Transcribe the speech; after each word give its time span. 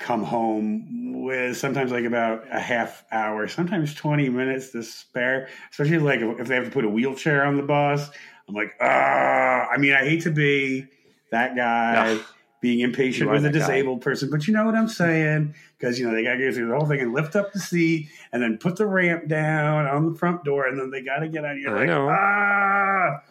come 0.00 0.24
home 0.24 1.22
with 1.22 1.56
sometimes 1.56 1.92
like 1.92 2.04
about 2.04 2.44
a 2.50 2.58
half 2.58 3.04
hour, 3.12 3.46
sometimes 3.46 3.94
20 3.94 4.28
minutes 4.30 4.70
to 4.70 4.82
spare, 4.82 5.48
especially 5.70 5.98
like 5.98 6.20
if 6.20 6.48
they 6.48 6.56
have 6.56 6.64
to 6.64 6.70
put 6.70 6.84
a 6.84 6.88
wheelchair 6.88 7.44
on 7.44 7.56
the 7.56 7.62
bus. 7.62 8.10
I'm 8.48 8.54
like, 8.54 8.74
ah, 8.80 9.68
I 9.70 9.76
mean, 9.76 9.92
I 9.92 9.98
hate 10.04 10.22
to 10.22 10.30
be 10.32 10.86
that 11.30 11.54
guy. 11.54 12.14
Ugh. 12.14 12.22
Being 12.62 12.80
impatient 12.80 13.30
with 13.30 13.38
a 13.38 13.48
that 13.48 13.54
guy. 13.54 13.58
disabled 13.60 14.02
person, 14.02 14.28
but 14.28 14.46
you 14.46 14.52
know 14.52 14.66
what 14.66 14.74
I'm 14.74 14.86
saying? 14.86 15.54
Because 15.78 15.98
you 15.98 16.06
know 16.06 16.14
they 16.14 16.22
got 16.22 16.34
to 16.34 16.38
go 16.40 16.52
through 16.52 16.68
the 16.68 16.74
whole 16.76 16.84
thing 16.86 17.00
and 17.00 17.14
lift 17.14 17.34
up 17.34 17.54
the 17.54 17.58
seat, 17.58 18.10
and 18.34 18.42
then 18.42 18.58
put 18.58 18.76
the 18.76 18.84
ramp 18.86 19.28
down 19.28 19.86
on 19.86 20.12
the 20.12 20.18
front 20.18 20.44
door, 20.44 20.66
and 20.66 20.78
then 20.78 20.90
they 20.90 21.00
got 21.00 21.20
to 21.20 21.28
get 21.28 21.42
out. 21.42 21.56
You're 21.56 21.74
I 21.74 21.78
like, 21.78 21.86
know. 21.86 22.08
ah, 22.10 23.22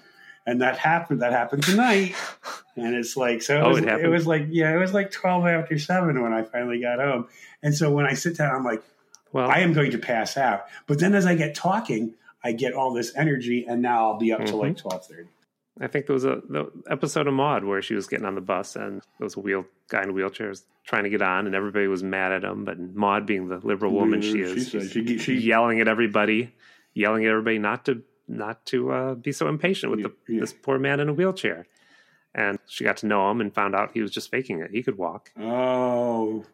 and 0.47 0.59
that 0.63 0.79
happened. 0.79 1.21
That 1.21 1.31
happened 1.31 1.61
tonight, 1.61 2.15
and 2.81 2.95
it's 2.95 3.15
like 3.17 3.41
so. 3.41 3.57
It, 3.57 3.63
Oh, 3.63 3.69
was, 3.69 3.79
it 3.79 3.87
it, 3.87 4.07
was 4.07 4.27
like 4.27 4.47
yeah, 4.49 4.73
it 4.73 4.77
was 4.77 4.93
like 4.93 5.11
twelve 5.11 5.45
after 5.45 5.77
seven 5.77 6.21
when 6.21 6.33
I 6.33 6.43
finally 6.43 6.81
got 6.81 6.99
home, 6.99 7.27
and 7.63 7.75
so 7.75 7.91
when 7.91 8.05
I 8.05 8.13
sit 8.13 8.37
down, 8.37 8.55
I'm 8.55 8.63
like, 8.63 8.83
Well, 9.31 9.49
I 9.49 9.59
am 9.59 9.73
going 9.73 9.91
to 9.91 9.97
pass 9.97 10.37
out. 10.37 10.65
But 10.87 10.99
then 10.99 11.15
as 11.15 11.25
I 11.25 11.35
get 11.35 11.55
talking, 11.55 12.15
I 12.43 12.51
get 12.51 12.73
all 12.73 12.93
this 12.93 13.15
energy, 13.15 13.65
and 13.67 13.81
now 13.81 14.11
I'll 14.11 14.17
be 14.17 14.31
up 14.31 14.45
to 14.45 14.55
like 14.55 14.77
twelve 14.77 15.05
thirty. 15.05 15.29
I 15.81 15.87
think 15.87 16.07
there 16.07 16.13
was 16.13 16.25
a 16.25 16.41
the 16.49 16.71
episode 16.89 17.27
of 17.27 17.33
Maude 17.33 17.63
where 17.63 17.81
she 17.81 17.95
was 17.95 18.07
getting 18.07 18.25
on 18.25 18.35
the 18.35 18.41
bus 18.41 18.75
and 18.75 19.01
there 19.17 19.25
was 19.25 19.35
a 19.35 19.39
wheel 19.39 19.65
guy 19.87 20.03
in 20.03 20.13
wheelchairs 20.13 20.63
trying 20.85 21.03
to 21.03 21.09
get 21.09 21.21
on 21.21 21.45
and 21.45 21.55
everybody 21.55 21.87
was 21.87 22.03
mad 22.03 22.33
at 22.33 22.43
him. 22.43 22.65
But 22.65 22.79
Maude, 22.79 23.25
being 23.25 23.47
the 23.47 23.59
liberal 23.59 23.93
woman 23.93 24.21
she 24.21 24.41
is, 24.41 24.69
She 24.69 24.79
she's 24.79 24.91
she, 24.91 25.17
she, 25.17 25.33
yelling 25.35 25.79
at 25.79 25.87
everybody, 25.87 26.53
yelling 26.93 27.23
at 27.23 27.29
everybody 27.29 27.59
not 27.59 27.85
to 27.85 28.03
not 28.27 28.65
to 28.67 28.91
uh, 28.91 29.13
be 29.15 29.31
so 29.31 29.47
impatient 29.47 29.91
with 29.91 30.03
the, 30.03 30.13
yeah. 30.27 30.41
this 30.41 30.53
poor 30.53 30.77
man 30.77 30.99
in 30.99 31.09
a 31.09 31.13
wheelchair. 31.13 31.65
And 32.35 32.59
she 32.67 32.83
got 32.83 32.97
to 32.97 33.07
know 33.07 33.29
him 33.31 33.41
and 33.41 33.53
found 33.53 33.75
out 33.75 33.91
he 33.93 34.01
was 34.01 34.11
just 34.11 34.29
faking 34.31 34.59
it. 34.61 34.71
He 34.71 34.83
could 34.83 34.97
walk. 34.97 35.31
Oh, 35.39 36.45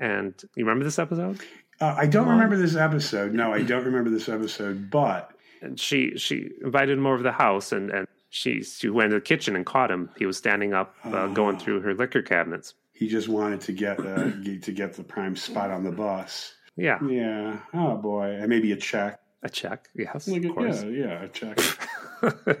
And 0.00 0.34
you 0.54 0.64
remember 0.64 0.84
this 0.84 0.98
episode? 0.98 1.40
uh, 1.80 1.94
I 1.96 2.06
don't 2.06 2.26
Maude? 2.26 2.34
remember 2.34 2.56
this 2.56 2.76
episode. 2.76 3.32
No, 3.34 3.52
I 3.52 3.62
don't 3.62 3.84
remember 3.84 4.10
this 4.10 4.28
episode. 4.28 4.90
But 4.90 5.30
And 5.62 5.80
she 5.80 6.16
she 6.16 6.50
invited 6.62 6.98
him 6.98 7.06
over 7.06 7.18
to 7.18 7.22
the 7.22 7.32
house 7.32 7.72
and 7.72 7.90
and 7.90 8.06
she 8.28 8.62
she 8.62 8.88
went 8.90 9.10
to 9.10 9.16
the 9.16 9.20
kitchen 9.22 9.56
and 9.56 9.64
caught 9.64 9.90
him. 9.90 10.10
He 10.18 10.26
was 10.26 10.36
standing 10.36 10.74
up, 10.74 10.94
uh, 11.04 11.28
going 11.28 11.58
through 11.58 11.80
her 11.80 11.94
liquor 11.94 12.20
cabinets. 12.22 12.74
he 12.92 13.08
just 13.08 13.28
wanted 13.28 13.60
to 13.62 13.72
get 13.72 13.98
uh, 14.00 14.30
to 14.62 14.72
get 14.72 14.92
the 14.94 15.04
prime 15.04 15.36
spot 15.36 15.70
on 15.70 15.84
the 15.84 15.92
bus. 15.92 16.52
Yeah, 16.76 16.98
Yeah. 17.06 17.58
Oh 17.72 17.96
boy, 17.96 18.36
and 18.40 18.48
maybe 18.48 18.72
a 18.72 18.76
check. 18.76 19.20
a 19.44 19.48
check. 19.48 19.88
Yes, 19.94 20.26
Look 20.28 20.44
of 20.44 20.54
course. 20.54 20.82
yeah, 20.82 20.88
yeah, 20.90 21.22
a 21.22 21.28
check. 21.28 21.58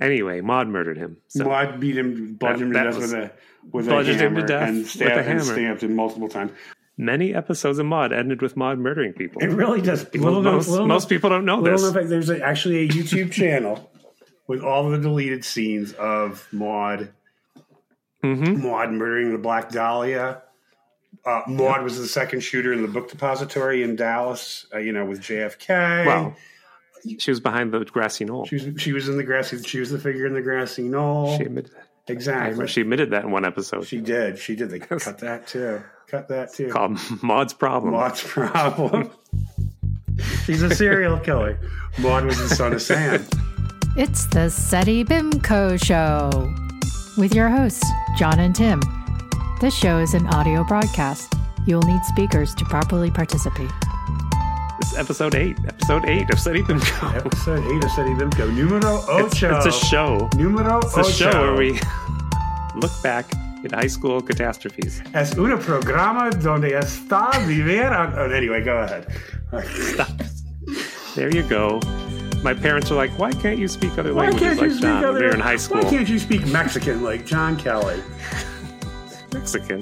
Anyway, 0.00 0.40
Maude 0.40 0.68
murdered 0.68 0.96
him. 0.96 1.18
So 1.28 1.44
Maude 1.44 1.78
beat 1.80 1.96
him, 1.98 2.34
bludgeoned 2.34 2.74
him 2.74 2.82
to 2.84 2.90
death 2.90 2.96
with 2.98 3.12
a 3.12 3.32
with 3.70 3.86
a 3.86 3.90
bludgeoned 3.90 4.20
him 4.20 4.34
hammer 4.34 4.40
to 4.40 4.46
death 4.46 4.68
and 4.68 4.76
with 4.78 4.86
a 4.86 4.88
stabbed, 4.90 5.10
and 5.18 5.26
hammer. 5.26 5.40
stabbed 5.40 5.82
him 5.82 5.96
multiple 5.96 6.28
times. 6.28 6.52
many 6.96 7.34
episodes 7.34 7.78
of 7.78 7.86
Maude 7.86 8.12
ended 8.12 8.40
with 8.42 8.56
Maude 8.56 8.78
murdering 8.78 9.12
people. 9.12 9.42
It 9.42 9.48
really 9.48 9.80
does. 9.82 10.04
People- 10.04 10.28
Little 10.32 10.42
most 10.42 10.68
little 10.68 10.86
most 10.86 11.08
people 11.08 11.28
don't 11.30 11.44
know 11.44 11.60
this. 11.62 11.82
known 11.82 12.08
there's 12.08 12.30
a, 12.30 12.42
actually 12.42 12.78
a 12.84 12.88
YouTube 12.88 13.30
channel 13.40 13.90
with 14.46 14.62
all 14.62 14.88
the 14.90 14.98
deleted 14.98 15.44
scenes 15.44 15.92
of 15.94 16.46
Maude 16.52 17.10
hmm 18.22 18.60
Maude 18.62 18.90
murdering 18.92 19.32
the 19.32 19.38
Black 19.38 19.70
Dahlia. 19.70 20.42
Uh, 21.24 21.42
Maude 21.46 21.82
was 21.82 21.98
the 21.98 22.06
second 22.08 22.40
shooter 22.40 22.72
in 22.72 22.82
the 22.82 22.88
book 22.88 23.10
depository 23.10 23.82
in 23.82 23.94
Dallas. 23.96 24.66
Uh, 24.74 24.78
you 24.78 24.92
know, 24.92 25.04
with 25.04 25.20
JFK. 25.20 26.06
Well, 26.06 26.34
she 27.18 27.30
was 27.30 27.40
behind 27.40 27.72
the 27.72 27.84
grassy 27.84 28.24
knoll. 28.24 28.44
she 28.46 28.56
was 28.56 28.80
she 28.80 28.92
was 28.92 29.08
in 29.08 29.16
the 29.16 29.24
grassy. 29.24 29.62
She 29.62 29.80
was 29.80 29.90
the 29.90 29.98
figure 29.98 30.26
in 30.26 30.34
the 30.34 30.42
grassy 30.42 30.82
knoll. 30.84 31.36
She 31.36 31.44
admitted, 31.44 31.72
I 32.08 32.12
exactly. 32.12 32.42
remember 32.50 32.66
she 32.68 32.80
admitted 32.82 33.10
that 33.10 33.24
in 33.24 33.30
one 33.30 33.44
episode. 33.44 33.86
She 33.86 34.00
did. 34.00 34.38
She 34.38 34.56
did. 34.56 34.70
They 34.70 34.78
cut 34.80 35.18
that 35.18 35.46
too. 35.46 35.82
Cut 36.08 36.28
that 36.28 36.52
too. 36.52 36.68
called 36.68 36.98
Maude's 37.22 37.52
Problem. 37.54 37.94
Maude's 37.94 38.22
problem. 38.22 39.10
She's 40.44 40.62
a 40.62 40.74
serial 40.74 41.18
killer. 41.18 41.58
Maude 41.98 42.24
was 42.26 42.38
the 42.38 42.54
son 42.54 42.72
of 42.72 42.82
Sam. 42.82 43.24
It's 43.96 44.26
the 44.26 44.48
SETI 44.50 45.04
BIMCO 45.04 45.82
Show 45.82 46.30
with 47.18 47.34
your 47.34 47.48
hosts, 47.48 47.84
John 48.18 48.38
and 48.40 48.54
Tim. 48.54 48.80
This 49.60 49.74
show 49.74 49.98
is 49.98 50.14
an 50.14 50.26
audio 50.28 50.64
broadcast. 50.64 51.32
You'll 51.66 51.82
need 51.82 52.02
speakers 52.04 52.54
to 52.56 52.64
properly 52.64 53.10
participate. 53.10 53.70
Is 54.82 54.94
episode 54.96 55.34
eight. 55.34 55.56
Episode 55.66 56.04
eight 56.06 56.28
of 56.30 56.42
Them 56.42 56.78
Go. 57.00 57.08
Episode 57.14 57.64
eight 57.72 57.84
of 57.84 57.90
City 57.92 58.10
Bimco. 58.10 58.52
Numero 58.54 58.98
It's, 58.98 59.42
ocho. 59.42 59.56
it's 59.56 59.66
a 59.66 59.72
show. 59.72 60.28
Numero 60.36 60.78
It's 60.80 60.96
a 60.96 61.04
show 61.12 61.30
where 61.30 61.54
we 61.56 61.72
look 62.76 62.90
back 63.02 63.26
at 63.64 63.72
high 63.72 63.86
school 63.86 64.20
catastrophes. 64.20 65.00
Es 65.14 65.36
una 65.38 65.56
programa 65.58 66.30
donde 66.30 66.72
está 66.72 67.30
vivir. 67.46 67.92
Oh, 67.92 68.30
anyway, 68.30 68.62
go 68.64 68.78
ahead. 68.78 69.06
There 71.14 71.34
you 71.34 71.42
go. 71.42 71.80
My 72.42 72.54
parents 72.54 72.90
were 72.90 72.96
like, 72.96 73.16
"Why 73.18 73.30
can't 73.32 73.58
you 73.58 73.68
speak 73.68 73.96
other 73.98 74.12
Why 74.14 74.30
languages 74.30 74.58
can't 74.58 74.60
you 74.60 74.66
like 74.68 74.72
speak 74.72 74.82
John?" 74.82 75.02
when 75.02 75.04
other? 75.10 75.20
we 75.20 75.26
were 75.26 75.34
in 75.34 75.40
high 75.40 75.56
school. 75.56 75.82
Why 75.82 75.90
can't 75.90 76.08
you 76.08 76.18
speak 76.18 76.44
Mexican 76.48 77.02
like 77.04 77.24
John 77.24 77.56
Kelly? 77.56 78.02
Mexican. 79.32 79.80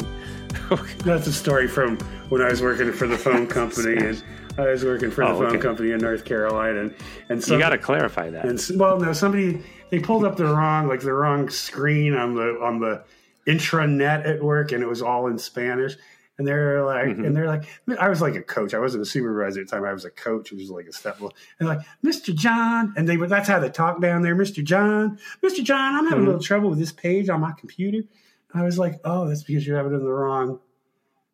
That's 1.05 1.27
a 1.27 1.33
story 1.33 1.67
from 1.69 1.97
when 2.29 2.43
I 2.43 2.51
was 2.51 2.61
working 2.63 2.93
for 2.93 3.07
the 3.07 3.17
phone 3.17 3.47
company, 3.59 3.97
and 3.97 4.23
I 4.61 4.71
was 4.73 4.85
working 4.85 5.11
for 5.11 5.25
the 5.25 5.31
Oh, 5.31 5.39
phone 5.39 5.47
okay. 5.47 5.59
company 5.59 5.91
in 5.93 5.99
North 6.01 6.25
Carolina, 6.25 6.81
and 6.81 6.95
and 7.29 7.47
you 7.49 7.59
got 7.59 7.71
to 7.71 7.79
clarify 7.79 8.31
that. 8.31 8.45
And 8.45 8.65
well, 8.79 8.99
no, 8.99 9.13
somebody 9.13 9.63
they 9.91 9.99
pulled 9.99 10.25
up 10.25 10.37
the 10.37 10.45
wrong 10.45 10.89
like 10.89 11.01
the 11.01 11.13
wrong 11.13 11.49
screen 11.51 12.15
on 12.15 12.35
the 12.35 12.59
on 12.63 12.79
the 12.81 13.03
intranet 13.47 14.27
at 14.27 14.43
work, 14.43 14.73
and 14.73 14.83
it 14.83 14.87
was 14.89 15.03
all 15.03 15.27
in 15.27 15.39
Spanish. 15.39 15.95
And 16.39 16.49
they're 16.49 16.83
like, 16.85 17.09
Mhm. 17.09 17.27
and 17.27 17.37
they're 17.37 17.47
like, 17.47 17.65
I 17.99 18.09
was 18.09 18.23
like 18.23 18.35
a 18.35 18.41
coach. 18.41 18.73
I 18.73 18.79
wasn't 18.79 19.03
a 19.03 19.05
supervisor 19.07 19.61
at 19.61 19.67
the 19.67 19.77
time. 19.77 19.85
I 19.85 19.93
was 19.93 20.07
a 20.07 20.11
coach. 20.11 20.53
It 20.53 20.57
was 20.57 20.71
like 20.71 20.87
a 20.87 20.93
step. 20.93 21.21
And 21.21 21.31
they're 21.59 21.69
like, 21.69 21.81
Mr. 22.03 22.35
John, 22.35 22.95
and 22.97 23.07
they 23.07 23.19
were 23.19 23.27
that's 23.27 23.47
how 23.47 23.59
they 23.59 23.69
talk 23.69 24.01
down 24.01 24.23
there, 24.23 24.35
Mr. 24.35 24.65
John, 24.65 25.19
Mr. 25.45 25.63
John. 25.63 25.97
I'm 25.97 26.07
having 26.07 26.21
Mhm. 26.25 26.29
a 26.29 26.31
little 26.31 26.43
trouble 26.43 26.71
with 26.71 26.79
this 26.79 26.93
page 26.93 27.29
on 27.29 27.43
my 27.43 27.53
computer. 27.59 28.07
I 28.55 28.63
was 28.63 28.79
like, 28.79 28.95
oh, 29.05 29.29
that's 29.29 29.43
because 29.43 29.67
you 29.67 29.75
have 29.75 29.85
it 29.85 29.93
in 29.93 30.03
the 30.03 30.11
wrong. 30.11 30.61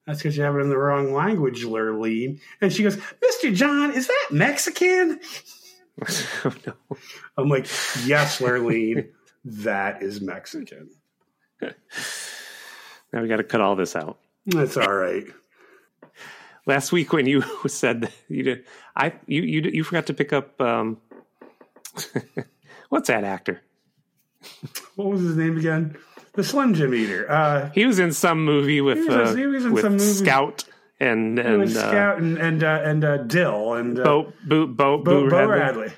That's 0.06 0.18
because 0.18 0.36
you 0.36 0.44
have 0.44 0.54
it 0.56 0.60
in 0.60 0.68
the 0.68 0.78
wrong 0.78 1.12
language, 1.12 1.64
Lurleen. 1.64 2.40
And 2.60 2.72
she 2.72 2.82
goes, 2.82 2.96
Mr. 2.96 3.52
John, 3.52 3.92
is 3.92 4.06
that 4.06 4.28
Mexican? 4.30 5.20
oh, 6.44 6.54
no. 6.66 6.96
I'm 7.36 7.48
like, 7.48 7.66
yes, 8.04 8.40
Lurleen, 8.40 9.08
that 9.44 10.02
is 10.02 10.20
Mexican. 10.20 10.90
Now 13.12 13.22
we 13.22 13.28
got 13.28 13.36
to 13.36 13.44
cut 13.44 13.60
all 13.60 13.76
this 13.76 13.96
out. 13.96 14.18
That's 14.46 14.76
all 14.76 14.92
right. 14.92 15.24
Last 16.66 16.92
week 16.92 17.12
when 17.12 17.26
you 17.26 17.42
said 17.66 18.02
that 18.02 18.12
you 18.28 18.42
did, 18.42 18.64
I 18.94 19.14
you 19.26 19.42
you 19.42 19.62
you 19.72 19.84
forgot 19.84 20.06
to 20.06 20.14
pick 20.14 20.32
up. 20.32 20.60
Um, 20.60 20.98
what's 22.90 23.08
that 23.08 23.24
actor? 23.24 23.62
What 24.96 25.08
was 25.08 25.22
his 25.22 25.36
name 25.36 25.56
again? 25.56 25.96
The 26.36 26.44
Slim 26.44 26.74
Jim 26.74 26.94
Eater. 26.94 27.30
Uh, 27.30 27.70
He 27.74 27.84
was 27.86 27.98
in 27.98 28.12
some 28.12 28.44
movie 28.44 28.80
with 28.80 28.98
He 28.98 29.04
was- 29.08 29.32
uh, 29.32 29.34
he 29.36 29.46
was 29.46 29.64
in 29.64 29.72
with 29.72 29.82
some 29.82 29.92
movie. 29.94 30.04
Scout 30.04 30.64
and 31.00 31.38
and 31.38 31.62
uh, 31.62 31.66
Scout 31.66 32.18
and 32.18 32.38
and 32.38 32.62
uh, 32.62 32.80
and 32.84 33.04
uh, 33.04 33.16
Dill 33.18 33.74
and 33.74 33.98
uh, 33.98 34.04
Bo 34.04 34.32
Bo 34.46 34.66
Bo, 34.66 34.98
Bo, 34.98 35.28
Bo, 35.28 35.46
Radley. 35.46 35.58
Radley. 35.88 35.92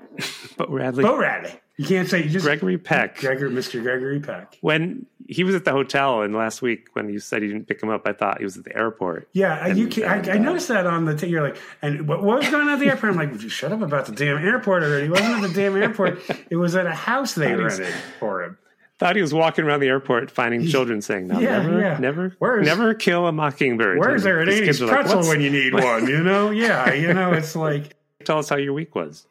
Bo 0.56 0.66
Radley. 0.68 1.02
Bo 1.04 1.16
Radley. 1.18 1.52
You 1.76 1.86
can't 1.86 2.08
say 2.08 2.22
you 2.24 2.28
just 2.28 2.44
Gregory 2.44 2.76
Peck. 2.76 3.16
Gregory, 3.16 3.50
Mr. 3.50 3.80
Gregory 3.82 4.20
Peck. 4.20 4.58
when 4.60 5.06
he 5.28 5.44
was 5.44 5.54
at 5.54 5.64
the 5.64 5.70
hotel 5.70 6.20
and 6.22 6.34
last 6.34 6.60
week 6.60 6.88
when 6.92 7.08
you 7.08 7.20
said 7.20 7.40
you 7.42 7.48
didn't 7.52 7.68
pick 7.68 7.80
him 7.82 7.88
up, 7.88 8.02
I 8.04 8.12
thought 8.12 8.38
he 8.38 8.44
was 8.44 8.58
at 8.58 8.64
the 8.64 8.76
airport. 8.76 9.28
Yeah, 9.32 9.68
you 9.68 9.84
And- 9.84 9.92
can, 9.92 10.02
and, 10.02 10.28
I, 10.28 10.32
I 10.34 10.36
uh, 10.36 10.40
noticed 10.42 10.68
that 10.68 10.86
on 10.86 11.04
the. 11.06 11.16
T- 11.16 11.28
you're 11.28 11.42
like, 11.42 11.56
and 11.80 12.06
what, 12.06 12.22
what 12.22 12.38
was 12.40 12.50
going 12.50 12.66
on 12.68 12.74
at 12.74 12.80
the 12.80 12.86
airport? 12.86 13.12
I'm 13.12 13.16
like, 13.18 13.30
would 13.32 13.42
you 13.42 13.48
shut 13.48 13.72
up 13.72 13.80
about 13.80 14.04
the 14.06 14.12
damn 14.12 14.36
airport 14.44 14.82
already? 14.82 15.06
It 15.06 15.10
wasn't 15.10 15.42
at 15.42 15.48
the 15.48 15.54
damn 15.54 15.76
airport. 15.76 16.18
It 16.50 16.56
was 16.56 16.74
at 16.76 16.84
a 16.86 16.94
house 16.94 17.34
they 17.34 17.48
he 17.48 17.54
rented 17.54 17.94
for 18.18 18.42
him. 18.42 18.58
Thought 19.00 19.16
he 19.16 19.22
was 19.22 19.32
walking 19.32 19.64
around 19.64 19.80
the 19.80 19.88
airport 19.88 20.30
finding 20.30 20.66
children 20.66 21.00
saying, 21.00 21.26
"No, 21.28 21.40
Yeah, 21.40 21.62
never, 21.62 21.80
yeah. 21.80 21.98
never, 21.98 22.36
Where's- 22.38 22.66
never 22.66 22.92
kill 22.94 23.26
a 23.26 23.32
mockingbird." 23.32 23.98
Where's 23.98 24.22
there 24.22 24.40
an 24.40 24.46
his 24.48 24.60
80s 24.60 24.64
kids 24.66 24.82
are 24.82 24.86
like, 24.88 24.94
pretzel 24.94 25.22
when 25.26 25.40
you 25.40 25.48
need 25.50 25.72
one? 25.82 26.06
You 26.06 26.22
know? 26.22 26.50
Yeah, 26.50 26.92
you 26.92 27.12
know, 27.14 27.32
it's 27.32 27.56
like. 27.56 27.96
Tell 28.24 28.38
us 28.38 28.50
how 28.50 28.56
your 28.56 28.74
week 28.74 28.94
was. 28.94 29.26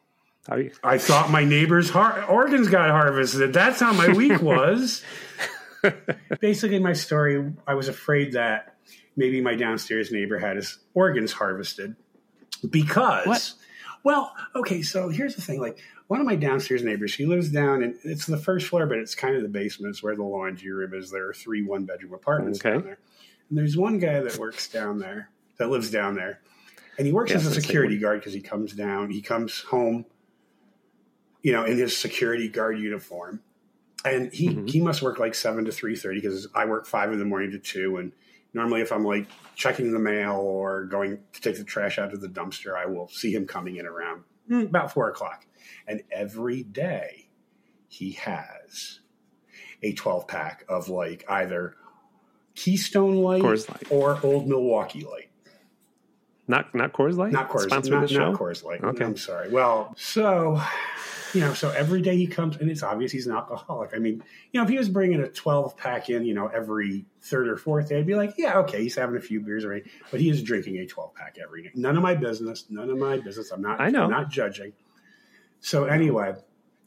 How 0.48 0.56
you, 0.56 0.72
I 0.82 0.98
thought 0.98 1.30
my 1.30 1.44
neighbor's 1.44 1.88
har- 1.88 2.24
organs 2.24 2.66
got 2.68 2.90
harvested. 2.90 3.52
That's 3.52 3.78
how 3.78 3.92
my 3.92 4.08
week 4.08 4.42
was. 4.42 5.04
Basically, 6.40 6.78
my 6.80 6.92
story 6.92 7.52
I 7.66 7.74
was 7.74 7.86
afraid 7.88 8.32
that 8.32 8.74
maybe 9.16 9.40
my 9.40 9.54
downstairs 9.54 10.10
neighbor 10.10 10.38
had 10.38 10.56
his 10.56 10.78
organs 10.94 11.32
harvested 11.32 11.94
because, 12.68 13.26
What? 13.26 13.52
Well, 14.04 14.34
okay, 14.54 14.82
so 14.82 15.08
here's 15.08 15.34
the 15.36 15.42
thing 15.42 15.60
like, 15.60 15.78
one 16.08 16.20
of 16.20 16.26
my 16.26 16.34
downstairs 16.36 16.82
neighbors, 16.82 17.10
she 17.12 17.26
lives 17.26 17.50
down 17.50 17.82
and 17.82 17.96
it's 18.02 18.26
the 18.26 18.36
first 18.36 18.66
floor, 18.66 18.86
but 18.86 18.98
it's 18.98 19.14
kind 19.14 19.36
of 19.36 19.42
the 19.42 19.48
basement. 19.48 19.90
It's 19.90 20.02
where 20.02 20.16
the 20.16 20.24
laundry 20.24 20.72
room 20.72 20.92
is. 20.94 21.10
There 21.10 21.28
are 21.28 21.32
three 21.34 21.62
one 21.62 21.84
bedroom 21.84 22.14
apartments 22.14 22.58
Okay. 22.60 22.72
down 22.72 22.82
there. 22.84 22.98
And 23.48 23.58
there's 23.58 23.76
one 23.76 23.98
guy 23.98 24.20
that 24.20 24.36
works 24.38 24.68
down 24.68 24.98
there, 24.98 25.30
that 25.58 25.68
lives 25.70 25.90
down 25.90 26.14
there. 26.16 26.40
And 26.98 27.06
he 27.06 27.12
works 27.12 27.30
as 27.32 27.46
a 27.46 27.54
security 27.54 27.98
guard 27.98 28.20
because 28.20 28.32
he 28.32 28.40
comes 28.40 28.72
down, 28.72 29.10
he 29.10 29.22
comes 29.22 29.60
home, 29.60 30.04
you 31.42 31.52
know, 31.52 31.64
in 31.64 31.78
his 31.78 31.96
security 31.96 32.48
guard 32.48 32.78
uniform. 32.78 33.40
and 34.04 34.32
he 34.32 34.62
he 34.66 34.80
must 34.80 35.02
work 35.02 35.18
like 35.18 35.34
seven 35.34 35.64
to 35.66 35.72
three 35.72 35.94
thirty 35.96 36.20
because 36.20 36.48
I 36.54 36.64
work 36.64 36.86
five 36.86 37.12
in 37.12 37.18
the 37.18 37.24
morning 37.24 37.50
to 37.52 37.58
two, 37.58 37.96
and 37.98 38.12
normally 38.52 38.80
if 38.80 38.92
I'm 38.92 39.04
like 39.04 39.26
checking 39.54 39.92
the 39.92 39.98
mail 39.98 40.36
or 40.36 40.84
going 40.84 41.18
to 41.32 41.40
take 41.40 41.56
the 41.56 41.64
trash 41.64 41.98
out 41.98 42.12
of 42.12 42.20
the 42.20 42.28
dumpster, 42.28 42.76
I 42.76 42.86
will 42.86 43.08
see 43.08 43.32
him 43.32 43.46
coming 43.46 43.76
in 43.76 43.86
around 43.86 44.22
mm, 44.50 44.66
about 44.66 44.92
four 44.92 45.08
o'clock, 45.08 45.46
and 45.86 46.02
every 46.10 46.62
day 46.62 47.28
he 47.88 48.12
has 48.12 49.00
a 49.82 49.92
twelve 49.92 50.28
pack 50.28 50.64
of 50.68 50.88
like 50.88 51.24
either 51.28 51.76
Keystone 52.54 53.16
Light, 53.16 53.42
Light. 53.42 53.68
or 53.90 54.18
Old 54.22 54.48
Milwaukee 54.48 55.04
Light. 55.04 55.30
Not 56.48 56.74
not 56.74 56.92
Coors 56.92 57.16
Light. 57.16 57.32
Not 57.32 57.48
Coors, 57.48 57.66
Sponsor 57.66 57.92
not, 57.92 58.00
the 58.02 58.08
show. 58.08 58.32
not 58.32 58.40
Coors 58.40 58.64
Light. 58.64 58.82
Okay. 58.82 59.04
I'm 59.04 59.16
sorry. 59.16 59.50
Well, 59.50 59.94
so 59.96 60.60
you 61.34 61.40
know, 61.40 61.54
so 61.54 61.70
every 61.70 62.02
day 62.02 62.16
he 62.16 62.26
comes, 62.26 62.56
and 62.56 62.70
it's 62.70 62.82
obvious 62.82 63.12
he's 63.12 63.26
an 63.26 63.34
alcoholic. 63.34 63.90
I 63.94 63.98
mean, 63.98 64.22
you 64.52 64.60
know, 64.60 64.64
if 64.64 64.70
he 64.70 64.78
was 64.78 64.88
bringing 64.88 65.20
a 65.20 65.28
12 65.28 65.76
pack 65.76 66.10
in, 66.10 66.24
you 66.24 66.34
know, 66.34 66.46
every 66.48 67.04
third 67.22 67.48
or 67.48 67.56
fourth 67.56 67.88
day, 67.88 67.98
I'd 67.98 68.06
be 68.06 68.14
like, 68.14 68.34
yeah, 68.36 68.58
okay, 68.58 68.82
he's 68.82 68.96
having 68.96 69.16
a 69.16 69.20
few 69.20 69.40
beers 69.40 69.64
already, 69.64 69.90
but 70.10 70.20
he 70.20 70.30
is 70.30 70.42
drinking 70.42 70.78
a 70.78 70.86
12 70.86 71.14
pack 71.14 71.36
every 71.42 71.62
day. 71.62 71.70
None 71.74 71.96
of 71.96 72.02
my 72.02 72.14
business. 72.14 72.66
None 72.70 72.90
of 72.90 72.98
my 72.98 73.18
business. 73.18 73.50
I'm 73.50 73.62
not. 73.62 73.80
I 73.80 73.90
know. 73.90 74.04
I'm 74.04 74.10
not 74.10 74.30
judging. 74.30 74.72
So 75.60 75.84
anyway, 75.84 76.34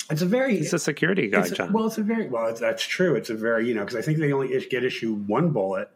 it's 0.10 0.22
a 0.22 0.26
very. 0.26 0.58
He's 0.58 0.74
a 0.74 0.80
security 0.80 1.30
guy, 1.30 1.42
it's 1.42 1.52
a- 1.52 1.56
John. 1.56 1.74
well, 1.74 1.88
it's 1.88 1.98
a 1.98 2.04
very 2.04 2.28
well. 2.28 2.48
It's, 2.48 2.60
that's 2.60 2.84
true. 2.84 3.16
It's 3.16 3.30
a 3.30 3.36
very 3.36 3.68
you 3.68 3.74
know 3.74 3.82
because 3.82 3.96
I 3.96 4.02
think 4.02 4.18
they 4.18 4.34
only 4.34 4.48
get 4.70 4.84
issue 4.84 5.16
one 5.16 5.52
bullet, 5.52 5.90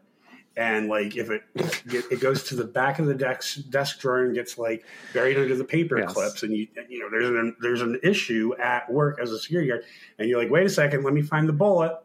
and 0.58 0.88
like 0.88 1.16
if 1.16 1.30
it 1.30 1.42
it 1.54 2.20
goes 2.20 2.42
to 2.42 2.56
the 2.56 2.64
back 2.64 2.98
of 2.98 3.06
the 3.06 3.14
desk 3.14 3.60
desk 3.70 4.00
drawer 4.00 4.24
and 4.24 4.34
gets 4.34 4.58
like 4.58 4.84
buried 5.14 5.38
under 5.38 5.54
the 5.54 5.64
paper 5.64 5.98
Yes. 6.00 6.12
clips, 6.12 6.42
and 6.42 6.52
you 6.54 6.66
you 6.88 6.98
know 6.98 7.08
there's 7.10 7.28
an 7.30 7.56
there's 7.62 7.80
an 7.80 7.98
issue 8.02 8.52
at 8.60 8.90
work 8.92 9.18
as 9.22 9.30
a 9.30 9.38
security 9.38 9.68
guard, 9.70 9.84
and 10.18 10.28
you're 10.28 10.38
like, 10.42 10.50
wait 10.50 10.66
a 10.66 10.70
second, 10.70 11.04
let 11.04 11.14
me 11.14 11.22
find 11.22 11.48
the 11.48 11.52
bullet. 11.52 11.96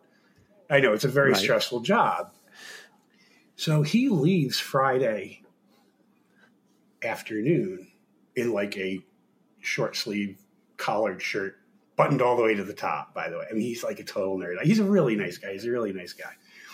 I 0.69 0.79
know 0.79 0.93
it's 0.93 1.03
a 1.03 1.09
very 1.09 1.31
Right. 1.31 1.41
stressful 1.41 1.81
job. 1.81 2.31
So 3.55 3.81
he 3.81 4.07
leaves 4.09 4.59
Friday 4.59 5.41
afternoon 7.03 7.87
in 8.35 8.53
like 8.53 8.77
a 8.77 8.99
short 9.61 9.95
sleeve 9.95 10.37
collared 10.77 11.21
shirt, 11.21 11.57
buttoned 11.95 12.21
all 12.21 12.35
the 12.37 12.43
way 12.43 12.53
to 12.55 12.63
the 12.63 12.73
top, 12.73 13.13
by 13.13 13.29
the 13.29 13.37
way. 13.37 13.45
I 13.49 13.53
mean, 13.53 13.63
he's 13.63 13.83
like 13.83 13.99
a 13.99 14.03
total 14.03 14.37
nerd. 14.37 14.61
He's 14.61 14.79
a 14.79 14.83
really 14.83 15.15
nice 15.15 15.37
guy. 15.37 15.53
He's 15.53 15.65
a 15.65 15.71
really 15.71 15.93
nice 15.93 16.13
guy. 16.13 16.31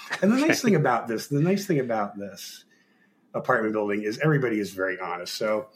And 0.21 0.31
the 0.31 0.38
nice 0.38 0.61
thing 0.61 0.75
about 0.75 1.07
this, 1.07 1.27
the 1.27 1.39
nice 1.41 1.65
thing 1.65 1.79
about 1.79 2.17
this 2.17 2.65
apartment 3.33 3.73
building 3.73 4.03
is 4.03 4.19
everybody 4.19 4.59
is 4.59 4.71
very 4.71 5.00
honest. 5.00 5.35
So 5.35 5.67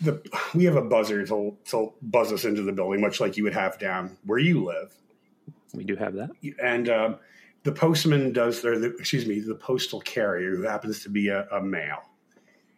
the 0.00 0.22
we 0.54 0.64
have 0.64 0.76
a 0.76 0.82
buzzer 0.82 1.26
to, 1.26 1.56
to 1.66 1.92
buzz 2.02 2.32
us 2.32 2.44
into 2.44 2.62
the 2.62 2.72
building, 2.72 3.00
much 3.00 3.20
like 3.20 3.36
you 3.36 3.44
would 3.44 3.52
have 3.54 3.78
down 3.78 4.16
where 4.24 4.38
you 4.38 4.64
live 4.64 4.94
we 5.74 5.84
do 5.84 5.96
have 5.96 6.14
that. 6.14 6.30
and 6.62 6.88
um, 6.88 7.16
the 7.64 7.72
postman 7.72 8.32
does, 8.32 8.64
or 8.64 8.78
the, 8.78 8.94
excuse 8.96 9.26
me, 9.26 9.40
the 9.40 9.54
postal 9.56 10.00
carrier, 10.00 10.54
who 10.54 10.62
happens 10.62 11.02
to 11.02 11.08
be 11.10 11.28
a, 11.28 11.48
a 11.50 11.60
male, 11.60 12.02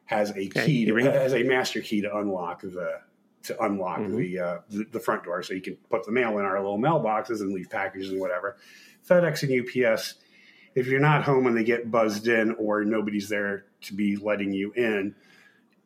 has 0.06 0.30
a 0.30 0.46
Okay, 0.46 0.64
key, 0.66 0.84
to, 0.86 0.94
has 1.12 1.34
a 1.34 1.42
master 1.42 1.80
key 1.82 2.00
to 2.00 2.16
unlock 2.16 2.62
the 2.62 3.00
to 3.42 3.62
unlock 3.62 3.98
Mhm. 4.00 4.16
the, 4.16 4.38
uh, 4.38 4.58
the 4.70 4.84
the 4.92 5.00
front 5.00 5.24
door, 5.24 5.42
so 5.42 5.52
you 5.54 5.60
can 5.60 5.76
put 5.90 6.04
the 6.06 6.10
mail 6.12 6.38
in 6.38 6.44
our 6.44 6.58
little 6.60 6.78
mailboxes 6.78 7.40
and 7.40 7.52
leave 7.52 7.68
packages 7.70 8.10
and 8.10 8.18
whatever. 8.20 8.56
FedEx 9.08 9.42
and 9.42 9.52
UPS, 9.52 10.14
if 10.76 10.86
you're 10.86 11.00
not 11.00 11.24
home 11.24 11.42
when 11.44 11.54
they 11.54 11.64
get 11.64 11.90
buzzed 11.90 12.28
in, 12.28 12.52
or 12.52 12.84
nobody's 12.84 13.30
there 13.30 13.64
to 13.80 13.94
be 13.94 14.16
letting 14.16 14.52
you 14.52 14.72
in, 14.72 15.14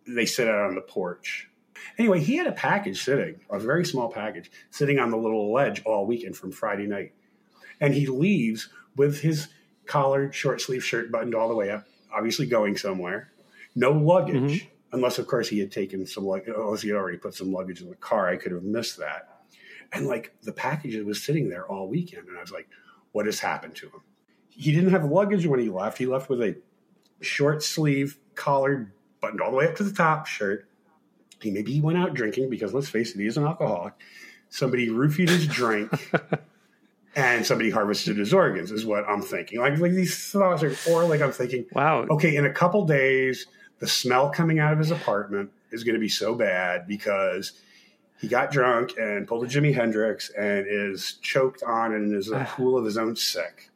they 0.06 0.26
sit 0.26 0.48
out 0.48 0.68
on 0.68 0.74
the 0.74 0.80
porch. 0.80 1.48
Anyway, 1.96 2.20
he 2.20 2.36
had 2.36 2.48
a 2.48 2.52
package 2.52 3.02
sitting, 3.02 3.40
a 3.48 3.58
very 3.58 3.86
small 3.86 4.10
package, 4.10 4.50
sitting 4.70 4.98
on 4.98 5.10
the 5.10 5.16
little 5.16 5.52
ledge 5.52 5.80
all 5.84 6.06
weekend 6.06 6.36
from 6.36 6.50
Friday 6.50 6.86
night. 6.86 7.12
And 7.80 7.94
he 7.94 8.06
leaves 8.06 8.68
with 8.96 9.20
his 9.20 9.48
collared 9.86 10.34
short 10.34 10.60
sleeve 10.60 10.84
shirt 10.84 11.12
buttoned 11.12 11.36
all 11.36 11.48
the 11.48 11.54
way 11.54 11.70
up, 11.70 11.86
obviously 12.12 12.46
going 12.46 12.76
somewhere. 12.76 13.30
No 13.76 13.92
luggage, 13.92 14.62
mm-hmm. 14.62 14.96
unless, 14.96 15.18
of 15.20 15.28
course, 15.28 15.48
he 15.48 15.60
had 15.60 15.70
taken 15.70 16.04
some 16.04 16.24
luggage, 16.24 16.52
unless 16.54 16.82
he 16.82 16.88
had 16.88 16.98
already 16.98 17.18
put 17.18 17.34
some 17.34 17.52
luggage 17.52 17.80
in 17.80 17.88
the 17.88 17.94
car. 17.94 18.28
I 18.28 18.36
could 18.36 18.50
have 18.50 18.64
missed 18.64 18.98
that. 18.98 19.42
And 19.92 20.08
like 20.08 20.34
the 20.42 20.52
package 20.52 20.96
was 21.04 21.22
sitting 21.22 21.48
there 21.48 21.64
all 21.64 21.88
weekend. 21.88 22.26
And 22.26 22.36
I 22.36 22.40
was 22.40 22.50
like, 22.50 22.68
what 23.12 23.26
has 23.26 23.38
happened 23.38 23.76
to 23.76 23.86
him? 23.86 24.02
He 24.60 24.72
didn't 24.72 24.90
have 24.90 25.06
luggage 25.06 25.46
when 25.46 25.58
he 25.58 25.70
left. 25.70 25.96
He 25.96 26.04
left 26.04 26.28
with 26.28 26.42
a 26.42 26.54
short 27.22 27.62
sleeve 27.62 28.18
collared, 28.34 28.92
buttoned 29.22 29.40
all 29.40 29.50
the 29.50 29.56
way 29.56 29.66
up 29.66 29.74
to 29.76 29.82
the 29.84 29.92
top 29.92 30.26
shirt. 30.26 30.66
He 31.40 31.50
maybe 31.50 31.72
he 31.72 31.80
went 31.80 31.96
out 31.96 32.12
drinking 32.12 32.50
because 32.50 32.74
let's 32.74 32.90
face 32.90 33.14
it, 33.14 33.18
he 33.18 33.26
is 33.26 33.38
an 33.38 33.44
alcoholic. 33.44 33.94
Somebody 34.50 34.88
roofied 34.88 35.30
his 35.30 35.46
drink, 35.46 35.90
and 37.16 37.46
somebody 37.46 37.70
harvested 37.70 38.18
his 38.18 38.34
organs. 38.34 38.70
Is 38.70 38.84
what 38.84 39.08
I'm 39.08 39.22
thinking. 39.22 39.60
Like 39.60 39.78
like 39.78 39.92
these 39.92 40.30
thoughts 40.30 40.62
are, 40.62 40.74
or 40.90 41.04
like 41.04 41.22
I'm 41.22 41.32
thinking, 41.32 41.64
Wow. 41.72 42.02
okay, 42.10 42.36
in 42.36 42.44
a 42.44 42.52
couple 42.52 42.84
days, 42.84 43.46
the 43.78 43.86
smell 43.86 44.28
coming 44.28 44.58
out 44.58 44.74
of 44.74 44.78
his 44.78 44.90
apartment 44.90 45.52
is 45.70 45.84
going 45.84 45.94
to 45.94 46.00
be 46.00 46.08
so 46.10 46.34
bad 46.34 46.86
because 46.86 47.52
he 48.20 48.28
got 48.28 48.50
drunk 48.50 48.92
and 48.98 49.26
pulled 49.26 49.44
a 49.44 49.46
Jimi 49.46 49.74
Hendrix 49.74 50.28
and 50.30 50.66
is 50.68 51.14
choked 51.22 51.62
on 51.62 51.94
and 51.94 52.14
is 52.14 52.30
a 52.30 52.44
pool 52.50 52.76
of 52.78 52.84
his 52.84 52.98
own 52.98 53.16
sick. 53.16 53.69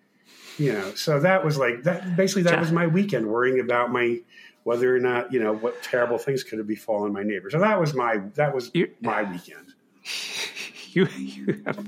You 0.58 0.72
know, 0.72 0.94
so 0.94 1.18
that 1.20 1.44
was 1.44 1.58
like 1.58 1.82
that. 1.82 2.16
Basically, 2.16 2.42
that 2.44 2.60
was 2.60 2.70
my 2.72 2.86
weekend 2.86 3.26
worrying 3.26 3.60
about 3.60 3.90
my 3.90 4.20
whether 4.62 4.94
or 4.94 5.00
not 5.00 5.32
you 5.32 5.40
know 5.40 5.52
what 5.54 5.82
terrible 5.82 6.16
things 6.18 6.42
could 6.44 6.58
have 6.58 6.66
befallen 6.68 7.12
my 7.12 7.22
neighbor. 7.22 7.50
So 7.50 7.58
that 7.58 7.78
was 7.80 7.92
my 7.94 8.18
that 8.34 8.54
was 8.54 8.70
You- 8.74 8.90
my 9.00 9.22
weekend. 9.30 9.74
You 10.92 11.08
you 11.18 11.60
have 11.66 11.84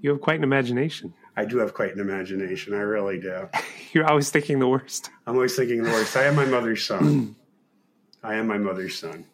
you 0.00 0.10
have 0.10 0.20
quite 0.20 0.36
an 0.38 0.44
imagination. 0.44 1.12
I 1.36 1.44
do 1.44 1.58
have 1.58 1.74
quite 1.74 1.92
an 1.92 1.98
imagination. 2.00 2.72
I 2.72 2.78
really 2.82 3.18
do. 3.18 3.48
You're 3.92 4.06
always 4.08 4.30
thinking 4.30 4.60
the 4.60 4.68
worst. 4.68 5.10
I'm 5.26 5.34
always 5.34 5.56
thinking 5.56 5.82
the 5.82 5.90
worst. 5.90 6.16
I 6.16 6.24
am 6.24 6.36
my 6.36 6.44
mother's 6.44 6.84
son. 6.86 7.34
I 8.22 8.34
am 8.34 8.46
my 8.46 8.58
mother's 8.58 8.96
son. 8.96 9.24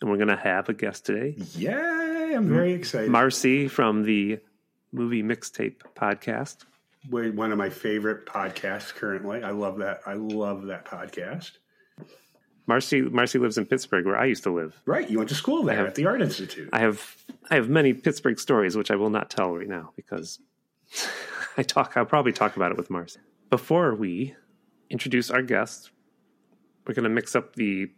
And 0.00 0.10
we're 0.10 0.16
gonna 0.16 0.38
have 0.38 0.70
a 0.70 0.72
guest 0.72 1.04
today. 1.04 1.34
Yay! 1.54 2.32
I'm 2.34 2.48
very 2.48 2.72
excited. 2.72 3.10
Marcie 3.10 3.68
from 3.70 4.04
the 4.04 4.38
movie 4.92 5.22
mixtape 5.22 5.82
podcast. 5.94 6.64
One 7.08 7.50
of 7.50 7.58
my 7.58 7.70
favorite 7.70 8.26
podcasts 8.26 8.94
currently. 8.94 9.42
I 9.42 9.50
love 9.50 9.78
that. 9.78 10.00
I 10.06 10.14
love 10.14 10.66
that 10.66 10.84
podcast. 10.84 11.52
Marcie 12.68 13.02
Marcie 13.10 13.40
lives 13.40 13.58
in 13.58 13.66
Pittsburgh, 13.66 14.06
where 14.06 14.18
I 14.18 14.26
used 14.26 14.42
to 14.44 14.50
live. 14.52 14.80
Right. 14.84 15.08
You 15.08 15.18
went 15.18 15.30
to 15.30 15.34
school 15.34 15.62
there 15.62 15.86
at 15.86 15.94
the 15.94 16.06
Art 16.06 16.22
Institute. 16.22 16.68
I 16.72 16.78
have 16.80 17.16
I 17.50 17.54
have 17.56 17.68
many 17.68 17.94
Pittsburgh 17.94 18.38
stories, 18.38 18.76
which 18.76 18.90
I 18.90 18.96
will 18.96 19.10
not 19.10 19.30
tell 19.30 19.56
right 19.56 19.66
now 19.68 19.92
because 19.96 20.38
I 21.56 21.62
talk. 21.62 21.96
I'll 21.96 22.04
probably 22.04 22.32
talk 22.32 22.56
about 22.56 22.70
it 22.70 22.76
with 22.76 22.88
Marcie. 22.90 23.18
Before 23.48 23.94
we 23.94 24.36
introduce 24.90 25.30
our 25.30 25.42
guests, 25.42 25.90
we're 26.86 26.94
going 26.94 27.04
to 27.04 27.10
mix 27.10 27.34
up 27.34 27.56
the 27.56 27.90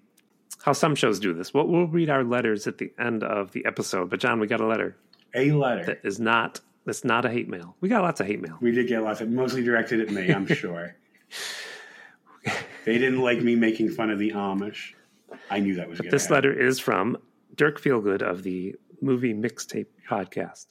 how 0.63 0.73
some 0.73 0.95
shows 0.95 1.19
do 1.19 1.35
this. 1.35 1.53
We'll, 1.53 1.67
we'll 1.67 1.87
read 1.89 2.09
our 2.09 2.23
letters 2.25 2.67
at 2.67 2.79
the 2.79 2.93
end 2.99 3.25
of 3.25 3.51
the 3.53 3.67
episode. 3.67 4.09
But 4.11 4.21
John, 4.21 4.39
we 4.39 4.47
got 4.47 4.61
a 4.61 4.67
letter 4.67 4.97
A 5.35 5.51
letter. 5.53 5.85
that 5.85 6.01
is 6.05 6.21
not 6.21 6.61
that's 6.85 7.05
not 7.05 7.25
a 7.25 7.31
hate 7.31 7.49
mail. 7.49 7.77
We 7.81 7.89
got 7.89 8.03
lots 8.03 8.21
of 8.21 8.27
hate 8.27 8.41
mail. 8.41 8.59
We 8.61 8.73
did 8.73 8.89
get 8.89 9.03
lots 9.03 9.21
of 9.21 9.29
mostly 9.29 9.63
directed 9.63 10.01
at 10.01 10.11
me, 10.11 10.33
I'm 10.33 10.47
sure. 10.47 10.97
they 12.85 12.99
didn't 12.99 13.21
like 13.21 13.41
me 13.41 13.55
making 13.55 13.91
fun 13.91 14.11
of 14.11 14.19
the 14.19 14.33
Amish. 14.33 14.95
I 15.51 15.61
knew 15.61 15.75
that 15.77 15.89
was 15.89 15.99
going 15.99 16.11
to 16.11 16.15
This 16.15 16.31
letter 16.31 16.53
is 16.53 16.79
from 16.79 17.17
Dirk 17.55 17.81
Feelgood 17.81 18.23
of 18.23 18.43
the 18.43 18.75
Movie 19.01 19.35
Mixtape 19.35 19.87
Podcast. 20.09 20.67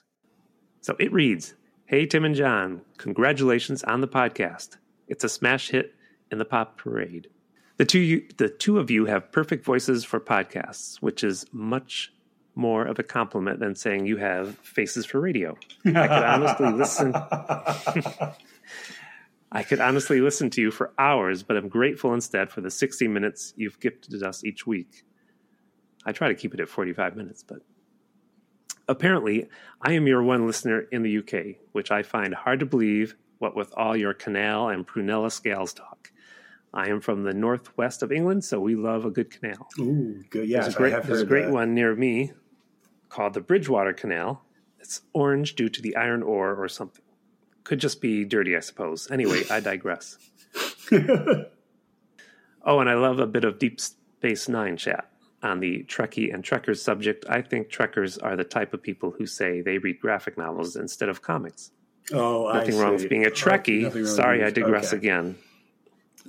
So 0.81 0.95
it 0.99 1.11
reads 1.11 1.55
Hey, 1.85 2.05
Tim 2.05 2.25
and 2.25 2.35
John, 2.35 2.81
congratulations 2.97 3.83
on 3.83 4.01
the 4.01 4.07
podcast. 4.07 4.77
It's 5.07 5.23
a 5.23 5.29
smash 5.29 5.69
hit 5.69 5.93
in 6.31 6.37
the 6.37 6.45
pop 6.45 6.77
parade. 6.77 7.27
The 7.77 7.85
two, 7.85 7.99
you, 7.99 8.27
the 8.37 8.47
two 8.47 8.79
of 8.79 8.91
you 8.91 9.05
have 9.05 9.31
perfect 9.31 9.65
voices 9.65 10.03
for 10.03 10.19
podcasts, 10.19 10.97
which 11.01 11.23
is 11.23 11.45
much 11.51 12.13
more 12.55 12.86
of 12.86 13.00
a 13.00 13.03
compliment 13.03 13.60
than 13.60 13.75
saying 13.75 14.05
you 14.05 14.17
have 14.17 14.58
faces 14.60 15.05
for 15.05 15.20
radio. 15.20 15.58
I 15.86 15.91
could 16.08 16.24
honestly 16.24 16.72
listen. 16.72 17.13
I 19.51 19.63
could 19.63 19.81
honestly 19.81 20.22
listen 20.22 20.50
to 20.51 20.62
you 20.62 20.72
for 20.72 20.93
hours, 20.98 21.43
but 21.43 21.58
I'm 21.58 21.67
grateful 21.67 22.13
instead 22.13 22.50
for 22.50 22.62
the 22.62 22.72
60 22.72 23.08
minutes 23.08 23.53
you've 23.58 23.79
gifted 23.79 24.24
us 24.24 24.46
each 24.46 24.65
week. 24.65 25.03
I 26.05 26.13
try 26.13 26.29
to 26.29 26.36
keep 26.36 26.53
it 26.53 26.60
at 26.60 26.70
45 26.70 27.15
minutes, 27.15 27.43
but 27.43 27.60
apparently 28.88 29.50
I 29.81 29.93
am 29.93 30.08
your 30.08 30.24
one 30.24 30.48
listener 30.48 30.86
in 30.91 31.03
the 31.03 31.17
UK, 31.17 31.58
which 31.74 31.91
I 31.91 32.03
find 32.03 32.34
hard 32.34 32.62
to 32.62 32.65
believe, 32.65 33.15
what 33.39 33.55
with 33.55 33.74
all 33.75 33.96
your 33.96 34.13
canal 34.13 34.70
and 34.70 34.88
prunella 34.88 35.31
scales 35.31 35.74
talk. 35.74 36.12
I 36.74 36.88
am 36.88 37.01
from 37.01 37.24
the 37.24 37.34
northwest 37.34 38.01
of 38.01 38.13
England, 38.13 38.46
so 38.46 38.60
we 38.60 38.75
love 38.75 39.03
a 39.03 39.12
good 39.12 39.29
canal. 39.29 39.67
Ooh, 39.79 40.24
good. 40.29 40.48
Yes, 40.48 40.63
There's 40.63 40.75
a 40.75 40.77
great, 40.77 40.93
I 40.93 40.96
have 40.96 41.08
there's 41.08 41.22
a 41.22 41.25
great 41.25 41.50
one 41.50 41.74
near 41.74 41.93
me 41.93 42.31
called 43.11 43.33
the 43.33 43.41
Bridgewater 43.41 43.93
Canal. 43.93 44.43
It's 44.79 45.01
orange 45.13 45.55
due 45.55 45.69
to 45.69 45.81
the 45.81 45.95
iron 45.95 46.23
ore 46.23 46.55
or 46.55 46.67
something. 46.67 47.03
Could 47.63 47.79
just 47.79 48.01
be 48.01 48.25
dirty, 48.25 48.55
I 48.55 48.61
suppose. 48.61 49.11
Anyway, 49.11 49.43
I 49.51 49.59
digress. 49.71 50.17
oh, 50.91 52.79
and 52.79 52.89
I 52.89 52.95
love 52.95 53.19
a 53.19 53.27
bit 53.27 53.43
of 53.43 53.59
Deep 53.59 53.79
Space 53.79 54.47
Nine 54.47 54.77
chat. 54.77 55.09
on 55.43 55.59
the 55.59 55.83
Trekkie 55.87 56.33
and 56.33 56.43
Trekkers 56.43 56.81
subject, 56.81 57.25
I 57.29 57.41
think 57.41 57.69
Trekkers 57.69 58.17
are 58.21 58.35
the 58.35 58.43
type 58.43 58.73
of 58.73 58.81
people 58.81 59.11
who 59.11 59.25
say 59.25 59.61
they 59.61 59.77
read 59.77 59.99
graphic 59.99 60.37
novels 60.37 60.75
instead 60.75 61.09
of 61.09 61.21
comics. 61.21 61.71
Oh, 62.13 62.51
Nothing 62.53 62.77
wrong 62.77 62.93
with 62.93 63.09
being 63.09 63.25
a 63.25 63.29
Trekkie. 63.29 64.05
Sorry, 64.07 64.43
I 64.43 64.49
digress 64.49 64.93
again. 64.93 65.37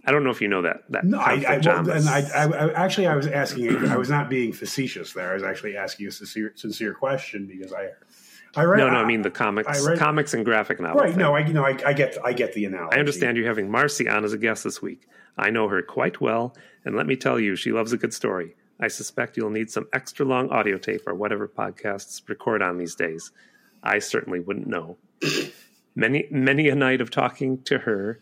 I 0.05 0.11
don't 0.11 0.25
know 0.25 0.31
if 0.31 0.41
you 0.41 0.49
know 0.49 0.63
that. 0.63 0.83
that 0.91 1.05
No, 1.05 1.19
I, 1.19 1.45
I, 1.47 1.59
well, 1.59 1.91
and 1.91 2.09
I, 2.09 2.21
I, 2.35 2.73
actually 2.73 3.07
I 3.07 3.15
was 3.15 3.27
asking. 3.29 3.89
I 3.89 3.97
was 3.97 4.11
not 4.11 4.29
being 4.29 4.53
facetious 4.53 5.13
there. 5.13 5.31
I 5.31 5.35
was 5.35 5.45
actually 5.45 5.77
asking 5.77 6.09
a 6.09 6.11
sincere, 6.11 6.53
sincere 6.57 6.93
question 6.93 7.47
because 7.47 7.73
I, 7.73 7.91
I 8.57 8.65
read. 8.65 8.79
no, 8.79 8.91
no, 8.91 8.97
I 8.97 9.05
mean 9.05 9.23
the 9.23 9.31
comics, 9.31 9.69
I 9.69 9.91
read- 9.91 9.99
comics 9.99 10.35
and 10.35 10.45
graphic 10.45 10.81
novel. 10.81 11.01
right. 11.01 11.11
thing. 11.11 11.19
No, 11.19 11.35
I 11.35 11.47
you 11.47 11.53
know 11.53 11.65
I, 11.65 11.79
I 11.87 11.93
get 11.93 12.19
I 12.25 12.33
get 12.33 12.53
the 12.55 12.65
analogy. 12.65 12.97
I 12.97 12.99
understand 12.99 13.37
you're 13.37 13.47
having 13.47 13.69
Marcie 13.71 14.13
on 14.13 14.25
as 14.25 14.33
a 14.33 14.39
guest 14.39 14.65
this 14.65 14.83
week. 14.83 15.07
I 15.39 15.51
know 15.51 15.69
her 15.69 15.83
quite 15.83 16.21
well, 16.21 16.57
and 16.85 16.97
let 16.97 17.07
me 17.07 17.17
tell 17.17 17.39
you, 17.39 17.55
she 17.55 17.71
loves 17.71 17.93
a 17.93 17.97
good 17.97 18.13
story. 18.13 18.57
I 18.81 18.89
suspect 18.89 19.37
you'll 19.37 19.51
need 19.51 19.71
some 19.71 19.87
extra 19.93 20.27
long 20.27 20.51
audio 20.51 20.77
tape 20.77 21.03
or 21.07 21.15
whatever 21.15 21.47
podcasts 21.47 22.29
record 22.29 22.61
on 22.61 22.79
these 22.79 22.97
days. 22.97 23.31
I 23.83 24.01
certainly 24.01 24.41
wouldn't 24.41 24.67
know. 24.67 24.99
Many, 25.95 26.27
many 26.31 26.71
a 26.71 26.75
night 26.75 27.03
of 27.03 27.11
talking 27.11 27.63
to 27.65 27.77
her 27.81 28.19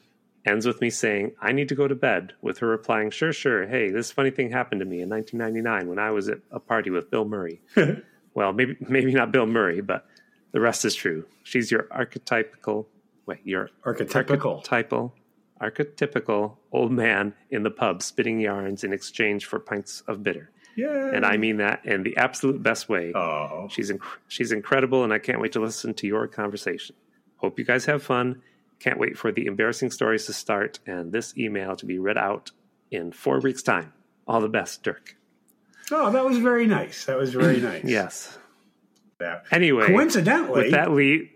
ends 0.46 0.66
with 0.66 0.80
me 0.80 0.90
saying, 0.90 1.32
I 1.40 1.52
need 1.52 1.68
to 1.68 1.74
go 1.74 1.86
to 1.88 1.94
bed, 1.94 2.32
with 2.40 2.58
her 2.58 2.66
replying, 2.68 3.10
Sure, 3.10 3.32
sure. 3.32 3.66
Hey, 3.66 3.90
this 3.90 4.10
funny 4.10 4.30
thing 4.30 4.50
happened 4.50 4.80
to 4.80 4.84
me 4.86 5.02
in 5.02 5.08
1999 5.08 5.88
when 5.88 5.98
I 5.98 6.10
was 6.10 6.28
at 6.28 6.38
a 6.50 6.58
party 6.60 6.90
with 6.90 7.10
Bill 7.10 7.24
Murray. 7.24 7.60
well, 8.34 8.52
maybe, 8.52 8.76
maybe 8.88 9.12
not 9.12 9.32
Bill 9.32 9.46
Murray, 9.46 9.80
but 9.80 10.06
the 10.52 10.60
rest 10.60 10.84
is 10.84 10.94
true. 10.94 11.26
She's 11.42 11.70
your 11.70 11.84
archetypical, 11.84 12.86
wait, 13.26 13.40
your 13.44 13.70
archetypical. 13.84 14.56
archetypal, 14.56 15.14
archetypical 15.60 16.56
old 16.72 16.92
man 16.92 17.34
in 17.50 17.62
the 17.62 17.70
pub 17.70 18.02
spitting 18.02 18.40
yarns 18.40 18.84
in 18.84 18.92
exchange 18.92 19.46
for 19.46 19.58
pints 19.60 20.02
of 20.06 20.22
bitter. 20.22 20.50
Yeah, 20.76 21.10
And 21.12 21.26
I 21.26 21.36
mean 21.36 21.58
that 21.58 21.84
in 21.84 22.04
the 22.04 22.16
absolute 22.16 22.62
best 22.62 22.88
way. 22.88 23.12
Oh, 23.14 23.68
She's 23.70 23.90
inc- 23.90 24.00
she's 24.28 24.52
incredible, 24.52 25.04
and 25.04 25.12
I 25.12 25.18
can't 25.18 25.40
wait 25.40 25.52
to 25.52 25.60
listen 25.60 25.92
to 25.94 26.06
your 26.06 26.26
conversation. 26.28 26.94
Hope 27.36 27.58
you 27.58 27.64
guys 27.64 27.84
have 27.86 28.02
fun. 28.02 28.40
Can't 28.80 28.98
wait 28.98 29.16
for 29.16 29.30
the 29.30 29.46
embarrassing 29.46 29.90
stories 29.92 30.26
to 30.26 30.32
start 30.32 30.80
and 30.86 31.12
this 31.12 31.36
email 31.38 31.76
to 31.76 31.86
be 31.86 31.98
read 31.98 32.18
out 32.18 32.50
in 32.90 33.12
four 33.12 33.38
weeks' 33.40 33.62
time. 33.62 33.92
All 34.26 34.40
the 34.40 34.48
best, 34.48 34.82
Dirk. 34.82 35.16
oh, 35.92 36.10
that 36.10 36.24
was 36.24 36.38
very 36.38 36.66
nice. 36.66 37.04
That 37.04 37.16
was 37.18 37.32
very 37.32 37.60
nice. 37.60 37.84
Yes. 37.98 38.38
Yeah. 39.20 39.40
Anyway, 39.52 39.86
Coincidentally, 39.88 40.62
with 40.62 40.70
that 40.72 40.92
lead, 40.92 41.28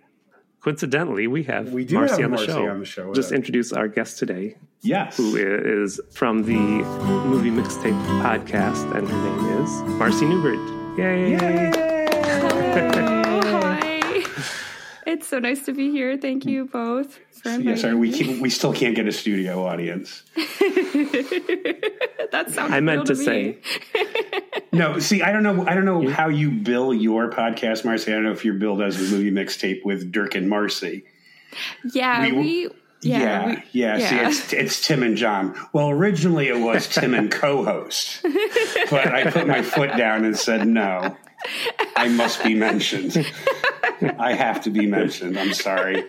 coincidentally, 0.63 1.27
we 1.27 1.43
have 1.43 1.71
We 1.71 1.85
do 1.85 1.97
Marcie 1.97 2.23
have 2.23 2.25
on 2.25 2.31
the 2.31 2.37
Marcie 2.39 2.47
show. 2.47 2.69
on 2.69 2.79
the 2.81 2.87
show 2.87 3.13
Just 3.15 3.29
us. 3.29 3.33
introduce 3.33 3.73
our 3.75 3.89
guest 3.89 4.19
today, 4.19 4.57
yes, 4.81 5.19
who 5.19 5.37
is 5.37 6.01
from 6.13 6.45
the 6.45 6.57
Movie 6.57 7.51
Mixtape 7.51 8.01
podcast, 8.23 8.91
and 8.97 9.07
her 9.07 9.23
name 9.23 9.63
is 9.63 9.71
Marcie 10.01 10.25
Newbert. 10.27 10.99
Yay! 10.99 11.35
Hello. 11.37 11.84
It's 15.15 15.29
so 15.29 15.39
nice 15.39 15.65
to 15.67 15.73
be 15.73 15.93
here. 15.93 16.19
Thank 16.19 16.45
you 16.45 16.65
both 16.67 17.15
for 17.31 17.49
inviting 17.51 17.69
Yes, 17.69 17.83
sorry, 17.83 17.95
we 17.95 18.11
keep, 18.11 18.41
we 18.41 18.51
still 18.51 18.73
can't 18.73 18.97
get 18.97 19.07
a 19.07 19.13
studio 19.13 19.65
audience. 19.65 20.25
that 22.33 22.47
sounds 22.51 22.73
I 22.73 22.81
meant 22.81 22.99
real 22.99 23.05
to 23.07 23.17
say, 23.17 23.59
No, 24.73 24.99
see, 24.99 25.23
I 25.23 25.31
don't 25.31 25.45
know. 25.45 25.65
I 25.69 25.75
don't 25.75 25.85
know 25.85 26.09
how 26.11 26.29
you 26.29 26.51
bill 26.51 26.93
your 26.93 27.31
podcast, 27.31 27.85
Marcie. 27.85 28.09
I 28.09 28.15
don't 28.17 28.25
know 28.25 28.33
if 28.33 28.45
your 28.45 28.55
bill 28.55 28.77
does 28.77 28.97
a 28.99 29.15
movie 29.15 29.31
mixtape 29.31 29.85
with 29.85 30.11
Dirk 30.11 30.35
and 30.35 30.51
Marcie. 30.51 31.05
Yeah, 31.93 32.23
We- 32.27 32.33
we. 32.33 32.69
yeah, 33.03 33.19
yeah, 33.21 33.47
we- 33.47 33.63
yeah. 33.73 34.09
See, 34.09 34.17
it's 34.17 34.53
it's 34.53 34.85
Tim 34.87 35.05
and 35.05 35.17
John. 35.17 35.55
Well, 35.73 35.91
originally 35.91 36.49
it 36.49 36.59
was 36.59 36.89
Tim 36.89 37.15
and 37.15 37.31
co-host, 37.31 38.19
but 38.91 39.07
I 39.15 39.31
put 39.31 39.47
my 39.47 39.63
foot 39.63 39.97
down 39.97 40.25
and 40.25 40.37
said 40.37 40.67
no. 40.67 41.17
I 41.95 42.09
must 42.09 42.43
be 42.43 42.55
mentioned. 42.55 43.15
I 44.19 44.33
have 44.35 44.63
to 44.65 44.71
be 44.71 44.87
mentioned. 44.87 45.39
I'm 45.39 45.53
sorry. 45.55 46.05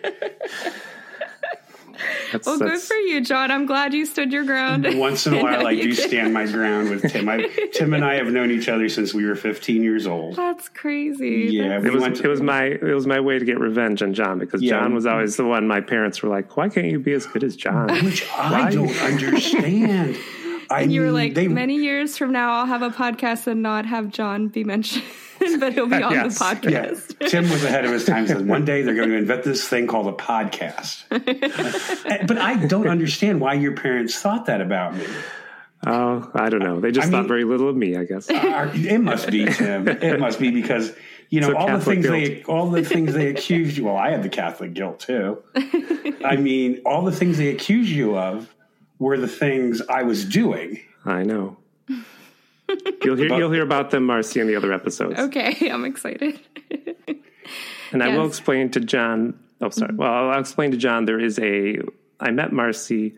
that's, 2.31 2.45
well, 2.45 2.59
good 2.59 2.79
for 2.79 2.95
you, 2.97 3.21
John. 3.21 3.51
I'm 3.51 3.65
glad 3.65 3.93
you 3.93 4.05
stood 4.05 4.33
your 4.33 4.43
ground. 4.43 4.85
Once 4.99 5.25
in 5.27 5.33
a 5.33 5.37
while, 5.43 5.61
now 5.61 5.67
I 5.67 5.71
you 5.71 5.83
do 5.83 5.95
can- 5.95 6.09
stand 6.09 6.33
my 6.33 6.45
ground 6.45 6.89
with 6.89 7.03
Tim. 7.09 7.29
I, 7.29 7.47
Tim 7.73 7.93
and 7.93 8.03
I 8.03 8.15
have 8.15 8.27
known 8.27 8.51
each 8.51 8.67
other 8.67 8.89
since 8.89 9.13
we 9.13 9.25
were 9.25 9.35
15 9.35 9.81
years 9.83 10.05
old. 10.05 10.35
That's 10.35 10.67
crazy. 10.69 11.47
Yeah, 11.51 11.79
That's- 11.79 11.83
we 11.83 11.89
It 11.89 11.93
was 12.09 12.19
to- 12.19 12.25
it 12.25 12.27
was 12.27 12.41
my 12.41 12.63
it 12.65 12.83
was 12.93 13.07
my 13.07 13.19
way 13.21 13.39
to 13.39 13.45
get 13.45 13.59
revenge 13.59 14.01
on 14.03 14.13
John 14.13 14.39
because 14.39 14.61
Yeah. 14.61 14.79
John 14.79 14.93
was 14.93 15.05
always 15.05 15.37
the 15.37 15.45
one 15.45 15.67
my 15.67 15.81
parents 15.81 16.21
were 16.21 16.29
like, 16.29 16.57
why 16.57 16.67
can't 16.69 16.87
you 16.87 16.99
be 16.99 17.13
as 17.13 17.25
good 17.27 17.43
as 17.43 17.55
John? 17.55 17.87
which 18.03 18.27
I 18.37 18.71
don't 18.71 18.89
understand. 19.01 20.17
I 20.69 20.81
and 20.81 20.91
you 20.93 21.01
were 21.01 21.07
mean, 21.07 21.13
like, 21.15 21.33
they, 21.33 21.47
many 21.47 21.75
years 21.77 22.17
from 22.17 22.31
now, 22.31 22.53
I'll 22.59 22.65
have 22.65 22.81
a 22.81 22.89
podcast 22.89 23.47
and 23.47 23.61
not 23.61 23.85
have 23.85 24.09
John 24.09 24.47
be 24.49 24.63
mentioned, 24.63 25.03
but 25.59 25.73
he'll 25.73 25.87
be 25.87 25.95
on 26.03 26.11
Yes. 26.13 26.39
the 26.39 26.45
Yeah, 26.45 26.85
podcast. 26.85 27.29
Tim 27.29 27.49
was 27.49 27.63
ahead 27.63 27.85
of 27.85 27.91
his 27.91 28.05
time. 28.05 28.27
Said 28.27 28.47
one 28.47 28.65
day 28.65 28.81
they're 28.81 28.95
going 28.95 29.09
to 29.09 29.15
invent 29.17 29.43
this 29.43 29.67
thing 29.67 29.87
called 29.87 30.07
a 30.07 30.11
podcast. 30.13 31.03
but 32.27 32.37
I 32.37 32.65
don't 32.65 32.87
understand 32.87 33.41
why 33.41 33.53
your 33.53 33.73
parents 33.75 34.19
thought 34.19 34.45
that 34.47 34.61
about 34.61 34.95
me. 34.95 35.05
Oh, 35.87 36.31
I 36.33 36.49
don't 36.49 36.61
know. 36.63 36.79
They 36.79 36.91
just 36.91 37.07
I 37.07 37.11
thought 37.11 37.19
mean- 37.21 37.27
very 37.27 37.43
little 37.43 37.69
of 37.69 37.75
me, 37.75 37.95
I 37.95 38.05
guess. 38.05 38.29
Uh, 38.29 38.33
Our- 38.35 38.71
It 38.73 38.99
must 39.01 39.29
be 39.29 39.45
Tim. 39.45 39.87
It 39.87 40.19
must 40.19 40.39
be 40.39 40.49
because 40.51 40.93
you 41.29 41.41
know 41.41 41.49
So 41.49 41.57
all 41.57 41.65
the 41.67 41.73
Catholic 41.73 41.95
things 42.03 42.07
they 42.07 42.43
all 42.43 42.69
the 42.71 42.83
things 42.83 43.13
they 43.13 43.27
accused 43.27 43.77
you. 43.77 43.85
Well, 43.85 43.97
I 43.97 44.09
had 44.11 44.23
the 44.23 44.29
Catholic 44.29 44.73
guilt 44.73 44.99
too. 45.01 45.43
I 46.23 46.37
mean, 46.37 46.81
all 46.85 47.03
the 47.03 47.11
things 47.11 47.37
they 47.37 47.49
accuse 47.49 47.91
you 47.91 48.17
of 48.17 48.54
were 48.99 49.17
the 49.17 49.27
things 49.27 49.81
I 49.89 50.03
was 50.03 50.25
doing. 50.25 50.79
I 51.05 51.23
know. 51.23 51.57
You'll 53.03 53.15
hear 53.15 53.27
you'll 53.37 53.51
hear 53.51 53.61
about 53.63 53.91
them, 53.91 54.07
Marcie, 54.07 54.41
in 54.41 54.47
the 54.47 54.55
other 54.55 54.73
episodes. 54.73 55.19
Okay, 55.19 55.69
I'm 55.71 55.85
excited. 55.85 56.39
And 57.91 58.01
I 58.01 58.07
will 58.07 58.13
Yes. 58.13 58.19
Mm-hmm. 58.21 58.27
explain 58.29 58.71
to 58.71 58.79
John. 58.79 59.39
Oh, 59.61 59.69
sorry. 59.69 59.93
Well, 59.95 60.11
I'll 60.31 60.39
explain 60.39 60.71
to 60.71 60.77
John. 60.77 61.05
There 61.05 61.19
is 61.19 61.37
a. 61.39 61.77
I 62.19 62.31
met 62.31 62.51
Marcie 62.51 63.15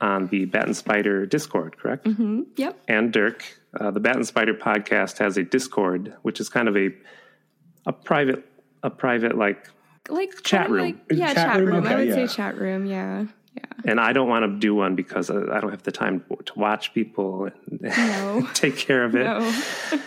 on 0.00 0.26
the 0.28 0.44
Bat 0.44 0.66
and 0.66 0.76
Spider 0.76 1.24
Discord, 1.24 1.78
correct? 1.78 2.06
yep. 2.56 2.78
And 2.86 3.10
Dirk. 3.12 3.42
Uh, 3.80 3.90
the 3.90 4.00
Bat 4.00 4.16
and 4.16 4.26
Spider 4.26 4.52
podcast 4.54 5.18
has 5.18 5.38
a 5.38 5.42
Discord, 5.42 6.12
which 6.22 6.38
is 6.40 6.50
kind 6.50 6.68
of 6.68 6.76
a 6.76 6.90
a 7.86 7.92
private 7.92 8.44
a 8.82 8.90
private 8.90 9.36
like. 9.38 9.68
Like 10.10 10.42
Chat 10.42 10.68
room. 10.68 10.82
Like, 10.84 10.96
yeah, 11.10 11.28
Chat 11.32 11.36
chat, 11.36 11.56
room, 11.60 11.66
room. 11.68 11.84
okay, 11.86 11.94
I 11.94 11.98
would 11.98 12.08
yeah. 12.08 12.14
say 12.26 12.26
chat 12.36 12.58
room. 12.58 12.84
Yeah. 12.84 13.24
Yeah. 13.56 13.62
And 13.84 14.00
I 14.00 14.12
don't 14.12 14.28
want 14.28 14.44
to 14.44 14.58
do 14.58 14.74
one 14.74 14.94
because 14.96 15.30
I 15.30 15.36
I 15.36 15.60
don't 15.60 15.70
have 15.70 15.82
the 15.84 15.92
time 15.92 16.24
to 16.46 16.52
watch 16.58 16.92
people 16.94 17.46
and 17.46 17.80
No. 17.80 18.48
take 18.54 18.76
care 18.76 19.04
of 19.04 19.14
it. 19.14 19.24
No. 19.24 19.98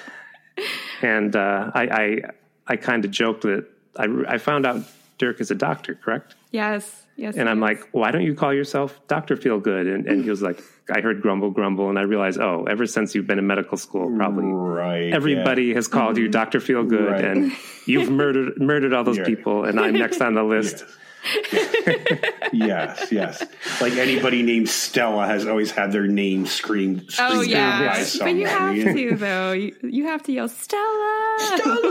And 1.01 1.35
uh, 1.35 1.71
I 1.75 1.81
I, 2.01 2.21
I 2.67 2.75
kind 2.77 3.05
of 3.05 3.11
joked 3.11 3.43
that 3.43 3.65
I 3.95 4.07
I 4.27 4.37
found 4.39 4.65
out 4.65 4.81
Dirk 5.19 5.39
is 5.41 5.51
a 5.51 5.55
doctor, 5.55 5.93
correct? 5.95 6.35
Yes. 6.51 7.03
Yes. 7.15 7.35
And 7.35 7.49
I'm 7.49 7.59
yes. 7.61 7.69
like, 7.79 7.89
why 7.91 8.11
don't 8.11 8.21
you 8.23 8.35
call 8.35 8.53
yourself 8.53 8.99
Doctor 9.07 9.35
Feelgood? 9.35 9.91
And, 9.93 10.05
and 10.07 10.23
he 10.23 10.29
was 10.29 10.43
like, 10.43 10.61
I 10.93 11.01
heard 11.01 11.19
grumble, 11.23 11.49
grumble, 11.49 11.89
and 11.89 11.97
I 11.97 12.03
realized, 12.03 12.39
oh, 12.39 12.65
ever 12.69 12.85
since 12.85 13.15
you've 13.15 13.25
been 13.25 13.39
in 13.39 13.47
medical 13.47 13.75
school, 13.77 14.15
probably 14.15 14.45
Right. 14.45 15.11
everybody 15.11 15.73
has 15.73 15.87
called 15.87 16.17
you 16.17 16.27
Doctor 16.27 16.59
Feelgood, 16.59 17.11
Right. 17.11 17.25
and 17.25 17.51
you've 17.87 18.09
murdered 18.11 18.59
murdered 18.61 18.93
all 18.93 19.03
those 19.03 19.17
Yeah. 19.17 19.25
people, 19.25 19.65
and 19.65 19.79
I'm 19.79 19.93
next 19.93 20.21
on 20.21 20.35
the 20.35 20.43
list. 20.55 20.83
yes, 20.87 20.95
yes. 22.53 23.11
Yes. 23.11 23.43
Like 23.81 23.93
anybody 23.93 24.43
named 24.43 24.69
Stella 24.69 25.25
has 25.25 25.45
always 25.45 25.71
had 25.71 25.91
their 25.91 26.07
name 26.07 26.45
screamed. 26.45 27.09
Oh 27.19 27.41
yeah, 27.41 27.79
by 27.79 28.05
but 28.19 28.35
you 28.35 28.45
have 28.47 28.75
to 28.75 29.15
though. 29.17 29.51
You, 29.51 29.75
you 29.83 30.05
have 30.05 30.23
to 30.23 30.31
yell 30.31 30.47
Stella. 30.47 31.37
Stella. 31.39 31.83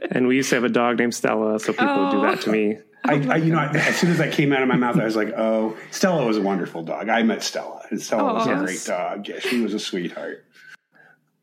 And 0.12 0.26
we 0.26 0.36
used 0.36 0.48
to 0.50 0.56
have 0.56 0.64
a 0.64 0.68
dog 0.68 0.98
named 0.98 1.14
Stella, 1.14 1.60
so 1.60 1.72
people 1.72 2.04
would 2.04 2.10
do 2.10 2.20
that 2.22 2.40
to 2.42 2.50
oh. 2.50 2.52
me. 2.52 2.78
I, 3.04 3.12
I, 3.12 3.36
you 3.36 3.52
know, 3.52 3.58
I- 3.58 3.70
as 3.70 3.96
soon 3.96 4.10
as 4.10 4.18
that 4.18 4.32
came 4.32 4.52
out 4.52 4.60
of 4.60 4.68
my 4.68 4.76
mouth, 4.76 4.98
I 4.98 5.04
was 5.04 5.16
like, 5.16 5.32
"Oh, 5.36 5.76
Stella 5.90 6.26
was 6.26 6.36
a 6.36 6.42
wonderful 6.42 6.82
dog." 6.82 7.08
I 7.08 7.22
met 7.22 7.42
Stella, 7.42 7.82
and 7.90 8.02
Stella 8.02 8.34
was 8.34 8.46
a 8.46 8.56
great 8.56 8.84
dog. 8.84 9.28
Yeah, 9.28 9.38
she 9.38 9.60
was 9.60 9.72
a 9.72 9.78
sweetheart. 9.78 10.44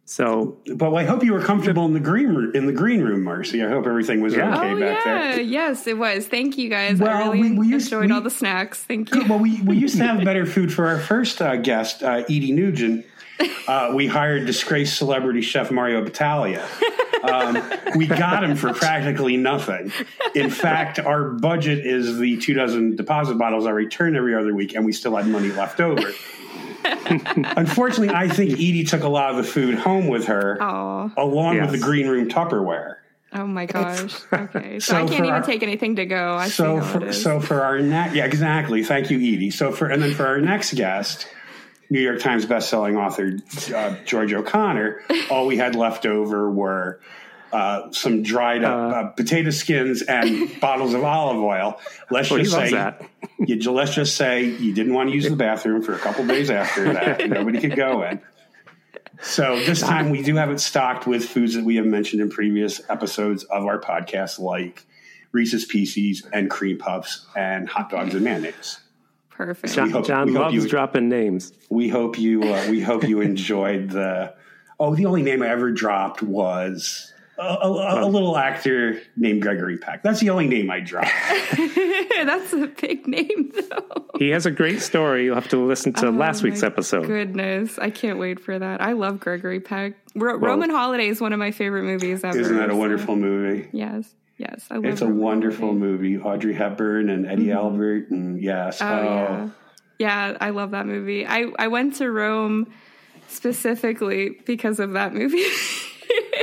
So 0.10 0.58
But 0.74 0.94
I 0.94 1.04
hope 1.04 1.22
you 1.22 1.34
were 1.34 1.42
comfortable 1.44 1.86
in 1.86 1.94
the 1.94 2.00
green 2.00 2.30
room, 2.30 2.56
in 2.56 2.66
the 2.66 2.72
green 2.72 3.02
room, 3.02 3.24
Marcie. 3.26 3.62
I 3.66 3.70
hope 3.70 3.86
everything 3.86 4.22
was 4.22 4.34
Yeah. 4.34 4.58
okay 4.58 4.72
oh 4.72 4.80
back 4.80 5.06
yeah, 5.06 5.32
there. 5.36 5.42
yes, 5.42 5.86
it 5.86 5.98
was. 5.98 6.26
Thank 6.28 6.58
you 6.58 6.70
guys. 6.70 6.98
Well, 6.98 7.14
I 7.16 7.20
really 7.28 7.42
we- 7.52 7.58
we 7.60 7.68
used- 7.68 7.88
enjoyed 7.88 8.08
we- 8.10 8.14
all 8.14 8.22
the 8.22 8.30
snacks. 8.30 8.82
Thank 8.82 9.14
you. 9.14 9.26
Well, 9.28 9.40
we, 9.40 9.62
we 9.64 9.76
used 9.76 9.98
to 9.98 10.04
have 10.08 10.24
better 10.24 10.46
food 10.46 10.72
for 10.72 10.88
our 10.88 10.98
first 10.98 11.42
uh, 11.42 11.58
guest, 11.58 12.04
uh, 12.04 12.24
Edie 12.30 12.54
Nugent. 12.54 13.06
Uh, 13.68 13.92
we 13.94 14.08
hired 14.08 14.46
disgraced 14.48 14.98
celebrity 14.98 15.42
chef 15.42 15.72
Mario 15.72 16.04
Batali. 16.04 16.58
Um, 17.30 17.62
we 17.98 18.08
got 18.08 18.44
him 18.46 18.56
for 18.56 18.74
practically 18.74 19.36
nothing. 19.38 19.92
In 20.34 20.50
fact, 20.50 21.00
our 21.00 21.32
budget 21.32 21.86
is 21.86 22.18
the 22.18 22.38
two 22.38 22.54
dozen 22.54 22.96
deposit 22.96 23.38
bottles 23.38 23.66
I 23.68 23.72
return 23.72 24.16
every 24.16 24.34
other 24.36 24.56
week, 24.56 24.74
and 24.74 24.86
we 24.86 24.94
still 24.94 25.16
had 25.18 25.28
money 25.28 25.50
left 25.52 25.82
over. 25.82 26.14
Unfortunately, 27.58 28.14
I 28.14 28.28
think 28.28 28.54
Edie 28.54 28.84
took 28.84 29.04
a 29.04 29.08
lot 29.10 29.32
of 29.32 29.38
the 29.38 29.44
food 29.44 29.76
home 29.76 30.08
with 30.08 30.26
her, 30.26 30.58
Oh, 30.62 31.12
along 31.18 31.56
Yes. 31.56 31.72
with 31.72 31.80
the 31.80 31.86
green 31.86 32.08
room 32.08 32.30
Tupperware. 32.30 32.96
oh 33.34 33.46
my 33.48 33.66
gosh. 33.66 34.16
Okay, 34.34 34.80
so, 34.80 34.94
So 34.94 34.98
I 34.98 35.00
can't 35.08 35.12
even 35.26 35.30
our- 35.30 35.42
take 35.44 35.64
anything 35.64 35.96
to 35.98 36.06
go. 36.06 36.36
I 36.36 36.48
So 36.48 36.80
see 36.80 36.86
how 36.88 36.98
it 37.00 37.06
for, 37.08 37.14
so 37.14 37.40
for 37.40 37.62
our 37.64 37.80
next, 37.80 38.16
yeah, 38.16 38.26
exactly. 38.26 38.84
Thank 38.84 39.10
you, 39.12 39.18
Edie. 39.18 39.52
So 39.52 39.72
for 39.72 39.88
and 39.90 40.02
then 40.02 40.14
for 40.14 40.26
our 40.28 40.40
next 40.40 40.74
guest, 40.76 41.28
New 41.90 42.02
York 42.02 42.20
Times 42.20 42.46
bestselling 42.46 42.98
author 42.98 43.38
uh, 43.76 43.96
George 44.06 44.34
O'Connor, 44.34 45.02
all 45.30 45.46
we 45.48 45.58
had 45.58 45.76
left 45.76 46.06
over 46.06 46.50
were 46.50 47.00
uh, 47.54 47.90
some 47.92 48.24
dried 48.24 48.64
up 48.66 48.94
uh, 48.94 49.04
potato 49.12 49.50
skins 49.52 50.02
and 50.02 50.60
bottles 50.60 50.94
of 50.94 51.04
olive 51.04 51.42
oil. 51.42 51.80
Let's 52.12 52.30
Well, 52.30 52.40
just 52.40 52.52
say, 52.54 52.72
that. 52.72 53.02
You, 53.40 53.72
let's 53.72 53.94
just 53.94 54.16
say 54.16 54.46
you 54.46 54.74
didn't 54.74 54.94
want 54.94 55.10
to 55.10 55.16
use 55.16 55.30
the 55.30 55.36
bathroom 55.36 55.82
for 55.82 55.94
a 55.94 56.00
couple 56.00 56.26
days 56.26 56.50
after 56.50 56.94
that. 56.94 57.30
Nobody 57.30 57.60
could 57.60 57.76
go 57.76 58.04
in. 58.04 58.22
So 59.22 59.60
this 59.60 59.82
time 59.82 60.10
we 60.12 60.22
do 60.22 60.36
have 60.36 60.52
it 60.52 60.60
stocked 60.60 61.08
with 61.08 61.26
foods 61.26 61.56
that 61.56 61.64
we 61.66 61.76
have 61.78 61.86
mentioned 61.86 62.22
in 62.22 62.30
previous 62.30 62.82
episodes 62.90 63.44
of 63.46 63.66
our 63.66 63.80
podcast, 63.80 64.40
like 64.40 64.86
Reese's 65.32 65.66
Pieces 65.66 66.26
and 66.32 66.50
cream 66.50 66.78
puffs 66.78 67.26
and 67.36 67.68
hot 67.68 67.90
dogs 67.90 68.14
and 68.14 68.24
mayonnaise. 68.24 68.80
Perfect. 69.30 69.74
John, 69.74 69.90
hope- 69.92 70.08
John 70.08 70.28
we 70.28 70.34
loves 70.34 70.54
you- 70.56 70.68
dropping 70.68 71.10
names. 71.10 71.52
We 71.70 71.90
hope 71.90 72.18
you 72.18 72.44
uh, 72.44 72.68
we 72.70 72.82
hope 72.82 73.04
you 73.04 73.22
enjoyed 73.22 73.90
the. 73.92 74.34
Oh, 74.80 74.94
the 74.94 75.08
only 75.08 75.24
name 75.24 75.42
I 75.42 75.48
ever 75.50 75.72
dropped 75.72 76.22
was 76.22 77.12
a, 77.40 77.44
a, 77.44 78.06
a 78.06 78.08
little 78.08 78.38
actor 78.38 79.00
named 79.16 79.42
Gregory 79.42 79.78
Peck. 79.78 80.02
That's 80.04 80.20
the 80.20 80.30
only 80.32 80.48
name 80.48 80.72
I 80.72 80.80
dropped. 80.80 81.12
That's 82.18 82.54
a 82.54 82.68
big 82.68 83.08
name, 83.08 83.52
though. 83.54 84.06
He 84.18 84.30
has 84.30 84.46
a 84.46 84.52
great 84.52 84.82
story. 84.82 85.26
You'll 85.26 85.36
have 85.36 85.50
to 85.50 85.58
listen 85.64 85.94
to 85.94 86.08
oh 86.08 86.12
last 86.12 86.42
week's 86.42 86.64
Oh 86.64 86.68
episode. 86.68 87.06
Goodness, 87.06 87.78
I 87.78 87.92
can't 87.92 88.18
wait 88.18 88.40
for 88.40 88.58
that. 88.58 88.82
I 88.82 88.94
love 88.94 89.20
Gregory 89.20 89.60
Peck. 89.60 89.94
Ro- 90.16 90.38
Roman 90.38 90.70
Holiday 90.72 91.08
is 91.08 91.22
one 91.22 91.34
of 91.34 91.40
my 91.40 91.52
favorite 91.52 91.84
movies 91.84 92.24
ever. 92.24 92.40
Isn't 92.40 92.58
that 92.58 92.70
a 92.70 92.74
so- 92.74 92.78
wonderful 92.78 93.16
movie? 93.16 93.70
Yes, 93.72 94.14
yes, 94.38 94.66
I 94.72 94.76
love. 94.76 94.86
It's 94.86 95.02
a 95.02 95.08
wonderful 95.08 95.68
Holiday. 95.68 95.80
movie. 95.86 96.18
Audrey 96.18 96.54
Hepburn 96.56 97.10
and 97.10 97.28
Eddie 97.28 97.48
mm-hmm. 97.48 97.58
Albert, 97.58 98.10
and 98.10 98.42
yes, 98.42 98.82
Oh, 98.82 98.86
yeah, 98.86 99.28
oh. 99.30 99.52
yeah, 100.00 100.38
I 100.42 100.50
love 100.50 100.72
that 100.72 100.88
movie. 100.88 101.28
I 101.28 101.52
I 101.60 101.68
went 101.68 101.98
to 101.98 102.10
Rome 102.10 102.74
specifically 103.28 104.40
because 104.46 104.80
of 104.80 104.94
that 104.94 105.14
movie. 105.14 105.44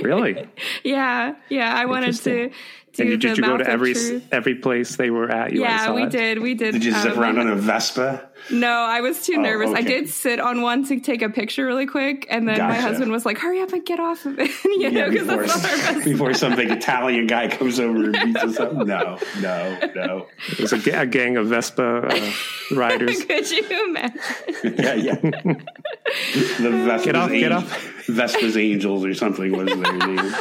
Really? 0.02 0.48
yeah, 0.84 1.34
yeah, 1.48 1.74
I 1.74 1.86
wanted 1.86 2.16
to 2.24 2.50
Interesting. 2.94 2.96
do 2.96 3.02
And 3.02 3.10
you, 3.10 3.16
the 3.16 3.34
did 3.34 3.36
you 3.38 3.42
go 3.44 3.56
to 3.58 3.68
every 3.68 3.94
Truth. 3.94 4.28
every 4.32 4.54
place 4.56 4.96
they 4.96 5.10
were 5.10 5.30
at? 5.30 5.52
You 5.52 5.62
Yeah, 5.62 5.86
saw 5.86 5.94
we 5.94 6.02
it? 6.04 6.10
did. 6.10 6.38
We 6.40 6.54
did. 6.54 6.72
Did 6.72 6.84
you 6.84 6.92
zip 6.92 7.12
um, 7.16 7.18
around 7.20 7.38
on 7.38 7.48
a 7.48 7.56
Vespa? 7.56 8.28
No, 8.50 8.68
I 8.68 9.00
was 9.00 9.22
too 9.24 9.36
Oh, 9.38 9.40
nervous. 9.42 9.70
I 9.74 9.80
did 9.82 10.08
sit 10.08 10.38
on 10.38 10.60
one 10.60 10.84
to 10.88 11.00
take 11.00 11.22
a 11.22 11.28
picture 11.30 11.64
really 11.64 11.86
quick, 11.86 12.26
and 12.28 12.46
then 12.46 12.58
my 12.58 12.74
husband 12.74 13.10
was 13.10 13.24
like, 13.24 13.38
"Hurry 13.38 13.60
up 13.62 13.72
and 13.72 13.84
get 13.86 14.00
off 14.00 14.26
of 14.26 14.38
it," 14.38 14.50
you 14.64 14.90
know, 14.90 15.10
before, 15.10 15.46
that's 15.46 15.62
not 15.86 15.96
our 15.96 16.04
before 16.04 16.34
some 16.34 16.54
big 16.56 16.70
Italian 16.70 17.26
guy 17.26 17.48
comes 17.48 17.80
over 17.80 18.04
and 18.04 18.12
beats 18.12 18.42
us 18.42 18.60
up. 18.60 18.72
No, 18.74 19.18
no, 19.40 19.78
no. 19.94 20.26
It 20.50 20.60
was 20.60 20.72
a, 20.72 21.00
a 21.00 21.06
gang 21.06 21.36
of 21.36 21.46
Vespa 21.46 22.08
uh, 22.08 22.32
riders. 22.76 23.24
Could 23.24 23.50
you 23.50 23.88
imagine? 23.88 24.20
Yeah, 24.62 24.94
yeah. 24.94 25.14
The 25.20 26.70
Vespa's, 26.84 27.04
Get 27.06 27.16
off, 27.16 27.30
get 27.30 27.52
off. 27.52 28.04
Vespa's 28.06 28.56
Angels 28.58 29.04
or 29.04 29.14
something 29.14 29.52
was 29.56 29.68
their 29.68 29.92
name. 30.06 30.34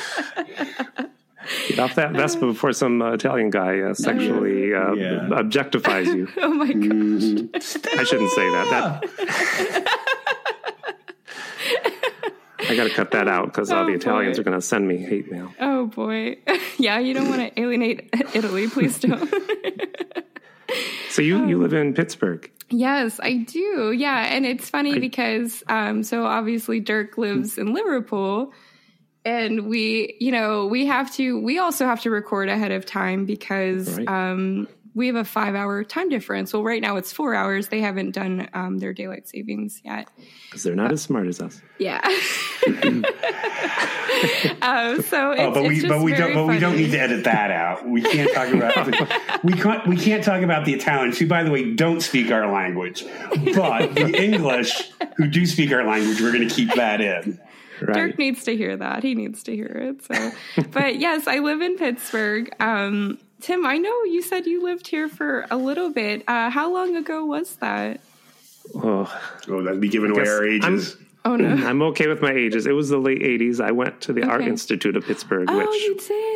Get 1.68 1.80
off 1.80 1.96
that 1.96 2.12
Vespa 2.14 2.46
before 2.48 2.74
some 2.74 3.02
uh, 3.02 3.14
Italian 3.14 3.50
guy 3.50 3.80
uh, 3.82 3.94
sexually 3.94 4.74
uh, 4.74 4.94
Yeah. 4.94 5.28
objectifies 5.32 6.06
you. 6.16 6.28
Oh 6.38 6.54
my 6.54 6.68
Mm. 6.68 7.52
god! 7.52 7.64
I 8.00 8.04
shouldn't 8.04 8.32
say 8.32 8.50
that. 8.50 8.68
That 8.70 10.00
I 12.70 12.76
got 12.76 12.86
to 12.86 12.90
cut 12.90 13.12
that 13.12 13.28
out 13.28 13.46
because 13.46 13.72
all 13.72 13.84
Oh, 13.84 13.86
the 13.88 13.94
Italians 13.94 14.38
boy. 14.38 14.42
are 14.42 14.44
going 14.46 14.58
to 14.58 14.62
send 14.66 14.88
me 14.88 14.98
hate 14.98 15.30
mail. 15.32 15.54
Oh 15.60 15.88
boy! 15.88 16.38
Yeah, 16.80 16.98
you 17.00 17.14
don't 17.14 17.30
want 17.30 17.42
to 17.54 17.62
alienate 17.62 18.10
Italy. 18.34 18.68
Please 18.68 19.00
don't. 19.00 19.30
So 21.10 21.22
you 21.22 21.46
you 21.48 21.60
live 21.62 21.74
in 21.74 21.94
Pittsburgh. 21.94 22.50
Yes, 22.70 23.20
I 23.22 23.38
do. 23.38 23.92
Yeah, 23.96 24.26
and 24.34 24.46
it's 24.46 24.70
funny 24.70 24.98
because 25.00 25.64
um 25.68 26.04
so 26.04 26.26
obviously 26.26 26.80
Dirk 26.80 27.18
lives 27.18 27.58
in 27.60 27.74
Liverpool 27.74 28.54
and 29.26 29.68
we, 29.68 30.16
you 30.20 30.32
know, 30.32 30.66
we 30.68 30.86
have 30.88 31.14
to 31.16 31.40
we 31.40 31.60
also 31.60 31.86
have 31.86 32.02
to 32.02 32.10
record 32.10 32.50
ahead 32.50 32.72
of 32.72 32.86
time 32.86 33.26
because 33.26 33.98
Right. 33.98 34.08
um 34.08 34.68
we 34.96 35.08
have 35.08 35.16
a 35.16 35.24
5-hour 35.24 35.86
time 35.86 36.08
difference. 36.10 36.54
Well, 36.54 36.62
right 36.64 36.80
now 36.80 36.98
it's 36.98 37.12
4 37.12 37.34
hours. 37.34 37.70
They 37.70 37.82
haven't 37.82 38.12
done 38.12 38.48
um 38.54 38.78
their 38.80 38.94
daylight 38.94 39.28
savings 39.28 39.82
yet. 39.84 40.08
Because 40.46 40.64
they're 40.64 40.76
not 40.76 40.92
as 40.92 41.02
smart 41.02 41.28
as 41.28 41.40
us. 41.42 41.62
Yeah. 41.80 42.00
um 42.68 43.04
so 45.04 45.32
it's, 45.32 45.42
Oh, 45.42 45.52
but 45.52 45.64
it's 45.64 45.68
we 45.70 45.76
just 45.78 45.88
but 45.88 46.02
we 46.02 46.12
don't 46.12 46.20
very 46.22 46.34
but 46.36 46.46
we 46.48 46.60
don't 46.60 46.76
need 46.76 46.92
to 46.92 47.00
edit 47.00 47.24
that 47.24 47.50
out. 47.52 47.88
We 47.88 48.02
can't 48.02 48.32
talk 48.34 48.50
about 48.50 48.86
the, 48.86 49.40
we 49.44 49.54
can't 49.54 49.88
we 49.88 49.98
can't 49.98 50.24
talk 50.24 50.42
about 50.44 50.66
the 50.66 50.74
Italians 50.74 51.18
who, 51.18 51.28
by 51.28 51.44
the 51.44 51.52
way, 51.52 51.74
don't 51.74 52.02
speak 52.02 52.32
our 52.32 52.52
language. 52.52 53.04
But 53.56 53.96
the 53.96 54.12
English 54.24 54.92
who 55.18 55.28
do 55.28 55.46
speak 55.46 55.72
our 55.72 55.84
language, 55.84 56.22
we're 56.22 56.32
going 56.32 56.48
to 56.48 56.54
keep 56.54 56.74
that 56.76 57.02
in. 57.02 57.40
Right. 57.88 57.94
Dirk 57.96 58.18
needs 58.18 58.44
to 58.46 58.56
hear 58.56 58.76
that. 58.78 59.04
He 59.04 59.16
needs 59.16 59.44
to 59.44 59.56
hear 59.56 59.68
it. 59.68 60.04
So, 60.06 60.32
but 60.72 60.98
yes, 61.00 61.28
I 61.28 61.40
live 61.40 61.62
in 61.62 61.78
Pittsburgh. 61.78 62.50
Um, 62.60 63.18
Tim, 63.42 63.66
I 63.66 63.78
know 63.78 64.04
you 64.04 64.22
said 64.22 64.46
you 64.46 64.64
lived 64.64 64.88
here 64.88 65.10
for 65.10 65.46
a 65.52 65.58
little 65.58 65.90
bit. 65.90 66.24
Uh, 66.28 66.50
how 66.50 66.74
long 66.74 66.96
ago 66.96 67.26
was 67.26 67.56
that? 67.58 68.00
Oh, 68.76 69.14
Oh, 69.50 69.62
that'd 69.62 69.82
be 69.82 69.90
giving 69.90 70.12
away 70.12 70.24
guess 70.24 70.32
our 70.34 70.46
I'm- 70.48 70.74
ages. 70.76 70.98
Oh 71.26 71.36
no! 71.36 71.50
I'm 71.68 71.82
okay 71.84 72.08
with 72.08 72.22
my 72.22 72.32
ages. 72.32 72.66
It 72.66 72.74
was 72.74 72.90
the 72.90 72.98
late 72.98 73.22
80s. 73.22 73.62
I 73.64 73.72
went 73.72 74.02
to 74.02 74.14
the 74.14 74.24
Art 74.24 74.42
Institute 74.42 74.98
of 74.98 75.06
Pittsburgh, 75.06 75.46
oh, 75.50 75.58
which 75.58 75.70
you 75.84 75.96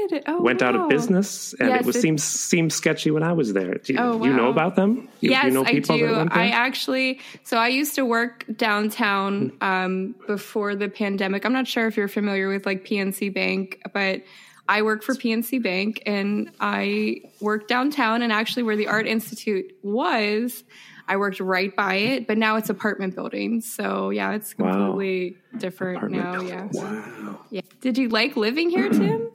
did. 0.10 0.24
Oh, 0.28 0.42
went 0.42 0.62
out 0.62 0.76
of 0.76 0.88
business, 0.90 1.54
and 1.60 1.70
Yes, 1.70 1.82
it 1.82 1.86
was 1.86 1.96
it- 1.98 2.02
seemed 2.02 2.22
seemed 2.22 2.72
sketchy 2.72 3.12
when 3.12 3.24
I 3.24 3.34
was 3.34 3.54
there. 3.54 3.76
Do 3.76 3.94
you, 3.94 4.00
Oh, 4.00 4.24
you 4.24 4.32
know 4.34 4.50
about 4.50 4.76
them? 4.76 5.10
You, 5.20 5.32
yes, 5.32 5.46
you 5.46 5.52
know 5.52 5.66
I 5.66 5.74
do. 5.74 5.82
that 5.82 5.90
went 6.18 6.34
there? 6.34 6.40
I 6.44 6.48
actually, 6.50 7.20
so 7.44 7.58
I 7.58 7.68
used 7.68 7.96
to 7.96 8.06
work 8.06 8.46
downtown 8.56 9.52
um, 9.62 10.16
before 10.26 10.76
the 10.76 10.88
pandemic. 10.90 11.46
I'm 11.46 11.54
not 11.54 11.68
sure 11.68 11.88
if 11.88 11.98
you're 11.98 12.08
familiar 12.08 12.48
with 12.48 12.66
like 12.66 12.86
PNC 12.86 13.34
Bank, 13.34 13.82
but 13.94 14.22
I 14.70 14.82
work 14.84 15.04
for 15.04 15.16
PNC 15.16 15.62
Bank 15.64 16.02
and 16.06 16.52
I 16.60 17.22
worked 17.42 17.68
downtown 17.68 18.22
and 18.22 18.32
actually 18.32 18.64
where 18.64 18.76
the 18.76 18.88
Art 18.88 19.08
Institute 19.08 19.74
was. 19.82 20.64
I 21.08 21.18
worked 21.18 21.40
right 21.40 21.74
by 21.76 21.96
it, 21.96 22.28
but 22.28 22.38
now 22.38 22.58
it's 22.58 22.70
apartment 22.70 23.16
buildings. 23.16 23.72
So 23.72 24.10
yeah, 24.10 24.34
it's 24.34 24.58
Wow. 24.58 24.72
completely 24.74 25.38
different 25.58 25.98
Apartment 25.98 26.24
now. 26.24 26.32
buildings. 26.34 26.76
Yeah. 26.76 26.84
Wow. 26.84 27.40
yeah. 27.50 27.62
Did 27.82 27.98
you 27.98 28.10
like 28.10 28.36
living 28.36 28.70
here, 28.70 28.90
Tim? 28.90 29.30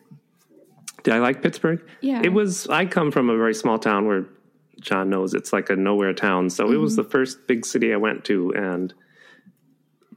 Did 1.03 1.15
I 1.15 1.19
like 1.19 1.43
Pittsburgh? 1.43 1.83
Yeah. 2.01 2.21
It 2.23 2.33
was, 2.33 2.69
I 2.69 2.85
come 2.87 3.11
from 3.11 3.29
a 3.31 3.37
very 3.37 3.55
small 3.55 3.79
town 3.79 4.07
where 4.07 4.27
John 4.81 5.11
knows 5.11 5.35
it's 5.35 5.53
like 5.53 5.71
a 5.71 5.77
nowhere 5.77 6.13
town. 6.13 6.51
So 6.51 6.65
it 6.67 6.71
Mm-hmm. 6.73 6.83
was 6.83 6.97
the 6.97 7.05
first 7.05 7.47
big 7.47 7.65
city 7.67 7.93
I 7.93 7.97
went 7.97 8.25
to. 8.27 8.53
And 8.55 8.93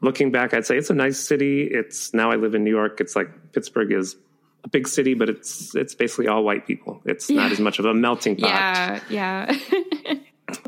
looking 0.02 0.32
back, 0.32 0.54
I'd 0.54 0.66
say 0.66 0.78
it's 0.78 0.90
a 0.90 0.94
nice 0.96 1.20
city. 1.20 1.64
It's 1.72 2.14
now 2.14 2.32
I 2.32 2.36
live 2.36 2.54
in 2.56 2.64
New 2.64 2.72
York. 2.72 3.00
It's 3.02 3.16
like 3.16 3.30
Pittsburgh 3.54 3.92
is 3.92 4.16
a 4.64 4.68
big 4.70 4.88
city, 4.88 5.14
but 5.14 5.30
it's 5.30 5.76
it's 5.76 5.94
basically 5.96 6.28
all 6.28 6.44
white 6.44 6.66
people. 6.68 7.02
It's 7.06 7.30
not 7.30 7.52
as 7.52 7.60
much 7.60 7.78
of 7.80 7.86
a 7.86 7.94
melting 7.94 8.36
pot. 8.38 8.50
Yeah, 8.50 9.00
yeah. 9.10 10.16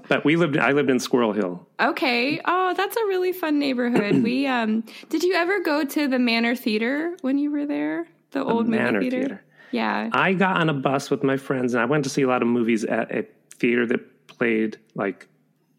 But 0.07 0.23
we 0.25 0.35
lived, 0.35 0.57
I 0.57 0.71
lived 0.71 0.89
in 0.89 0.99
Squirrel 0.99 1.33
Hill. 1.33 1.67
Okay. 1.79 2.39
Oh, 2.45 2.73
that's 2.75 2.95
a 2.95 3.05
really 3.05 3.33
fun 3.33 3.59
neighborhood. 3.59 4.23
we 4.23 4.47
um 4.47 4.83
did 5.09 5.23
you 5.23 5.33
ever 5.33 5.59
go 5.61 5.83
to 5.83 6.07
the 6.07 6.19
Manor 6.19 6.55
Theater 6.55 7.15
when 7.21 7.37
you 7.37 7.51
were 7.51 7.65
there? 7.65 8.07
The, 8.31 8.43
old 8.43 8.67
Manor, 8.67 8.83
Manor 8.83 8.99
Theater? 9.01 9.17
Theater. 9.19 9.43
Yeah. 9.71 10.09
I 10.13 10.33
got 10.33 10.57
on 10.57 10.69
a 10.69 10.73
bus 10.73 11.09
with 11.09 11.23
my 11.23 11.37
friends 11.37 11.73
and 11.73 11.81
I 11.81 11.85
went 11.85 12.03
to 12.05 12.09
see 12.09 12.21
a 12.21 12.27
lot 12.27 12.41
of 12.41 12.47
movies 12.47 12.83
at 12.83 13.11
a 13.13 13.25
theater 13.57 13.85
that 13.87 14.27
played 14.27 14.77
like 14.95 15.27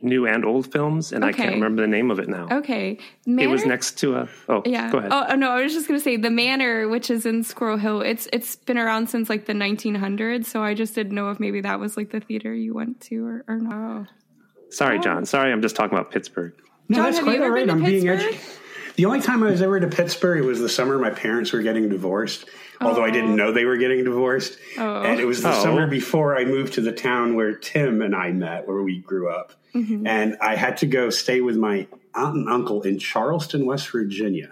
new 0.00 0.26
and 0.26 0.44
old 0.44 0.70
films, 0.70 1.12
and 1.12 1.24
I 1.24 1.32
can't 1.32 1.54
remember 1.54 1.82
the 1.82 1.88
name 1.88 2.10
of 2.10 2.20
it 2.20 2.28
now. 2.28 2.46
okay. 2.58 2.98
Manor, 3.26 3.48
It 3.48 3.50
was 3.50 3.66
next 3.66 3.98
to 3.98 4.16
a. 4.16 4.28
Oh, 4.48 4.62
Yeah. 4.64 4.90
Go 4.90 4.98
ahead. 4.98 5.10
Oh 5.12 5.34
no, 5.34 5.50
I 5.50 5.62
was 5.62 5.72
just 5.72 5.88
gonna 5.88 5.98
say 6.00 6.16
the 6.16 6.30
Manor, 6.30 6.88
which 6.88 7.10
is 7.10 7.26
in 7.26 7.42
Squirrel 7.42 7.78
Hill. 7.78 8.02
It's 8.02 8.28
it's 8.32 8.56
been 8.56 8.78
around 8.78 9.10
since 9.10 9.28
like 9.28 9.46
the 9.46 9.52
1900s. 9.54 10.46
So 10.46 10.62
I 10.62 10.74
just 10.74 10.94
didn't 10.94 11.14
know 11.14 11.30
if 11.30 11.40
maybe 11.40 11.60
that 11.62 11.80
was 11.80 11.96
like 11.96 12.10
the 12.10 12.20
theater 12.20 12.54
you 12.54 12.74
went 12.74 13.00
to 13.02 13.26
or, 13.26 13.44
or 13.48 13.56
not. 13.58 14.08
Sorry, 14.70 14.98
John. 15.00 15.24
Sorry, 15.24 15.52
I'm 15.52 15.62
just 15.62 15.76
talking 15.76 15.96
about 15.96 16.10
Pittsburgh. 16.10 16.52
No, 16.88 16.96
John, 16.96 17.04
that's 17.04 17.20
quite 17.22 17.40
all 17.40 17.50
right. 17.50 17.68
I'm 17.68 17.82
being 17.84 18.04
Pittsburgh? 18.04 18.20
educated. 18.32 18.54
The 18.96 19.04
only 19.04 19.20
time 19.20 19.42
I 19.44 19.50
was 19.50 19.62
ever 19.62 19.78
to 19.78 19.86
Pittsburgh, 19.86 20.44
was 20.44 20.58
the 20.60 20.68
summer 20.68 20.98
my 20.98 21.10
parents 21.10 21.52
were 21.52 21.62
getting 21.62 21.88
divorced. 21.88 22.46
Although 22.80 23.04
I 23.04 23.10
didn't 23.10 23.34
know 23.36 23.50
they 23.52 23.64
were 23.64 23.76
getting 23.76 24.04
divorced, 24.04 24.56
Oh. 24.78 25.02
and 25.02 25.20
it 25.20 25.24
was 25.24 25.42
the 25.42 25.50
Oh. 25.50 25.62
summer 25.62 25.86
before 25.88 26.36
I 26.38 26.44
moved 26.44 26.74
to 26.74 26.80
the 26.80 26.92
town 26.92 27.34
where 27.34 27.52
Tim 27.54 28.02
and 28.02 28.14
I 28.14 28.30
met, 28.32 28.66
where 28.68 28.82
we 28.82 28.98
grew 28.98 29.28
up. 29.30 29.52
Mm-hmm. 29.74 30.06
And 30.06 30.36
I 30.40 30.54
had 30.56 30.76
to 30.78 30.86
go 30.86 31.10
stay 31.10 31.40
with 31.40 31.56
my 31.56 31.86
aunt 32.14 32.36
and 32.36 32.48
uncle 32.48 32.82
in 32.82 32.98
Charleston, 32.98 33.66
West 33.66 33.88
Virginia. 33.90 34.50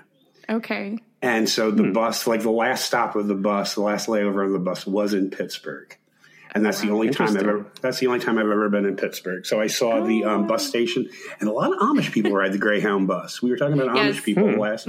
Okay. 0.48 0.98
And 1.22 1.48
so 1.48 1.70
the 1.70 1.84
bus, 1.90 2.26
like 2.26 2.42
the 2.42 2.50
last 2.50 2.84
stop 2.84 3.16
of 3.16 3.26
the 3.28 3.34
bus, 3.34 3.74
the 3.74 3.80
last 3.82 4.08
layover 4.08 4.44
of 4.44 4.52
the 4.52 4.58
bus 4.58 4.86
was 4.86 5.14
in 5.14 5.30
Pittsburgh. 5.30 5.96
And 6.56 6.64
that's 6.64 6.80
the 6.80 6.90
only 6.90 7.10
time 7.10 7.28
I've 7.28 7.36
ever 7.36 7.66
that's 7.82 7.98
the 7.98 8.06
only 8.06 8.18
time 8.20 8.38
I've 8.38 8.46
ever 8.46 8.68
been 8.70 8.86
in 8.86 8.96
Pittsburgh. 8.96 9.44
So 9.44 9.60
I 9.60 9.66
saw 9.66 10.02
the 10.04 10.24
um, 10.24 10.46
bus 10.46 10.66
station 10.66 11.08
and 11.38 11.48
a 11.48 11.52
lot 11.52 11.70
of 11.72 11.78
Amish 11.80 12.10
people 12.12 12.32
ride 12.32 12.52
the 12.52 12.58
Greyhound 12.58 13.06
bus. 13.06 13.42
We 13.42 13.50
were 13.50 13.56
talking 13.58 13.78
about 13.78 13.94
Yes. 13.94 14.16
Amish 14.16 14.24
people 14.24 14.50
Hmm. 14.52 14.58
last. 14.58 14.88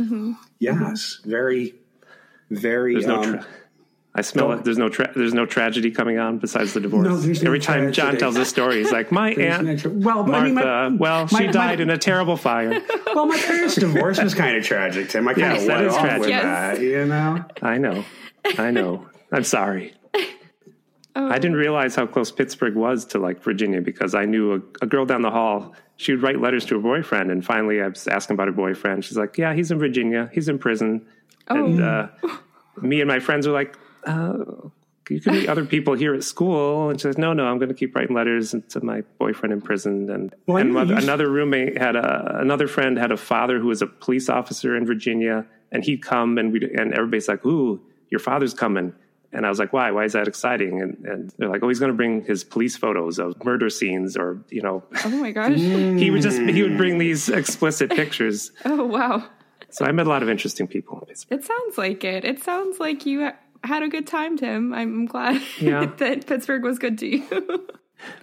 Yes, 0.60 1.20
very 1.26 1.76
very 2.50 2.94
There's 2.94 3.06
no. 3.08 3.16
um, 3.22 3.24
Tra- 3.34 3.46
I 4.16 4.22
smell 4.22 4.48
Don't- 4.48 4.60
it. 4.60 4.64
There's 4.64 4.78
no 4.80 4.90
tra- 4.90 5.12
there's 5.16 5.34
no 5.34 5.46
tragedy 5.46 5.92
coming 5.92 6.18
on 6.18 6.38
besides 6.40 6.74
the 6.74 6.80
divorce. 6.80 7.06
No, 7.08 7.18
there's 7.18 7.44
no 7.44 7.50
Every 7.50 7.60
time 7.60 7.92
John 7.92 8.18
tells 8.18 8.36
a 8.38 8.46
story, 8.46 8.78
he's 8.78 8.92
like, 8.92 9.12
"My 9.12 9.32
aunt 9.34 9.66
no 9.68 9.76
tra- 9.78 9.92
well, 9.92 10.24
but 10.24 10.32
Martha. 10.32 10.38
I 10.38 10.44
mean, 10.46 10.56
my- 10.56 10.88
well, 10.98 11.28
my- 11.32 11.40
she 11.40 11.46
my- 11.48 11.52
died 11.52 11.80
in 11.82 11.90
a 11.92 11.98
terrible 11.98 12.38
fire." 12.38 12.82
Well, 13.14 13.26
my 13.26 13.38
parents' 13.38 13.76
divorce 13.76 14.22
was 14.22 14.34
kind 14.36 14.56
of 14.58 14.64
tragic, 14.64 15.10
Tim. 15.10 15.28
I 15.28 15.34
kind 15.34 15.54
Yes, 15.54 15.62
of 15.64 15.68
that 15.68 15.78
let 15.82 15.88
off 15.90 16.00
tragic. 16.02 16.20
with 16.22 16.30
Yes. 16.30 16.44
that, 16.78 16.82
you 16.82 17.06
know. 17.06 17.46
I 17.64 17.78
know, 17.80 18.06
I 18.60 18.70
know. 18.72 19.06
I'm 19.32 19.44
sorry. 19.44 19.94
Oh. 21.20 21.30
I 21.30 21.40
didn't 21.40 21.58
realize 21.58 21.96
how 21.96 22.06
close 22.06 22.32
Pittsburgh 22.32 22.76
was 22.76 23.04
to 23.08 23.18
like 23.18 23.42
Virginia 23.42 23.82
because 23.82 24.14
I 24.14 24.26
knew 24.26 24.54
a, 24.54 24.62
a 24.84 24.86
girl 24.88 25.04
down 25.04 25.24
the 25.24 25.32
hall. 25.32 25.74
She 25.96 26.12
would 26.12 26.22
write 26.22 26.40
letters 26.40 26.64
to 26.66 26.76
her 26.76 26.82
boyfriend, 26.82 27.32
and 27.32 27.44
finally, 27.44 27.82
I 27.82 27.88
was 27.88 28.08
asking 28.08 28.36
about 28.36 28.48
her 28.50 28.54
boyfriend. 28.54 29.04
She's 29.04 29.18
like, 29.18 29.36
"Yeah, 29.36 29.54
he's 29.56 29.72
in 29.72 29.80
Virginia. 29.80 30.30
He's 30.32 30.48
in 30.48 30.60
prison." 30.60 31.08
And 31.48 31.82
uh, 31.82 32.10
me 32.82 33.02
and 33.02 33.08
my 33.08 33.20
friends 33.20 33.48
were 33.48 33.54
like, 33.54 33.76
"Oh, 34.06 34.72
you 35.10 35.20
could 35.20 35.34
meet 35.34 35.50
other 35.50 35.66
people 35.66 35.96
here 35.96 36.14
at 36.14 36.24
school." 36.24 36.92
And 36.92 37.00
she 37.00 37.04
says, 37.08 37.18
"No, 37.18 37.34
no, 37.34 37.48
I'm 37.48 37.58
going 37.58 37.70
to 37.70 37.74
keep 37.76 37.96
writing 37.96 38.16
letters 38.16 38.54
to 38.70 38.84
my 38.86 39.02
boyfriend 39.18 39.54
in 39.54 39.62
prison." 39.62 40.12
And, 40.12 40.36
Well, 40.46 40.58
and 40.58 40.72
know 40.74 40.84
you- 40.84 40.96
another 40.98 41.28
roommate 41.32 41.80
had 41.80 41.96
a 41.96 42.38
another 42.40 42.68
friend 42.68 42.96
had 43.00 43.12
a 43.12 43.18
father 43.18 43.58
who 43.58 43.68
was 43.68 43.82
a 43.82 43.88
police 43.88 44.30
officer 44.30 44.76
in 44.78 44.86
Virginia, 44.86 45.48
and 45.72 45.84
he'd 45.84 46.04
come 46.04 46.38
and 46.38 46.54
we 46.54 46.60
and 46.78 46.94
everybody's 46.94 47.28
like, 47.28 47.44
"Ooh, 47.44 47.82
your 48.12 48.20
father's 48.20 48.54
coming." 48.54 48.94
And 49.34 49.46
I 49.46 49.50
was 49.50 49.60
like, 49.60 49.74
why? 49.74 49.92
Why 49.92 50.06
is 50.06 50.14
that 50.14 50.28
exciting? 50.28 50.82
And, 50.82 50.98
and 51.06 51.34
they're 51.38 51.50
like, 51.50 51.62
oh, 51.62 51.68
he's 51.68 51.80
going 51.80 51.92
to 51.92 51.96
bring 51.98 52.24
his 52.24 52.44
police 52.44 52.78
photos 52.78 53.20
of 53.20 53.44
murder 53.44 53.70
scenes 53.70 54.16
or, 54.16 54.42
you 54.50 54.62
know, 54.62 54.84
Oh 55.04 55.10
my 55.10 55.32
gosh. 55.40 55.58
he 55.58 56.10
would 56.10 56.22
just, 56.22 56.40
he 56.40 56.64
would 56.64 56.78
bring 56.78 56.98
these 56.98 57.28
explicit 57.30 57.90
pictures. 57.92 58.52
Oh 58.66 58.86
wow. 58.86 59.28
So 59.70 59.86
I 59.86 59.92
met 59.92 60.08
a 60.08 60.10
lot 60.10 60.24
of 60.24 60.30
interesting 60.30 60.66
people 60.68 61.00
in 61.00 61.06
Pittsburgh. 61.08 61.40
It 61.40 61.46
sounds 61.46 61.78
like 61.78 62.04
it. 62.06 62.24
It 62.24 62.42
sounds 62.42 62.80
like 62.80 63.06
you 63.06 63.26
ha- 63.26 63.36
had 63.66 63.84
a 63.84 63.90
good 63.90 64.08
time, 64.08 64.38
Tim. 64.38 64.74
I'm 64.74 65.06
glad 65.06 65.42
Yeah. 65.60 65.86
that 65.98 66.26
Pittsburgh 66.26 66.64
was 66.64 66.80
good 66.80 66.98
to 67.00 67.08
you. 67.08 67.68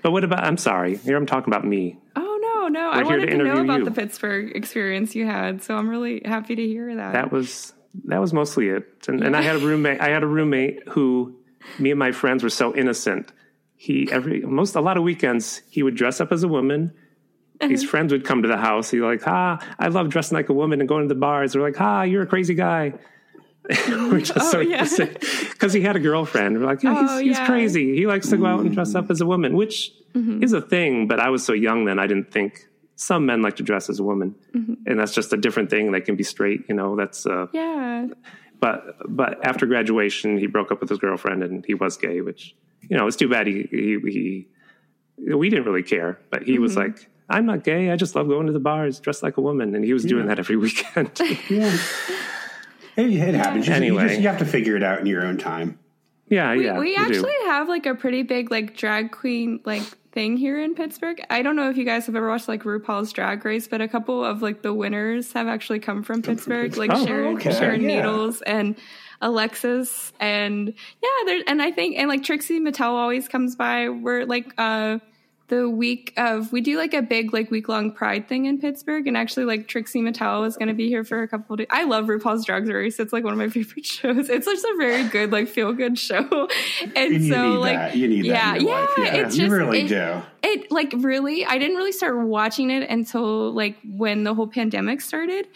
But 0.02 0.12
what 0.12 0.24
about, 0.24 0.44
I'm 0.44 0.56
sorry, 0.56 0.96
here 0.96 1.16
I'm 1.16 1.26
talking 1.26 1.52
about 1.52 1.66
me. 1.66 1.98
oh 2.16 2.38
no, 2.40 2.68
no. 2.68 2.88
I 2.90 2.98
We're 2.98 3.04
here 3.04 3.18
wanted 3.18 3.26
to 3.30 3.36
to, 3.38 3.44
know 3.44 3.60
about 3.60 3.78
you. 3.80 3.84
the 3.84 3.90
Pittsburgh 3.90 4.56
experience 4.56 5.14
you 5.14 5.26
had, 5.26 5.62
so 5.62 5.76
I'm 5.76 5.88
really 5.90 6.22
happy 6.24 6.54
to 6.56 6.66
hear 6.66 6.94
that. 6.96 7.12
That 7.12 7.30
was, 7.30 7.74
that 8.06 8.20
was 8.20 8.32
mostly 8.32 8.68
it. 8.68 8.86
And, 9.08 9.22
and 9.22 9.36
I 9.36 9.42
had 9.42 9.56
a 9.56 9.58
roommate, 9.58 10.00
I 10.00 10.08
had 10.08 10.22
a 10.22 10.26
roommate 10.26 10.88
who, 10.88 11.36
me 11.78 11.90
and 11.90 11.98
my 11.98 12.12
friends 12.12 12.42
were 12.42 12.50
so 12.50 12.74
innocent. 12.74 13.32
He, 13.76 14.08
every, 14.10 14.40
most, 14.40 14.74
a 14.76 14.80
lot 14.80 14.96
of 14.96 15.02
weekends, 15.02 15.62
he 15.70 15.82
would 15.82 15.94
dress 15.94 16.20
up 16.20 16.32
as 16.32 16.42
a 16.42 16.48
woman. 16.48 16.92
His 17.60 17.84
friends 17.84 18.12
would 18.12 18.24
come 18.24 18.42
to 18.42 18.48
the 18.48 18.56
house. 18.56 18.90
He'd 18.90 19.00
like, 19.00 19.26
ah, 19.26 19.58
I 19.78 19.88
love 19.88 20.08
dressing 20.10 20.36
like 20.36 20.48
a 20.48 20.52
woman 20.52 20.80
and 20.80 20.88
going 20.88 21.02
to 21.08 21.14
the 21.14 21.18
bars. 21.18 21.52
They're 21.52 21.62
like, 21.62 21.80
ah, 21.80 22.02
you're 22.02 22.22
a 22.22 22.26
crazy 22.26 22.54
guy. 22.54 22.94
We're 23.88 24.20
just 24.20 24.32
Oh, 24.36 24.50
so 24.50 24.60
yeah. 24.60 24.84
because 25.50 25.72
he 25.72 25.80
had 25.80 25.96
a 25.96 26.00
girlfriend. 26.00 26.58
We're 26.58 26.66
like, 26.66 26.82
yeah, 26.82 27.00
he's, 27.00 27.10
Oh, 27.10 27.18
he's 27.18 27.38
crazy. 27.40 27.94
He 27.96 28.06
likes 28.06 28.28
to 28.30 28.36
go 28.36 28.44
out 28.46 28.60
and 28.60 28.74
dress 28.74 28.94
up 28.94 29.10
as 29.10 29.20
a 29.20 29.26
woman, 29.26 29.54
which 29.56 29.92
Mm-hmm. 30.14 30.44
is 30.44 30.52
a 30.52 30.60
thing. 30.60 31.08
But 31.08 31.18
I 31.18 31.30
was 31.30 31.44
so 31.44 31.52
young 31.54 31.86
then, 31.86 31.98
I 31.98 32.06
didn't 32.06 32.30
think 32.30 32.68
some 32.96 33.26
men 33.26 33.42
like 33.42 33.56
to 33.56 33.62
dress 33.62 33.88
as 33.90 33.98
a 33.98 34.02
woman, 34.04 34.34
Mm-hmm. 34.54 34.74
and 34.86 34.98
that's 35.00 35.14
just 35.14 35.32
a 35.32 35.36
different 35.36 35.70
thing. 35.70 35.92
They 35.92 36.00
can 36.00 36.16
be 36.16 36.22
straight, 36.24 36.62
you 36.68 36.74
know. 36.74 36.94
That's 36.96 37.26
uh, 37.26 37.46
yeah. 37.52 38.06
but 38.60 38.96
but 39.08 39.44
after 39.46 39.66
graduation, 39.66 40.38
he 40.38 40.46
broke 40.46 40.70
up 40.72 40.80
with 40.80 40.88
his 40.90 40.98
girlfriend, 40.98 41.42
and 41.42 41.64
he 41.66 41.74
was 41.74 41.96
gay, 41.96 42.20
which 42.20 42.54
you 42.88 42.96
know 42.96 43.06
it's 43.06 43.16
too 43.16 43.28
bad. 43.28 43.46
He 43.46 43.66
he, 43.70 43.98
he 44.10 44.48
we 45.34 45.48
didn't 45.50 45.64
really 45.64 45.82
care, 45.82 46.18
but 46.30 46.42
he 46.44 46.58
was 46.58 46.76
like, 46.76 47.08
I'm 47.28 47.46
not 47.46 47.64
gay. 47.64 47.90
I 47.90 47.96
just 47.96 48.14
love 48.14 48.28
going 48.28 48.46
to 48.46 48.52
the 48.52 48.58
bars, 48.60 49.00
dressed 49.00 49.22
like 49.22 49.36
a 49.36 49.40
woman, 49.40 49.74
and 49.74 49.84
he 49.84 49.92
was 49.92 50.04
doing 50.04 50.26
that 50.26 50.38
every 50.38 50.56
weekend. 50.64 51.10
Yeah. 51.48 51.76
It, 52.96 53.10
it 53.12 53.34
happens. 53.34 53.66
You, 53.66 53.72
you 53.72 53.76
Anyway. 53.76 54.08
just, 54.08 54.20
you 54.20 54.28
have 54.28 54.38
to 54.38 54.44
figure 54.44 54.76
it 54.76 54.82
out 54.84 55.00
in 55.00 55.06
your 55.06 55.24
own 55.26 55.36
time. 55.36 55.78
Yeah, 56.28 56.54
We, 56.54 56.64
yeah, 56.64 56.78
we 56.78 56.96
actually 56.96 57.22
do. 57.42 57.46
have 57.46 57.68
like 57.68 57.86
a 57.86 57.94
pretty 57.94 58.22
big 58.22 58.50
like 58.50 58.76
drag 58.76 59.12
queen 59.12 59.60
like 59.64 59.82
thing 60.12 60.36
here 60.36 60.60
in 60.60 60.74
Pittsburgh. 60.74 61.20
I 61.28 61.42
don't 61.42 61.56
know 61.56 61.68
if 61.70 61.76
you 61.76 61.84
guys 61.84 62.06
have 62.06 62.14
ever 62.16 62.28
watched 62.28 62.46
like 62.48 62.62
RuPaul's 62.62 63.12
Drag 63.12 63.44
Race, 63.44 63.66
but 63.66 63.80
a 63.80 63.88
couple 63.88 64.24
of 64.24 64.42
like 64.42 64.62
the 64.62 64.72
winners 64.72 65.32
have 65.32 65.48
actually 65.48 65.80
come 65.80 66.02
from 66.02 66.22
Pittsburgh, 66.22 66.76
like 66.76 66.90
Oh, 66.92 67.04
Sharon, 67.04 67.36
okay, 67.36 67.52
Sharon 67.52 67.80
yeah. 67.82 67.96
Needles 67.96 68.40
and 68.42 68.76
Alexis, 69.20 70.12
and 70.20 70.68
yeah, 71.02 71.08
there 71.26 71.40
and 71.48 71.60
I 71.62 71.70
think 71.70 71.96
and 71.98 72.08
like 72.08 72.22
Trixie 72.22 72.60
Mattel 72.60 72.90
always 72.92 73.26
comes 73.28 73.56
by. 73.56 73.88
We're 73.88 74.24
like 74.24 74.52
uh 74.58 74.98
the 75.48 75.68
week 75.68 76.14
of 76.16 76.52
we 76.52 76.62
do 76.62 76.78
like 76.78 76.94
a 76.94 77.02
big 77.02 77.34
like 77.34 77.50
week 77.50 77.68
long 77.68 77.92
pride 77.92 78.26
thing 78.28 78.46
in 78.46 78.58
Pittsburgh 78.58 79.06
and 79.06 79.16
actually 79.16 79.44
like 79.44 79.68
Trixie 79.68 80.00
Mattel 80.00 80.46
is 80.46 80.56
going 80.56 80.68
to 80.68 80.74
be 80.74 80.88
here 80.88 81.04
for 81.04 81.22
a 81.22 81.28
couple 81.28 81.54
of 81.54 81.58
days. 81.58 81.66
I 81.70 81.84
love 81.84 82.06
RuPaul's 82.06 82.46
Drag 82.46 82.66
Race. 82.66 82.98
It's 82.98 83.12
like 83.12 83.24
one 83.24 83.32
of 83.34 83.38
my 83.38 83.48
favorite 83.50 83.84
shows. 83.84 84.30
It's 84.30 84.46
just 84.46 84.64
a 84.64 84.74
very 84.78 85.06
good 85.08 85.32
like 85.32 85.48
feel 85.48 85.72
good 85.72 85.98
show. 85.98 86.48
And, 86.96 87.24
so 87.26 87.52
like 87.52 87.76
that. 87.76 87.96
You 87.96 88.08
need 88.08 88.24
yeah, 88.24 88.54
that 88.54 88.62
yeah. 88.62 88.86
Yeah, 88.98 89.14
it's 89.14 89.36
you 89.36 89.44
just 89.44 89.52
really 89.52 89.80
it, 89.80 89.88
do. 89.88 90.22
it 90.42 90.70
like 90.70 90.92
really 90.96 91.44
I 91.44 91.58
didn't 91.58 91.76
really 91.76 91.92
start 91.92 92.18
watching 92.18 92.70
it 92.70 92.88
until 92.88 93.52
like 93.52 93.76
when 93.84 94.24
the 94.24 94.34
whole 94.34 94.46
pandemic 94.46 95.00
started. 95.00 95.46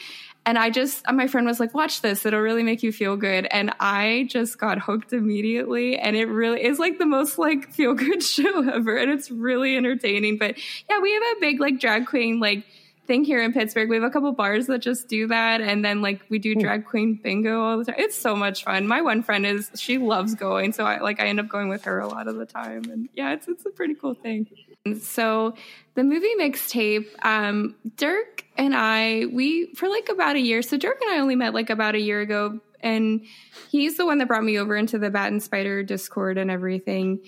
And 0.48 0.56
I 0.56 0.70
just, 0.70 1.04
my 1.12 1.26
friend 1.26 1.46
was 1.46 1.60
like, 1.60 1.74
watch 1.74 2.00
this. 2.00 2.24
It'll 2.24 2.40
really 2.40 2.62
make 2.62 2.82
you 2.82 2.90
feel 2.90 3.18
good. 3.18 3.46
And 3.50 3.70
I 3.80 4.26
just 4.30 4.56
got 4.56 4.78
hooked 4.78 5.12
immediately. 5.12 5.98
And 5.98 6.16
it 6.16 6.24
really 6.24 6.64
is 6.64 6.78
like 6.78 6.96
the 6.96 7.04
most 7.04 7.36
like 7.36 7.70
feel 7.70 7.92
good 7.92 8.22
show 8.22 8.66
ever. 8.66 8.96
And 8.96 9.10
it's 9.10 9.30
really 9.30 9.76
entertaining. 9.76 10.38
But 10.38 10.56
yeah, 10.88 11.00
we 11.00 11.12
have 11.12 11.22
a 11.22 11.40
big 11.40 11.60
like 11.60 11.78
drag 11.78 12.06
queen 12.06 12.40
like 12.40 12.64
thing 13.06 13.24
here 13.24 13.42
in 13.42 13.52
Pittsburgh. 13.52 13.90
We 13.90 13.96
have 13.96 14.04
a 14.04 14.08
couple 14.08 14.32
bars 14.32 14.68
that 14.68 14.78
just 14.78 15.06
do 15.06 15.26
that. 15.26 15.60
And 15.60 15.84
then 15.84 16.00
like 16.00 16.22
we 16.30 16.38
do 16.38 16.54
drag 16.54 16.86
queen 16.86 17.20
bingo 17.22 17.60
all 17.60 17.76
the 17.76 17.84
time. 17.84 17.96
It's 17.98 18.16
so 18.16 18.34
much 18.34 18.64
fun. 18.64 18.86
My 18.86 19.02
one 19.02 19.22
friend 19.22 19.44
is, 19.44 19.70
she 19.74 19.98
loves 19.98 20.34
going. 20.34 20.72
So 20.72 20.86
I 20.86 21.00
like, 21.00 21.20
I 21.20 21.26
end 21.26 21.40
up 21.40 21.48
going 21.48 21.68
with 21.68 21.84
her 21.84 21.98
a 22.00 22.08
lot 22.08 22.26
of 22.26 22.36
the 22.36 22.46
time. 22.46 22.84
And 22.90 23.10
yeah, 23.12 23.34
it's, 23.34 23.48
it's 23.48 23.66
a 23.66 23.70
pretty 23.70 23.96
cool 23.96 24.14
thing. 24.14 24.46
And 24.86 25.02
so 25.02 25.56
the 25.94 26.04
movie 26.04 26.34
mixtape, 26.38 27.06
um, 27.22 27.74
Dirk 27.96 28.46
and 28.58 28.74
I, 28.74 29.26
we 29.32 29.72
for 29.74 29.88
like 29.88 30.08
about 30.10 30.36
a 30.36 30.40
year. 30.40 30.60
So 30.62 30.76
Dirk 30.76 31.00
and 31.00 31.10
I 31.10 31.20
only 31.20 31.36
met 31.36 31.54
like 31.54 31.70
about 31.70 31.94
a 31.94 32.00
year 32.00 32.20
ago, 32.20 32.60
and 32.80 33.24
he's 33.70 33.96
the 33.96 34.04
one 34.04 34.18
that 34.18 34.28
brought 34.28 34.44
me 34.44 34.58
over 34.58 34.76
into 34.76 34.98
the 34.98 35.10
Bat 35.10 35.32
and 35.32 35.42
Spider 35.42 35.82
Discord 35.82 36.36
and 36.36 36.50
everything. 36.50 37.20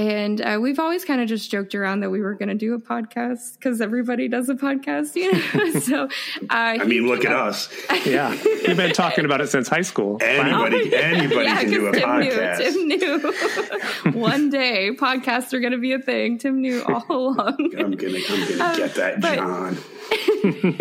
And 0.00 0.40
uh, 0.40 0.58
we've 0.62 0.78
always 0.78 1.04
kind 1.04 1.20
of 1.20 1.28
just 1.28 1.50
joked 1.50 1.74
around 1.74 2.00
that 2.00 2.08
we 2.08 2.22
were 2.22 2.32
going 2.32 2.48
to 2.48 2.54
do 2.54 2.72
a 2.72 2.78
podcast 2.80 3.56
because 3.58 3.82
everybody 3.82 4.28
does 4.28 4.48
a 4.48 4.54
podcast, 4.54 5.14
you 5.14 5.30
know. 5.30 5.80
so 5.80 6.04
uh, 6.04 6.08
I 6.48 6.84
mean, 6.84 7.06
look 7.06 7.26
at 7.26 7.32
us. 7.32 7.68
yeah. 8.06 8.30
We've 8.66 8.78
been 8.78 8.94
talking 8.94 9.26
about 9.26 9.42
it 9.42 9.48
since 9.50 9.68
high 9.68 9.82
school. 9.82 10.16
Anybody, 10.22 10.96
anybody 10.96 11.44
yeah, 11.44 11.60
can 11.60 11.70
do 11.70 11.86
a 11.88 11.92
'cause 11.92 12.00
Tim 12.00 12.08
podcast. 12.08 12.74
knew. 12.86 12.98
Tim 12.98 14.12
knew. 14.14 14.20
One 14.22 14.48
day, 14.48 14.90
podcasts 14.96 15.52
are 15.52 15.60
going 15.60 15.72
to 15.72 15.78
be 15.78 15.92
a 15.92 15.98
thing. 15.98 16.38
Tim 16.38 16.62
knew 16.62 16.82
all 16.84 17.04
along. 17.10 17.56
I'm 17.76 17.90
gonna, 17.90 18.16
I'm 18.26 18.48
gonna 18.58 18.76
get 18.78 18.94
that, 18.94 19.14
Um, 19.16 19.20
but- 19.20 19.34
John. 19.36 19.76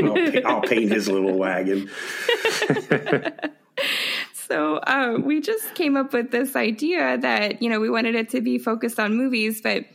I'll, 0.02 0.32
pa- 0.42 0.50
I'll 0.50 0.62
paint 0.62 0.92
his 0.94 1.10
little 1.10 1.38
wagon. 1.38 1.90
So 4.50 4.78
uh, 4.78 5.18
we 5.24 5.42
just 5.42 5.76
came 5.76 5.96
up 5.96 6.12
with 6.12 6.32
this 6.32 6.56
idea 6.56 7.18
that 7.20 7.62
you 7.62 7.70
know 7.70 7.80
we 7.80 7.90
wanted 7.90 8.16
it 8.16 8.30
to 8.30 8.42
be 8.42 8.58
focused 8.58 9.00
on 9.00 9.16
movies, 9.16 9.62
but 9.62 9.86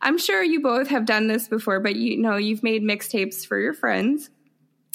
I'm 0.00 0.18
sure 0.18 0.42
you 0.42 0.60
both 0.60 0.88
have 0.88 1.04
done 1.04 1.26
this 1.26 1.48
before. 1.48 1.80
But 1.80 1.96
you 1.96 2.18
know 2.18 2.36
you've 2.36 2.62
made 2.62 2.82
mixtapes 2.82 3.44
for 3.44 3.58
your 3.58 3.72
friends, 3.72 4.30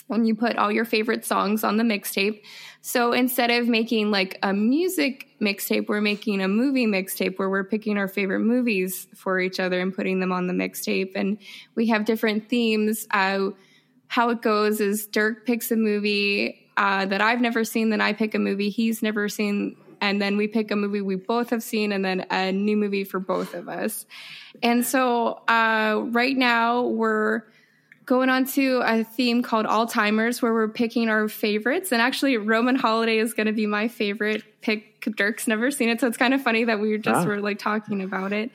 and 0.09 0.25
you 0.25 0.35
put 0.35 0.55
all 0.55 0.71
your 0.71 0.85
favorite 0.85 1.25
songs 1.25 1.65
on 1.65 1.75
the 1.75 1.83
mixtape. 1.83 2.41
So 2.81 3.11
instead 3.11 3.51
of 3.51 3.67
making 3.67 4.09
like 4.09 4.39
a 4.41 4.53
music 4.53 5.27
mixtape, 5.41 5.89
we're 5.89 5.99
making 5.99 6.41
a 6.41 6.47
movie 6.47 6.87
mixtape 6.87 7.37
where 7.37 7.49
we're 7.49 7.65
picking 7.65 7.97
our 7.97 8.07
favorite 8.07 8.39
movies 8.39 9.05
for 9.15 9.41
each 9.41 9.59
other 9.59 9.81
and 9.81 9.93
putting 9.93 10.21
them 10.21 10.31
on 10.31 10.47
the 10.47 10.53
mixtape. 10.53 11.11
And 11.15 11.39
we 11.75 11.87
have 11.87 12.05
different 12.05 12.47
themes. 12.47 13.05
Uh, 13.11 13.49
how 14.07 14.29
it 14.29 14.41
goes 14.41 14.79
is 14.79 15.07
Dirk 15.07 15.45
picks 15.45 15.71
a 15.71 15.75
movie 15.75 16.68
uh, 16.77 17.05
that 17.05 17.21
I've 17.21 17.41
never 17.41 17.63
seen, 17.63 17.89
then 17.89 18.01
I 18.01 18.13
pick 18.13 18.33
a 18.35 18.39
movie 18.39 18.69
he's 18.69 19.01
never 19.01 19.29
seen, 19.29 19.75
and 20.01 20.21
then 20.21 20.37
we 20.37 20.47
pick 20.47 20.71
a 20.71 20.75
movie 20.75 21.01
we 21.01 21.15
both 21.15 21.49
have 21.49 21.63
seen, 21.63 21.91
and 21.91 22.03
then 22.03 22.25
a 22.31 22.51
new 22.51 22.77
movie 22.77 23.03
for 23.03 23.19
both 23.19 23.53
of 23.53 23.67
us. 23.67 24.05
And 24.63 24.85
so 24.85 25.41
uh, 25.47 26.01
right 26.05 26.37
now 26.37 26.83
we're 26.83 27.43
going 28.09 28.27
on 28.27 28.43
to 28.43 28.81
a 28.83 29.03
theme 29.03 29.43
called 29.43 29.67
All 29.67 29.85
Timers, 29.85 30.41
where 30.41 30.51
we're 30.51 30.67
picking 30.67 31.09
our 31.09 31.27
favorites. 31.29 31.91
And 31.91 32.01
actually, 32.01 32.37
Roman 32.37 32.75
Holiday 32.75 33.19
is 33.19 33.35
going 33.35 33.45
to 33.45 33.53
be 33.53 33.67
my 33.67 33.87
favorite 33.87 34.41
pick. 34.61 34.99
Dirk's 35.15 35.47
never 35.47 35.69
seen 35.69 35.89
it, 35.89 36.01
so 36.01 36.07
it's 36.07 36.17
kind 36.17 36.33
of 36.33 36.41
funny 36.41 36.63
that 36.63 36.79
we 36.79 36.97
just 36.97 37.25
Ah. 37.27 37.29
were 37.29 37.39
like 37.39 37.59
talking 37.59 38.01
about 38.01 38.33
it. 38.33 38.49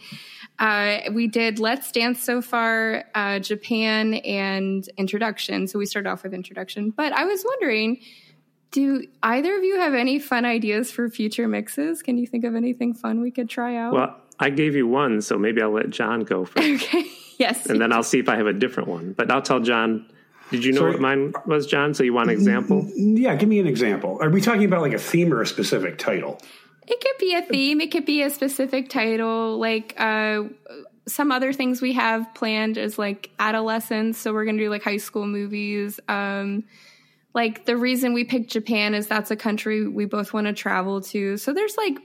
Uh, 0.59 0.99
we 1.13 1.29
did 1.29 1.61
Let's 1.61 1.93
Dance 1.93 2.21
so 2.21 2.43
far, 2.43 3.05
uh, 3.15 3.39
Japan, 3.39 4.15
and 4.15 4.89
Introduction. 4.99 5.69
So 5.69 5.79
we 5.79 5.87
started 5.87 6.11
off 6.11 6.25
with 6.25 6.35
Introduction. 6.35 6.91
But 6.91 7.13
I 7.13 7.25
was 7.25 7.45
wondering, 7.47 8.01
do 8.73 9.07
either 9.23 9.57
of 9.57 9.63
you 9.63 9.79
have 9.79 9.95
any 9.95 10.19
fun 10.19 10.45
ideas 10.45 10.91
for 10.91 11.09
future 11.09 11.47
mixes? 11.47 12.03
Can 12.03 12.19
you 12.19 12.27
think 12.27 12.43
of 12.43 12.57
anything 12.57 12.93
fun 12.93 13.21
we 13.21 13.31
could 13.31 13.49
try 13.49 13.77
out? 13.77 13.93
Well, 13.93 14.17
I 14.39 14.51
gave 14.51 14.75
you 14.75 14.87
one, 14.87 15.21
so 15.23 15.39
maybe 15.39 15.63
I'll 15.63 15.71
let 15.71 15.91
John 15.91 16.21
go 16.21 16.45
first, 16.45 16.85
okay. 16.85 17.05
Yes. 17.39 17.67
and 17.67 17.81
then 17.81 17.93
I'll 17.93 18.03
see 18.03 18.19
if 18.19 18.29
I 18.29 18.37
have 18.37 18.47
a 18.47 18.53
different 18.53 18.89
one. 18.89 19.13
But 19.13 19.31
I'll 19.31 19.43
tell 19.43 19.61
John. 19.61 20.07
Did 20.51 20.65
you 20.65 20.73
know 20.73 20.81
Sorry. 20.81 20.93
what 20.93 21.01
mine 21.01 21.33
was, 21.47 21.67
John? 21.67 21.95
So 21.95 22.05
you 22.05 22.13
want 22.13 22.29
an 22.29 22.35
example? 22.35 22.89
Yeah, 22.95 23.35
give 23.35 23.49
me 23.49 23.59
an 23.61 23.67
example. 23.67 24.19
Are 24.21 24.29
we 24.29 24.41
talking 24.41 24.65
about 24.65 24.83
like 24.83 24.93
a 24.93 24.99
theme 24.99 25.33
or 25.33 25.41
a 25.41 25.47
specific 25.47 25.99
title? 25.99 26.41
It 26.87 27.01
could 27.01 27.19
be 27.19 27.35
a 27.35 27.43
theme. 27.43 27.81
It 27.81 27.91
could 27.91 28.05
be 28.05 28.23
a 28.23 28.31
specific 28.31 28.89
title. 28.91 29.59
Like 29.59 29.95
uh, 29.97 30.45
some 31.09 31.33
other 31.33 31.53
things 31.53 31.81
we 31.81 31.95
have 31.95 32.33
planned 32.35 32.77
is 32.77 32.99
like 32.99 33.31
adolescence. 33.39 34.19
So 34.19 34.33
we're 34.33 34.45
gonna 34.45 34.59
do 34.59 34.69
like 34.71 34.83
high 34.85 34.99
school 34.99 35.27
movies. 35.27 35.99
Um, 36.09 36.65
like 37.35 37.65
the 37.65 37.77
reason 37.77 38.13
we 38.13 38.25
picked 38.25 38.51
Japan 38.51 38.95
is 38.95 39.07
that's 39.07 39.31
a 39.31 39.37
country 39.37 39.89
we 39.89 40.05
both 40.05 40.33
want 40.33 40.47
to 40.47 40.53
travel 40.53 41.01
to. 41.01 41.37
So 41.39 41.53
there's 41.53 41.77
like 41.77 41.99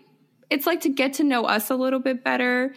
it's 0.49 0.65
like 0.65 0.81
to 0.81 0.89
get 0.89 1.13
to 1.13 1.23
know 1.23 1.45
us 1.45 1.69
a 1.69 1.75
little 1.75 1.99
bit 1.99 2.23
better. 2.23 2.73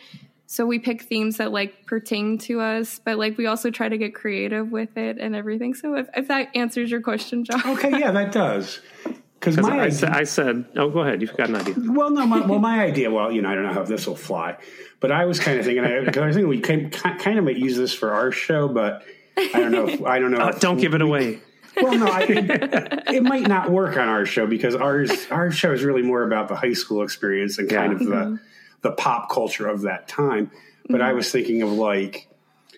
So 0.46 0.66
we 0.66 0.78
pick 0.78 1.02
themes 1.02 1.38
that 1.38 1.50
like 1.50 1.87
pertain 1.87 2.37
to 2.38 2.61
us, 2.61 3.00
but 3.02 3.16
like 3.16 3.38
we 3.38 3.46
also 3.46 3.70
try 3.70 3.88
to 3.88 3.96
get 3.96 4.14
creative 4.14 4.70
with 4.70 4.98
it 4.98 5.16
and 5.18 5.35
everything. 5.35 5.72
So 5.74 5.94
if, 5.94 6.08
if 6.14 6.28
that 6.28 6.54
answers 6.54 6.90
your 6.90 7.00
question, 7.00 7.44
John. 7.44 7.62
Okay, 7.64 7.90
yeah, 7.98 8.11
that 8.11 8.32
does. 8.32 8.80
Because 9.02 9.56
Because 9.56 9.70
my 9.70 9.78
I, 9.78 9.87
idea, 9.87 10.11
I 10.12 10.24
said, 10.24 10.66
oh, 10.76 10.90
go 10.90 11.00
ahead. 11.00 11.22
You've 11.22 11.37
got 11.37 11.48
an 11.48 11.56
idea. 11.56 11.74
well, 11.78 12.11
no, 12.11 12.26
my, 12.26 12.44
well, 12.46 12.58
my 12.58 12.85
idea, 12.85 13.11
well, 13.11 13.32
you 13.32 13.40
know, 13.40 13.48
I 13.48 13.54
don't 13.54 13.64
know 13.64 13.72
how 13.72 13.82
this 13.82 14.06
will 14.06 14.14
fly, 14.14 14.58
but 15.00 15.11
I 15.11 15.24
was 15.24 15.40
kind 15.40 15.58
of 15.58 15.64
thinking, 15.64 15.85
I, 15.85 15.96
I 15.96 16.26
was 16.26 16.37
thinking 16.37 16.48
we 16.48 16.61
can, 16.61 16.90
kind 16.90 17.38
of 17.38 17.44
might 17.44 17.56
use 17.56 17.76
this 17.76 17.94
for 17.94 18.12
our 18.12 18.30
show, 18.30 18.68
but 18.68 19.04
I 19.37 19.48
don't 19.54 19.72
know. 19.72 19.88
If, 19.88 20.02
I 20.04 20.18
don't 20.18 20.30
know. 20.30 20.44
Uh, 20.44 20.48
if 20.50 20.61
don't 20.61 20.76
give 20.76 20.94
it 20.94 21.02
we- 21.02 21.08
away. 21.08 21.40
Well, 21.80 21.98
no, 21.98 22.06
I, 22.06 22.22
it, 22.22 23.04
it 23.14 23.22
might 23.22 23.46
not 23.48 23.70
work 23.70 23.96
on 23.96 24.08
our 24.08 24.26
show 24.26 24.46
because 24.46 24.74
ours 24.74 25.11
our 25.30 25.50
show 25.50 25.72
is 25.72 25.82
really 25.85 26.02
more 26.02 26.22
about 26.22 26.48
the 26.48 26.56
high 26.56 26.72
school 26.74 27.02
experience 27.02 27.58
and 27.58 27.68
kind 27.70 27.92
Yeah. 27.92 27.98
of 27.98 28.06
the 28.06 28.40
the 28.82 28.90
pop 28.92 29.30
culture 29.30 29.66
of 29.68 29.82
that 29.82 30.08
time. 30.08 30.50
But 30.88 31.00
I 31.00 31.12
was 31.12 31.30
thinking 31.30 31.62
of 31.62 31.70
like 31.70 32.28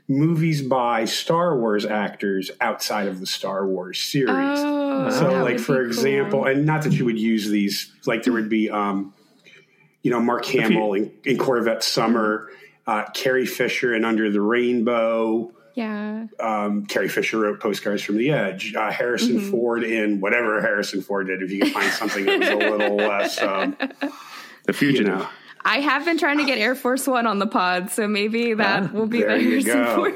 movies 0.06 0.60
by 0.62 1.06
Star 1.06 1.58
Wars 1.58 1.86
actors 1.86 2.50
outside 2.60 3.08
of 3.08 3.20
the 3.20 3.26
Star 3.26 3.66
Wars 3.66 3.98
series. 4.00 4.28
Oh, 4.60 5.10
so, 5.10 5.30
that 5.30 5.42
like 5.42 5.54
would 5.54 5.60
for 5.64 5.80
be 5.82 5.86
example, 5.88 6.40
cool. 6.40 6.46
and 6.48 6.66
not 6.66 6.82
that 6.82 6.92
you 6.92 7.06
would 7.06 7.18
use 7.18 7.48
these, 7.48 7.90
like 8.04 8.22
there 8.22 8.34
would 8.34 8.50
be, 8.50 8.68
um, 8.68 9.14
you 10.02 10.10
know, 10.10 10.20
Mark 10.20 10.44
Hamill 10.44 10.92
in, 10.92 11.10
in 11.24 11.38
Corvette 11.38 11.82
Summer, 11.82 12.50
uh, 12.86 13.04
Carrie 13.14 13.46
Fisher 13.46 13.94
in 13.94 14.04
Under 14.04 14.30
the 14.30 14.42
Rainbow 14.42 15.50
yeah, 15.74 16.26
um, 16.40 16.86
Carrie 16.86 17.08
Fisher 17.08 17.38
wrote 17.38 17.60
Postcards 17.60 18.02
from 18.02 18.16
the 18.16 18.30
Edge. 18.30 18.74
Uh, 18.74 18.90
Harrison 18.90 19.38
Mm-hmm. 19.38 19.50
Ford 19.50 19.84
in 19.84 20.20
whatever 20.20 20.60
Harrison 20.60 21.02
Ford 21.02 21.26
did. 21.26 21.42
If 21.42 21.50
you 21.50 21.60
could 21.62 21.72
find 21.72 21.90
something 21.92 22.24
that 22.26 22.38
was 22.38 22.48
a 22.48 22.56
little 22.56 22.96
less, 22.96 23.40
um, 23.42 23.76
The 23.80 24.08
you 24.68 24.72
Fugitive. 24.72 25.18
know, 25.18 25.28
I 25.66 25.80
have 25.80 26.04
been 26.04 26.18
trying 26.18 26.38
to 26.38 26.44
get 26.44 26.58
Air 26.58 26.74
Force 26.74 27.06
One 27.06 27.26
on 27.26 27.38
the 27.38 27.46
pod, 27.46 27.90
so 27.90 28.06
maybe 28.06 28.52
that 28.54 28.92
will 28.92 29.06
be 29.06 29.20
there 29.20 29.38
the 29.38 29.42
you 29.44 29.62
go. 29.64 30.12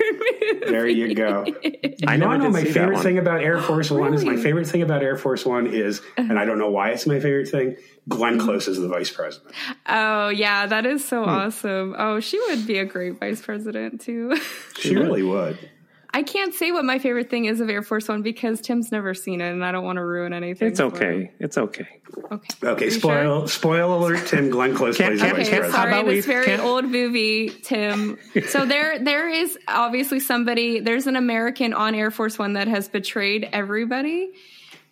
There 0.66 0.87
you 0.87 1.14
go. 1.14 1.44
I 1.64 2.12
You 2.12 2.18
never 2.18 2.26
wanna 2.26 2.44
know 2.44 2.50
my 2.50 2.64
favorite 2.64 3.00
thing 3.00 3.16
about 3.18 3.40
Air 3.42 3.61
Force 3.61 3.90
One 3.90 4.12
is 4.14 4.24
my 4.24 4.37
favorite 4.37 4.66
thing 4.66 4.82
about 4.82 5.02
Air 5.02 5.16
Force 5.16 5.46
One 5.46 5.66
is, 5.66 6.02
and 6.18 6.38
I 6.38 6.44
don't 6.44 6.58
know 6.58 6.70
why 6.70 6.90
it's 6.90 7.06
my 7.06 7.18
favorite 7.18 7.48
thing. 7.48 7.76
Glenn 8.08 8.38
Close 8.38 8.68
is 8.68 8.78
the 8.78 8.88
vice 8.88 9.11
president. 9.11 9.54
Oh 9.87 10.28
yeah, 10.28 10.66
that 10.66 10.84
is 10.87 11.04
so 11.04 11.22
Hmm. 11.24 11.30
awesome. 11.30 11.94
Oh, 11.98 12.20
she 12.20 12.38
would 12.48 12.66
be 12.66 12.78
a 12.78 12.84
great 12.84 13.18
vice 13.18 13.40
president 13.40 14.00
too. 14.02 14.37
She 14.78 14.94
really 14.96 15.22
would. 15.22 15.58
I 16.14 16.23
can't 16.23 16.55
say 16.55 16.73
what 16.73 16.85
my 16.87 16.99
favorite 16.99 17.29
thing 17.29 17.44
is 17.44 17.61
of 17.61 17.68
Air 17.68 17.83
Force 17.83 18.09
One 18.09 18.23
because 18.23 18.61
Tim's 18.62 18.90
never 18.90 19.12
seen 19.14 19.40
it, 19.42 19.51
and 19.53 19.64
I 19.64 19.73
don't 19.73 19.85
want 19.85 19.97
to 19.97 20.05
ruin 20.05 20.33
anything. 20.33 20.68
It's 20.68 20.81
okay. 20.81 21.25
him. 21.25 21.29
It's 21.38 21.59
okay. 21.59 21.87
Okay. 22.33 22.49
Okay, 22.66 22.85
You 22.87 22.90
spoil 22.90 23.47
spoil 23.47 23.94
alert. 23.99 24.27
Tim 24.27 24.49
Glenn 24.49 24.75
Close 24.75 24.97
Can't- 24.97 25.18
plays 25.18 25.21
the 25.21 25.27
can't- 25.27 25.37
vice 25.37 25.47
Okay, 25.49 25.57
How 25.57 25.61
president. 25.62 25.75
sorry, 25.83 25.92
about 25.92 26.07
we- 26.07 26.14
this 26.16 26.27
very 26.27 26.47
can't- 26.47 26.62
old 26.62 26.85
movie, 26.87 27.51
Tim. 27.62 28.18
So 28.49 28.64
there, 28.64 28.99
there 28.99 29.29
is 29.29 29.59
obviously 29.68 30.18
somebody. 30.21 30.81
There's 30.81 31.07
an 31.07 31.16
American 31.16 31.75
on 31.75 31.94
Air 31.94 32.11
Force 32.11 32.38
One 32.38 32.55
that 32.55 32.68
has 32.68 32.88
betrayed 32.88 33.49
everybody. 33.53 34.31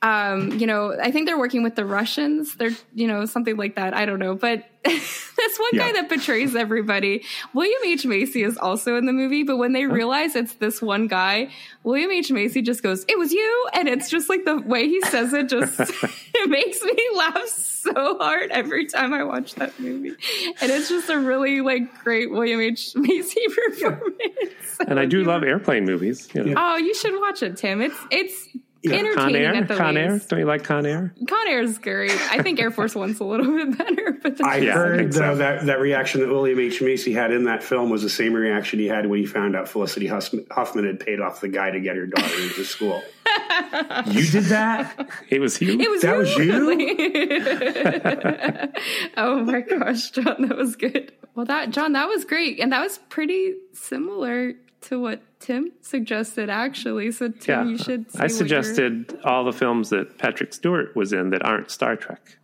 Um, 0.03 0.53
you 0.59 0.67
know, 0.67 0.97
I 1.01 1.11
think 1.11 1.27
they're 1.27 1.39
working 1.39 1.63
with 1.63 1.75
the 1.75 1.85
Russians. 1.85 2.55
They're, 2.57 2.77
you 2.95 3.07
know, 3.07 3.25
something 3.25 3.57
like 3.57 3.77
that. 3.77 3.95
I 3.95 4.05
don't 4.05 4.19
know, 4.19 4.35
but 4.35 4.65
this 4.85 5.59
one 5.59 5.71
guy 5.75 5.93
that 5.93 6.09
betrays 6.09 6.55
everybody. 6.55 7.25
William 7.55 7.81
H 7.85 8.07
Macy 8.07 8.43
is 8.43 8.57
also 8.57 8.97
in 8.97 9.07
the 9.07 9.13
movie, 9.13 9.43
but 9.43 9.57
when 9.57 9.73
they 9.73 9.87
realize 9.87 10.37
it's 10.37 10.55
this 10.55 10.81
one 10.81 11.09
guy, 11.09 11.51
William 11.83 12.11
H 12.11 12.31
Macy 12.31 12.63
just 12.63 12.83
goes, 12.83 13.05
"It 13.09 13.19
was 13.19 13.33
you," 13.33 13.69
and 13.73 13.89
it's 13.89 14.09
just 14.09 14.29
like 14.29 14.45
the 14.45 14.59
way 14.59 14.87
he 14.87 15.01
says 15.03 15.33
it. 15.33 15.49
Just 15.49 15.81
it 16.35 16.51
makes 16.51 16.83
me 16.83 16.97
laugh 17.17 17.49
so 17.49 18.19
hard 18.19 18.51
every 18.51 18.87
time 18.87 19.13
I 19.13 19.25
watch 19.25 19.55
that 19.55 19.79
movie, 19.81 20.11
and 20.61 20.71
it's 20.71 20.89
just 20.89 21.09
a 21.11 21.19
really 21.19 21.63
like 21.63 22.05
great 22.05 22.31
William 22.31 22.61
H 22.61 22.95
Macy 22.95 23.41
performance. 23.55 24.79
And 24.87 25.01
I 25.01 25.07
do 25.07 25.25
love 25.25 25.43
airplane 25.43 25.85
movies. 25.85 26.29
You 26.35 26.45
know. 26.45 26.55
Oh, 26.57 26.77
you 26.77 26.95
should 26.95 27.19
watch 27.19 27.43
it, 27.43 27.57
Tim. 27.57 27.81
It's 27.81 27.99
it's 28.11 28.49
Yeah. 28.91 28.97
Con 28.99 29.07
entertaining 29.07 29.43
Air? 29.43 29.55
at 29.55 29.69
the 29.69 29.77
Con 29.77 29.97
Air? 29.97 30.13
least. 30.13 30.29
Don't 30.29 30.39
you 30.41 30.45
like 30.47 30.65
Con 30.65 30.87
Air? 30.87 31.15
Con 31.29 31.49
Air 31.49 31.61
is 31.63 31.79
great. 31.79 32.11
I 32.31 32.43
think 32.43 32.61
Air 32.61 32.71
Force 32.71 32.95
One's 32.95 33.21
a 33.21 33.25
little 33.25 33.47
bit 33.57 33.77
better, 33.79 34.19
but 34.23 34.43
I 34.45 34.57
Yeah, 34.59 34.71
I 34.73 34.75
heard 34.75 34.99
think 34.99 35.13
though 35.13 35.19
so. 35.33 35.37
that 35.37 35.67
that 35.67 35.81
reaction 35.81 36.21
that 36.21 36.29
William 36.29 36.59
H 36.61 36.81
Macy 36.83 37.13
had 37.13 37.33
in 37.33 37.45
that 37.45 37.63
film 37.63 37.91
was 37.91 38.03
the 38.03 38.09
same 38.11 38.33
reaction 38.35 38.79
he 38.79 38.87
had 38.87 39.07
when 39.07 39.19
he 39.21 39.27
found 39.27 39.57
out 39.57 39.69
Felicity 39.69 40.07
Hus- 40.07 40.35
Huffman 40.51 40.87
had 40.87 41.01
paid 41.01 41.21
off 41.21 41.41
the 41.41 41.49
guy 41.49 41.71
to 41.71 41.81
get 41.81 41.97
her 41.97 42.07
daughter 42.07 42.35
into 42.43 42.65
school. 42.65 43.03
you 44.07 44.25
did 44.31 44.45
that? 44.45 45.09
It 45.29 45.41
was 45.41 45.61
you. 45.61 45.79
it 45.81 45.91
was 45.91 46.03
That 46.03 46.17
was 46.17 46.35
you. 46.37 46.53
oh 49.17 49.43
my 49.45 49.61
gosh, 49.61 50.11
John, 50.11 50.43
that 50.49 50.57
was 50.57 50.77
good. 50.77 51.13
Well, 51.35 51.47
that 51.47 51.71
John, 51.71 51.93
that 51.93 52.09
was 52.09 52.25
great, 52.25 52.61
and 52.61 52.73
that 52.73 52.81
was 52.81 52.99
pretty 53.09 53.55
similar 53.73 54.55
to 54.83 55.01
what 55.01 55.21
Tim 55.41 55.73
suggested, 55.81 56.49
actually. 56.51 57.11
So 57.13 57.29
Tim, 57.29 57.67
yeah. 57.67 57.71
you 57.73 57.79
should. 57.79 58.07
I 58.15 58.23
what 58.23 58.23
your- 58.23 58.29
suggested 58.31 59.19
all 59.25 59.45
the 59.45 59.53
films 59.53 59.91
that 59.91 60.19
Patrick 60.19 60.53
Stewart 60.55 60.95
was 60.97 61.13
in 61.13 61.31
that 61.31 61.45
aren't 61.45 61.71
Star 61.71 61.97
Trek. 61.97 62.39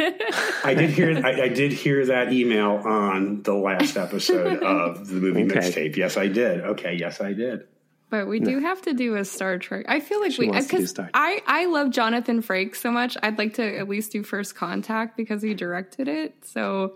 I 0.00 0.74
did 0.74 0.90
hear 0.90 1.20
I, 1.26 1.42
I 1.42 1.48
did 1.48 1.72
hear 1.72 2.06
that 2.06 2.32
email 2.32 2.70
on 2.84 3.42
the 3.42 3.54
last 3.54 3.96
episode 3.96 4.62
of 4.62 5.08
the 5.08 5.14
movie 5.14 5.42
Okay. 5.44 5.58
mixtape. 5.58 5.96
Yes, 5.96 6.16
I 6.16 6.28
did. 6.28 6.60
Okay, 6.60 6.94
yes, 6.94 7.20
I 7.20 7.32
did. 7.32 7.66
But 8.10 8.26
we 8.26 8.40
do 8.40 8.60
have 8.60 8.80
to 8.82 8.94
do 8.94 9.16
a 9.16 9.24
Star 9.24 9.58
Trek. 9.58 9.84
I 9.88 10.00
feel 10.00 10.20
like 10.20 10.32
She 10.32 10.42
we 10.42 10.48
wants 10.50 10.68
to 10.68 10.76
because 10.76 10.98
I 11.12 11.42
I 11.46 11.66
love 11.66 11.90
Jonathan 11.90 12.42
Frakes 12.42 12.76
so 12.76 12.90
much. 12.92 13.16
I'd 13.22 13.38
like 13.38 13.54
to 13.54 13.76
at 13.78 13.88
least 13.88 14.12
do 14.12 14.22
First 14.22 14.54
Contact 14.54 15.16
because 15.16 15.42
he 15.42 15.52
directed 15.52 16.06
it. 16.08 16.34
So 16.44 16.94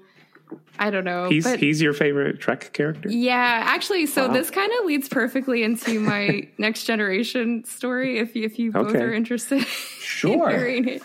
I 0.79 0.91
don't 0.91 1.05
know. 1.05 1.29
He's 1.29 1.45
but 1.45 1.59
he's 1.59 1.81
your 1.81 1.93
favorite 1.93 2.41
Trek 2.41 2.73
character. 2.73 3.09
yeah, 3.11 3.63
actually, 3.67 4.07
so 4.07 4.27
Wow. 4.29 4.33
this 4.35 4.51
kind 4.51 4.71
of 4.81 4.87
leads 4.87 5.09
perfectly 5.09 5.63
into 5.63 6.01
my 6.01 6.49
next 6.59 6.85
generation 6.85 7.65
story. 7.65 8.19
If 8.19 8.35
you, 8.37 8.45
if 8.45 8.59
you 8.59 8.73
both 8.73 8.89
Okay. 8.89 9.01
are 9.01 9.13
interested, 9.13 9.61
Sure. 9.67 10.49
in 10.51 10.57
hearing 10.57 10.89
it. 10.89 11.03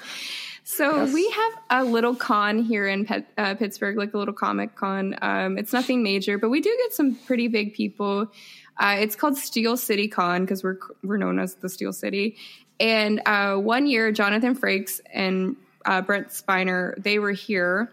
So 0.63 1.03
Yes. 1.05 1.13
we 1.13 1.29
have 1.31 1.53
a 1.69 1.83
little 1.85 2.13
con 2.15 2.59
here 2.59 2.87
in 2.87 3.05
Pet, 3.05 3.25
uh, 3.37 3.55
Pittsburgh, 3.55 3.97
like 3.97 4.13
a 4.13 4.17
little 4.17 4.33
comic 4.33 4.75
con. 4.75 5.15
Um, 5.21 5.57
it's 5.57 5.71
nothing 5.73 6.03
major, 6.03 6.37
but 6.37 6.49
we 6.49 6.59
do 6.61 6.75
get 6.83 6.93
some 6.93 7.15
pretty 7.25 7.47
big 7.47 7.73
people. 7.73 8.31
Uh, 8.77 8.97
it's 8.99 9.15
called 9.15 9.37
Steel 9.37 9.75
City 9.77 10.07
Con 10.07 10.41
because 10.41 10.63
we're 10.63 10.77
we're 11.03 11.17
known 11.17 11.39
as 11.39 11.55
the 11.55 11.69
Steel 11.69 11.93
City. 11.93 12.35
And 12.79 13.21
uh, 13.25 13.55
one 13.55 13.87
year, 13.87 14.11
Jonathan 14.11 14.55
Frakes 14.55 14.99
and 15.11 15.55
uh, 15.85 16.01
Brent 16.01 16.27
Spiner 16.27 16.93
they 17.01 17.17
were 17.17 17.31
here. 17.31 17.89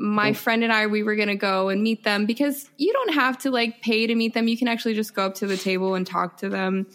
My 0.00 0.30
oh. 0.30 0.34
friend 0.34 0.62
and 0.62 0.72
I, 0.72 0.86
we 0.86 1.02
were 1.02 1.16
going 1.16 1.28
to 1.28 1.34
go 1.34 1.68
and 1.68 1.82
meet 1.82 2.04
them 2.04 2.24
because 2.24 2.70
you 2.76 2.92
don't 2.92 3.14
have 3.14 3.38
to 3.38 3.50
like 3.50 3.82
pay 3.82 4.06
to 4.06 4.14
meet 4.14 4.32
them. 4.32 4.46
You 4.46 4.56
can 4.56 4.68
actually 4.68 4.94
just 4.94 5.14
go 5.14 5.26
up 5.26 5.34
to 5.36 5.46
the 5.46 5.56
table 5.56 5.94
and 5.94 6.06
talk 6.06 6.36
to 6.38 6.48
them 6.48 6.86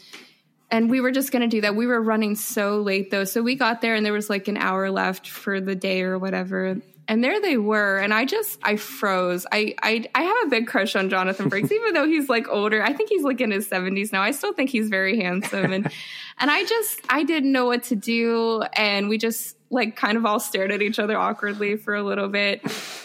and 0.74 0.90
we 0.90 1.02
were 1.02 1.12
just 1.12 1.32
going 1.32 1.44
to 1.44 1.48
do 1.48 1.62
that. 1.62 1.76
We 1.76 1.86
were 1.86 2.02
running 2.02 2.36
so 2.36 2.82
late 2.82 3.12
though. 3.12 3.26
So 3.26 3.44
we 3.44 3.54
got 3.54 3.82
there 3.82 3.94
and 3.94 4.04
there 4.04 4.12
was 4.12 4.28
like 4.28 4.48
an 4.48 4.58
hour 4.58 4.90
left 4.90 5.30
for 5.30 5.62
the 5.62 5.76
day 5.76 6.02
or 6.02 6.18
whatever. 6.18 6.78
And 7.08 7.24
there 7.24 7.40
they 7.40 7.58
were. 7.58 8.00
And 8.00 8.12
I 8.12 8.26
just, 8.26 8.60
I 8.64 8.78
froze. 8.78 9.46
I, 9.52 9.76
I, 9.84 10.04
I 10.16 10.24
have 10.24 10.48
a 10.48 10.50
big 10.50 10.66
crush 10.66 10.96
on 10.96 11.12
Jonathan 11.12 11.48
Frakes, 11.48 11.72
even 11.72 11.94
though 11.94 12.08
he's 12.08 12.28
like 12.28 12.48
older. 12.50 12.82
I 12.82 12.92
think 12.92 13.10
he's 13.10 13.22
like 13.22 13.40
in 13.40 13.52
his 13.52 13.68
seventies 13.68 14.12
now. 14.12 14.24
I 14.24 14.32
still 14.32 14.54
think 14.54 14.72
he's 14.72 14.90
very 14.90 15.20
handsome. 15.20 15.74
And, 15.74 15.92
and 16.40 16.50
I 16.50 16.66
just, 16.66 17.02
I 17.08 17.22
didn't 17.22 17.52
know 17.52 17.66
what 17.66 17.84
to 17.84 17.96
do. 17.96 18.64
And 18.76 19.10
we 19.10 19.20
just 19.20 19.56
like 19.74 19.96
kind 19.96 20.18
of 20.18 20.26
all 20.26 20.40
stared 20.40 20.72
at 20.72 20.82
each 20.82 21.00
other 21.00 21.18
awkwardly 21.18 21.76
for 21.76 21.96
a 21.96 22.04
little 22.04 22.30
bit. 22.30 22.62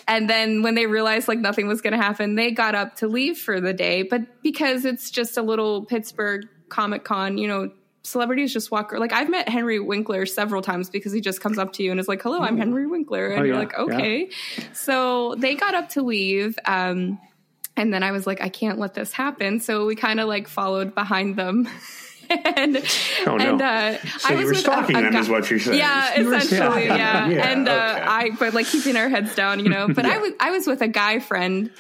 And 0.07 0.29
then 0.29 0.63
when 0.63 0.75
they 0.75 0.87
realized 0.87 1.27
like 1.29 1.39
nothing 1.39 1.67
was 1.67 1.81
going 1.81 1.93
to 1.93 2.03
happen, 2.03 2.35
they 2.35 2.51
got 2.51 2.75
up 2.75 2.97
to 2.97 3.09
leave 3.09 3.39
for 3.39 3.61
the 3.61 3.73
day. 3.73 4.03
But 4.03 4.43
because 4.43 4.85
it's 4.85 5.11
just 5.11 5.37
a 5.37 5.43
little 5.43 5.85
Pittsburgh 5.85 6.47
Comic 6.69 7.05
Con, 7.05 7.39
you 7.39 7.49
know, 7.49 7.71
celebrities 8.03 8.53
just 8.53 8.71
walk. 8.71 8.93
Like 8.93 9.13
I've 9.13 9.29
met 9.29 9.49
Henry 9.49 9.81
Winkler 9.81 10.25
several 10.27 10.63
times 10.63 10.89
because 10.89 11.13
he 11.13 11.21
just 11.21 11.41
comes 11.41 11.59
up 11.59 11.73
to 11.75 11.83
you 11.83 11.91
and 11.91 11.99
is 12.01 12.09
like, 12.09 12.23
"Hello, 12.23 12.39
I'm 12.41 12.57
Henry 12.57 12.87
Winkler," 12.87 13.29
and 13.29 13.41
Oh, 13.41 13.45
you're 13.45 13.55
yeah, 13.55 13.61
like, 13.61 13.73
yeah. 13.73 13.83
"Okay." 13.85 14.31
So 14.73 15.35
they 15.37 15.55
got 15.57 15.75
up 15.75 15.91
to 15.91 16.03
leave. 16.03 16.59
Um, 16.65 17.19
and 17.77 17.93
then 17.95 18.03
I 18.03 18.11
was 18.11 18.27
like, 18.27 18.41
I 18.41 18.49
can't 18.49 18.79
let 18.79 18.95
this 18.95 19.13
happen. 19.13 19.61
So 19.61 19.87
we 19.87 19.95
kind 19.95 20.21
of 20.21 20.27
like 20.29 20.49
followed 20.49 20.95
behind 20.95 21.37
them. 21.37 21.69
and 22.31 22.77
Oh, 23.27 23.37
no. 23.37 23.45
and 23.53 23.63
uh, 23.63 23.99
So 24.19 24.29
I 24.29 24.33
you 24.33 24.37
was 24.39 24.45
were 24.45 24.51
with 24.51 24.59
a- 24.59 24.61
stalking 24.61 24.97
a 24.97 25.03
them, 25.03 25.13
guy- 25.13 25.21
is 25.21 25.29
what 25.29 25.51
you're 25.51 25.59
saying. 25.59 25.79
yeah, 25.79 26.19
You 26.19 26.35
essentially, 26.35 26.57
stalking 26.57 26.87
yeah. 26.87 27.29
Yeah, 27.29 27.49
and 27.53 27.69
uh, 27.69 27.73
okay. 27.73 28.05
I, 28.07 28.31
but 28.39 28.55
like 28.55 28.67
keeping 28.67 28.97
our 28.97 29.09
heads 29.09 29.35
down, 29.35 29.61
you 29.61 29.69
know. 29.69 29.89
But 29.89 30.05
I 30.07 30.19
was, 30.19 30.33
I 30.41 30.51
was 30.51 30.67
with 30.67 30.81
a 30.83 30.89
guy 30.89 31.19
friend, 31.21 31.71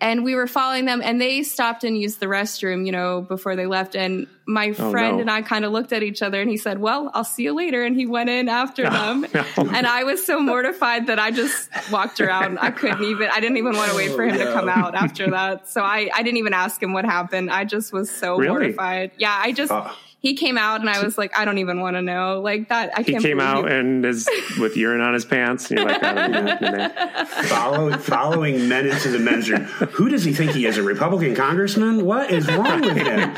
and 0.00 0.24
we 0.24 0.34
were 0.34 0.46
following 0.48 0.84
them 0.86 1.00
and 1.02 1.20
they 1.20 1.42
stopped 1.42 1.84
and 1.84 1.96
used 1.98 2.18
the 2.20 2.26
restroom 2.26 2.84
you 2.84 2.92
know 2.92 3.22
before 3.22 3.54
they 3.56 3.66
left 3.66 3.94
and 3.94 4.26
my 4.46 4.68
Oh, 4.78 4.90
friend 4.90 5.16
no. 5.16 5.20
and 5.22 5.30
i 5.30 5.40
kind 5.40 5.64
of 5.64 5.72
looked 5.72 5.92
at 5.92 6.02
each 6.02 6.20
other 6.20 6.40
and 6.40 6.50
he 6.50 6.56
said 6.56 6.78
well 6.80 7.10
i'll 7.14 7.24
see 7.24 7.44
you 7.44 7.54
later 7.54 7.84
and 7.84 7.96
he 7.96 8.04
went 8.04 8.28
in 8.28 8.48
after 8.48 8.82
them 8.90 9.24
no. 9.32 9.44
and 9.56 9.86
i 9.86 10.02
was 10.04 10.24
so 10.26 10.40
mortified 10.40 11.06
that 11.06 11.18
i 11.18 11.30
just 11.30 11.70
walked 11.92 12.20
around 12.20 12.58
i 12.58 12.70
couldn't 12.70 13.04
even 13.04 13.30
i 13.32 13.40
didn't 13.40 13.56
even 13.56 13.74
want 13.76 13.90
to 13.90 13.96
wait 13.96 14.10
for 14.12 14.24
him 14.24 14.36
to 14.36 14.52
come 14.52 14.68
out 14.68 14.94
after 14.94 15.30
that 15.30 15.68
so 15.68 15.82
i 15.82 16.10
i 16.14 16.22
didn't 16.22 16.38
even 16.38 16.52
ask 16.52 16.82
him 16.82 16.92
what 16.92 17.04
happened 17.04 17.50
i 17.50 17.64
just 17.64 17.92
was 17.92 18.10
so 18.10 18.36
Really? 18.36 18.48
mortified 18.48 19.12
yeah 19.16 19.38
i 19.42 19.52
just 19.52 19.70
Uh. 19.72 19.90
He 20.24 20.34
came 20.34 20.56
out 20.56 20.80
and 20.80 20.88
i 20.88 21.04
was 21.04 21.18
like 21.18 21.38
i 21.38 21.44
don't 21.44 21.58
even 21.58 21.80
want 21.80 21.96
to 21.96 22.02
know 22.02 22.40
like 22.40 22.70
that 22.70 22.90
i 22.98 23.02
can't 23.02 23.22
He 23.22 23.28
came 23.28 23.40
out 23.40 23.68
he- 23.68 23.74
and 23.74 24.04
is 24.06 24.26
with 24.58 24.74
urine 24.74 25.02
on 25.02 25.12
his 25.12 25.24
pants. 25.26 25.70
And 25.70 25.78
you're 25.80 25.88
like, 25.88 26.02
oh, 26.02 26.06
yeah, 26.16 26.58
yeah. 26.60 27.24
Follow, 27.48 27.92
following 27.98 28.66
men 28.68 28.86
into 28.86 29.10
the 29.10 29.18
men's 29.18 29.50
room. 29.50 29.64
Who 29.64 30.08
does 30.08 30.24
he 30.24 30.32
think 30.32 30.52
he 30.52 30.64
is? 30.66 30.78
A 30.78 30.82
Republican 30.82 31.34
congressman? 31.34 32.04
What 32.06 32.30
is 32.30 32.46
wrong 32.50 32.80
with 32.80 32.96
him? 32.96 33.34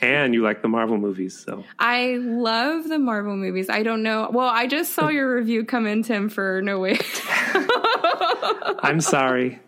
and 0.00 0.34
you 0.34 0.42
like 0.42 0.62
the 0.62 0.68
Marvel 0.68 0.98
movies, 0.98 1.38
so 1.38 1.64
I 1.78 2.16
love 2.20 2.88
the 2.88 2.98
Marvel 2.98 3.36
movies. 3.36 3.70
I 3.70 3.82
don't 3.82 4.02
know. 4.02 4.28
Well, 4.32 4.48
I 4.48 4.66
just 4.66 4.92
saw 4.92 5.08
your 5.08 5.34
review 5.36 5.64
come 5.64 5.86
in, 5.86 6.02
Tim, 6.02 6.28
for 6.28 6.60
No 6.62 6.78
Way. 6.80 6.98
I'm 8.82 9.00
sorry. 9.00 9.60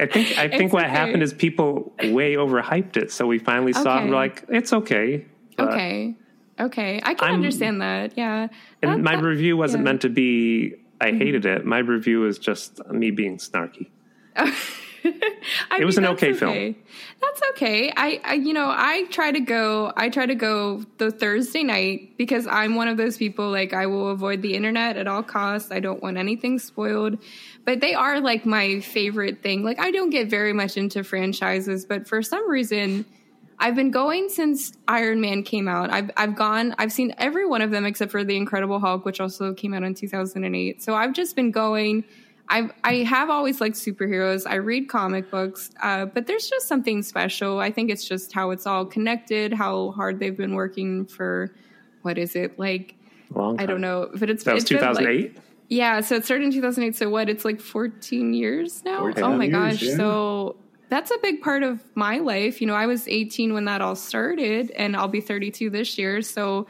I 0.00 0.06
think 0.06 0.38
I 0.38 0.48
think 0.48 0.72
what 0.72 0.84
okay. 0.84 0.90
happened 0.90 1.22
is 1.22 1.32
people 1.32 1.92
way 2.04 2.34
overhyped 2.34 2.96
it, 2.96 3.12
so 3.12 3.26
we 3.26 3.38
finally 3.38 3.72
saw 3.72 3.98
it. 3.98 4.02
and 4.02 4.10
We're 4.10 4.16
like, 4.16 4.44
it's 4.48 4.72
okay. 4.72 5.24
Okay. 5.58 6.14
Okay. 6.58 7.00
I 7.02 7.14
can 7.14 7.24
I'm- 7.28 7.34
understand 7.34 7.80
that. 7.80 8.16
Yeah. 8.16 8.48
And 8.82 8.90
That- 8.92 8.98
my 9.00 9.16
that- 9.16 9.22
review 9.24 9.56
wasn't 9.56 9.80
yeah. 9.80 9.82
Mm-hmm. 9.82 9.84
meant 9.84 10.00
to 10.02 10.08
be. 10.08 10.74
I 11.00 11.10
hated 11.12 11.44
it. 11.44 11.64
My 11.66 11.78
review 11.78 12.24
is 12.26 12.38
just 12.38 12.84
me 12.90 13.10
being 13.10 13.36
snarky. 13.38 13.88
It 15.04 15.84
was 15.84 15.98
an 15.98 16.04
that's 16.04 16.14
okay 16.22 16.32
film. 16.32 16.74
That's 17.20 17.40
okay. 17.54 17.92
I, 17.96 18.20
I, 18.24 18.34
you 18.34 18.52
know, 18.52 18.66
I 18.68 19.04
try 19.10 19.30
to 19.30 19.38
go. 19.38 19.92
I 19.96 20.08
try 20.08 20.26
to 20.26 20.34
go 20.34 20.84
the 20.98 21.12
Thursday 21.12 21.62
night 21.62 22.16
because 22.18 22.48
I'm 22.48 22.74
one 22.74 22.88
of 22.88 22.96
those 22.96 23.16
people. 23.16 23.50
Like, 23.50 23.72
I 23.72 23.86
will 23.86 24.10
avoid 24.10 24.42
the 24.42 24.54
internet 24.54 24.96
at 24.96 25.06
all 25.06 25.22
costs. 25.22 25.70
I 25.70 25.78
don't 25.78 26.02
want 26.02 26.16
anything 26.16 26.58
spoiled. 26.58 27.18
But 27.64 27.80
they 27.80 27.94
are 27.94 28.20
like 28.20 28.44
my 28.44 28.80
favorite 28.80 29.42
thing. 29.42 29.62
Like, 29.62 29.78
I 29.78 29.92
don't 29.92 30.10
get 30.10 30.28
very 30.28 30.52
much 30.52 30.76
into 30.76 31.04
franchises, 31.04 31.86
but 31.86 32.08
for 32.08 32.22
some 32.22 32.50
reason, 32.50 33.04
I've 33.58 33.76
been 33.76 33.92
going 33.92 34.28
since 34.30 34.72
Iron 34.88 35.20
Man 35.20 35.44
came 35.44 35.68
out. 35.68 35.90
I've 35.90 36.10
I've 36.16 36.34
gone. 36.34 36.74
I've 36.78 36.92
seen 36.92 37.14
every 37.18 37.46
one 37.46 37.62
of 37.62 37.70
them 37.70 37.84
except 37.84 38.10
for 38.10 38.24
the 38.24 38.36
Incredible 38.36 38.80
Hulk, 38.80 39.04
which 39.04 39.20
also 39.20 39.54
came 39.54 39.74
out 39.74 39.84
in 39.84 39.94
2008. 39.94 40.82
So 40.82 40.94
I've 40.94 41.12
just 41.12 41.36
been 41.36 41.52
going. 41.52 42.04
I 42.48 42.70
I 42.82 42.94
have 43.04 43.30
always 43.30 43.60
liked 43.60 43.76
superheroes. 43.76 44.44
I 44.46 44.56
read 44.56 44.88
comic 44.88 45.30
books, 45.30 45.70
uh, 45.82 46.04
but 46.06 46.26
there's 46.26 46.48
just 46.48 46.68
something 46.68 47.02
special. 47.02 47.58
I 47.58 47.70
think 47.70 47.90
it's 47.90 48.06
just 48.06 48.32
how 48.32 48.50
it's 48.50 48.66
all 48.66 48.84
connected, 48.84 49.52
how 49.52 49.92
hard 49.92 50.18
they've 50.20 50.36
been 50.36 50.54
working 50.54 51.06
for. 51.06 51.54
What 52.02 52.18
is 52.18 52.36
it 52.36 52.58
like? 52.58 52.94
Long 53.34 53.60
I 53.60 53.66
don't 53.66 53.80
know, 53.80 54.10
but 54.14 54.28
it's 54.30 54.44
That 54.44 54.54
was 54.54 54.64
it's 54.64 54.70
been, 54.70 54.80
like- 54.80 54.96
2008. 54.98 55.36
yeah, 55.68 56.00
so 56.02 56.16
it 56.16 56.24
started 56.26 56.44
in 56.44 56.52
2008. 56.52 56.94
So 56.96 57.08
what? 57.08 57.28
It's 57.30 57.44
like 57.44 57.60
14 57.60 58.34
years 58.34 58.84
now. 58.84 58.98
14 59.00 59.24
oh 59.24 59.36
my 59.36 59.44
years, 59.44 59.52
gosh. 59.52 59.82
yeah. 59.82 59.96
So 59.96 60.56
that's 60.90 61.10
a 61.10 61.18
big 61.22 61.40
part 61.40 61.62
of 61.62 61.82
my 61.96 62.18
life. 62.18 62.60
You 62.60 62.66
know, 62.66 62.74
I 62.74 62.86
was 62.86 63.08
18 63.08 63.54
when 63.54 63.64
that 63.64 63.80
all 63.80 63.96
started, 63.96 64.70
and 64.72 64.94
I'll 64.94 65.08
be 65.08 65.22
32 65.22 65.70
this 65.70 65.98
year. 65.98 66.20
So, 66.20 66.66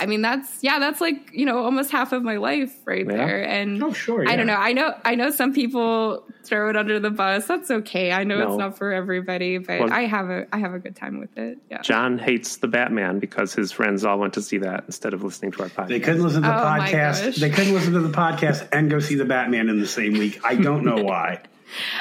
I 0.00 0.06
mean, 0.06 0.22
that's 0.22 0.62
yeah, 0.62 0.78
that's 0.78 1.00
like 1.00 1.30
you 1.32 1.44
know 1.46 1.58
almost 1.64 1.90
half 1.90 2.12
of 2.12 2.22
my 2.22 2.36
life 2.36 2.72
right 2.84 3.04
Yeah. 3.06 3.16
there. 3.16 3.42
And 3.42 3.82
Oh, 3.82 3.92
sure, 3.92 4.24
yeah. 4.24 4.30
I 4.30 4.36
don't 4.36 4.46
know. 4.46 4.54
I 4.54 4.72
know. 4.72 4.94
I 5.04 5.14
know 5.14 5.30
some 5.30 5.52
people 5.52 6.24
throw 6.44 6.70
it 6.70 6.76
under 6.76 6.98
the 7.00 7.10
bus. 7.10 7.46
That's 7.46 7.70
okay. 7.70 8.12
I 8.12 8.24
know 8.24 8.38
No. 8.38 8.48
it's 8.48 8.58
not 8.58 8.78
for 8.78 8.92
everybody, 8.92 9.58
but 9.58 9.80
Well- 9.80 9.92
I 9.92 10.02
have 10.06 10.30
a 10.30 10.46
I 10.52 10.58
have 10.58 10.74
a 10.74 10.78
good 10.78 10.96
time 10.96 11.18
with 11.20 11.36
it. 11.36 11.58
Yeah. 11.70 11.82
John 11.82 12.18
hates 12.18 12.56
the 12.56 12.68
Batman 12.68 13.18
because 13.18 13.52
his 13.54 13.72
friends 13.72 14.04
all 14.04 14.18
went 14.18 14.34
to 14.34 14.42
see 14.42 14.58
that 14.58 14.84
instead 14.86 15.14
of 15.14 15.22
listening 15.24 15.52
to 15.52 15.62
our 15.64 15.68
podcast. 15.68 15.88
They 15.88 16.00
couldn't 16.00 16.22
listen 16.22 16.42
to 16.42 16.48
the 16.48 16.54
Oh, 16.54 16.64
podcast. 16.66 17.40
They 17.40 17.50
couldn't 17.50 17.74
listen 17.74 17.92
to 17.94 18.00
the 18.00 18.16
podcast 18.16 18.68
and 18.72 18.88
go 18.90 18.98
see 19.00 19.14
the 19.16 19.24
Batman 19.24 19.68
in 19.68 19.80
the 19.80 19.86
same 19.88 20.12
week. 20.14 20.40
I 20.44 20.54
don't 20.54 20.84
know 20.84 21.02
why. 21.02 21.40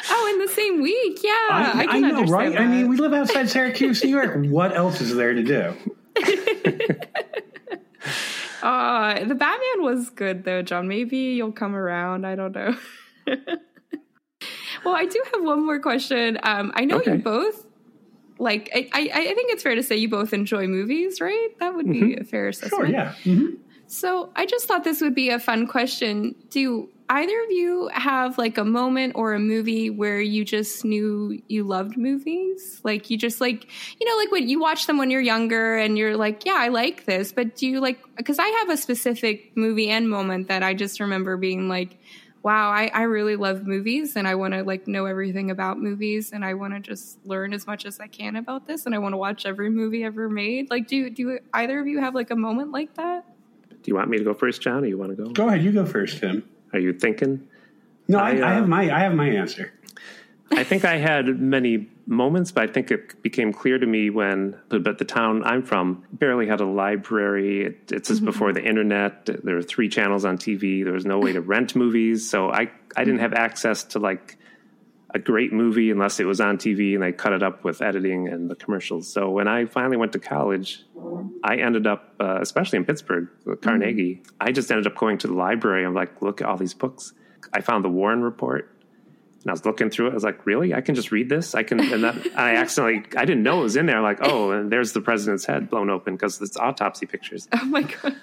Oh, 0.09 0.31
in 0.33 0.39
the 0.45 0.51
same 0.53 0.81
week. 0.81 1.19
Yeah, 1.23 1.31
I, 1.75 1.87
can 1.87 2.01
know, 2.01 2.07
understand 2.15 2.31
right? 2.31 2.57
I 2.61 2.67
mean, 2.67 2.87
we 2.87 2.95
live 2.95 3.11
outside 3.11 3.49
Syracuse, 3.49 4.01
New 4.01 4.11
York. 4.11 4.45
What 4.45 4.73
else 4.73 5.01
is 5.01 5.13
there 5.13 5.33
to 5.33 5.43
do? 5.43 5.73
Uh, 8.63 9.23
the 9.23 9.35
Batman 9.35 9.83
was 9.83 10.09
good 10.09 10.43
though, 10.43 10.63
John. 10.63 10.87
Maybe 10.87 11.17
you'll 11.17 11.51
come 11.51 11.75
around. 11.75 12.25
I 12.25 12.33
don't 12.35 12.55
know. 12.55 12.75
well, 14.83 14.95
I 14.95 15.05
do 15.05 15.21
have 15.33 15.43
one 15.43 15.63
more 15.63 15.79
question. 15.79 16.39
Um, 16.41 16.71
I 16.75 16.85
know 16.85 16.97
Okay. 16.97 17.13
you 17.13 17.17
both 17.19 17.65
like. 18.39 18.69
I, 18.73 18.89
I, 18.93 19.01
I 19.13 19.33
think 19.35 19.51
it's 19.51 19.61
fair 19.61 19.75
to 19.75 19.83
say 19.83 19.95
you 19.95 20.09
both 20.09 20.33
enjoy 20.33 20.67
movies, 20.67 21.21
right? 21.21 21.49
That 21.59 21.75
would 21.75 21.91
be 21.91 22.15
a 22.15 22.23
fair 22.23 22.47
assessment. 22.47 22.71
Sure, 22.71 22.85
yeah. 22.87 23.13
Mhm. 23.25 23.57
So 23.87 24.31
I 24.35 24.45
just 24.45 24.67
thought 24.67 24.83
this 24.83 25.01
would 25.01 25.15
be 25.15 25.29
a 25.29 25.39
fun 25.39 25.65
question. 25.65 26.35
Do 26.49 26.89
either 27.09 27.43
of 27.43 27.51
you 27.51 27.89
have 27.93 28.37
like 28.37 28.57
a 28.57 28.65
moment 28.65 29.13
or 29.15 29.33
a 29.33 29.39
movie 29.39 29.89
where 29.89 30.19
you 30.19 30.43
just 30.43 30.83
knew 30.83 31.41
you 31.47 31.63
loved 31.63 31.95
movies? 31.97 32.81
Like 32.83 33.09
you 33.09 33.17
just 33.17 33.39
like, 33.39 33.65
you 33.99 34.07
know, 34.07 34.17
like 34.17 34.29
when 34.31 34.49
you 34.49 34.59
watch 34.59 34.87
them 34.87 34.97
when 34.97 35.09
you're 35.09 35.21
younger 35.21 35.77
and 35.77 35.97
you're 35.97 36.17
like, 36.17 36.45
yeah, 36.45 36.57
I 36.57 36.67
like 36.67 37.05
this. 37.05 37.31
But 37.31 37.55
do 37.55 37.65
you 37.65 37.79
like, 37.79 37.99
because 38.17 38.39
I 38.39 38.47
have 38.59 38.69
a 38.69 38.77
specific 38.77 39.55
movie 39.55 39.89
and 39.89 40.09
moment 40.09 40.49
that 40.49 40.63
I 40.63 40.73
just 40.73 40.99
remember 40.99 41.37
being 41.37 41.69
like, 41.69 41.97
wow, 42.43 42.69
I, 42.69 42.91
I 42.93 43.03
really 43.03 43.37
love 43.37 43.65
movies 43.65 44.17
and 44.17 44.27
I 44.27 44.35
want 44.35 44.53
to 44.53 44.63
like 44.63 44.87
know 44.87 45.05
everything 45.05 45.49
about 45.49 45.79
movies 45.79 46.33
and 46.33 46.43
I 46.43 46.55
want 46.55 46.73
to 46.73 46.81
just 46.81 47.25
learn 47.25 47.53
as 47.53 47.65
much 47.65 47.85
as 47.85 48.01
I 48.01 48.07
can 48.07 48.35
about 48.35 48.67
this 48.67 48.85
and 48.85 48.93
I 48.93 48.97
want 48.97 49.13
to 49.13 49.17
watch 49.17 49.45
every 49.45 49.69
movie 49.69 50.03
ever 50.03 50.29
made. 50.29 50.69
Like, 50.69 50.87
do, 50.87 51.09
do 51.09 51.39
either 51.53 51.79
of 51.79 51.87
you 51.87 52.01
have 52.01 52.15
like 52.15 52.31
a 52.31 52.35
moment 52.35 52.71
like 52.71 52.93
that? 52.95 53.25
Do 53.87 53.91
you 53.91 53.95
want 53.95 54.09
me 54.09 54.17
to 54.17 54.23
go 54.25 54.33
first, 54.33 54.61
John, 54.61 54.83
or 54.83 54.87
you 54.87 54.97
want 54.97 55.11
to 55.11 55.15
go? 55.15 55.29
Go 55.29 55.47
ahead. 55.47 55.63
You 55.63 55.71
go 55.71 55.85
first, 55.85 56.19
Tim. 56.19 56.43
Are 56.73 56.79
you 56.79 56.91
thinking? 56.91 57.47
No, 58.09 58.19
I, 58.19 58.31
I, 58.31 58.33
I 58.33 58.41
uh, 58.41 58.53
have 58.55 58.67
my 58.67 58.93
I 58.93 58.99
have 58.99 59.13
my 59.13 59.29
answer. 59.29 59.71
I 60.51 60.65
think 60.65 60.83
I 60.83 60.97
had 60.97 61.39
many 61.39 61.87
moments, 62.05 62.51
but 62.51 62.69
I 62.69 62.73
think 62.73 62.91
it 62.91 63.21
became 63.23 63.53
clear 63.53 63.77
to 63.77 63.85
me 63.85 64.09
when, 64.09 64.57
but 64.67 64.97
the 64.97 65.05
town 65.05 65.41
I'm 65.45 65.63
from 65.63 66.03
barely 66.11 66.47
had 66.47 66.59
a 66.59 66.65
library. 66.65 67.65
It, 67.65 67.89
it's 67.93 68.09
just 68.09 68.25
before 68.25 68.51
the 68.51 68.61
internet. 68.61 69.25
There 69.25 69.55
were 69.55 69.61
three 69.61 69.87
channels 69.87 70.25
on 70.25 70.37
TV. 70.37 70.83
There 70.83 70.91
was 70.91 71.05
no 71.05 71.19
way 71.19 71.31
to 71.31 71.39
rent 71.39 71.73
movies, 71.73 72.29
so 72.29 72.51
I 72.51 72.69
I 72.93 73.05
didn't 73.05 73.21
have 73.21 73.33
access 73.33 73.85
to 73.85 73.99
like 73.99 74.37
a 75.13 75.19
great 75.19 75.53
movie 75.53 75.89
unless 75.89 76.19
it 76.19 76.25
was 76.25 76.41
on 76.41 76.57
TV 76.57 76.93
and 76.93 77.01
they 77.01 77.11
cut 77.11 77.31
it 77.33 77.41
up 77.41 77.63
with 77.63 77.81
editing 77.81 78.27
and 78.27 78.49
the 78.49 78.55
commercials. 78.55 79.11
So 79.11 79.29
when 79.29 79.47
I 79.47 79.65
finally 79.65 79.97
went 79.97 80.11
to 80.13 80.19
college, 80.19 80.83
I 81.43 81.57
ended 81.57 81.87
up, 81.87 82.13
uh, 82.19 82.39
especially 82.41 82.77
in 82.77 82.85
Pittsburgh, 82.85 83.29
Carnegie, 83.61 84.23
I 84.39 84.51
just 84.51 84.69
ended 84.69 84.85
up 84.85 84.95
going 84.95 85.17
to 85.19 85.27
the 85.27 85.33
library. 85.33 85.85
I'm 85.85 85.93
like, 85.93 86.21
look 86.21 86.41
at 86.41 86.47
all 86.47 86.57
these 86.57 86.73
books. 86.73 87.13
I 87.53 87.61
found 87.61 87.85
the 87.85 87.89
Warren 87.89 88.21
Report. 88.21 88.73
And 89.43 89.51
I 89.51 89.53
was 89.53 89.65
looking 89.65 89.89
through 89.89 90.07
it. 90.07 90.11
I 90.11 90.13
was 90.15 90.23
like, 90.25 90.45
really? 90.45 90.73
I 90.73 90.81
can 90.81 90.93
just 90.93 91.11
read 91.11 91.29
this? 91.29 91.55
I 91.55 91.63
can. 91.63 91.79
And 91.79 92.03
that, 92.03 92.17
I 92.35 92.55
accidentally, 92.55 93.05
I 93.15 93.23
didn't 93.23 93.43
know 93.43 93.61
it 93.61 93.63
was 93.63 93.77
in 93.77 93.85
there. 93.85 94.01
Like, 94.01 94.17
oh, 94.21 94.51
and 94.51 94.69
there's 94.69 94.91
the 94.91 94.99
president's 94.99 95.45
head 95.45 95.69
blown 95.69 95.89
open 95.89 96.15
because 96.15 96.41
it's 96.41 96.57
autopsy 96.57 97.05
pictures. 97.05 97.47
Oh 97.53 97.63
my 97.63 97.83
god. 97.83 98.17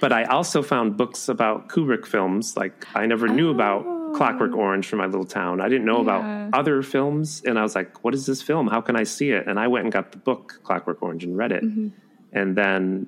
But 0.00 0.12
I 0.12 0.24
also 0.24 0.62
found 0.62 0.96
books 0.96 1.28
about 1.28 1.68
Kubrick 1.68 2.06
films. 2.06 2.56
Like, 2.56 2.86
I 2.94 3.06
never 3.06 3.26
knew 3.26 3.50
about 3.50 3.97
Clockwork 4.14 4.52
oh. 4.54 4.58
Orange 4.58 4.86
from 4.86 4.98
my 4.98 5.06
little 5.06 5.24
town. 5.24 5.60
I 5.60 5.68
didn't 5.68 5.86
know 5.86 5.96
Yeah. 5.96 6.02
about 6.02 6.58
other 6.58 6.82
films. 6.82 7.42
And 7.44 7.58
I 7.58 7.62
was 7.62 7.74
like, 7.74 8.04
what 8.04 8.14
is 8.14 8.26
this 8.26 8.42
film? 8.42 8.66
How 8.68 8.80
can 8.80 8.96
I 8.96 9.04
see 9.04 9.30
it? 9.30 9.46
And 9.46 9.58
I 9.58 9.68
went 9.68 9.84
and 9.84 9.92
got 9.92 10.12
the 10.12 10.18
book, 10.18 10.60
Clockwork 10.64 11.02
Orange, 11.02 11.24
and 11.24 11.36
read 11.36 11.52
it. 11.52 11.64
Mm-hmm. 11.64 11.88
And 12.32 12.56
then 12.56 13.06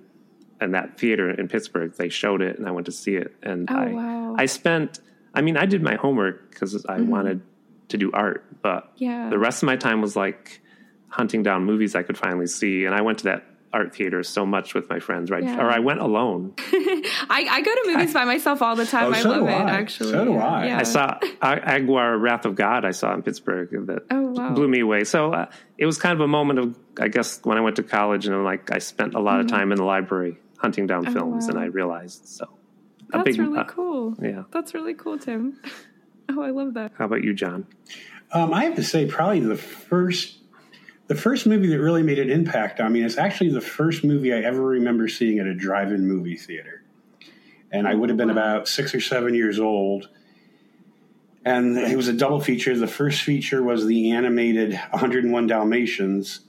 in 0.61 0.73
that 0.73 0.99
theater 0.99 1.31
in 1.31 1.49
Pittsburgh, 1.49 1.93
they 1.97 2.09
showed 2.09 2.43
it, 2.43 2.59
and 2.59 2.67
I 2.69 2.71
went 2.71 2.87
to 2.87 2.93
see 2.93 3.17
it. 3.17 3.35
And 3.43 3.71
Oh, 3.71 3.75
I, 3.77 3.93
wow. 3.93 4.37
I 4.39 4.47
spent, 4.47 5.01
I 5.35 5.41
mean, 5.41 5.57
I 5.57 5.67
did 5.67 5.83
my 5.83 5.95
homework 5.95 6.51
because 6.51 6.85
I 6.87 6.99
mm-hmm. 6.99 7.09
wanted 7.09 7.43
to 7.89 7.97
do 7.97 8.11
art, 8.13 8.45
but 8.63 8.93
Yeah. 8.97 9.31
the 9.31 9.39
rest 9.39 9.63
of 9.63 9.67
my 9.67 9.77
time 9.77 10.01
was 10.01 10.17
like 10.17 10.61
hunting 11.09 11.43
down 11.43 11.65
movies 11.65 11.95
I 11.95 12.03
could 12.03 12.17
finally 12.17 12.47
see. 12.47 12.85
And 12.85 12.95
I 12.95 13.01
went 13.01 13.19
to 13.19 13.25
that 13.25 13.45
art 13.73 13.95
theater 13.95 14.23
so 14.23 14.45
much 14.45 14.75
with 14.75 14.89
my 14.91 14.99
friends, 14.99 15.31
right? 15.31 15.45
Yeah. 15.45 15.61
Or 15.61 15.71
I 15.71 15.79
went 15.79 16.01
alone. 16.01 16.55
I, 16.59 17.47
I 17.49 17.61
go 17.63 17.73
to 17.75 17.83
movies 17.87 18.13
by 18.13 18.25
myself 18.25 18.63
all 18.63 18.75
the 18.75 18.85
time. 18.87 19.07
Oh, 19.13 19.17
I 19.17 19.21
so 19.23 19.29
love 19.31 19.43
it, 19.49 19.53
I. 19.53 19.71
actually. 19.71 20.11
So 20.11 20.25
do 20.25 20.37
I. 20.37 20.67
Yeah. 20.67 20.79
I 20.79 20.83
saw 20.83 21.19
A- 21.41 21.75
Aguirre 21.77 22.19
Wrath 22.19 22.45
of 22.47 22.55
God. 22.57 22.85
I 22.85 22.91
saw 22.91 23.15
in 23.15 23.23
Pittsburgh 23.23 23.69
that 23.87 24.07
Oh, 24.11 24.33
wow. 24.33 24.51
blew 24.55 24.67
me 24.69 24.81
away. 24.81 25.05
So 25.05 25.33
uh, 25.33 25.47
it 25.79 25.87
was 25.87 25.99
kind 25.99 26.15
of 26.15 26.21
a 26.21 26.29
moment 26.29 26.59
of, 26.59 26.79
I 26.99 27.09
guess, 27.09 27.41
when 27.45 27.59
I 27.59 27.61
went 27.61 27.77
to 27.77 27.83
college 27.85 28.27
and 28.27 28.43
like 28.45 28.73
I 28.73 28.79
spent 28.81 29.15
a 29.15 29.21
lot 29.21 29.39
of 29.41 29.47
time 29.47 29.71
in 29.71 29.77
the 29.77 29.85
library 29.85 30.39
hunting 30.59 30.87
down 30.87 31.05
films, 31.05 31.47
and 31.47 31.55
Mm-hmm. 31.55 31.57
Oh, 31.57 31.61
wow. 31.61 31.65
I 31.65 31.67
realized 31.67 32.27
so. 32.29 32.49
That's 33.11 33.39
really 33.39 33.59
uh, 33.59 33.65
cool. 33.65 34.15
Yeah. 34.23 34.43
That's 34.53 34.75
really 34.75 34.95
cool, 34.95 35.19
Tim. 35.19 35.61
Oh, 36.33 36.43
I 36.43 36.51
love 36.51 36.75
that. 36.75 36.93
How 36.97 37.07
about 37.07 37.25
you, 37.25 37.35
John? 37.35 37.67
Um, 38.33 38.55
I 38.55 38.63
have 38.63 38.77
to 38.77 38.85
say, 38.85 39.05
probably 39.07 39.41
the 39.41 39.57
first, 39.57 40.39
the 41.11 41.17
first 41.17 41.45
movie 41.45 41.67
that 41.67 41.81
really 41.81 42.05
made 42.05 42.21
an 42.21 42.31
impact 42.31 42.79
on 42.79 42.93
me 42.93 43.03
is 43.03 43.19
actually 43.19 43.51
the 43.51 43.61
first 43.61 44.05
movie 44.05 44.33
I 44.33 44.43
ever 44.43 44.63
remember 44.63 45.09
seeing 45.09 45.41
at 45.41 45.47
a 45.47 45.55
drive-in 45.57 46.07
movie 46.07 46.37
theater, 46.37 46.85
and 47.73 47.89
I 47.89 47.97
would 47.97 48.11
have 48.11 48.17
been 48.17 48.31
about 48.31 48.69
six 48.69 48.95
or 48.95 49.01
seven 49.01 49.35
years 49.35 49.59
old. 49.59 50.09
And 51.45 51.77
it 51.77 51.97
was 51.97 52.07
a 52.07 52.13
double 52.13 52.39
feature. 52.39 52.77
The 52.77 52.87
first 52.87 53.23
feature 53.23 53.61
was 53.61 53.87
the 53.87 54.13
animated 54.13 54.75
101 54.75 55.49
Dalmatians, 55.49 56.43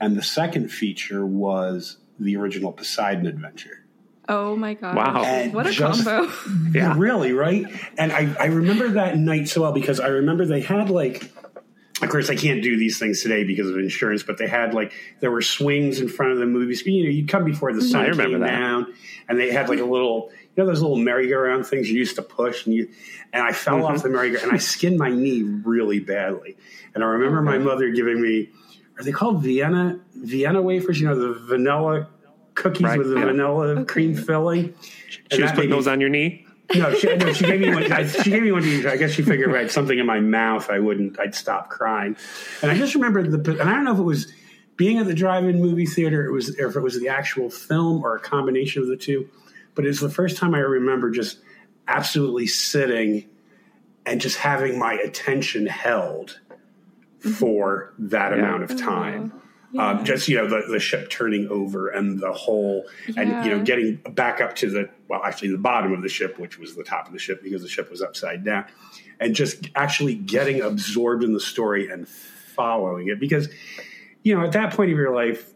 and 0.00 0.16
the 0.16 0.24
second 0.24 0.72
feature 0.72 1.24
was 1.24 1.98
the 2.18 2.36
original 2.36 2.72
Poseidon 2.72 3.28
Adventure. 3.28 3.84
Oh 4.28 4.56
my 4.56 4.74
god! 4.74 4.96
Wow. 4.96 5.22
And 5.22 5.54
what 5.54 5.68
a 5.68 5.70
just- 5.70 6.04
combo! 6.04 6.32
Yeah. 6.72 6.94
Really, 6.98 7.32
right? 7.32 7.64
And 7.96 8.10
I, 8.10 8.34
I 8.40 8.46
remember 8.46 8.88
that 8.88 9.16
night 9.16 9.48
so 9.48 9.60
well 9.60 9.72
because 9.72 10.00
I 10.00 10.08
remember 10.08 10.46
they 10.46 10.62
had 10.62 10.90
like, 10.90 11.30
of 12.02 12.08
course, 12.08 12.30
I 12.30 12.34
can't 12.34 12.62
do 12.62 12.76
these 12.78 12.98
things 12.98 13.22
today 13.22 13.44
because 13.44 13.68
of 13.68 13.76
insurance, 13.76 14.22
but 14.22 14.38
they 14.38 14.48
had 14.48 14.74
like, 14.74 14.92
there 15.20 15.30
were 15.30 15.42
swings 15.42 16.00
in 16.00 16.08
front 16.08 16.32
of 16.32 16.38
the 16.38 16.46
movie 16.46 16.74
screen. 16.74 16.96
You 16.96 17.04
know, 17.04 17.10
you'd 17.10 17.28
come 17.28 17.44
before 17.44 17.72
the 17.72 17.80
mm-hmm. 17.80 17.90
sun 17.90 18.16
came 18.16 18.40
that. 18.40 18.46
down, 18.46 18.94
and 19.28 19.38
they 19.38 19.50
had 19.50 19.68
like 19.68 19.80
a 19.80 19.84
little, 19.84 20.30
you 20.32 20.62
know, 20.62 20.66
those 20.66 20.80
little 20.80 20.96
merry-go-round 20.96 21.66
things 21.66 21.90
you 21.90 21.98
used 21.98 22.16
to 22.16 22.22
push, 22.22 22.66
and 22.66 22.74
you, 22.74 22.88
and 23.32 23.42
I 23.42 23.52
fell 23.52 23.84
off 23.84 23.96
mm-hmm. 23.96 24.02
the 24.02 24.08
merry-go-round 24.10 24.44
and 24.44 24.52
I 24.52 24.58
skinned 24.58 24.98
my 24.98 25.10
knee 25.10 25.42
really 25.42 26.00
badly. 26.00 26.56
And 26.94 27.04
I 27.04 27.06
remember 27.06 27.42
my 27.42 27.58
mother 27.58 27.90
giving 27.90 28.20
me, 28.20 28.50
are 28.98 29.04
they 29.04 29.12
called 29.12 29.42
Vienna 29.42 30.00
Vienna 30.14 30.60
wafers? 30.60 31.00
You 31.00 31.08
know, 31.08 31.14
the 31.14 31.34
vanilla 31.34 32.08
cookies 32.54 32.84
Right, 32.84 32.98
with 32.98 33.08
the 33.08 33.18
yeah. 33.18 33.26
vanilla 33.26 33.84
cream 33.84 34.14
filling. 34.14 34.74
She 35.08 35.20
And 35.30 35.42
was 35.42 35.52
putting 35.52 35.70
those 35.70 35.86
on 35.86 36.00
your 36.00 36.10
knee. 36.10 36.46
No, 36.74 36.94
she, 36.94 37.14
no, 37.16 37.32
she 37.32 37.44
gave 37.44 37.60
me 37.60 37.70
one. 37.74 37.92
I, 37.92 38.06
she 38.06 38.30
gave 38.30 38.42
me 38.42 38.52
one. 38.52 38.62
to- 38.62 38.90
I 38.90 38.96
guess 38.96 39.12
she 39.12 39.22
figured 39.22 39.50
if 39.50 39.56
I 39.56 39.60
had 39.60 39.70
something 39.70 39.98
in 39.98 40.06
my 40.06 40.20
mouth, 40.20 40.70
I 40.70 40.78
wouldn't. 40.78 41.18
I'd 41.18 41.34
stop 41.34 41.68
crying. 41.70 42.16
And 42.62 42.70
I 42.70 42.76
just 42.76 42.94
remember 42.94 43.22
the. 43.26 43.52
And 43.60 43.68
I 43.68 43.74
don't 43.74 43.84
know 43.84 43.92
if 43.92 43.98
it 43.98 44.02
was 44.02 44.32
being 44.76 44.98
at 44.98 45.06
the 45.06 45.14
drive-in 45.14 45.60
movie 45.60 45.86
theater. 45.86 46.24
It 46.24 46.32
was, 46.32 46.58
or 46.58 46.68
if 46.68 46.76
it 46.76 46.80
was 46.80 46.98
the 46.98 47.08
actual 47.08 47.50
film 47.50 48.02
or 48.02 48.16
a 48.16 48.20
combination 48.20 48.82
of 48.82 48.88
the 48.88 48.96
two. 48.96 49.28
But 49.74 49.86
it's 49.86 50.00
the 50.00 50.10
first 50.10 50.36
time 50.36 50.54
I 50.54 50.58
remember 50.58 51.10
just 51.10 51.38
absolutely 51.88 52.46
sitting 52.46 53.28
and 54.06 54.20
just 54.20 54.38
having 54.38 54.78
my 54.78 54.94
attention 54.94 55.66
held 55.66 56.40
for 57.36 57.92
that 57.98 58.32
amount 58.32 58.62
of 58.64 58.78
time. 58.78 59.32
Oh. 59.34 59.39
Um, 59.78 60.04
just 60.04 60.26
you 60.26 60.36
know 60.36 60.48
the, 60.48 60.66
the 60.68 60.80
ship 60.80 61.10
turning 61.10 61.48
over 61.48 61.88
and 61.88 62.18
the 62.18 62.32
whole 62.32 62.86
and 63.16 63.44
you 63.44 63.52
know 63.52 63.62
getting 63.62 63.96
back 63.96 64.40
up 64.40 64.56
to 64.56 64.68
the 64.68 64.90
well 65.06 65.22
actually 65.22 65.52
the 65.52 65.58
bottom 65.58 65.92
of 65.92 66.02
the 66.02 66.08
ship 66.08 66.40
which 66.40 66.58
was 66.58 66.74
the 66.74 66.82
top 66.82 67.06
of 67.06 67.12
the 67.12 67.20
ship 67.20 67.40
because 67.40 67.62
the 67.62 67.68
ship 67.68 67.88
was 67.88 68.02
upside 68.02 68.44
down 68.44 68.64
and 69.20 69.34
just 69.34 69.68
actually 69.76 70.16
getting 70.16 70.60
absorbed 70.60 71.22
in 71.22 71.32
the 71.34 71.40
story 71.40 71.88
and 71.88 72.08
following 72.08 73.08
it. 73.08 73.20
Because 73.20 73.48
you 74.24 74.36
know 74.36 74.44
at 74.44 74.52
that 74.52 74.74
point 74.74 74.90
of 74.90 74.96
your 74.96 75.14
life 75.14 75.52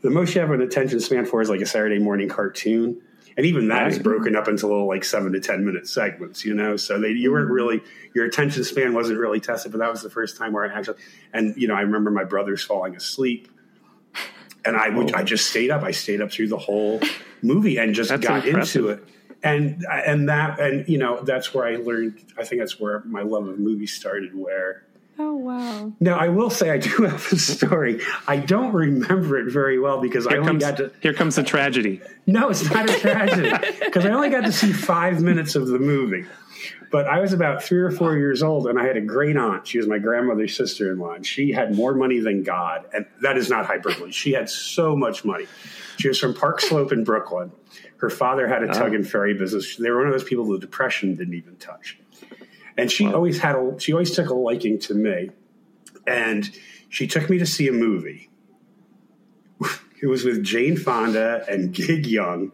the 0.00 0.10
most 0.10 0.34
you 0.34 0.40
have 0.40 0.50
an 0.50 0.60
attention 0.60 0.98
span 1.00 1.24
for 1.24 1.40
is 1.40 1.48
like 1.48 1.60
a 1.60 1.66
saturday 1.66 1.98
morning 1.98 2.28
cartoon 2.28 3.00
and 3.38 3.46
even 3.46 3.68
that 3.68 3.88
is 3.88 3.94
Right. 3.94 4.04
broken 4.04 4.36
up 4.36 4.48
into 4.48 4.66
little 4.66 4.86
like 4.86 5.04
seven 5.04 5.32
to 5.32 5.40
ten 5.40 5.64
minute 5.64 5.86
segments 5.88 6.44
you 6.44 6.52
know 6.52 6.76
so 6.76 7.00
they 7.00 7.08
you 7.10 7.30
Mm-hmm. 7.30 7.32
weren't 7.32 7.50
really 7.50 7.80
your 8.14 8.26
attention 8.26 8.64
span 8.64 8.92
wasn't 8.92 9.18
really 9.18 9.40
tested 9.40 9.72
but 9.72 9.78
that 9.78 9.90
was 9.90 10.02
the 10.02 10.10
first 10.10 10.36
time 10.36 10.52
where 10.52 10.70
i 10.70 10.76
actually 10.78 10.98
and 11.32 11.56
you 11.56 11.66
know 11.68 11.74
i 11.74 11.80
remember 11.80 12.10
my 12.10 12.24
brothers 12.24 12.62
falling 12.62 12.94
asleep 12.96 13.48
and 14.64 14.76
I 14.76 14.88
would 14.90 15.14
I 15.14 15.22
just 15.22 15.48
stayed 15.48 15.70
up. 15.70 15.82
I 15.82 15.92
stayed 15.92 16.20
up 16.20 16.30
through 16.32 16.48
the 16.48 16.58
whole 16.58 17.00
movie 17.42 17.78
and 17.78 17.94
just 17.94 18.10
That's 18.10 18.26
got 18.26 18.44
impressive. 18.46 18.84
into 18.84 18.88
it. 18.90 19.04
And 19.42 19.86
and 19.88 20.28
that 20.28 20.58
and 20.60 20.86
you 20.88 20.98
know 20.98 21.22
that's 21.22 21.54
where 21.54 21.64
I 21.64 21.76
learned. 21.76 22.20
I 22.36 22.44
think 22.44 22.60
that's 22.60 22.78
where 22.78 23.00
my 23.06 23.22
love 23.22 23.46
of 23.46 23.58
movies 23.60 23.92
started. 23.94 24.34
Where 24.34 24.82
Oh 25.20 25.34
wow! 25.34 25.92
now 25.98 26.16
I 26.16 26.28
will 26.28 26.50
say 26.50 26.70
I 26.70 26.78
do 26.78 27.02
have 27.02 27.32
a 27.32 27.38
story. 27.38 28.00
I 28.26 28.36
don't 28.36 28.72
remember 28.72 29.38
it 29.38 29.52
very 29.52 29.78
well 29.78 30.00
because 30.00 30.26
I 30.26 30.30
Here 30.30 30.40
only 30.40 30.50
comes, 30.50 30.62
got 30.62 30.76
to. 30.76 30.92
here 31.00 31.12
comes 31.12 31.36
the 31.36 31.42
tragedy. 31.42 32.00
No, 32.26 32.50
it's 32.50 32.70
not 32.70 32.88
a 32.88 32.98
tragedy 32.98 33.50
because 33.84 34.04
I 34.04 34.10
only 34.10 34.30
got 34.30 34.44
to 34.44 34.52
see 34.52 34.72
five 34.72 35.20
minutes 35.20 35.56
of 35.56 35.66
the 35.66 35.78
movie. 35.78 36.24
But 36.90 37.06
I 37.06 37.20
was 37.20 37.32
about 37.32 37.62
three 37.62 37.80
or 37.80 37.90
four 37.90 38.16
years 38.16 38.42
old, 38.42 38.66
and 38.66 38.78
I 38.78 38.86
had 38.86 38.96
a 38.96 39.00
great 39.00 39.36
aunt. 39.36 39.66
She 39.66 39.78
was 39.78 39.86
my 39.86 39.98
grandmother's 39.98 40.56
sister 40.56 40.90
in 40.90 40.98
law, 40.98 41.12
and 41.12 41.26
she 41.26 41.52
had 41.52 41.74
more 41.74 41.94
money 41.94 42.20
than 42.20 42.42
God. 42.42 42.86
And 42.94 43.04
that 43.20 43.36
is 43.36 43.50
not 43.50 43.66
hyperbole. 43.66 44.10
She 44.10 44.32
had 44.32 44.48
so 44.48 44.96
much 44.96 45.24
money. 45.24 45.46
She 45.98 46.08
was 46.08 46.18
from 46.18 46.32
Park 46.32 46.60
Slope 46.60 46.92
in 46.92 47.04
Brooklyn. 47.04 47.52
Her 47.98 48.08
father 48.08 48.48
had 48.48 48.62
a 48.62 48.70
uh-huh. 48.70 48.78
tug 48.78 48.94
and 48.94 49.08
ferry 49.08 49.34
business. 49.34 49.76
They 49.76 49.90
were 49.90 49.98
one 49.98 50.06
of 50.06 50.12
those 50.12 50.24
people 50.24 50.46
the 50.46 50.58
depression 50.58 51.14
didn't 51.14 51.34
even 51.34 51.56
touch. 51.56 51.98
And 52.78 52.90
she 52.90 53.06
always 53.06 53.38
had 53.40 53.56
a 53.56 53.74
she 53.78 53.92
always 53.92 54.12
took 54.14 54.30
a 54.30 54.34
liking 54.34 54.78
to 54.80 54.94
me. 54.94 55.30
And 56.06 56.48
she 56.88 57.06
took 57.06 57.28
me 57.28 57.36
to 57.38 57.46
see 57.46 57.68
a 57.68 57.72
movie. 57.72 58.30
It 60.00 60.06
was 60.06 60.24
with 60.24 60.44
Jane 60.44 60.76
Fonda 60.76 61.44
and 61.50 61.74
Gig 61.80 62.06
Young, 62.06 62.52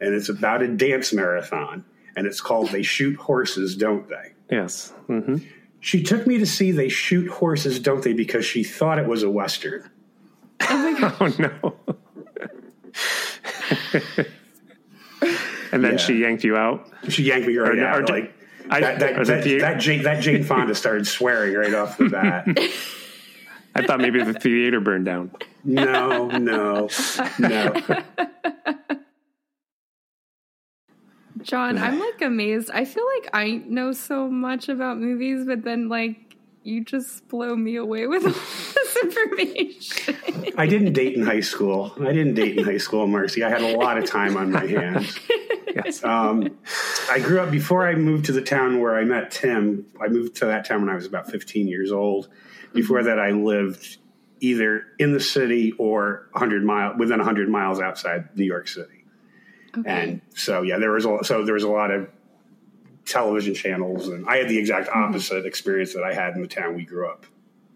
and 0.00 0.14
it's 0.14 0.28
about 0.28 0.62
a 0.62 0.68
dance 0.68 1.12
marathon, 1.12 1.84
and 2.16 2.24
it's 2.24 2.40
called 2.40 2.68
They 2.70 2.82
Shoot 2.82 3.16
Horses, 3.16 3.74
Don't 3.76 4.08
They? 4.08 4.34
Yes. 4.48 4.92
hmm 5.08 5.38
She 5.80 6.04
took 6.04 6.24
me 6.24 6.38
to 6.38 6.46
see 6.46 6.70
They 6.70 6.88
Shoot 6.88 7.28
Horses, 7.28 7.80
Don't 7.80 8.04
They? 8.04 8.12
because 8.12 8.44
she 8.46 8.62
thought 8.62 9.00
it 9.00 9.08
was 9.08 9.24
a 9.24 9.28
Western. 9.30 9.90
Oh 10.60 11.32
no. 11.40 11.74
and 15.72 15.82
then 15.84 15.92
Yeah. 15.92 15.96
she 15.96 16.20
yanked 16.20 16.44
you 16.44 16.56
out. 16.56 16.88
She 17.08 17.24
yanked 17.24 17.48
me 17.48 17.56
right 17.56 17.76
Or- 17.78 17.84
out. 17.86 18.02
or- 18.10 18.14
like, 18.20 18.32
I, 18.70 18.80
that, 18.80 18.98
that, 19.00 19.18
or 19.18 19.24
the 19.24 19.32
that, 19.32 19.44
thea- 19.44 19.60
that, 19.60 19.80
Jane, 19.80 20.02
that 20.04 20.22
Jane 20.22 20.42
Fonda 20.44 20.74
started 20.74 21.06
swearing 21.06 21.54
right 21.54 21.74
off 21.74 21.98
the 21.98 22.08
bat. 22.08 22.46
I 23.76 23.84
thought 23.84 24.00
maybe 24.00 24.22
the 24.22 24.34
theater 24.34 24.80
burned 24.80 25.04
down. 25.04 25.32
No, 25.64 26.28
no, 26.28 26.88
no. 27.38 28.02
John, 31.42 31.78
I'm 31.78 31.98
like 31.98 32.22
amazed. 32.22 32.70
I 32.72 32.84
feel 32.84 33.04
like 33.16 33.30
I 33.34 33.62
know 33.66 33.92
so 33.92 34.28
much 34.30 34.68
about 34.68 34.98
movies, 34.98 35.44
but 35.44 35.62
then 35.64 35.88
like 35.88 36.36
you 36.62 36.82
just 36.84 37.28
blow 37.28 37.54
me 37.54 37.76
away 37.76 38.06
with 38.06 38.24
all 38.26 38.32
this 38.32 38.96
information. 39.02 40.54
I 40.56 40.66
didn't 40.66 40.92
date 40.92 41.16
in 41.16 41.22
high 41.22 41.40
school. 41.40 41.92
I 42.00 42.12
didn't 42.12 42.34
date 42.34 42.56
in 42.58 42.64
high 42.64 42.78
school, 42.78 43.06
Marcie. 43.06 43.44
I 43.44 43.50
had 43.50 43.60
a 43.60 43.76
lot 43.76 43.98
of 43.98 44.06
time 44.06 44.36
on 44.36 44.52
my 44.52 44.64
hands. 44.66 45.18
Yes. 45.74 46.02
Um, 46.14 46.58
I 47.10 47.18
grew 47.18 47.40
up 47.40 47.50
before 47.50 47.86
I 47.86 47.94
moved 47.94 48.26
to 48.26 48.32
the 48.32 48.42
town 48.42 48.80
where 48.80 48.94
I 48.96 49.04
met 49.04 49.30
Tim. 49.30 49.86
I 50.00 50.08
moved 50.08 50.36
to 50.36 50.46
that 50.46 50.64
town 50.64 50.82
when 50.82 50.90
I 50.90 50.94
was 50.94 51.06
about 51.06 51.30
15 51.30 51.66
years 51.66 51.90
old. 51.90 52.28
Before 52.72 53.02
that, 53.02 53.18
I 53.18 53.30
lived 53.30 53.98
either 54.40 54.84
in 54.98 55.12
the 55.12 55.20
city 55.20 55.72
or 55.78 56.28
100 56.32 56.64
mile 56.64 56.96
within 56.96 57.18
100 57.18 57.48
miles 57.48 57.80
outside 57.80 58.28
New 58.36 58.44
York 58.44 58.68
City. 58.68 59.04
And 59.84 60.20
so, 60.34 60.62
yeah, 60.62 60.78
there 60.78 60.92
was 60.92 61.04
a, 61.04 61.24
so 61.24 61.44
there 61.44 61.54
was 61.54 61.64
a 61.64 61.68
lot 61.68 61.90
of 61.90 62.08
television 63.04 63.54
channels, 63.54 64.08
and 64.08 64.26
I 64.28 64.36
had 64.36 64.48
the 64.48 64.58
exact 64.58 64.88
opposite 64.88 65.46
experience 65.46 65.94
that 65.94 66.04
I 66.04 66.14
had 66.14 66.34
in 66.34 66.42
the 66.42 66.48
town 66.48 66.74
we 66.74 66.84
grew 66.84 67.08
up 67.08 67.26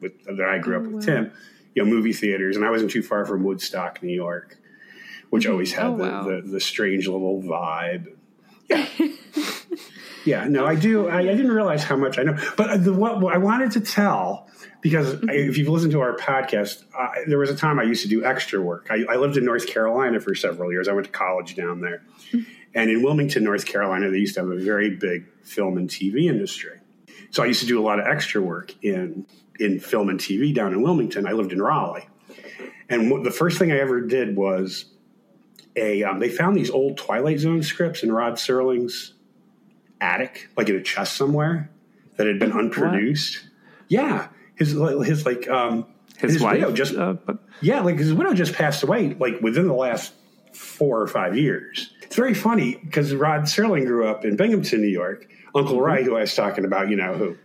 with. 0.01 0.25
That 0.25 0.49
I 0.49 0.59
grew 0.59 0.77
up 0.77 0.93
with 0.93 1.05
Tim, 1.05 1.33
you 1.75 1.85
know, 1.85 1.91
movie 1.91 2.13
theaters, 2.13 2.57
and 2.57 2.65
I 2.65 2.71
wasn't 2.71 2.91
too 2.91 3.03
far 3.03 3.27
from 3.27 3.43
Woodstock, 3.43 4.03
New 4.03 4.15
York, 4.15 4.57
which 5.31 5.45
mm-hmm. 5.45 5.53
always 5.53 5.73
had 5.73 5.87
Oh, 5.87 5.97
the, 5.97 6.05
wow. 6.05 6.23
the 6.23 6.43
the 6.43 6.61
strange 6.61 7.07
little 7.07 7.43
vibe. 7.43 8.15
Yeah, 8.69 8.87
yeah. 10.25 10.45
No, 10.49 10.67
I 10.67 10.75
do. 10.75 11.09
I, 11.09 11.21
I 11.21 11.23
didn't 11.23 11.53
realize 11.53 11.83
how 11.85 11.97
much 11.97 12.19
I 12.19 12.23
know, 12.23 12.39
but 12.57 12.85
the, 12.85 12.93
what, 12.93 13.21
what 13.21 13.35
I 13.35 13.39
wanted 13.39 13.73
to 13.73 13.81
tell 13.81 14.49
because 14.81 15.15
I, 15.15 15.17
mm-hmm. 15.17 15.31
if 15.31 15.59
you've 15.59 15.69
listened 15.69 15.93
to 15.93 16.01
our 16.01 16.17
podcast, 16.17 16.85
there 17.27 17.39
was 17.39 17.51
a 17.51 17.57
time 17.57 17.79
I 17.79 17.85
used 17.85 18.03
to 18.03 18.09
do 18.09 18.25
extra 18.25 18.61
work. 18.61 18.89
I, 18.91 19.05
I 19.09 19.17
lived 19.17 19.37
in 19.37 19.45
North 19.45 19.67
Carolina 19.67 20.21
for 20.21 20.35
several 20.35 20.71
years. 20.73 20.89
I 20.89 20.93
went 20.93 21.07
to 21.07 21.13
college 21.13 21.57
down 21.57 21.81
there. 21.81 22.03
Mm-hmm. 22.33 22.51
And 22.75 22.91
in 22.91 23.03
Wilmington, 23.03 23.45
North 23.45 23.67
Carolina, 23.67 24.11
they 24.11 24.19
used 24.19 24.35
to 24.35 24.41
have 24.41 24.51
a 24.51 24.57
very 24.59 24.91
big 24.91 25.27
film 25.43 25.79
and 25.79 25.89
TV 25.89 26.27
industry. 26.27 26.79
So 27.31 27.43
I 27.43 27.47
used 27.47 27.61
to 27.61 27.67
do 27.67 27.81
a 27.81 27.83
lot 27.83 27.99
of 27.99 28.07
extra 28.07 28.41
work 28.41 28.75
in 28.83 29.27
in 29.59 29.81
film 29.81 30.09
and 30.09 30.21
TV 30.21 30.55
down 30.55 30.73
in 30.73 30.83
Wilmington. 30.83 31.27
I 31.27 31.33
lived 31.33 31.53
in 31.53 31.61
Raleigh, 31.61 32.09
and 32.89 33.11
what, 33.11 33.25
the 33.25 33.31
first 33.31 33.59
thing 33.59 33.73
I 33.73 33.79
ever 33.79 34.01
did 34.01 34.37
was 34.37 34.85
a. 35.79 36.03
Um, 36.05 36.19
they 36.19 36.29
found 36.29 36.57
these 36.57 36.71
old 36.71 36.99
Twilight 36.99 37.39
Zone 37.39 37.63
scripts 37.63 38.03
in 38.03 38.13
Rod 38.13 38.35
Serling's 38.35 39.15
attic, 40.01 40.49
like 40.57 40.69
in 40.69 40.77
a 40.77 40.83
chest 40.83 41.17
somewhere, 41.17 41.71
that 42.17 42.27
had 42.27 42.39
been 42.39 42.53
unproduced. 42.53 43.47
Yeah, 43.89 44.29
his 44.57 44.73
his 44.73 45.25
like 45.25 45.49
um, 45.49 45.87
His, 46.19 46.41
wife 46.41 46.61
widow 46.61 46.73
just 46.73 46.95
uh, 46.95 47.15
but 47.15 47.39
yeah, 47.61 47.81
like 47.81 47.99
his 47.99 48.13
widow 48.13 48.35
just 48.35 48.53
passed 48.55 48.83
away, 48.83 49.15
like 49.15 49.41
within 49.41 49.67
the 49.67 49.75
last 49.75 50.13
four 50.53 51.01
or 51.01 51.07
five 51.07 51.37
years. 51.37 51.93
It's 52.03 52.17
very 52.17 52.35
funny 52.35 52.77
because 52.77 53.15
Rod 53.15 53.43
Serling 53.43 53.87
grew 53.87 54.09
up 54.09 54.25
in 54.25 54.37
Binghamton, 54.37 54.81
New 54.81 54.89
York. 54.89 55.29
Uncle 55.55 55.81
Ray, 55.81 56.05
who 56.05 56.17
I 56.17 56.21
was 56.21 56.35
talking 56.35 56.65
about, 56.65 56.89
you 56.89 56.97
know, 56.97 57.15
who 57.15 57.37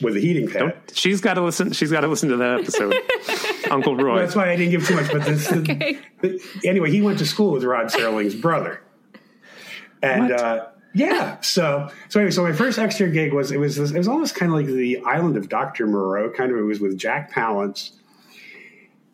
with 0.00 0.16
a 0.16 0.20
heating 0.20 0.48
pad. 0.48 0.60
don't, 0.60 0.96
she's 0.96 1.20
got 1.20 1.34
to 1.34 1.42
listen. 1.42 1.72
She's 1.72 1.90
got 1.90 2.00
to 2.02 2.08
listen 2.08 2.28
to 2.30 2.36
that 2.36 2.60
episode. 2.60 2.94
Uncle 3.74 3.96
Roy. 3.96 4.20
That's 4.20 4.34
why 4.36 4.50
I 4.50 4.56
didn't 4.56 4.70
give 4.70 4.86
too 4.86 4.94
much. 4.94 5.10
But 5.12 5.24
this, 5.24 5.52
Okay. 5.52 5.98
anyway, 6.64 6.90
he 6.90 7.02
went 7.02 7.18
to 7.18 7.26
school 7.26 7.52
with 7.52 7.64
Rod 7.64 7.86
Serling's 7.86 8.34
brother, 8.34 8.80
and 10.02 10.32
uh, 10.32 10.66
yeah. 10.94 11.40
So 11.40 11.90
so 12.08 12.20
anyway, 12.20 12.30
so 12.30 12.42
my 12.42 12.52
first 12.52 12.78
extra 12.78 13.08
gig 13.08 13.32
was 13.32 13.50
it 13.50 13.58
was 13.58 13.78
it 13.78 13.98
was 13.98 14.08
almost 14.08 14.34
kind 14.34 14.50
of 14.52 14.56
like 14.56 14.66
the 14.66 15.00
Island 15.00 15.36
of 15.36 15.48
Doctor 15.48 15.86
Moreau. 15.86 16.30
Kind 16.30 16.52
of 16.52 16.58
it 16.58 16.62
was 16.62 16.80
with 16.80 16.96
Jack 16.96 17.32
Palance. 17.32 17.90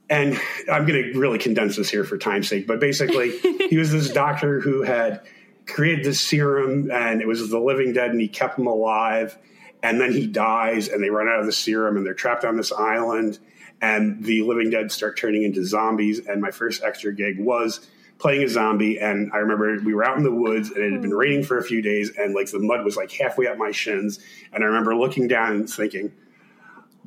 And 0.09 0.37
I'm 0.69 0.87
going 0.87 1.13
to 1.13 1.19
really 1.21 1.39
condense 1.39 1.77
this 1.77 1.89
here 1.89 2.03
for 2.03 2.19
time's 2.19 2.49
sake, 2.49 2.67
but 2.67 2.81
basically, 2.81 3.31
he 3.69 3.77
was 3.77 3.93
this 3.93 4.11
doctor 4.11 4.59
who 4.59 4.83
had 4.83 5.21
created 5.69 6.05
this 6.05 6.21
serum, 6.21 6.91
and 6.91 7.21
it 7.23 7.29
was 7.29 7.49
the 7.49 7.61
living 7.61 7.93
dead, 7.93 8.11
and 8.11 8.21
he 8.21 8.27
kept 8.27 8.57
them 8.57 8.67
alive. 8.67 9.39
And 9.85 10.01
then 10.01 10.13
he 10.13 10.27
dies, 10.27 10.89
and 10.89 11.01
they 11.01 11.11
run 11.11 11.29
out 11.29 11.39
of 11.39 11.47
the 11.47 11.53
serum, 11.53 11.97
and 11.97 12.05
they're 12.05 12.13
trapped 12.13 12.45
on 12.45 12.57
this 12.57 12.73
island. 12.73 13.39
And 13.81 14.23
the 14.23 14.43
living 14.43 14.71
dead 14.71 14.93
start 14.93 15.19
turning 15.19 15.43
into 15.43 15.65
zombies. 15.65 16.27
And 16.27 16.41
my 16.41 16.51
first 16.51 16.83
extra 16.83 17.15
gig 17.15 17.39
was 17.39 17.87
playing 18.19 18.43
a 18.43 18.49
zombie. 18.49 18.99
And 19.01 19.33
I 19.33 19.39
remember 19.39 19.79
we 19.85 19.95
were 19.95 20.05
out 20.05 20.17
in 20.17 20.23
the 20.23 20.31
woods, 20.31 20.71
and 20.71 20.85
it 20.85 20.93
had 20.93 21.03
been 21.03 21.11
hmm. 21.11 21.17
raining 21.17 21.45
for 21.45 21.59
a 21.59 21.65
few 21.65 21.83
days, 21.83 22.13
and 22.17 22.35
like 22.35 22.51
the 22.51 22.59
mud 22.59 22.85
was 22.85 22.97
like 22.97 23.11
halfway 23.11 23.47
up 23.47 23.57
my 23.57 23.71
shins. 23.71 24.21
And 24.53 24.63
I 24.63 24.67
remember 24.67 24.95
looking 24.95 25.27
down 25.27 25.53
and 25.53 25.69
thinking, 25.69 26.13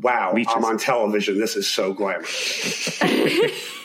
"Wow, 0.01 0.33
Leeches. 0.33 0.53
I'm 0.55 0.65
on 0.65 0.77
television. 0.77 1.39
This 1.39 1.55
is 1.55 1.69
so 1.69 1.93
glamorous." 1.93 2.99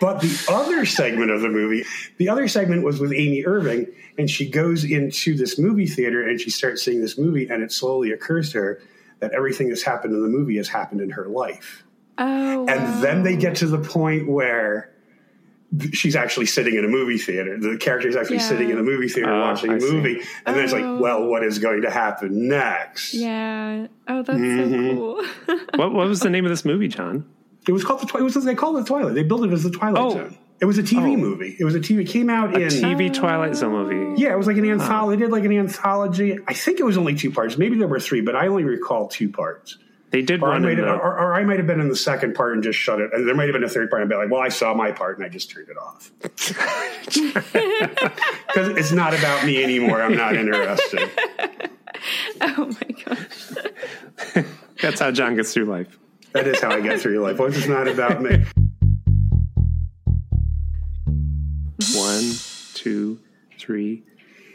But 0.00 0.20
the 0.20 0.46
other 0.50 0.84
segment 0.84 1.30
of 1.30 1.40
the 1.40 1.48
movie, 1.48 1.84
the 2.18 2.28
other 2.28 2.48
segment 2.48 2.82
was 2.82 2.98
with 2.98 3.12
Amy 3.12 3.44
Irving, 3.46 3.86
and 4.18 4.28
she 4.28 4.50
goes 4.50 4.84
into 4.84 5.36
this 5.36 5.58
movie 5.58 5.86
theater 5.86 6.26
and 6.26 6.40
she 6.40 6.50
starts 6.50 6.82
seeing 6.82 7.00
this 7.00 7.16
movie, 7.16 7.46
and 7.46 7.62
it 7.62 7.70
slowly 7.70 8.10
occurs 8.10 8.50
to 8.52 8.58
her 8.58 8.82
that 9.20 9.32
everything 9.32 9.68
that's 9.68 9.82
happened 9.82 10.12
in 10.12 10.22
the 10.22 10.28
movie 10.28 10.56
has 10.56 10.68
happened 10.68 11.00
in 11.00 11.10
her 11.10 11.26
life. 11.26 11.84
Oh, 12.18 12.66
And 12.66 13.02
then 13.02 13.22
they 13.22 13.36
get 13.36 13.56
to 13.56 13.66
the 13.66 13.78
point 13.78 14.28
where 14.28 14.90
she's 15.92 16.16
actually 16.16 16.46
sitting 16.46 16.74
in 16.76 16.84
a 16.84 16.88
movie 16.88 17.18
theater. 17.18 17.58
The 17.58 17.76
character 17.76 18.08
is 18.08 18.16
actually 18.16 18.36
Yeah. 18.36 18.42
sitting 18.48 18.70
in 18.70 18.78
a 18.78 18.82
movie 18.82 19.08
theater 19.08 19.32
Oh, 19.32 19.40
watching 19.40 19.72
a 19.72 19.74
I 19.74 19.78
see. 19.78 19.92
movie, 19.92 20.20
and 20.46 20.56
then 20.56 20.64
it's 20.64 20.72
like, 20.72 20.84
Oh. 20.84 20.98
well, 20.98 21.24
what 21.26 21.42
is 21.44 21.58
going 21.58 21.82
to 21.82 21.90
happen 21.90 22.48
next? 22.48 23.12
yeah. 23.14 23.86
Oh, 24.08 24.22
that's 24.22 24.38
Mhm. 24.38 24.70
so 24.70 24.94
cool. 24.94 25.24
What, 25.76 25.92
what 25.92 26.08
was 26.08 26.20
the 26.20 26.30
name 26.30 26.44
of 26.44 26.50
this 26.50 26.64
movie, 26.64 26.88
John? 26.88 27.24
It 27.68 27.72
was 27.72 27.84
called 27.84 28.00
the. 28.00 28.06
Twi- 28.06 28.20
It 28.20 28.24
was 28.24 28.34
they 28.44 28.54
called 28.54 28.78
it 28.78 28.86
Twilight. 28.86 29.14
They 29.14 29.24
built 29.24 29.44
it 29.44 29.52
as 29.52 29.64
the 29.64 29.70
Twilight 29.70 30.00
Oh. 30.02 30.10
Zone. 30.10 30.38
It 30.60 30.64
was 30.64 30.78
a 30.78 30.82
TV 30.82 31.12
Oh. 31.12 31.16
movie. 31.16 31.54
It 31.58 31.64
was 31.64 31.74
a 31.74 31.80
TV. 31.80 32.02
It 32.02 32.08
came 32.08 32.30
out 32.30 32.56
A 32.56 32.60
in 32.62 32.68
TV 32.68 33.10
Twilight 33.12 33.56
Zone 33.56 33.72
movie. 33.72 34.22
Yeah, 34.22 34.32
it 34.32 34.38
was 34.38 34.46
like 34.46 34.56
an 34.56 34.64
anthology. 34.70 35.18
They 35.18 35.26
did 35.26 35.32
like 35.32 35.44
an 35.44 35.52
anthology. 35.52 36.38
I 36.46 36.54
think 36.54 36.78
it 36.80 36.84
was 36.84 36.96
only 36.96 37.14
two 37.14 37.30
parts. 37.32 37.58
Maybe 37.58 37.76
there 37.76 37.88
were 37.88 38.00
three, 38.00 38.20
but 38.22 38.36
I 38.36 38.46
only 38.46 38.62
recall 38.64 39.08
two 39.08 39.28
parts. 39.28 39.76
They 40.16 40.22
did 40.22 40.42
Or 40.42 40.46
I, 40.46 40.52
run 40.52 40.62
might 40.62 40.78
have, 40.78 40.86
the, 40.86 40.92
or, 40.94 41.18
or 41.18 41.34
I 41.34 41.44
might 41.44 41.58
have 41.58 41.66
been 41.66 41.78
in 41.78 41.90
the 41.90 41.94
second 41.94 42.34
part 42.34 42.54
and 42.54 42.62
just 42.62 42.78
shut 42.78 43.02
it. 43.02 43.12
And 43.12 43.28
there 43.28 43.34
might 43.34 43.48
have 43.48 43.52
been 43.52 43.64
a 43.64 43.68
third 43.68 43.90
part 43.90 44.00
and 44.00 44.08
be 44.08 44.16
like, 44.16 44.30
well, 44.30 44.40
I 44.40 44.48
saw 44.48 44.72
my 44.72 44.90
part 44.90 45.18
and 45.18 45.26
I 45.26 45.28
just 45.28 45.50
turned 45.50 45.68
it 45.68 45.76
off. 45.76 46.10
Because 48.46 48.78
it's 48.78 48.92
not 48.92 49.12
about 49.12 49.44
me 49.44 49.62
anymore. 49.62 50.00
I'm 50.00 50.16
not 50.16 50.34
interested. 50.34 51.10
oh 52.40 52.72
my 52.80 53.04
gosh. 53.04 54.46
That's 54.80 54.98
how 54.98 55.10
John 55.10 55.36
gets 55.36 55.52
through 55.52 55.66
life. 55.66 55.98
That 56.32 56.46
is 56.46 56.58
how 56.62 56.70
I 56.70 56.80
get 56.80 56.98
through 56.98 57.20
life. 57.20 57.38
Once 57.38 57.58
it's 57.58 57.68
not 57.68 57.86
about 57.86 58.22
me. 58.22 58.42
One, 61.94 62.32
two, 62.72 63.20
three. 63.58 64.04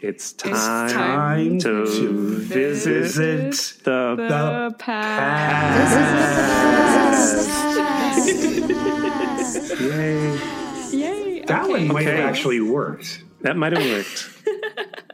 It's 0.04 0.34
time, 0.34 0.89
time 0.89 1.60
to, 1.60 1.86
to 1.86 2.38
visit, 2.39 3.04
visit 3.04 3.84
the, 3.84 4.16
The 4.16 4.76
past. 4.80 5.91
Yay. 9.80 10.39
Yay. 10.91 11.41
That 11.45 11.66
okay. 11.66 11.72
one 11.72 11.88
might 11.89 12.08
have 12.08 12.20
actually 12.20 12.62
worked. 12.62 13.24
That 13.41 13.58
might 13.58 13.78
have 13.78 13.86
worked. 13.86 14.30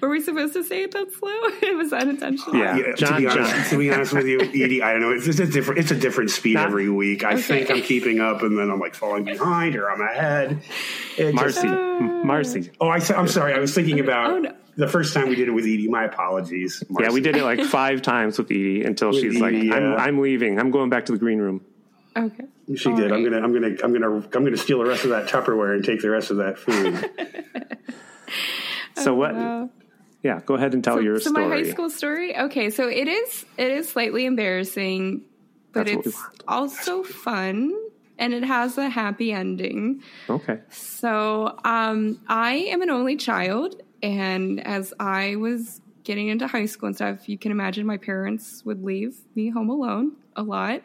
Were 0.00 0.08
we 0.08 0.20
supposed 0.20 0.52
to 0.54 0.64
say 0.64 0.82
it 0.82 0.92
that 0.92 1.12
slow? 1.12 1.30
It 1.62 1.76
was 1.76 1.90
that 1.90 2.08
intentional? 2.08 2.56
Yeah. 2.56 2.76
Yeah, 2.76 2.94
John, 2.94 3.12
to 3.12 3.18
be 3.18 3.26
honest, 3.26 3.50
John. 3.54 3.64
to 3.70 3.78
be 3.78 3.92
honest 3.92 4.12
with 4.12 4.26
you, 4.26 4.40
Edie, 4.64 4.82
I 4.82 4.92
don't 4.92 5.00
know. 5.02 5.10
It's, 5.12 5.26
it's 5.26 5.40
a 5.40 5.46
different. 5.46 5.80
It's 5.80 5.90
a 5.90 5.96
different 5.96 6.30
speed 6.30 6.54
Not- 6.54 6.66
every 6.66 6.88
week. 6.90 7.24
I 7.24 7.40
think 7.40 7.70
I'm 7.70 7.82
keeping 7.82 8.20
up, 8.20 8.42
and 8.42 8.58
then 8.58 8.70
I'm 8.70 8.78
like 8.80 8.94
falling 8.94 9.24
behind, 9.24 9.76
or 9.76 9.90
I'm 9.90 10.00
ahead. 10.00 10.60
It 11.18 11.34
just- 11.34 11.62
Marcie. 11.64 12.24
Marcie. 12.24 12.70
oh, 12.80 12.88
I, 12.88 12.96
am 13.18 13.28
sorry. 13.28 13.54
I 13.54 13.58
was 13.58 13.74
thinking 13.74 14.00
oh, 14.00 14.04
about 14.04 14.30
Oh, 14.30 14.38
no. 14.38 14.54
the 14.76 14.88
first 14.88 15.14
time 15.14 15.28
we 15.28 15.34
did 15.36 15.48
it 15.48 15.52
with 15.52 15.64
Edie. 15.64 15.88
My 15.88 16.04
apologies. 16.04 16.82
Yeah, 17.00 17.10
we 17.10 17.20
did 17.20 17.36
it 17.36 17.42
like 17.44 17.60
five 17.64 18.02
times 18.02 18.38
with 18.38 18.50
Edie 18.50 18.82
until 18.84 19.10
With 19.10 19.20
she's 19.20 19.40
like, 19.40 19.54
Edie, 19.54 19.72
I'm, 19.72 19.82
yeah. 19.82 19.96
I'm 19.96 20.20
leaving. 20.20 20.58
I'm 20.58 20.70
going 20.70 20.90
back 20.90 21.06
to 21.06 21.12
the 21.12 21.18
green 21.18 21.38
room. 21.38 21.64
Okay. 22.16 22.44
She 22.76 22.88
All 22.90 22.96
did. 22.96 23.12
I'm 23.12 23.22
gonna. 23.24 23.40
I'm 23.40 23.52
gonna. 23.52 23.76
I'm 23.82 23.92
gonna. 23.92 24.16
I'm 24.16 24.44
gonna 24.44 24.56
steal 24.56 24.78
the 24.78 24.86
rest 24.86 25.04
of 25.04 25.10
that 25.10 25.28
Tupperware 25.28 25.74
and 25.74 25.84
take 25.84 26.00
the 26.00 26.10
rest 26.10 26.30
of 26.30 26.36
that 26.38 26.58
food. 26.58 27.10
So 28.96 29.14
what? 29.14 29.34
Wow. 29.34 29.70
Yeah, 30.22 30.40
go 30.46 30.54
ahead 30.54 30.72
and 30.72 30.82
tell 30.82 31.02
your 31.02 31.20
story. 31.20 31.34
so 31.34 31.40
story. 31.40 31.48
my 31.48 31.56
high 31.56 31.70
school 31.70 31.90
story. 31.90 32.36
Okay, 32.36 32.70
so 32.70 32.88
it 32.88 33.08
is 33.08 33.44
it 33.58 33.70
is 33.70 33.88
slightly 33.88 34.24
embarrassing, 34.24 35.22
but 35.72 35.86
That's 35.86 36.06
it's 36.06 36.22
also 36.48 37.02
fun 37.02 37.74
and 38.18 38.32
it 38.32 38.44
has 38.44 38.78
a 38.78 38.88
happy 38.88 39.32
ending. 39.32 40.02
Okay. 40.28 40.60
So, 40.70 41.58
um, 41.64 42.20
I 42.28 42.54
am 42.70 42.82
an 42.82 42.90
only 42.90 43.16
child, 43.16 43.80
and 44.02 44.64
as 44.64 44.94
I 45.00 45.36
was 45.36 45.80
getting 46.04 46.28
into 46.28 46.46
high 46.46 46.66
school 46.66 46.88
and 46.88 46.96
stuff, 46.96 47.28
you 47.28 47.38
can 47.38 47.50
imagine 47.50 47.86
my 47.86 47.96
parents 47.96 48.62
would 48.64 48.84
leave 48.84 49.16
me 49.34 49.50
home 49.50 49.70
alone 49.70 50.12
a 50.36 50.42
lot. 50.42 50.82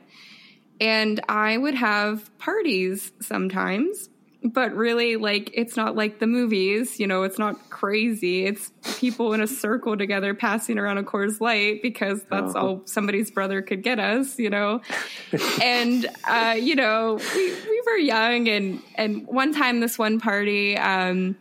And 0.81 1.19
I 1.27 1.57
would 1.57 1.75
have 1.75 2.35
parties 2.37 3.11
sometimes, 3.19 4.09
but 4.43 4.73
really, 4.73 5.17
like, 5.17 5.51
it's 5.53 5.75
not 5.75 5.95
like 5.95 6.19
the 6.19 6.27
movies, 6.27 6.99
you 6.99 7.05
know, 7.07 7.23
it's 7.23 7.37
not 7.37 7.69
crazy. 7.69 8.45
It's 8.45 8.71
people 8.97 9.33
in 9.33 9.41
a 9.41 9.47
circle 9.47 9.97
together 9.97 10.33
passing 10.33 10.77
around 10.79 10.97
a 10.97 11.03
Coors 11.03 11.41
Light 11.41 11.81
because 11.81 12.23
that's 12.31 12.55
Oh. 12.55 12.59
all 12.59 12.81
somebody's 12.85 13.31
brother 13.31 13.61
could 13.61 13.83
get 13.83 13.99
us, 13.99 14.39
you 14.39 14.49
know? 14.49 14.81
and, 15.61 16.05
uh, 16.27 16.55
you 16.57 16.75
know, 16.75 17.19
we, 17.35 17.51
we 17.51 17.83
were 17.85 17.97
young, 17.97 18.47
and, 18.47 18.81
and 18.95 19.27
one 19.27 19.53
time, 19.53 19.81
this 19.81 19.97
one 19.99 20.19
party, 20.19 20.77
um, 20.77 21.35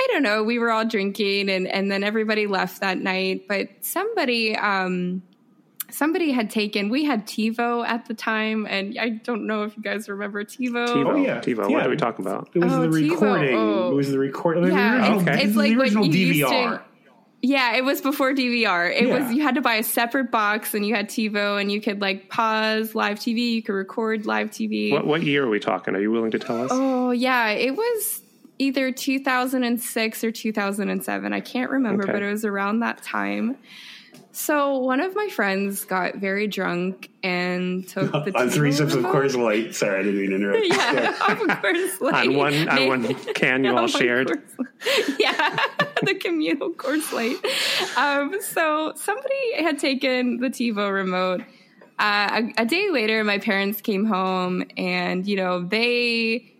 I 0.00 0.06
don't 0.12 0.22
know, 0.22 0.42
we 0.42 0.58
were 0.58 0.70
all 0.70 0.84
drinking 0.86 1.50
and, 1.50 1.66
and 1.66 1.90
then 1.90 2.04
everybody 2.04 2.46
left 2.46 2.80
that 2.80 2.98
night, 2.98 3.46
but 3.48 3.68
somebody, 3.80 4.56
um, 4.56 5.22
somebody 5.90 6.30
had 6.32 6.50
taken, 6.50 6.88
we 6.88 7.04
had 7.04 7.26
TiVo 7.26 7.86
at 7.86 8.06
the 8.06 8.14
time. 8.14 8.66
And 8.68 8.98
I 8.98 9.08
don't 9.08 9.46
know 9.46 9.62
if 9.64 9.76
you 9.76 9.82
guys 9.82 10.08
remember 10.08 10.44
TiVo. 10.44 10.88
TiVo. 10.88 11.06
Oh, 11.06 11.16
yeah. 11.16 11.40
TiVo. 11.40 11.58
What 11.58 11.70
Yeah. 11.70 11.86
are 11.86 11.88
we 11.90 11.96
talking 11.96 12.26
about? 12.26 12.50
It 12.54 12.58
was 12.64 12.72
Oh, 12.72 12.82
the 12.82 12.90
recording. 12.90 13.56
Oh. 13.56 13.90
It 13.90 13.94
was 13.94 14.10
the 14.10 14.18
recording. 14.18 14.64
Yeah, 14.64 14.68
the 14.68 14.98
original, 15.02 15.20
it's- 15.22 15.44
it's 15.44 15.52
the 15.54 15.58
like 15.58 15.70
what 15.72 15.80
original 15.82 16.06
you 16.06 16.26
used 16.26 16.40
to- 16.40 16.46
DVR. 16.54 16.82
Yeah, 17.40 17.76
it 17.76 17.84
was 17.84 18.00
before 18.00 18.32
DVR. 18.34 18.90
It 18.90 19.06
Yeah. 19.06 19.18
was 19.26 19.32
you 19.32 19.42
had 19.44 19.54
to 19.54 19.60
buy 19.60 19.76
a 19.76 19.82
separate 19.84 20.30
box 20.32 20.74
and 20.74 20.84
you 20.84 20.94
had 20.96 21.08
TiVo 21.08 21.60
and 21.60 21.70
you 21.70 21.80
could 21.80 22.00
like 22.00 22.28
pause 22.28 22.96
live 22.96 23.18
TV, 23.20 23.54
you 23.54 23.62
could 23.62 23.74
record 23.74 24.26
live 24.26 24.50
TV. 24.50 24.90
What, 24.92 25.06
what 25.06 25.22
year 25.22 25.44
are 25.44 25.48
we 25.48 25.60
talking? 25.60 25.94
Are 25.94 26.00
you 26.00 26.10
willing 26.10 26.32
to 26.32 26.38
tell 26.40 26.60
us? 26.62 26.70
Oh, 26.72 27.12
yeah, 27.12 27.50
it 27.50 27.76
was 27.76 28.22
either 28.58 28.90
2006 28.90 30.24
or 30.24 30.32
2007. 30.32 31.32
I 31.32 31.38
can't 31.40 31.70
remember, 31.70 32.02
Okay. 32.02 32.12
but 32.12 32.22
it 32.24 32.30
was 32.30 32.44
around 32.44 32.80
that 32.80 33.02
time. 33.04 33.56
So 34.30 34.78
one 34.78 35.00
of 35.00 35.16
my 35.16 35.28
friends 35.28 35.84
got 35.84 36.16
very 36.16 36.46
drunk 36.46 37.10
and 37.22 37.86
took 37.88 38.12
the 38.12 38.32
on 38.38 38.50
three 38.50 38.72
sips 38.72 38.94
of 38.94 39.02
remote. 39.04 39.14
Coors 39.14 39.36
Light. 39.42 39.74
Sorry, 39.74 39.98
I 39.98 40.02
didn't 40.02 40.20
mean 40.20 40.30
to 40.30 40.36
interrupt. 40.36 40.66
Yeah, 40.68 41.32
of 41.32 41.60
course. 41.60 42.00
Like, 42.00 42.14
on 42.28 42.36
one 42.36 42.68
on 42.68 42.88
one 42.88 43.14
can 43.34 43.64
you 43.64 43.70
all 43.76 43.78
on 43.80 43.88
shared. 43.88 44.28
Coors- 44.28 45.18
yeah, 45.18 45.56
the 46.02 46.14
communal 46.14 46.70
Coors 46.72 47.10
Light. 47.12 47.36
Um, 47.96 48.40
so 48.40 48.92
somebody 48.96 49.54
had 49.62 49.78
taken 49.78 50.38
the 50.38 50.48
TiVo 50.48 50.92
remote. 50.92 51.40
Uh, 51.98 52.42
a, 52.58 52.62
a 52.62 52.66
day 52.66 52.90
later, 52.90 53.24
my 53.24 53.38
parents 53.38 53.80
came 53.80 54.04
home, 54.04 54.62
and 54.76 55.26
you 55.26 55.36
know 55.36 55.62
they 55.64 56.52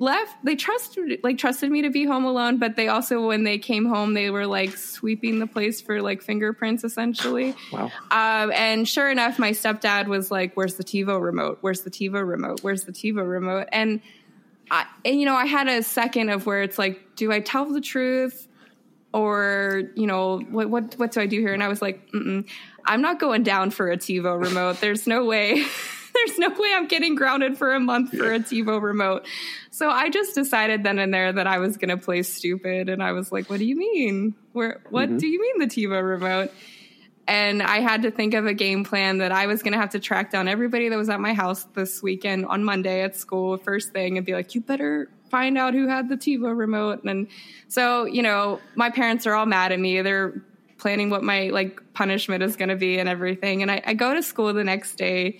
left. 0.00 0.36
They 0.44 0.56
trusted 0.56 1.20
like 1.22 1.38
trusted 1.38 1.70
me 1.70 1.82
to 1.82 1.90
be 1.90 2.04
home 2.04 2.24
alone, 2.24 2.58
but 2.58 2.76
they 2.76 2.88
also, 2.88 3.26
when 3.26 3.44
they 3.44 3.58
came 3.58 3.86
home, 3.86 4.14
they 4.14 4.30
were 4.30 4.46
like 4.46 4.76
sweeping 4.76 5.38
the 5.38 5.46
place 5.46 5.80
for 5.80 6.00
like 6.00 6.22
fingerprints, 6.22 6.84
essentially. 6.84 7.54
Wow. 7.72 7.90
Um, 8.10 8.52
and 8.52 8.88
sure 8.88 9.10
enough, 9.10 9.38
my 9.38 9.50
stepdad 9.50 10.06
was 10.06 10.30
like, 10.30 10.54
"Where's 10.54 10.74
the 10.74 10.84
TiVo 10.84 11.20
remote? 11.20 11.58
Where's 11.60 11.82
the 11.82 11.90
TiVo 11.90 12.26
remote? 12.26 12.62
Where's 12.62 12.84
the 12.84 12.92
TiVo 12.92 13.28
remote?" 13.28 13.68
And 13.72 14.00
I, 14.70 14.86
and 15.04 15.18
you 15.18 15.26
know, 15.26 15.34
I 15.34 15.46
had 15.46 15.68
a 15.68 15.82
second 15.82 16.30
of 16.30 16.46
where 16.46 16.62
it's 16.62 16.78
like, 16.78 17.16
do 17.16 17.32
I 17.32 17.40
tell 17.40 17.66
the 17.66 17.80
truth, 17.80 18.48
or 19.12 19.90
you 19.94 20.06
know, 20.06 20.38
what 20.38 20.68
what 20.70 20.94
what 20.98 21.12
do 21.12 21.20
I 21.20 21.26
do 21.26 21.40
here? 21.40 21.52
And 21.52 21.62
I 21.62 21.68
was 21.68 21.82
like, 21.82 22.10
Mm-mm, 22.12 22.48
I'm 22.84 23.00
not 23.00 23.18
going 23.18 23.42
down 23.42 23.70
for 23.70 23.90
a 23.90 23.96
TiVo 23.96 24.42
remote. 24.42 24.80
There's 24.80 25.06
no 25.06 25.24
way. 25.24 25.64
There's 26.26 26.38
no 26.38 26.48
way 26.50 26.72
I'm 26.74 26.88
getting 26.88 27.14
grounded 27.14 27.58
for 27.58 27.74
a 27.74 27.80
month 27.80 28.16
for 28.16 28.32
a 28.32 28.38
TiVo 28.38 28.82
remote. 28.82 29.26
So 29.70 29.90
I 29.90 30.10
just 30.10 30.34
decided 30.34 30.82
then 30.82 30.98
and 30.98 31.12
there 31.12 31.32
that 31.32 31.46
I 31.46 31.58
was 31.58 31.76
going 31.76 31.90
to 31.90 31.96
play 31.96 32.22
stupid, 32.22 32.88
and 32.88 33.02
I 33.02 33.12
was 33.12 33.30
like, 33.30 33.48
"What 33.48 33.58
do 33.58 33.64
you 33.64 33.76
mean? 33.76 34.34
Where? 34.52 34.80
What 34.90 35.08
mm-hmm. 35.08 35.18
do 35.18 35.26
you 35.26 35.40
mean 35.40 35.58
the 35.58 35.66
TiVo 35.66 36.02
remote?" 36.02 36.50
and 37.28 37.62
I 37.62 37.80
had 37.80 38.02
to 38.02 38.10
think 38.10 38.32
of 38.32 38.46
a 38.46 38.54
game 38.54 38.84
plan 38.84 39.18
that 39.18 39.32
I 39.32 39.46
was 39.46 39.62
going 39.62 39.74
to 39.74 39.78
have 39.78 39.90
to 39.90 40.00
track 40.00 40.32
down 40.32 40.48
everybody 40.48 40.88
that 40.88 40.96
was 40.96 41.10
at 41.10 41.20
my 41.20 41.34
house 41.34 41.64
this 41.74 42.02
weekend 42.02 42.46
on 42.46 42.64
Monday 42.64 43.02
at 43.02 43.16
school 43.16 43.58
first 43.58 43.92
thing 43.92 44.16
and 44.16 44.24
be 44.24 44.32
like, 44.32 44.54
you 44.54 44.62
better 44.62 45.10
find 45.30 45.58
out 45.58 45.74
who 45.74 45.86
had 45.86 46.08
the 46.08 46.16
TiVo 46.16 46.56
remote. 46.56 47.04
And 47.04 47.28
so, 47.68 48.06
you 48.06 48.22
know, 48.22 48.60
my 48.74 48.88
parents 48.88 49.26
are 49.26 49.34
all 49.34 49.44
mad 49.44 49.72
at 49.72 49.78
me. 49.78 50.00
They're 50.00 50.42
planning 50.78 51.10
what 51.10 51.22
my 51.22 51.50
like 51.50 51.92
punishment 51.92 52.42
is 52.42 52.56
going 52.56 52.70
to 52.70 52.76
be 52.76 52.98
and 52.98 53.10
everything. 53.10 53.60
And 53.60 53.70
I, 53.70 53.82
I 53.84 53.92
go 53.92 54.14
to 54.14 54.22
school 54.22 54.54
the 54.54 54.64
next 54.64 54.94
day 54.94 55.38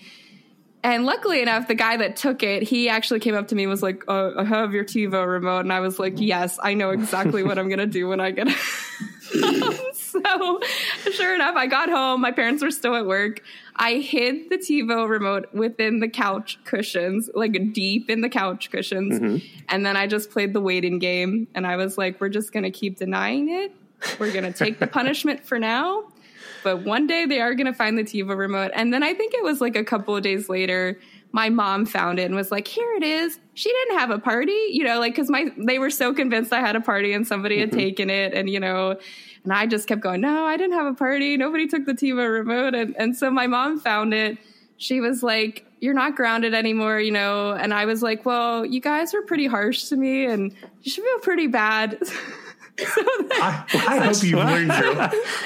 And 0.81 1.05
luckily 1.05 1.41
enough, 1.41 1.67
the 1.67 1.75
guy 1.75 1.97
that 1.97 2.15
took 2.15 2.41
it, 2.41 2.63
he 2.63 2.87
actually 2.87 3.19
came 3.19 3.35
up 3.35 3.49
to 3.49 3.55
me 3.55 3.63
and 3.63 3.69
was 3.69 3.83
like, 3.83 4.03
uh, 4.07 4.31
I 4.37 4.45
have 4.45 4.73
your 4.73 4.85
TiVo 4.85 5.27
remote. 5.27 5.59
And 5.59 5.73
I 5.73 5.81
was 5.81 5.99
like, 5.99 6.13
yes, 6.17 6.57
I 6.61 6.73
know 6.73 6.91
exactly 6.91 7.43
what 7.43 7.59
I'm 7.59 7.67
going 7.67 7.79
to 7.79 7.85
do 7.85 8.07
when 8.07 8.21
I 8.21 8.31
get 8.31 8.49
home. 8.49 9.75
so 9.93 10.59
sure 11.11 11.35
enough, 11.35 11.55
I 11.55 11.67
got 11.67 11.89
home. 11.89 12.21
My 12.21 12.31
parents 12.31 12.63
were 12.63 12.71
still 12.71 12.95
at 12.95 13.05
work. 13.05 13.41
I 13.75 13.95
hid 13.95 14.49
the 14.49 14.57
TiVo 14.57 15.07
remote 15.09 15.53
within 15.53 15.99
the 15.99 16.09
couch 16.09 16.59
cushions, 16.63 17.29
like 17.33 17.73
deep 17.73 18.09
in 18.09 18.21
the 18.21 18.29
couch 18.29 18.71
cushions. 18.71 19.19
Mm-hmm. 19.19 19.45
And 19.69 19.85
then 19.85 19.97
I 19.97 20.07
just 20.07 20.31
played 20.31 20.53
the 20.53 20.61
waiting 20.61 20.99
game. 20.99 21.47
And 21.55 21.67
I 21.67 21.75
was 21.75 21.97
like, 21.97 22.19
we're 22.19 22.29
just 22.29 22.51
going 22.51 22.63
to 22.63 22.71
keep 22.71 22.97
denying 22.97 23.49
it. 23.49 23.73
We're 24.19 24.31
going 24.31 24.45
to 24.45 24.53
take 24.53 24.79
the 24.79 24.87
punishment 24.87 25.45
for 25.45 25.59
now. 25.59 26.05
But 26.63 26.83
one 26.85 27.07
day 27.07 27.25
they 27.25 27.41
are 27.41 27.53
going 27.53 27.67
to 27.67 27.73
find 27.73 27.97
the 27.97 28.03
TiVo 28.03 28.37
remote. 28.37 28.71
And 28.73 28.93
then 28.93 29.03
I 29.03 29.13
think 29.13 29.33
it 29.33 29.43
was 29.43 29.61
like 29.61 29.75
a 29.75 29.83
couple 29.83 30.15
of 30.15 30.23
days 30.23 30.49
later, 30.49 30.99
my 31.31 31.49
mom 31.49 31.85
found 31.85 32.19
it 32.19 32.23
and 32.23 32.35
was 32.35 32.51
like, 32.51 32.67
"Here 32.67 32.91
it 32.93 33.03
is." 33.03 33.39
She 33.53 33.69
didn't 33.69 33.99
have 33.99 34.09
a 34.09 34.19
party, 34.19 34.57
you 34.69 34.83
know, 34.83 34.99
like 34.99 35.13
because 35.13 35.29
my 35.29 35.45
they 35.57 35.79
were 35.79 35.89
so 35.89 36.13
convinced 36.13 36.51
I 36.51 36.59
had 36.59 36.75
a 36.75 36.81
party 36.81 37.13
and 37.13 37.27
somebody 37.27 37.59
had 37.59 37.69
mm-hmm. 37.69 37.79
taken 37.79 38.09
it, 38.09 38.33
and 38.33 38.49
you 38.49 38.59
know, 38.59 38.97
and 39.43 39.53
I 39.53 39.67
just 39.67 39.87
kept 39.87 40.01
going, 40.01 40.21
"No, 40.21 40.45
I 40.45 40.57
didn't 40.57 40.73
have 40.73 40.87
a 40.87 40.95
party. 40.95 41.37
Nobody 41.37 41.67
took 41.67 41.85
the 41.85 41.93
TiVo 41.93 42.31
remote." 42.31 42.73
And 42.73 42.95
and 42.97 43.15
so 43.15 43.29
my 43.29 43.47
mom 43.47 43.79
found 43.79 44.13
it. 44.13 44.37
She 44.77 45.01
was 45.01 45.21
like, 45.21 45.65
"You're 45.79 45.93
not 45.93 46.15
grounded 46.15 46.55
anymore," 46.55 46.99
you 46.99 47.11
know, 47.11 47.51
and 47.51 47.73
I 47.73 47.85
was 47.85 48.01
like, 48.01 48.25
"Well, 48.25 48.65
you 48.65 48.79
guys 48.79 49.13
were 49.13 49.21
pretty 49.21 49.45
harsh 49.45 49.83
to 49.85 49.97
me, 49.97 50.25
and 50.25 50.51
you 50.81 50.91
should 50.91 51.03
feel 51.03 51.19
pretty 51.19 51.47
bad." 51.47 51.99
I, 52.81 53.65
I 53.87 53.97
hope 53.99 54.23
you've 54.23 54.39
learned 54.39 54.67
your. 54.67 54.99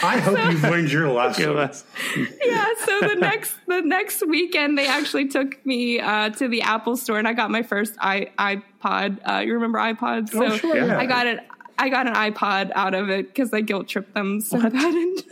I 0.03 0.17
hope 0.19 0.51
you've 0.51 0.63
learned 0.63 0.91
your 0.91 1.09
lesson. 1.09 1.43
Give 1.45 1.57
us- 1.57 1.83
yeah 2.45 2.65
so 2.85 2.99
the 3.07 3.15
next 3.15 3.55
the 3.67 3.81
next 3.81 4.25
weekend 4.27 4.77
they 4.77 4.87
actually 4.87 5.27
took 5.27 5.63
me 5.65 5.99
uh, 5.99 6.29
to 6.31 6.47
the 6.47 6.61
apple 6.61 6.95
store 6.97 7.17
and 7.19 7.27
i 7.27 7.33
got 7.33 7.49
my 7.49 7.63
first 7.63 7.95
I, 7.99 8.29
ipod 8.37 9.19
uh, 9.27 9.39
you 9.39 9.53
remember 9.53 9.79
ipods 9.79 10.29
so 10.29 10.45
Oh, 10.45 10.57
sure, 10.57 10.75
yeah. 10.77 10.97
i 10.99 11.05
got 11.05 11.25
it 11.27 11.39
i 11.79 11.89
got 11.89 12.07
an 12.07 12.13
ipod 12.13 12.71
out 12.75 12.93
of 12.93 13.09
it 13.09 13.27
because 13.27 13.53
i 13.53 13.61
guilt 13.61 13.87
tripped 13.87 14.13
them 14.13 14.39
so 14.41 14.59
bad 14.69 14.73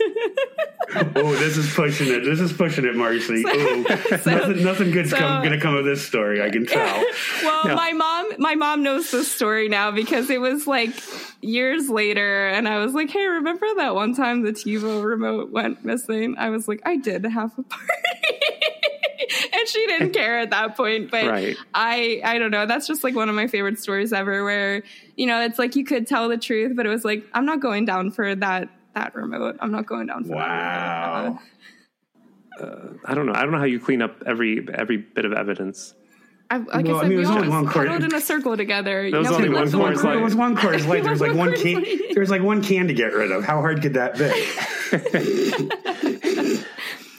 Oh, 0.94 1.34
this 1.36 1.56
is 1.56 1.72
pushing 1.74 2.08
it. 2.08 2.20
This 2.22 2.38
is 2.38 2.52
pushing 2.52 2.84
it, 2.84 2.94
Marcie. 2.94 3.42
Oh, 3.46 3.82
nothing, 4.26 4.62
nothing 4.62 4.90
good's 4.90 5.08
so- 5.08 5.16
come, 5.16 5.42
gonna 5.42 5.58
come 5.58 5.74
of 5.74 5.86
this 5.86 6.06
story. 6.06 6.42
I 6.42 6.50
can 6.50 6.66
tell. 6.66 6.84
well 7.42 7.62
Yeah. 7.66 7.74
my 7.74 7.92
mom 7.94 8.32
my 8.38 8.54
mom 8.56 8.82
knows 8.82 9.10
this 9.10 9.32
story 9.32 9.68
now 9.70 9.90
because 9.90 10.28
it 10.28 10.38
was 10.38 10.66
like 10.66 10.90
years 11.40 11.88
later 11.88 12.46
and 12.48 12.68
i 12.68 12.78
was 12.84 12.92
like 12.92 13.08
hey 13.10 13.24
remember 13.26 13.66
that 13.76 13.94
one 13.94 14.14
time 14.14 14.42
the 14.42 14.52
tivo 14.52 15.02
remote 15.02 15.50
went 15.50 15.82
missing 15.84 16.36
i 16.38 16.50
was 16.50 16.68
like 16.68 16.80
i 16.84 16.96
did 16.96 17.24
have 17.24 17.52
a 17.58 17.62
party 17.62 17.86
and 19.52 19.68
she 19.68 19.86
didn't 19.86 20.10
care 20.12 20.38
at 20.38 20.50
that 20.50 20.76
point 20.76 21.10
but 21.10 21.26
Right. 21.26 21.56
i 21.74 22.20
i 22.24 22.38
don't 22.38 22.50
know 22.50 22.66
that's 22.66 22.86
just 22.86 23.04
like 23.04 23.14
one 23.14 23.28
of 23.28 23.34
my 23.34 23.46
favorite 23.46 23.78
stories 23.78 24.12
ever 24.12 24.44
where 24.44 24.82
you 25.16 25.26
know 25.26 25.40
it's 25.40 25.58
like 25.58 25.76
you 25.76 25.84
could 25.84 26.06
tell 26.06 26.28
the 26.28 26.38
truth 26.38 26.72
but 26.76 26.86
it 26.86 26.88
was 26.88 27.04
like 27.04 27.24
i'm 27.34 27.44
not 27.46 27.60
going 27.60 27.84
down 27.84 28.10
for 28.10 28.34
that 28.34 28.68
that 28.94 29.14
remote 29.14 29.56
i'm 29.60 29.70
not 29.72 29.86
going 29.86 30.06
down 30.06 30.24
for 30.24 30.36
Wow. 30.36 31.38
Uh, 32.60 32.92
I 33.06 33.14
don't 33.14 33.24
know. 33.24 33.32
I 33.32 33.40
don't 33.42 33.52
know 33.52 33.58
how 33.58 33.64
you 33.64 33.80
clean 33.80 34.02
up 34.02 34.22
every 34.26 34.68
every 34.74 34.98
bit 34.98 35.24
of 35.24 35.32
evidence. 35.32 35.94
that. 36.50 36.60
I, 36.70 36.76
like 36.76 36.84
Well, 36.84 36.96
I 36.96 36.98
I 36.98 37.02
said, 37.04 37.08
mean, 37.08 37.18
we 37.18 37.24
all 37.24 37.30
only 37.32 37.42
just 37.44 37.50
one 37.50 37.66
quart- 37.66 37.88
huddled 37.88 38.12
in 38.12 38.14
a 38.14 38.20
circle 38.20 38.56
together. 38.58 39.10
There 39.10 39.20
was 39.20 39.30
Nobody 39.30 39.48
only 39.48 39.54
one 39.54 39.70
left 39.70 39.72
There 39.72 39.80
was 39.80 39.98
Coors 39.98 40.04
one, 40.04 40.06
Light. 40.06 40.12
there 40.12 40.22
was 40.22 40.34
one 40.36 40.56
Coors 40.56 40.86
Light. 40.86 41.02
There 41.02 41.12
was 41.12 41.20
like 41.22 41.34
one 41.34 41.54
can. 41.56 41.74
Light. 41.76 41.98
There 42.12 42.20
was 42.20 42.28
like 42.30 42.42
one 42.42 42.62
can 42.62 42.88
to 42.88 42.94
get 42.94 43.14
rid 43.14 43.32
of. 43.32 43.42
How 43.42 43.60
hard 43.62 43.80
could 43.80 43.94
that 43.94 44.18
be? 44.18 46.11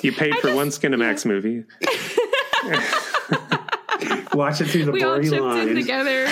You 0.04 0.12
paid 0.12 0.36
for 0.40 0.54
one 0.54 0.68
Skinamax 0.68 1.26
movie. 1.26 1.64
Watch 4.34 4.62
it 4.62 4.66
through 4.66 4.86
the 4.86 4.92
we 4.92 5.04
all 5.04 5.20
blurry 5.20 5.38
in 5.38 5.44
lines. 5.44 5.80
together. 5.80 6.26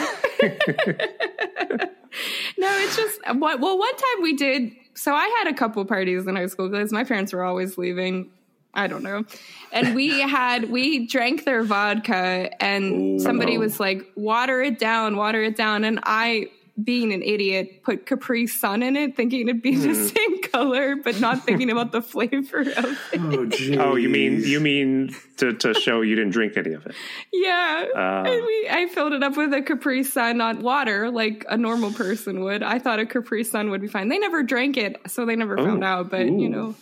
no, 2.58 2.78
it's 2.80 2.98
just 2.98 3.20
what. 3.36 3.62
Well, 3.62 3.78
one 3.78 3.96
time 3.96 4.24
we 4.24 4.36
did. 4.36 4.72
So 4.94 5.14
I 5.14 5.26
had 5.40 5.48
a 5.54 5.56
couple 5.56 5.86
parties 5.86 6.28
in 6.28 6.36
high 6.36 6.48
school 6.48 6.68
because 6.68 6.92
my 6.92 7.06
parents 7.06 7.32
were 7.32 7.44
always 7.44 7.78
leaving. 7.78 8.32
I 8.74 8.88
don't 8.88 9.04
know, 9.04 9.24
and 9.72 9.96
we 9.96 10.20
had 10.22 10.70
we 10.70 11.08
drank 11.08 11.46
their 11.46 11.64
vodka, 11.64 12.50
and 12.62 13.22
somebody 13.22 13.58
oh, 13.58 13.62
was 13.62 13.80
like, 13.80 14.06
"Water 14.16 14.62
it 14.62 14.80
down, 14.80 15.16
water 15.16 15.42
it 15.42 15.56
down," 15.56 15.84
and 15.84 16.00
I. 16.04 16.50
Being 16.82 17.12
an 17.12 17.22
idiot, 17.22 17.84
put 17.84 18.06
Capri 18.06 18.48
Sun 18.48 18.82
in 18.82 18.96
it, 18.96 19.16
thinking 19.16 19.50
it'd 19.50 19.62
be 19.62 19.76
the 19.76 19.94
same 19.94 20.42
color, 20.44 20.96
but 20.96 21.20
not 21.20 21.44
thinking 21.44 21.70
about 21.70 21.92
the 21.92 22.02
flavor 22.02 22.62
of 22.62 22.68
it. 22.68 22.98
Oh, 23.20 23.46
geez. 23.50 23.78
Oh, 23.78 23.96
you 23.96 24.08
mean 24.10 24.42
you 24.44 24.60
mean 24.60 25.14
to, 25.38 25.54
to 25.54 25.74
show 25.74 26.02
you 26.02 26.16
didn't 26.16 26.32
drink 26.32 26.56
any 26.58 26.74
of 26.74 26.86
it? 26.86 26.96
Yeah. 27.34 27.86
Ah. 27.96 28.24
and 28.24 28.46
we, 28.46 28.68
I 28.70 28.88
filled 28.94 29.14
it 29.14 29.22
up 29.24 29.36
with 29.36 29.54
a 29.54 29.62
Capri 29.62 30.04
Sun, 30.04 30.38
not 30.38 30.60
water, 30.60 31.12
like 31.12 31.46
a 31.50 31.58
normal 31.58 31.92
person 31.92 32.42
would. 32.44 32.64
I 32.64 32.80
thought 32.80 33.00
a 33.00 33.06
Capri 33.06 33.44
Sun 33.44 33.70
would 33.72 33.82
be 33.82 33.88
fine. 33.88 34.08
They 34.08 34.18
never 34.20 34.42
drank 34.44 34.78
it, 34.78 34.98
so 35.08 35.26
they 35.26 35.36
never 35.36 35.58
found 35.58 35.84
out. 35.84 36.10
But 36.10 36.28
you 36.28 36.50
know, 36.50 36.76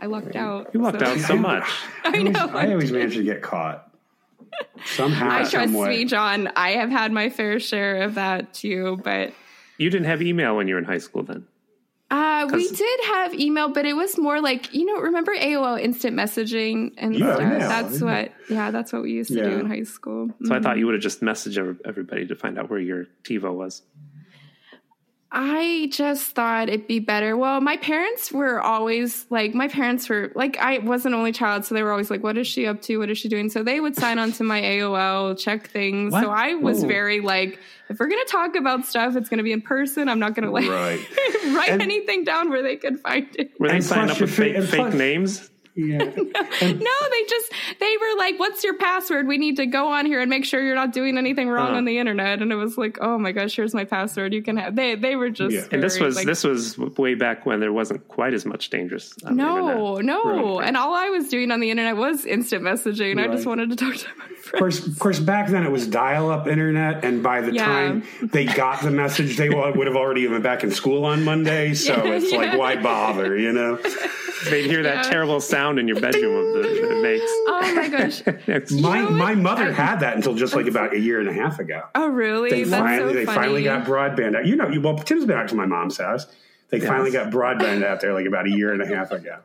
I 0.00 0.06
lucked 0.06 0.34
out. 0.34 0.70
You 0.72 0.80
lucked 0.80 1.00
so- 1.00 1.06
out 1.06 1.18
so 1.18 1.36
much. 1.38 1.68
I 2.04 2.22
know. 2.22 2.48
I 2.52 2.70
always 2.72 2.90
managed 2.92 3.16
to 3.16 3.22
get 3.24 3.42
caught. 3.42 3.85
Somehow, 4.84 5.28
I 5.30 5.38
trust 5.44 5.72
some 5.72 5.88
me, 5.88 6.04
John. 6.04 6.48
I 6.56 6.70
have 6.72 6.90
had 6.90 7.12
my 7.12 7.28
fair 7.30 7.58
share 7.60 8.02
of 8.02 8.14
that 8.14 8.54
too. 8.54 8.98
But 9.02 9.32
You 9.78 9.90
didn't 9.90 10.06
have 10.06 10.22
email 10.22 10.56
when 10.56 10.68
you 10.68 10.74
were 10.74 10.78
in 10.80 10.84
high 10.86 10.98
school 10.98 11.22
then. 11.22 11.44
uh, 12.10 12.48
we 12.52 12.68
'Cause- 12.68 12.78
did 12.78 13.00
have 13.06 13.34
email, 13.34 13.68
but 13.68 13.84
it 13.84 13.94
was 13.94 14.16
more 14.16 14.40
like 14.40 14.72
you 14.74 14.84
know. 14.86 15.00
Remember 15.00 15.32
AOL 15.34 15.76
instant 15.82 16.16
messaging 16.16 16.92
and 16.98 17.14
Yeah, 17.16 17.34
stuff. 17.34 17.40
yeah, 17.40 17.58
That's 17.68 18.00
yeah. 18.00 18.06
what. 18.06 18.32
Yeah, 18.48 18.70
that's 18.70 18.92
what 18.92 19.02
we 19.02 19.12
used 19.12 19.30
to 19.32 19.42
do 19.42 19.58
in 19.58 19.66
high 19.66 19.82
school. 19.82 20.30
So 20.44 20.54
I 20.54 20.60
thought 20.60 20.78
you 20.78 20.86
would 20.86 20.94
have 20.94 21.02
just 21.02 21.20
messaged 21.20 21.58
everybody 21.84 22.26
to 22.28 22.36
find 22.36 22.58
out 22.58 22.70
where 22.70 22.78
your 22.78 23.06
TiVo 23.24 23.52
was. 23.54 23.82
I 25.32 25.88
just 25.92 26.32
thought 26.36 26.68
it'd 26.68 26.86
be 26.86 27.00
better. 27.00 27.36
Well, 27.36 27.60
my 27.60 27.76
parents 27.76 28.30
were 28.30 28.60
always 28.60 29.26
like, 29.28 29.54
my 29.54 29.66
parents 29.68 30.08
were 30.08 30.30
like, 30.34 30.56
I 30.58 30.78
was 30.78 31.04
an 31.04 31.14
only 31.14 31.32
child, 31.32 31.64
so 31.64 31.74
they 31.74 31.82
were 31.82 31.90
always 31.90 32.10
like, 32.10 32.22
what 32.22 32.38
is 32.38 32.46
she 32.46 32.66
up 32.66 32.80
to? 32.82 32.98
What 32.98 33.10
is 33.10 33.18
she 33.18 33.28
doing? 33.28 33.50
So 33.50 33.62
they 33.64 33.80
would 33.80 33.96
sign 33.96 34.18
on 34.20 34.32
to 34.32 34.44
my 34.44 34.62
AOL, 34.62 35.36
check 35.38 35.68
things. 35.68 36.12
What? 36.12 36.22
So 36.22 36.30
I 36.30 36.54
was 36.54 36.84
Ooh. 36.84 36.86
very 36.86 37.20
like, 37.20 37.58
if 37.88 37.98
we're 37.98 38.08
going 38.08 38.24
to 38.24 38.30
talk 38.32 38.54
about 38.56 38.86
stuff, 38.86 39.16
it's 39.16 39.28
going 39.28 39.38
to 39.38 39.44
be 39.44 39.52
in 39.52 39.62
person. 39.62 40.08
I'm 40.08 40.20
not 40.20 40.34
going 40.34 40.44
to 40.46 40.50
like 40.52 40.68
Right. 40.68 41.00
write 41.56 41.70
And- 41.70 41.82
anything 41.82 42.22
down 42.24 42.48
where 42.48 42.62
they 42.62 42.76
could 42.76 43.00
find 43.00 43.26
it. 43.36 43.50
Were 43.58 43.68
they 43.68 43.74
And 43.76 43.84
signing 43.84 44.10
up 44.12 44.20
with 44.20 44.30
fake, 44.34 44.62
fake 44.64 44.94
names? 44.94 45.50
Yeah. 45.76 45.98
No, 46.62 46.90
they 47.10 47.24
just 47.28 47.52
they 47.80 47.96
were 48.00 48.18
like, 48.18 48.38
"What's 48.38 48.64
your 48.64 48.74
password? 48.78 49.26
We 49.26 49.36
need 49.36 49.56
to 49.56 49.66
go 49.66 49.88
on 49.88 50.06
here 50.06 50.20
and 50.20 50.30
make 50.30 50.44
sure 50.44 50.62
you're 50.62 50.74
not 50.74 50.92
doing 50.92 51.18
anything 51.18 51.48
wrong 51.48 51.72
Huh. 51.72 51.76
on 51.76 51.84
the 51.84 51.98
internet." 51.98 52.40
And 52.40 52.50
it 52.50 52.56
was 52.56 52.78
like, 52.78 52.96
"Oh 53.00 53.18
my 53.18 53.32
gosh, 53.32 53.54
here's 53.56 53.74
my 53.74 53.84
password. 53.84 54.32
You 54.32 54.42
can 54.42 54.56
have." 54.56 54.74
They 54.74 54.94
they 54.94 55.16
were 55.16 55.28
just 55.30 55.54
Yeah. 55.54 55.66
And 55.70 55.82
this 55.82 56.00
was 56.00 56.16
like, 56.16 56.26
this 56.26 56.44
was 56.44 56.78
way 56.78 57.14
back 57.14 57.44
when 57.46 57.60
there 57.60 57.72
wasn't 57.72 58.06
quite 58.08 58.32
as 58.34 58.46
much 58.46 58.70
dangerous. 58.70 59.14
On 59.24 59.36
the. 59.36 59.42
No, 59.42 59.96
no. 59.96 60.60
And 60.60 60.76
all 60.76 60.94
I 60.94 61.10
was 61.10 61.28
doing 61.28 61.50
on 61.50 61.60
the 61.60 61.70
internet 61.70 61.96
was 61.96 62.24
instant 62.24 62.62
messaging. 62.62 63.20
I 63.22 63.26
just 63.28 63.46
wanted 63.46 63.68
to 63.70 63.76
talk 63.76 63.94
to 63.96 64.08
my 64.16 64.35
Of 64.46 64.52
course, 64.52 64.86
of 64.86 64.98
course, 64.98 65.18
back 65.18 65.48
then 65.48 65.64
it 65.64 65.70
was 65.72 65.86
dial-up 65.88 66.46
internet, 66.46 67.04
and 67.04 67.22
by 67.22 67.40
the 67.40 67.52
Yeah. 67.52 67.64
time 67.64 68.02
they 68.22 68.44
got 68.44 68.80
the 68.82 68.90
message, 68.90 69.36
they 69.36 69.48
would 69.48 69.86
have 69.86 69.96
already 69.96 70.26
been 70.26 70.42
back 70.42 70.62
in 70.64 70.70
school 70.70 71.04
on 71.04 71.24
Monday. 71.24 71.74
So 71.74 71.92
Yeah, 71.96 72.12
it's 72.14 72.32
like, 72.32 72.56
why 72.56 72.76
bother? 72.76 73.36
You 73.36 73.52
know, 73.52 73.78
They'd 74.50 74.66
hear 74.66 74.82
that 74.84 75.04
Yeah. 75.06 75.10
terrible 75.10 75.40
sound 75.40 75.78
in 75.80 75.88
your 75.88 75.98
bedroom 76.00 76.36
of 76.36 76.54
the, 76.62 76.68
that 76.68 76.92
it 76.92 77.02
makes. 77.02 77.32
Oh 77.48 77.74
my 77.74 77.88
gosh. 77.88 78.22
It's- 78.46 78.70
my 78.72 79.00
know 79.00 79.10
my 79.10 79.34
mother 79.34 79.64
I- 79.68 79.72
had 79.72 80.00
that 80.00 80.14
until 80.16 80.34
just 80.34 80.54
like 80.54 80.66
about 80.66 80.92
a 80.94 80.98
year 80.98 81.18
and 81.20 81.28
a 81.28 81.32
half 81.32 81.58
ago. 81.58 81.82
Oh 81.94 82.08
really? 82.08 82.50
They 82.50 82.62
That's 82.64 82.80
finally 82.82 83.12
so 83.12 83.18
they 83.18 83.24
funny. 83.24 83.36
finally 83.38 83.62
got 83.64 83.84
broadband 83.86 84.36
out. 84.36 84.46
You 84.46 84.56
know, 84.56 84.68
you, 84.68 84.80
well, 84.80 84.96
Tim's 84.98 85.24
been 85.24 85.36
out 85.38 85.48
to 85.48 85.54
my 85.54 85.66
mom's 85.66 85.96
house. 85.98 86.26
They 86.68 86.80
finally 86.80 87.10
got 87.10 87.30
broadband 87.32 87.84
out 87.84 88.00
there 88.00 88.12
like 88.12 88.26
about 88.26 88.46
a 88.46 88.50
year 88.50 88.72
and 88.72 88.82
a 88.82 88.86
half 88.86 89.10
ago. 89.10 89.36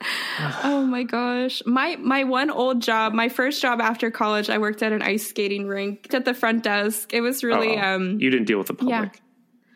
Oh 0.64 0.84
my 0.84 1.02
gosh. 1.02 1.62
My 1.66 1.96
my 1.96 2.24
one 2.24 2.50
old 2.50 2.80
job, 2.82 3.12
my 3.12 3.28
first 3.28 3.60
job 3.60 3.80
after 3.80 4.10
college, 4.10 4.48
I 4.48 4.58
worked 4.58 4.82
at 4.82 4.92
an 4.92 5.02
ice 5.02 5.26
skating 5.26 5.66
rink 5.66 6.12
at 6.14 6.24
the 6.24 6.34
front 6.34 6.62
desk. 6.62 7.12
It 7.12 7.20
was 7.20 7.42
really 7.42 7.76
Uh-oh. 7.76 7.94
um 7.96 8.20
you 8.20 8.30
didn't 8.30 8.46
deal 8.46 8.58
with 8.58 8.68
the 8.68 8.74
public. 8.74 9.14
Yeah. 9.14 9.20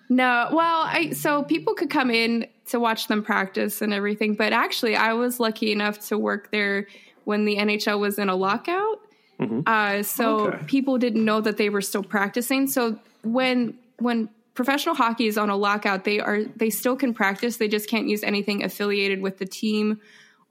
No, 0.09 0.49
well, 0.53 0.83
I 0.87 1.11
so 1.11 1.43
people 1.43 1.75
could 1.75 1.91
come 1.91 2.11
in 2.11 2.47
to 2.67 2.79
watch 2.79 3.09
them 3.09 3.23
practice 3.23 3.83
and 3.83 3.93
everything, 3.93 4.35
but 4.35 4.53
actually, 4.53 4.95
I 4.95 5.15
was 5.15 5.41
lucky 5.41 5.73
enough 5.73 5.99
to 6.09 6.19
work 6.19 6.51
there 6.53 6.87
when 7.25 7.45
the 7.45 7.57
NHL 7.57 7.99
was 7.99 8.19
in 8.19 8.29
a 8.29 8.37
lockout. 8.37 8.99
Uh, 9.67 10.03
so 10.05 10.47
Okay. 10.49 10.65
people 10.67 10.99
didn't 10.99 11.25
know 11.25 11.41
that 11.41 11.57
they 11.57 11.69
were 11.69 11.81
still 11.81 12.05
practicing. 12.05 12.69
So 12.69 12.99
when 13.25 13.75
when 13.99 14.29
professional 14.55 14.95
hockey 14.95 15.27
is 15.27 15.39
on 15.39 15.51
a 15.51 15.57
lockout, 15.57 16.05
they 16.05 16.21
are 16.21 16.45
they 16.57 16.71
still 16.71 16.97
can 16.97 17.15
practice. 17.15 17.57
They 17.57 17.69
just 17.69 17.89
can't 17.89 18.09
use 18.09 18.23
anything 18.23 18.63
affiliated 18.63 19.23
with 19.23 19.39
the 19.39 19.47
team 19.47 20.01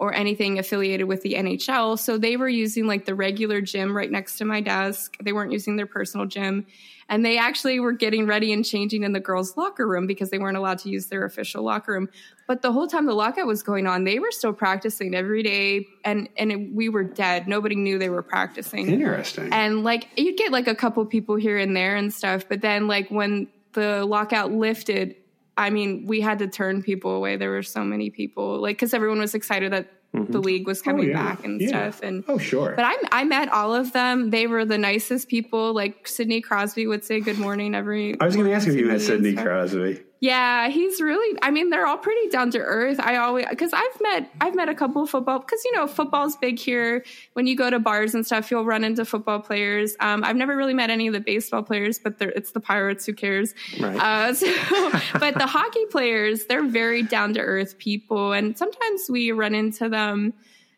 or 0.01 0.15
anything 0.15 0.57
affiliated 0.57 1.07
with 1.07 1.21
the 1.21 1.33
NHL. 1.35 1.97
So 1.99 2.17
they 2.17 2.35
were 2.35 2.49
using 2.49 2.87
like 2.87 3.05
the 3.05 3.13
regular 3.13 3.61
gym 3.61 3.95
right 3.95 4.09
next 4.09 4.39
to 4.39 4.45
my 4.45 4.59
desk. 4.59 5.15
They 5.21 5.31
weren't 5.31 5.51
using 5.51 5.75
their 5.75 5.85
personal 5.85 6.25
gym. 6.25 6.65
And 7.07 7.23
they 7.23 7.37
actually 7.37 7.79
were 7.79 7.91
getting 7.91 8.25
ready 8.25 8.51
and 8.51 8.65
changing 8.65 9.03
in 9.03 9.11
the 9.11 9.19
girls' 9.19 9.55
locker 9.57 9.87
room 9.87 10.07
because 10.07 10.31
they 10.31 10.39
weren't 10.39 10.57
allowed 10.57 10.79
to 10.79 10.89
use 10.89 11.07
their 11.07 11.23
official 11.23 11.61
locker 11.61 11.91
room. 11.91 12.09
But 12.47 12.63
the 12.63 12.71
whole 12.71 12.87
time 12.87 13.05
the 13.05 13.13
lockout 13.13 13.45
was 13.45 13.61
going 13.61 13.85
on, 13.85 14.05
they 14.05 14.17
were 14.17 14.31
still 14.31 14.53
practicing 14.53 15.13
every 15.13 15.43
day, 15.43 15.87
and 16.03 16.29
and 16.37 16.51
it, 16.51 16.73
we 16.73 16.89
were 16.89 17.03
dead. 17.03 17.47
Nobody 17.47 17.75
knew 17.75 17.99
they 17.99 18.09
were 18.09 18.23
practicing. 18.23 18.87
Interesting. 18.87 19.51
And 19.51 19.83
like 19.83 20.07
you'd 20.15 20.37
get 20.37 20.51
like 20.51 20.67
a 20.67 20.75
couple 20.75 21.05
people 21.05 21.35
here 21.35 21.57
and 21.57 21.75
there 21.75 21.95
and 21.95 22.13
stuff, 22.13 22.47
but 22.49 22.61
then 22.61 22.87
like 22.87 23.11
when 23.11 23.49
the 23.73 24.05
lockout 24.05 24.51
lifted, 24.51 25.15
I 25.57 25.69
mean, 25.69 26.05
we 26.07 26.21
had 26.21 26.39
to 26.39 26.47
turn 26.47 26.81
people 26.81 27.11
away. 27.15 27.37
There 27.37 27.51
were 27.51 27.63
so 27.63 27.83
many 27.83 28.09
people, 28.09 28.61
like 28.61 28.77
because 28.77 28.93
everyone 28.93 29.19
was 29.19 29.35
excited 29.35 29.71
that 29.73 29.91
the 30.13 30.19
mm-hmm. 30.19 30.37
league 30.39 30.67
was 30.67 30.81
oh, 30.81 30.83
coming 30.83 31.09
yeah. 31.09 31.23
back 31.23 31.45
and 31.45 31.61
Yeah. 31.61 31.67
stuff. 31.67 32.01
And 32.03 32.23
oh, 32.27 32.37
sure. 32.37 32.73
but 32.75 32.83
I, 32.83 32.95
I 33.11 33.23
met 33.23 33.49
all 33.49 33.73
of 33.73 33.93
them. 33.93 34.29
They 34.29 34.45
were 34.47 34.65
the 34.65 34.77
nicest 34.77 35.29
people. 35.29 35.73
Like 35.73 36.07
Sidney 36.07 36.41
Crosby 36.41 36.85
would 36.85 37.05
say 37.05 37.21
good 37.21 37.37
morning 37.37 37.73
every. 37.75 38.19
I 38.19 38.25
was 38.25 38.35
going 38.35 38.47
to 38.47 38.53
ask 38.53 38.67
if 38.67 38.75
you 38.75 38.87
met 38.87 39.01
Sidney. 39.01 39.33
Crosby. 39.33 40.01
Yeah, 40.21 40.69
he's 40.69 41.01
really. 41.01 41.35
I 41.41 41.49
mean, 41.49 41.71
they're 41.71 41.87
all 41.87 41.97
pretty 41.97 42.29
down 42.29 42.51
to 42.51 42.59
earth. 42.59 42.99
I 42.99 43.17
always 43.17 43.47
because 43.49 43.73
I've 43.73 44.01
met 44.01 44.31
I've 44.39 44.53
met 44.53 44.69
a 44.69 44.75
couple 44.75 45.01
of 45.01 45.09
football 45.09 45.39
because 45.39 45.65
you 45.65 45.75
know 45.75 45.87
football's 45.87 46.35
big 46.35 46.59
here. 46.59 47.03
When 47.33 47.47
you 47.47 47.57
go 47.57 47.71
to 47.71 47.79
bars 47.79 48.13
and 48.13 48.23
stuff, 48.23 48.51
you'll 48.51 48.63
run 48.63 48.83
into 48.83 49.03
football 49.03 49.39
players. 49.39 49.95
Um, 49.99 50.23
I've 50.23 50.35
never 50.35 50.55
really 50.55 50.75
met 50.75 50.91
any 50.91 51.07
of 51.07 51.13
the 51.13 51.21
baseball 51.21 51.63
players, 51.63 51.97
but 51.97 52.19
they're, 52.19 52.29
it's 52.29 52.51
the 52.51 52.59
Pirates. 52.59 53.03
Who 53.07 53.13
cares? 53.13 53.55
Right. 53.79 53.99
Uh, 53.99 54.33
so, 54.35 54.91
but 55.19 55.39
the 55.39 55.47
hockey 55.47 55.85
players, 55.87 56.45
they're 56.45 56.67
very 56.67 57.01
down 57.01 57.33
to 57.33 57.39
earth 57.39 57.79
people, 57.79 58.31
and 58.31 58.55
sometimes 58.55 59.09
we 59.09 59.31
run 59.31 59.55
into 59.55 59.89
them, 59.89 60.33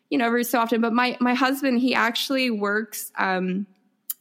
you 0.08 0.16
know, 0.16 0.24
every 0.24 0.44
so 0.44 0.58
often. 0.58 0.80
But 0.80 0.94
my 0.94 1.18
my 1.20 1.34
husband, 1.34 1.80
he 1.80 1.94
actually 1.94 2.50
works. 2.50 3.12
Um, 3.18 3.66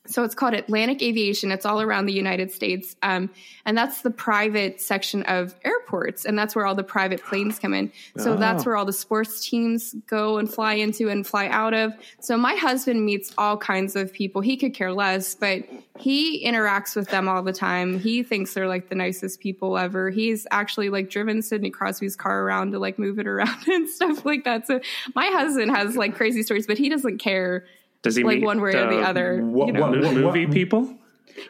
so 0.05 0.23
it's 0.23 0.35
called 0.35 0.53
Atlantic 0.53 1.01
Aviation. 1.01 1.51
It's 1.51 1.65
all 1.65 1.81
around 1.81 2.07
the 2.07 2.13
United 2.13 2.51
States, 2.51 2.95
um, 3.03 3.29
and 3.65 3.77
that's 3.77 4.01
the 4.01 4.11
private 4.11 4.81
section 4.81 5.23
of 5.23 5.55
airports, 5.63 6.25
and 6.25 6.37
that's 6.37 6.55
where 6.55 6.65
all 6.65 6.75
the 6.75 6.83
private 6.83 7.23
planes 7.23 7.57
come 7.57 7.73
in. 7.73 7.91
So 8.17 8.35
that's 8.35 8.63
Oh. 8.63 8.65
where 8.65 8.75
all 8.75 8.85
the 8.85 8.91
sports 8.93 9.47
teams 9.47 9.95
go 10.07 10.37
and 10.39 10.53
fly 10.53 10.73
into 10.73 11.07
and 11.09 11.25
fly 11.25 11.47
out 11.47 11.73
of. 11.73 11.93
So 12.19 12.35
my 12.37 12.55
husband 12.55 13.05
meets 13.05 13.33
all 13.37 13.55
kinds 13.57 13.95
of 13.95 14.11
people. 14.11 14.41
He 14.41 14.57
could 14.57 14.73
care 14.73 14.91
less, 14.91 15.35
but 15.35 15.63
he 15.99 16.45
interacts 16.45 16.95
with 16.95 17.07
them 17.09 17.29
all 17.29 17.41
the 17.41 17.53
time. 17.53 17.97
He 17.99 18.23
thinks 18.23 18.53
they're 18.53 18.67
like 18.67 18.89
the 18.89 18.95
nicest 18.95 19.39
people 19.39 19.77
ever. 19.77 20.09
He's 20.09 20.45
actually 20.51 20.89
like 20.89 21.09
driven 21.09 21.41
Sidney 21.41 21.69
Crosby's 21.69 22.15
car 22.17 22.43
around 22.43 22.71
to 22.73 22.79
like 22.79 22.99
move 22.99 23.19
it 23.19 23.27
around 23.27 23.67
and 23.67 23.87
stuff 23.87 24.25
like 24.25 24.43
that. 24.43 24.67
So 24.67 24.81
my 25.15 25.27
husband 25.27 25.71
has 25.71 25.95
like 25.95 26.15
crazy 26.15 26.43
stories, 26.43 26.67
but 26.67 26.77
he 26.77 26.89
doesn't 26.89 27.19
care 27.19 27.65
Does 28.03 28.15
he 28.15 28.23
like 28.23 28.37
meet, 28.39 28.45
one 28.45 28.61
way 28.61 28.75
or 28.75 28.87
the 28.89 29.01
other. 29.01 29.41
what- 29.43 29.67
you 29.67 29.73
know? 29.73 29.81
what- 29.89 30.01
what- 30.01 30.13
movie 30.13 30.45
people? 30.45 30.93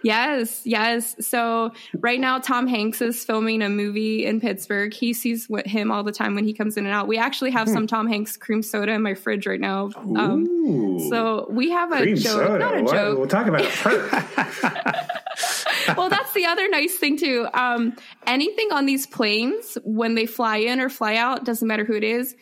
Yes, 0.02 0.62
yes. 0.66 1.14
So 1.20 1.74
right 2.00 2.20
now, 2.20 2.40
Tom 2.40 2.68
Hanks 2.68 3.02
is 3.02 3.26
filming 3.26 3.62
a 3.62 3.68
movie 3.68 4.26
in 4.26 4.40
Pittsburgh. 4.40 4.94
He 4.94 5.12
sees 5.14 5.50
what, 5.50 5.68
him 5.68 5.92
all 5.92 6.04
the 6.04 6.12
time 6.14 6.36
when 6.36 6.46
he 6.46 6.54
comes 6.54 6.78
in 6.78 6.86
and 6.86 6.94
out. 6.94 7.10
We 7.10 7.18
actually 7.18 7.52
have 7.52 7.68
some 7.68 7.86
Tom 7.86 8.08
Hanks 8.08 8.38
cream 8.38 8.62
soda 8.64 8.94
in 8.94 9.02
my 9.02 9.14
fridge 9.14 9.46
right 9.46 9.60
now. 9.60 9.90
Um, 10.16 10.48
Ooh. 10.48 11.10
so 11.10 11.48
we 11.50 11.70
have 11.72 11.92
a 11.92 11.98
Cream 11.98 12.16
joke, 12.16 12.32
soda. 12.32 12.60
not 12.60 12.78
a 12.78 12.84
What? 12.84 12.94
joke. 12.94 13.18
We'll 13.18 13.28
talk 13.28 13.48
about 13.48 13.62
it. 13.62 13.72
perk. 13.82 14.12
well, 15.98 16.10
that's 16.10 16.32
the 16.34 16.46
other 16.46 16.70
nice 16.70 16.96
thing 16.96 17.18
too. 17.18 17.48
Um, 17.54 17.94
anything 18.26 18.72
on 18.72 18.86
these 18.86 19.06
planes 19.06 19.78
when 19.84 20.16
they 20.16 20.26
fly 20.26 20.58
in 20.58 20.80
or 20.80 20.88
fly 20.90 21.16
out, 21.18 21.44
doesn't 21.44 21.68
matter 21.68 21.84
who 21.84 21.94
it 21.94 22.06
is, 22.06 22.36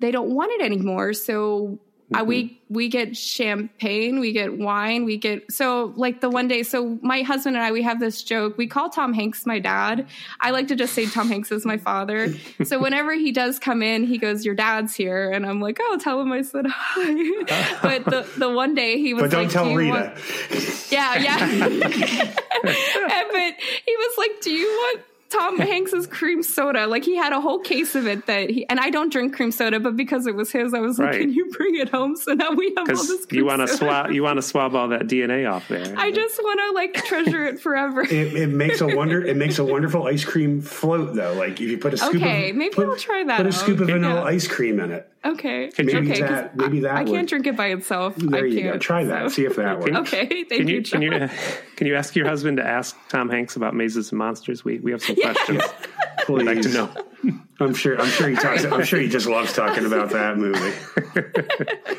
they 0.00 0.10
don't 0.10 0.34
want 0.34 0.50
it 0.52 0.64
anymore. 0.64 1.12
So 1.12 1.78
uh, 2.18 2.24
we 2.24 2.60
we 2.68 2.88
get 2.88 3.16
champagne, 3.16 4.18
we 4.20 4.32
get 4.32 4.56
wine, 4.58 5.04
we 5.04 5.16
get 5.18 5.50
so 5.52 5.92
like 5.96 6.20
the 6.20 6.30
one 6.30 6.48
day. 6.48 6.62
So 6.62 6.98
my 7.02 7.22
husband 7.22 7.56
and 7.56 7.64
I 7.64 7.72
we 7.72 7.82
have 7.82 8.00
this 8.00 8.22
joke. 8.22 8.56
We 8.56 8.66
call 8.66 8.88
Tom 8.90 9.12
Hanks 9.12 9.44
my 9.46 9.58
dad. 9.58 10.06
I 10.40 10.50
like 10.50 10.68
to 10.68 10.74
just 10.76 10.94
say 10.94 11.06
Tom 11.06 11.28
Hanks 11.28 11.52
is 11.52 11.64
my 11.66 11.76
father. 11.76 12.34
so 12.64 12.78
whenever 12.78 13.12
he 13.14 13.32
does 13.32 13.58
come 13.58 13.82
in, 13.82 14.04
he 14.04 14.18
goes, 14.18 14.44
"Your 14.44 14.54
dad's 14.54 14.94
here," 14.94 15.30
and 15.30 15.44
I'm 15.46 15.60
like, 15.60 15.78
"Oh, 15.80 15.98
tell 16.00 16.20
him 16.20 16.32
I 16.32 16.42
said 16.42 16.66
hi." 16.66 17.78
but 17.82 18.04
the 18.04 18.26
the 18.38 18.50
one 18.50 18.74
day 18.74 18.98
he 18.98 19.14
was 19.14 19.22
but 19.24 19.30
don't 19.30 19.42
like, 19.44 19.52
tell 19.52 19.64
"Do 19.68 19.76
Rita. 19.76 19.92
want-" 19.92 20.92
Yeah, 20.92 21.18
yeah. 21.18 22.32
And- 22.62 23.28
but 23.32 23.54
he 23.86 23.96
was 23.96 24.14
like, 24.18 24.40
"Do 24.40 24.50
you 24.50 24.66
want 24.68 25.00
Tom 25.32 25.58
Hanks's 25.70 26.06
cream 26.06 26.42
soda?" 26.42 26.86
Like 26.86 27.04
he 27.04 27.16
had 27.16 27.32
a 27.32 27.40
whole 27.40 27.58
case 27.58 27.94
of 27.94 28.06
it 28.06 28.26
that 28.26 28.50
he 28.50 28.68
and 28.68 28.78
I 28.78 28.90
don't 28.90 29.10
drink 29.12 29.34
cream 29.34 29.50
soda, 29.52 29.80
but 29.80 29.96
because 29.96 30.26
it 30.26 30.34
was 30.34 30.50
his, 30.52 30.74
I 30.74 30.80
was 30.80 30.98
like, 30.98 31.08
Right. 31.10 31.20
"Can 31.20 31.32
you 31.32 31.50
bring 31.50 31.74
it 31.76 31.88
home?" 31.88 32.16
So 32.16 32.34
now 32.34 32.50
we 32.52 32.68
have 32.76 32.78
all 32.78 32.86
this. 32.86 33.08
Because 33.08 33.26
Cream 33.26 33.38
you 33.38 33.44
want 33.46 33.60
to 33.60 33.68
swab 33.68 34.10
you 34.12 34.22
want 34.22 34.36
to 34.38 34.42
swab 34.42 34.74
all 34.74 34.88
that 34.88 35.02
DNA 35.08 35.50
off 35.50 35.68
there. 35.68 35.94
I 35.96 36.10
just 36.10 36.38
want 36.42 36.60
to 36.60 36.72
like 36.74 36.94
treasure 37.04 37.44
it 37.44 37.60
forever. 37.60 38.02
It, 38.02 38.34
it 38.34 38.48
makes 38.48 38.80
a 38.80 38.86
wonder. 38.86 39.24
It 39.24 39.36
makes 39.36 39.58
a 39.58 39.64
wonderful 39.64 40.06
ice 40.06 40.24
cream 40.24 40.60
float, 40.60 41.14
though. 41.14 41.34
Like 41.34 41.52
if 41.60 41.68
you 41.68 41.78
put 41.78 41.94
a 41.94 41.96
scoop 41.96 42.16
Okay, 42.16 42.50
of 42.50 42.56
maybe 42.56 42.74
put, 42.74 42.88
I'll 42.88 42.96
try 42.96 43.24
that 43.24 43.38
Put 43.38 43.46
a 43.46 43.48
out. 43.50 43.54
scoop 43.54 43.80
of 43.80 43.86
vanilla 43.88 44.14
yeah. 44.22 44.24
ice 44.24 44.46
cream 44.46 44.80
in 44.80 44.90
it. 44.90 45.08
Okay, 45.24 45.70
Maybe 45.78 45.94
okay. 45.96 46.08
'cause 46.08 46.18
that- 46.18 46.56
maybe 46.56 46.80
that 46.80 46.90
I, 46.96 47.00
I 47.00 47.02
would- 47.04 47.12
can't 47.12 47.28
drink 47.28 47.46
it 47.46 47.56
by 47.56 47.68
itself. 47.68 48.16
There 48.16 48.44
I 48.44 48.48
you 48.48 48.60
can't, 48.62 48.72
go. 48.74 48.78
Try 48.78 49.04
that. 49.04 49.30
so- 49.30 49.34
See 49.36 49.44
if 49.44 49.54
that 49.56 49.78
works. 49.78 49.90
Okay, 50.14 50.26
thank 50.44 50.48
Can 50.48 50.68
you 50.68 50.76
you. 50.76 50.82
can 50.82 51.02
you 51.02 51.28
can 51.76 51.86
you 51.86 51.94
ask 51.94 52.16
your 52.16 52.26
husband 52.26 52.56
to 52.56 52.64
ask 52.66 52.96
Tom 53.08 53.28
Hanks 53.28 53.54
about 53.56 53.74
mazes 53.74 54.10
and 54.10 54.18
monsters? 54.18 54.64
We 54.64 54.78
we 54.80 54.90
have 54.90 55.02
some 55.02 55.14
questions. 55.22 55.62
Please. 56.26 56.36
We'd 56.38 56.46
like 56.46 56.62
to 56.62 56.68
know. 56.70 56.90
I'm 57.60 57.74
sure. 57.74 58.00
I'm 58.00 58.08
sure 58.08 58.28
he 58.28 58.34
talks. 58.34 58.64
I'm 58.64 58.82
sure 58.84 58.98
he 58.98 59.08
just 59.08 59.28
loves 59.28 59.52
talking 59.52 59.84
about 59.86 60.10
that 60.10 60.36
movie. 60.36 60.72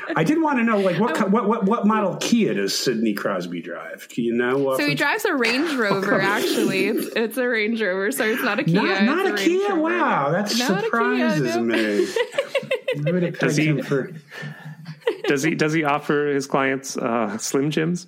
I 0.16 0.24
did 0.26 0.42
want 0.42 0.60
to 0.60 0.64
know, 0.64 0.80
like, 0.80 1.00
what 1.00 1.30
what 1.32 1.48
what 1.48 1.64
what 1.66 1.88
model 1.88 2.18
Kia 2.18 2.54
does 2.54 2.78
Sidney 2.78 3.14
Crosby 3.14 3.62
drive? 3.62 4.08
Do 4.10 4.22
you 4.22 4.34
know? 4.34 4.76
So 4.76 4.86
he 4.86 4.96
drives 4.96 5.24
a 5.26 5.34
Range 5.36 5.74
Rover. 5.78 6.20
Actually, 6.20 6.88
it's, 6.88 7.08
it's 7.16 7.38
a 7.38 7.48
Range 7.48 7.82
Rover. 7.82 8.12
So 8.12 8.26
it's 8.26 8.44
not 8.44 8.60
a 8.60 8.64
Kia. 8.66 8.82
not, 8.82 9.04
not 9.04 9.26
it's 9.28 9.42
a 9.42 9.46
Kia. 9.46 9.70
Rover. 9.70 9.82
Wow, 9.82 10.32
that 10.32 10.54
Not 10.58 10.72
a 10.72 10.74
Kia, 10.74 10.82
surprises 10.82 11.56
no. 11.56 11.64
me. 11.64 12.08
I 13.08 13.12
would 13.12 13.24
have 13.24 13.40
Does 13.40 13.56
he- 13.56 13.82
for. 13.82 14.12
Does 15.28 15.44
he 15.44 15.56
does 15.56 15.72
he 15.74 15.84
offer 15.86 16.28
his 16.28 16.48
clients 16.48 16.98
uh, 16.98 17.38
Slim 17.38 17.72
Jims? 17.72 18.08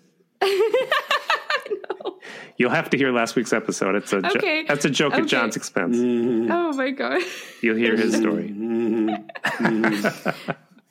You'll 2.58 2.70
have 2.72 2.90
to 2.92 2.98
hear 2.98 3.12
last 3.12 3.36
week's 3.36 3.52
episode. 3.54 3.96
It's 3.96 4.14
a 4.14 4.22
jo- 4.22 4.64
that's 4.68 4.86
a 4.86 4.90
joke 4.90 5.14
at 5.16 5.26
John's 5.28 5.56
expense. 5.58 5.98
Oh 5.98 6.72
my 6.74 6.92
god! 6.92 7.22
You'll 7.62 7.76
hear 7.76 7.96
his 7.98 8.16
story. 8.16 8.54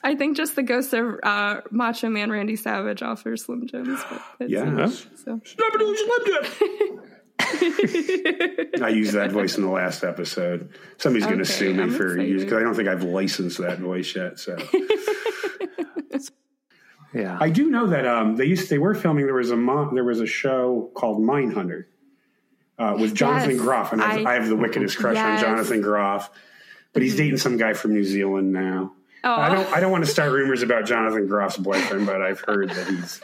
I 0.06 0.14
think 0.16 0.36
just 0.36 0.54
the 0.54 0.62
ghost 0.62 0.92
of 0.92 1.14
uh, 1.22 1.62
Macho 1.70 2.10
Man 2.10 2.30
Randy 2.30 2.56
Savage 2.56 3.00
offers 3.02 3.44
Slim 3.44 3.66
Jims. 3.66 3.98
But 4.10 4.22
it's, 4.40 4.52
Yes. 4.52 5.06
So 5.24 5.40
I 7.40 8.88
used 8.90 9.12
that 9.14 9.30
voice 9.32 9.56
in 9.56 9.62
the 9.64 9.70
last 9.70 10.04
episode. 10.04 10.68
Somebody's 10.98 11.26
going 11.26 11.38
to 11.38 11.44
Okay, 11.44 11.52
sue 11.52 11.74
me 11.74 11.82
I'm 11.84 11.90
for 11.90 12.06
excited. 12.12 12.28
using 12.28 12.46
because 12.48 12.60
I 12.60 12.62
don't 12.64 12.74
think 12.74 12.88
I've 12.88 13.02
licensed 13.02 13.58
that 13.58 13.78
voice 13.78 14.14
yet. 14.14 14.38
So 14.38 14.56
Yeah. 17.14 17.38
I 17.40 17.50
do 17.50 17.70
know 17.70 17.86
that 17.88 18.06
um, 18.06 18.36
they 18.36 18.46
used 18.46 18.68
they 18.70 18.78
were 18.78 18.94
filming. 18.94 19.24
There 19.26 19.34
was 19.34 19.50
a 19.50 19.56
mo- 19.56 19.90
there 19.94 20.04
was 20.04 20.20
a 20.20 20.26
show 20.26 20.90
called 20.94 21.20
Mindhunter 21.22 21.84
uh, 22.78 22.96
with 22.98 23.14
Jonathan 23.14 23.50
Yes, 23.52 23.60
Groff, 23.60 23.92
and 23.92 24.02
I, 24.02 24.22
I- 24.22 24.30
I 24.32 24.34
have 24.34 24.48
the 24.48 24.56
wickedest 24.56 24.98
crush 24.98 25.14
Yes. 25.14 25.42
on 25.42 25.48
Jonathan 25.48 25.80
Groff. 25.80 26.30
But 26.92 27.02
he's 27.02 27.16
dating 27.16 27.38
some 27.38 27.56
guy 27.56 27.72
from 27.72 27.92
New 27.92 28.04
Zealand 28.04 28.52
now. 28.52 28.92
Oh. 29.24 29.32
I 29.32 29.48
don't. 29.48 29.72
I 29.72 29.80
don't 29.80 29.90
want 29.90 30.04
to 30.04 30.10
start 30.10 30.32
rumors 30.32 30.62
about 30.62 30.84
Jonathan 30.86 31.26
Groff's 31.26 31.56
boyfriend, 31.56 32.04
but 32.06 32.20
I've 32.20 32.40
heard 32.40 32.68
that 32.70 32.86
he's 32.88 33.20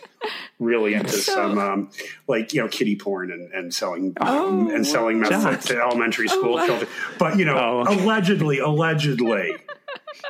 really 0.59 0.95
into 0.95 1.11
So- 1.13 1.35
some, 1.35 1.59
um, 1.59 1.91
like 2.27 2.53
you 2.55 2.63
know, 2.63 2.69
kitty 2.69 2.97
porn 2.97 3.31
and, 3.31 3.53
and 3.53 3.73
selling 3.75 4.17
Oh, 4.21 4.71
and 4.75 4.87
selling 4.87 5.21
meth 5.21 5.67
to 5.67 5.79
elementary 5.81 6.27
school 6.29 6.55
wow. 6.55 6.67
children. 6.67 6.91
But 7.19 7.39
you 7.39 7.45
know, 7.45 7.57
Oh, 7.59 7.81
okay. 7.93 8.03
allegedly, 8.03 8.59
allegedly, 8.61 9.55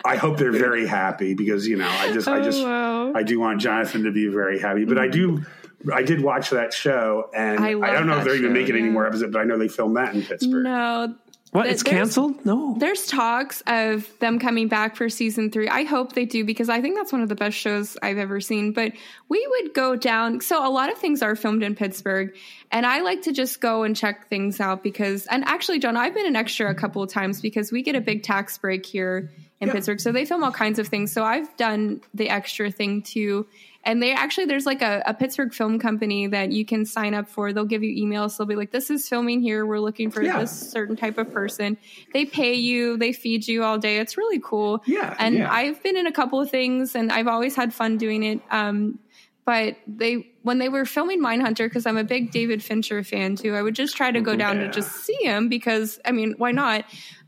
I 0.04 0.16
hope 0.16 0.38
they're 0.38 0.52
very 0.52 0.86
happy 0.86 1.34
because 1.34 1.66
you 1.66 1.76
know, 1.76 1.88
I 1.88 2.12
just, 2.12 2.28
I 2.28 2.38
Oh, 2.38 2.42
just, 2.42 2.62
wow. 2.62 3.12
I 3.14 3.22
do 3.22 3.38
want 3.40 3.60
Jonathan 3.60 4.04
to 4.04 4.12
be 4.12 4.28
very 4.28 4.58
happy. 4.58 4.84
But 4.84 4.98
I 4.98 5.08
do. 5.08 5.44
I 5.92 6.02
did 6.02 6.20
watch 6.20 6.50
that 6.50 6.74
show, 6.74 7.30
and 7.34 7.60
I 7.60 7.68
I, 7.70 7.92
don't 7.94 8.06
know 8.06 8.18
if 8.18 8.24
they're 8.24 8.34
even 8.34 8.50
show, 8.50 8.54
making 8.60 8.76
any 8.76 8.84
yeah. 8.84 8.90
more 8.90 9.06
episodes, 9.06 9.32
but 9.32 9.40
I 9.40 9.44
know 9.44 9.56
they 9.56 9.68
filmed 9.68 9.96
that 9.96 10.14
in 10.14 10.22
Pittsburgh. 10.22 10.64
no, 10.64 11.14
what? 11.52 11.62
th- 11.62 11.72
It's 11.72 11.82
canceled? 11.82 12.44
No. 12.44 12.76
There's 12.78 13.06
talks 13.06 13.62
of 13.66 14.06
them 14.20 14.38
coming 14.38 14.68
back 14.68 14.94
for 14.94 15.08
season 15.08 15.50
three. 15.50 15.68
I 15.68 15.84
hope 15.84 16.12
they 16.12 16.26
do 16.26 16.44
because 16.44 16.68
I 16.68 16.82
think 16.82 16.96
that's 16.96 17.12
one 17.12 17.22
of 17.22 17.30
the 17.30 17.34
best 17.34 17.56
shows 17.56 17.96
I've 18.02 18.18
ever 18.18 18.40
seen. 18.40 18.72
But 18.72 18.92
we 19.30 19.44
would 19.48 19.72
go 19.72 19.96
down. 19.96 20.42
So 20.42 20.66
a 20.66 20.68
lot 20.68 20.92
of 20.92 20.98
things 20.98 21.22
are 21.22 21.34
filmed 21.34 21.62
in 21.62 21.74
Pittsburgh, 21.74 22.36
and 22.70 22.84
I 22.84 23.00
like 23.00 23.22
to 23.22 23.32
just 23.32 23.60
go 23.62 23.82
and 23.82 23.96
check 23.96 24.28
things 24.28 24.60
out 24.60 24.82
because. 24.82 25.26
And 25.26 25.44
actually, 25.46 25.78
John, 25.78 25.96
I've 25.96 26.14
been 26.14 26.26
an 26.26 26.36
extra 26.36 26.70
a 26.70 26.74
couple 26.74 27.02
of 27.02 27.10
times 27.10 27.40
because 27.40 27.72
we 27.72 27.82
get 27.82 27.96
a 27.96 28.02
big 28.02 28.22
tax 28.22 28.58
break 28.58 28.84
here 28.84 29.30
in 29.60 29.68
Yeah. 29.68 29.74
Pittsburgh. 29.74 30.00
So 30.00 30.12
they 30.12 30.24
film 30.24 30.42
all 30.42 30.52
kinds 30.52 30.78
of 30.78 30.88
things. 30.88 31.12
So 31.12 31.22
I've 31.24 31.54
done 31.56 32.00
the 32.14 32.28
extra 32.30 32.70
thing 32.70 33.02
too. 33.02 33.46
And 33.82 34.02
they 34.02 34.12
actually, 34.12 34.44
there's 34.44 34.66
like 34.66 34.82
a, 34.82 35.02
a 35.06 35.14
Pittsburgh 35.14 35.54
film 35.54 35.78
company 35.78 36.26
that 36.26 36.52
you 36.52 36.66
can 36.66 36.84
sign 36.84 37.14
up 37.14 37.26
for. 37.28 37.50
They'll 37.54 37.64
give 37.64 37.82
you 37.82 38.06
emails. 38.06 38.36
They'll 38.36 38.46
be 38.46 38.54
like, 38.54 38.70
this 38.72 38.90
is 38.90 39.08
filming 39.08 39.40
here. 39.40 39.64
We're 39.64 39.78
looking 39.80 40.10
for 40.10 40.22
Yeah. 40.22 40.38
this 40.40 40.50
certain 40.70 40.96
type 40.96 41.16
of 41.16 41.32
person. 41.32 41.78
They 42.12 42.26
pay 42.26 42.54
you, 42.54 42.98
they 42.98 43.12
feed 43.14 43.48
you 43.48 43.62
all 43.64 43.78
day. 43.78 43.98
It's 43.98 44.18
really 44.18 44.38
cool. 44.38 44.82
Yeah, 44.86 45.14
And 45.18 45.36
yeah. 45.36 45.50
I've 45.52 45.82
been 45.82 45.96
in 45.96 46.06
a 46.06 46.12
couple 46.12 46.40
of 46.40 46.50
things 46.50 46.94
and 46.94 47.10
I've 47.10 47.26
always 47.28 47.56
had 47.56 47.72
fun 47.72 47.96
doing 47.96 48.22
it. 48.22 48.40
Um, 48.50 48.98
but 49.46 49.76
they 49.86 50.26
when 50.42 50.58
they 50.58 50.68
were 50.68 50.84
filming 50.84 51.20
Mindhunter, 51.22 51.66
because 51.66 51.84
I'm 51.86 51.96
a 51.98 52.04
big 52.04 52.30
David 52.30 52.62
Fincher 52.62 53.02
fan 53.02 53.36
too, 53.36 53.54
I 53.54 53.62
would 53.62 53.74
just 53.74 53.96
try 53.96 54.10
to 54.10 54.20
go 54.20 54.36
down 54.36 54.58
Yeah. 54.58 54.66
to 54.66 54.70
just 54.72 54.92
see 55.04 55.16
him 55.22 55.48
because 55.48 55.98
I 56.04 56.12
mean, 56.12 56.34
why 56.38 56.52
not? 56.52 56.84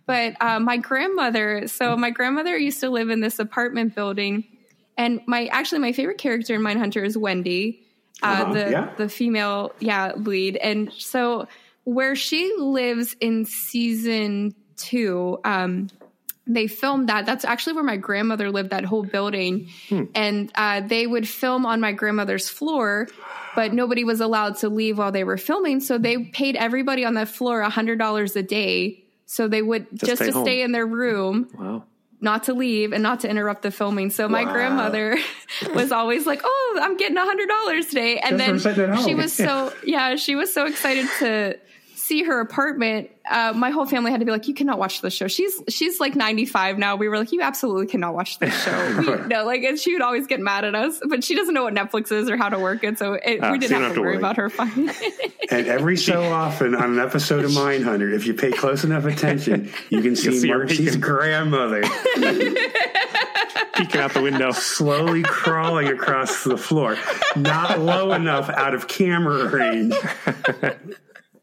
But 0.06 0.34
uh, 0.40 0.58
my 0.60 0.76
grandmother, 0.78 1.68
so 1.68 1.96
my 1.96 2.10
grandmother 2.10 2.56
used 2.56 2.80
to 2.80 2.90
live 2.90 3.08
in 3.10 3.20
this 3.20 3.38
apartment 3.38 3.94
building, 3.94 4.44
and 4.96 5.20
my 5.26 5.46
actually 5.46 5.78
my 5.80 5.92
favorite 5.92 6.18
character 6.18 6.54
in 6.54 6.60
Mindhunter 6.60 7.04
is 7.04 7.16
Wendy, 7.16 7.82
uh, 8.22 8.26
Uh-huh, 8.26 8.52
the 8.52 8.70
yeah. 8.70 8.94
the 8.96 9.08
female 9.08 9.72
yeah 9.80 10.12
lead, 10.16 10.56
and 10.56 10.92
so 10.92 11.46
where 11.84 12.14
she 12.16 12.52
lives 12.58 13.16
in 13.20 13.44
season 13.44 14.54
two. 14.76 15.38
Um, 15.44 15.88
they 16.44 16.66
filmed 16.66 17.08
that. 17.08 17.24
That's 17.24 17.44
actually 17.44 17.74
where 17.74 17.84
my 17.84 17.96
grandmother 17.96 18.50
lived, 18.50 18.70
that 18.70 18.84
whole 18.84 19.04
building. 19.04 19.68
And 20.12 20.50
uh, 20.56 20.80
they 20.80 21.06
would 21.06 21.28
film 21.28 21.64
on 21.64 21.80
my 21.80 21.92
grandmother's 21.92 22.48
floor, 22.48 23.06
but 23.54 23.72
nobody 23.72 24.02
was 24.02 24.20
allowed 24.20 24.56
to 24.58 24.68
leave 24.68 24.98
while 24.98 25.12
they 25.12 25.22
were 25.22 25.36
filming. 25.38 25.78
So 25.78 25.98
they 25.98 26.18
paid 26.24 26.56
everybody 26.56 27.04
on 27.04 27.14
that 27.14 27.28
floor 27.28 27.62
$100 27.62 28.36
a 28.36 28.42
day. 28.42 29.01
So 29.32 29.48
they 29.48 29.62
would 29.62 29.86
just, 29.94 30.16
stay 30.16 30.26
to 30.26 30.32
home. 30.32 30.44
stay 30.44 30.60
in 30.60 30.72
their 30.72 30.84
room, 30.86 31.48
Wow. 31.58 31.84
not 32.20 32.42
to 32.44 32.52
leave 32.52 32.92
and 32.92 33.02
not 33.02 33.20
to 33.20 33.30
interrupt 33.30 33.62
the 33.62 33.70
filming. 33.70 34.10
So 34.10 34.28
my 34.28 34.44
Wow. 34.44 34.52
grandmother 34.52 35.16
was 35.74 35.90
always 35.90 36.26
like, 36.26 36.42
"Oh, 36.44 36.78
I'm 36.82 36.98
getting 36.98 37.16
a 37.16 37.20
$100 37.24 37.88
today." 37.88 38.18
And 38.18 38.38
Just 38.38 38.64
then 38.64 38.96
she 39.06 39.14
was 39.14 39.32
so 39.32 39.72
yeah, 39.84 40.16
she 40.16 40.36
was 40.36 40.52
so 40.52 40.66
excited 40.66 41.06
to 41.20 41.58
see 42.12 42.22
her 42.24 42.40
apartment. 42.40 43.10
Uh, 43.30 43.52
my 43.54 43.70
whole 43.70 43.86
family 43.86 44.10
had 44.10 44.20
to 44.20 44.26
be 44.26 44.32
like, 44.32 44.48
"You 44.48 44.54
cannot 44.54 44.78
watch 44.78 45.00
the 45.00 45.10
show." 45.10 45.28
She's 45.28 45.62
she's 45.68 46.00
like 46.00 46.14
95 46.16 46.76
now. 46.76 46.96
We 46.96 47.08
were 47.08 47.16
like, 47.16 47.32
"You 47.32 47.40
absolutely 47.40 47.86
cannot 47.86 48.14
watch 48.14 48.38
this 48.38 48.52
show." 48.64 48.72
We, 49.02 49.26
no, 49.28 49.44
like 49.44 49.62
and 49.62 49.78
she 49.78 49.92
would 49.94 50.02
always 50.02 50.26
get 50.26 50.40
mad 50.40 50.64
at 50.64 50.74
us, 50.74 51.00
but 51.08 51.24
she 51.24 51.34
doesn't 51.34 51.54
know 51.54 51.62
what 51.62 51.72
Netflix 51.74 52.12
is 52.12 52.28
or 52.28 52.36
how 52.36 52.48
to 52.48 52.58
work 52.58 52.84
it, 52.84 52.98
so 52.98 53.14
it, 53.14 53.38
Ah, 53.42 53.50
we 53.52 53.58
didn't 53.58 53.72
don't 53.80 53.82
have 53.82 53.88
have 53.90 53.90
to 53.92 53.94
to 53.94 54.00
worry 54.00 54.08
worry. 54.10 54.18
about 54.18 54.36
her 54.36 54.50
finding. 54.50 54.90
And 55.50 55.66
every 55.68 55.96
so 55.96 56.22
often 56.24 56.74
on 56.74 56.92
an 56.94 56.98
episode 56.98 57.44
of 57.44 57.52
Mindhunter, 57.52 58.12
if 58.14 58.26
you 58.26 58.34
pay 58.34 58.50
close 58.52 58.84
enough 58.84 59.04
attention, 59.06 59.70
you 59.90 60.02
can 60.02 60.14
see, 60.22 60.38
see 60.38 60.48
her 60.50 60.58
Marcie's 60.58 60.96
grandmother 60.96 61.82
Peeking 63.74 64.00
out 64.02 64.12
the 64.12 64.20
window. 64.22 64.50
slowly 64.52 65.22
crawling 65.22 65.88
across 65.88 66.44
the 66.44 66.56
floor, 66.58 66.96
not 67.36 67.78
low 67.78 68.12
enough 68.12 68.48
out 68.50 68.74
of 68.74 68.86
camera 68.88 69.48
range. 69.48 69.94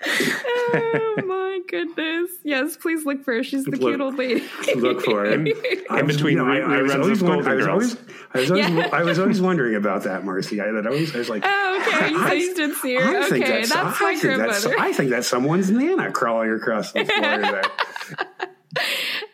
Oh 0.06 1.16
my 1.26 1.60
goodness! 1.68 2.32
Yes, 2.44 2.78
please 2.78 3.06
look 3.06 3.24
for 3.24 3.34
her. 3.36 3.44
She's 3.44 3.66
the 3.66 3.72
Look. 3.72 3.82
cute 3.82 4.00
old 4.02 4.16
lady. 4.18 4.44
Look 4.76 5.02
for 5.04 5.26
it. 5.30 5.86
I 5.90 6.00
in 6.00 6.08
was- 6.08 6.16
between 6.16 6.40
re- 6.40 6.62
I, 6.62 6.78
I 6.78 6.82
was 6.82 6.92
reruns 6.94 7.02
always 7.04 7.22
of 7.22 7.28
won- 7.28 7.48
I 7.48 7.54
was 7.56 7.66
Girls. 7.66 7.70
always, 7.70 7.98
I 8.34 8.40
was 8.40 8.52
always, 8.52 8.70
Yeah. 8.70 8.90
I 8.94 9.04
was 9.04 9.20
always 9.20 9.42
wondering 9.42 9.76
about 9.76 10.04
that, 10.04 10.24
Marcie. 10.24 10.62
I, 10.62 10.72
that 10.72 10.88
always, 10.88 11.14
I 11.14 11.18
was 11.20 11.30
like, 11.30 11.44
Oh, 11.46 11.78
okay. 11.82 12.10
So 12.14 12.20
I- 12.22 12.34
you 12.34 12.56
did 12.56 12.76
see 12.76 12.96
her. 12.96 13.02
I 13.02 13.24
think 13.30 13.44
okay, 13.46 13.58
that's, 13.60 13.74
that's, 13.74 14.02
I 14.02 14.04
my 14.04 14.16
think 14.16 14.38
that's. 14.38 14.66
I 14.66 14.94
think 14.94 15.10
that's 15.10 15.28
someone's 15.28 15.70
nana 15.70 16.12
crawling 16.12 16.52
across 16.54 16.92
the 16.94 17.04
floor 17.06 17.38
there. 17.40 17.62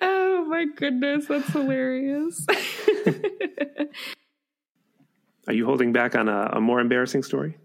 oh 0.02 0.46
my 0.48 0.66
goodness, 0.76 1.28
that's 1.28 1.48
hilarious. 1.50 2.46
Are 5.48 5.54
you 5.54 5.66
holding 5.66 5.94
back 5.94 6.16
on 6.16 6.28
a, 6.28 6.54
a 6.54 6.62
more 6.62 6.80
embarrassing 6.80 7.22
story? 7.24 7.58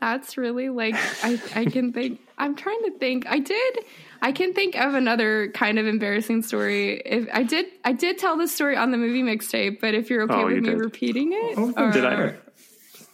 that's 0.00 0.36
really 0.38 0.68
like 0.68 0.94
I 1.24 1.40
I 1.56 1.64
can 1.64 1.92
think. 1.92 2.20
I'm 2.38 2.54
trying 2.56 2.82
to 2.84 2.90
think. 2.98 3.26
I 3.28 3.38
did. 3.38 3.78
I 4.22 4.32
can 4.32 4.52
think 4.54 4.74
of 4.76 4.94
another 4.94 5.48
kind 5.52 5.78
of 5.78 5.86
embarrassing 5.86 6.42
story. 6.42 7.00
If 7.04 7.28
I 7.32 7.42
did, 7.42 7.66
I 7.84 7.92
did 7.92 8.18
tell 8.18 8.36
this 8.36 8.52
story 8.54 8.76
on 8.76 8.90
the 8.90 8.96
movie 8.96 9.22
mixtape. 9.22 9.80
But 9.80 9.94
if 9.94 10.10
you're 10.10 10.22
okay 10.22 10.34
Oh, 10.34 10.46
with 10.46 10.56
you 10.56 10.62
me 10.62 10.70
did. 10.70 10.80
repeating 10.80 11.32
it, 11.32 11.54
Oh, 11.58 11.72
or- 11.76 11.90
Did 11.92 12.04
I? 12.04 12.34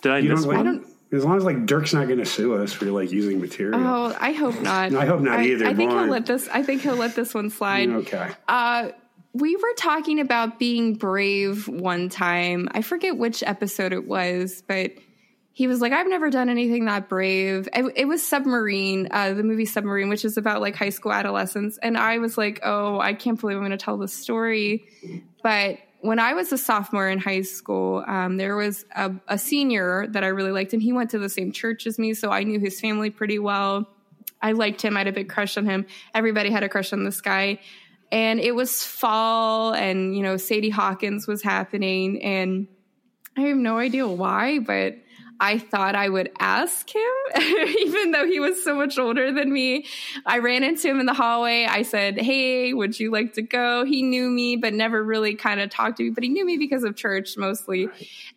Did 0.02 0.12
I 0.12 0.18
You 0.18 0.30
miss 0.30 0.44
don't, 0.44 0.86
as 1.12 1.24
long 1.24 1.36
as 1.36 1.44
like 1.44 1.66
Dirk's 1.66 1.92
not 1.94 2.06
going 2.06 2.18
to 2.18 2.24
sue 2.26 2.54
us 2.54 2.72
for 2.72 2.86
like 2.86 3.10
using 3.12 3.40
material. 3.40 3.80
Oh, 3.80 4.16
I 4.18 4.32
hope 4.32 4.60
not. 4.60 4.94
I 4.94 5.04
hope 5.06 5.20
not 5.20 5.40
I, 5.40 5.44
either, 5.44 5.66
I 5.66 5.74
think 5.74 5.90
Lauren. 5.90 6.04
he'll 6.06 6.12
let 6.12 6.26
this. 6.26 6.48
I 6.48 6.62
think 6.62 6.82
he'll 6.82 6.96
let 6.96 7.14
this 7.14 7.32
one 7.34 7.50
slide. 7.50 7.88
okay. 7.88 8.30
Uh, 8.48 8.88
we 9.32 9.56
were 9.56 9.72
talking 9.76 10.20
about 10.20 10.58
being 10.58 10.94
brave 10.94 11.66
one 11.68 12.08
time. 12.08 12.68
I 12.72 12.82
forget 12.82 13.16
which 13.16 13.42
episode 13.42 13.92
it 13.92 14.06
was, 14.06 14.62
but 14.66 14.92
he 15.56 15.68
was 15.68 15.80
like, 15.80 15.92
I've 15.92 16.08
never 16.08 16.30
done 16.30 16.48
anything 16.48 16.86
that 16.86 17.08
brave. 17.08 17.68
It, 17.72 17.92
it 17.94 18.04
was 18.06 18.26
Submarine, 18.26 19.06
uh, 19.12 19.34
the 19.34 19.44
movie 19.44 19.66
Submarine, 19.66 20.08
which 20.08 20.24
is 20.24 20.36
about 20.36 20.60
like 20.60 20.74
high 20.74 20.90
school 20.90 21.12
adolescents. 21.12 21.78
And 21.78 21.96
I 21.96 22.18
was 22.18 22.36
like, 22.36 22.58
oh, 22.64 22.98
I 22.98 23.14
can't 23.14 23.40
believe 23.40 23.56
I'm 23.56 23.62
going 23.62 23.70
to 23.70 23.76
tell 23.76 23.96
this 23.96 24.12
story. 24.12 24.88
But 25.44 25.78
when 26.00 26.18
I 26.18 26.32
was 26.32 26.52
a 26.52 26.58
sophomore 26.58 27.08
in 27.08 27.20
high 27.20 27.42
school, 27.42 28.02
um, 28.08 28.36
there 28.36 28.56
was 28.56 28.84
a, 28.96 29.12
a 29.28 29.38
senior 29.38 30.08
that 30.08 30.24
I 30.24 30.26
really 30.26 30.50
liked, 30.50 30.72
and 30.72 30.82
he 30.82 30.92
went 30.92 31.10
to 31.10 31.20
the 31.20 31.28
same 31.28 31.52
church 31.52 31.86
as 31.86 32.00
me. 32.00 32.14
So 32.14 32.32
I 32.32 32.42
knew 32.42 32.58
his 32.58 32.80
family 32.80 33.10
pretty 33.10 33.38
well. 33.38 33.88
I 34.42 34.52
liked 34.52 34.82
him. 34.82 34.96
I 34.96 35.00
had 35.00 35.06
a 35.06 35.12
big 35.12 35.28
crush 35.28 35.56
on 35.56 35.66
him. 35.66 35.86
Everybody 36.14 36.50
had 36.50 36.64
a 36.64 36.68
crush 36.68 36.92
on 36.92 37.04
this 37.04 37.20
guy. 37.20 37.60
And 38.10 38.40
it 38.40 38.56
was 38.56 38.84
fall, 38.84 39.72
and, 39.72 40.16
you 40.16 40.24
know, 40.24 40.36
Sadie 40.36 40.68
Hawkins 40.70 41.28
was 41.28 41.42
happening. 41.42 42.24
And 42.24 42.66
I 43.36 43.42
have 43.42 43.56
no 43.56 43.78
idea 43.78 44.06
why, 44.08 44.58
but 44.58 44.96
I 45.40 45.58
thought 45.58 45.94
I 45.94 46.08
would 46.08 46.30
ask 46.38 46.88
him, 46.94 47.12
even 47.40 48.12
though 48.12 48.26
he 48.26 48.40
was 48.40 48.62
so 48.62 48.74
much 48.74 48.98
older 48.98 49.32
than 49.32 49.52
me. 49.52 49.86
I 50.26 50.38
ran 50.38 50.62
into 50.62 50.88
him 50.88 51.00
in 51.00 51.06
the 51.06 51.14
hallway. 51.14 51.66
I 51.68 51.82
said, 51.82 52.18
Hey, 52.18 52.72
would 52.72 52.98
you 52.98 53.10
like 53.10 53.34
to 53.34 53.42
go? 53.42 53.84
He 53.84 54.02
knew 54.02 54.30
me, 54.30 54.56
but 54.56 54.74
never 54.74 55.02
really 55.02 55.34
kind 55.34 55.60
of 55.60 55.70
talked 55.70 55.98
to 55.98 56.04
me, 56.04 56.10
but 56.10 56.22
he 56.22 56.30
knew 56.30 56.46
me 56.46 56.56
because 56.56 56.84
of 56.84 56.96
church 56.96 57.36
mostly. 57.36 57.88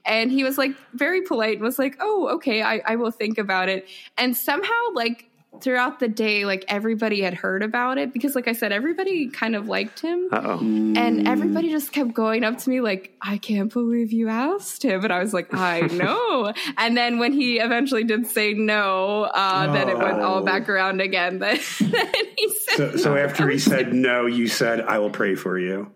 And 0.05 0.31
he 0.31 0.43
was 0.43 0.57
like 0.57 0.71
very 0.93 1.21
polite 1.21 1.55
and 1.57 1.63
was 1.63 1.79
like, 1.79 1.97
Oh, 1.99 2.29
okay, 2.35 2.61
I, 2.63 2.81
I 2.85 2.95
will 2.95 3.11
think 3.11 3.37
about 3.37 3.69
it. 3.69 3.87
And 4.17 4.35
somehow, 4.35 4.73
like, 4.93 5.29
throughout 5.61 5.99
the 5.99 6.07
day, 6.07 6.45
like 6.45 6.65
everybody 6.67 7.21
had 7.21 7.33
heard 7.33 7.63
about 7.63 7.97
it 7.97 8.13
because, 8.13 8.35
like 8.35 8.47
I 8.47 8.53
said, 8.53 8.71
everybody 8.71 9.29
kind 9.29 9.55
of 9.55 9.67
liked 9.67 9.99
him. 9.99 10.27
Oh. 10.31 10.59
And 10.59 11.27
everybody 11.27 11.69
just 11.69 11.91
kept 11.91 12.13
going 12.13 12.43
up 12.43 12.57
to 12.59 12.69
me 12.69 12.81
like, 12.81 13.11
I 13.21 13.37
can't 13.37 13.71
believe 13.71 14.11
you 14.11 14.29
asked 14.29 14.83
him. 14.83 15.03
And 15.03 15.11
I 15.13 15.19
was 15.19 15.33
like, 15.33 15.53
I 15.53 15.81
know. 15.91 16.53
and 16.77 16.95
then 16.97 17.19
when 17.19 17.33
he 17.33 17.59
eventually 17.59 18.03
did 18.03 18.27
say 18.27 18.53
no, 18.53 19.23
uh, 19.23 19.71
then 19.73 19.89
it 19.89 19.97
went 19.97 20.21
all 20.21 20.39
Oh. 20.39 20.45
back 20.45 20.69
around 20.69 21.01
again. 21.01 21.39
Then, 21.39 21.59
then 21.79 22.07
he 22.37 22.49
said, 22.49 22.77
So, 22.77 22.95
so 22.97 23.15
after 23.17 23.49
he 23.49 23.59
said 23.59 23.93
no, 23.93 24.25
you 24.25 24.47
said, 24.47 24.81
I 24.81 24.99
will 24.99 25.09
pray 25.09 25.35
for 25.35 25.57
you. 25.57 25.91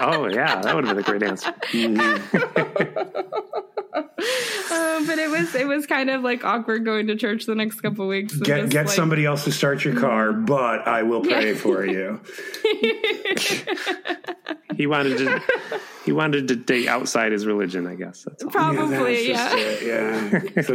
Oh 0.00 0.26
yeah, 0.26 0.60
that 0.62 0.74
would 0.74 0.84
have 0.86 0.96
been 0.96 1.04
a 1.04 1.06
great 1.06 1.22
answer. 1.22 1.48
uh, 3.94 5.04
but 5.06 5.18
it 5.18 5.30
was 5.30 5.54
it 5.54 5.66
was 5.66 5.86
kind 5.86 6.10
of 6.10 6.22
like 6.22 6.44
awkward 6.44 6.84
going 6.84 7.06
to 7.08 7.16
church 7.16 7.46
the 7.46 7.54
next 7.54 7.80
couple 7.80 8.08
weeks. 8.08 8.36
Get, 8.36 8.68
get 8.70 8.86
like- 8.86 8.94
somebody 8.94 9.24
else 9.24 9.44
to 9.44 9.52
start 9.52 9.84
your 9.84 9.98
car, 9.98 10.32
but 10.32 10.88
I 10.88 11.02
will 11.04 11.22
pray 11.22 11.52
Yeah. 11.52 11.56
for 11.58 11.84
you. 11.86 12.20
He 14.76 14.86
wanted 14.86 15.18
to. 15.18 15.42
He 16.06 16.12
wanted 16.12 16.48
to 16.48 16.56
date 16.56 16.88
outside 16.88 17.30
his 17.32 17.44
religion. 17.44 17.86
I 17.86 17.94
guess 17.94 18.22
that's 18.24 18.42
all. 18.42 18.50
Probably, 18.50 19.28
yeah. 19.28 19.36
that's 19.36 19.54
just 19.54 19.82
it, 19.82 20.56
yeah. 20.56 20.62
So 20.62 20.74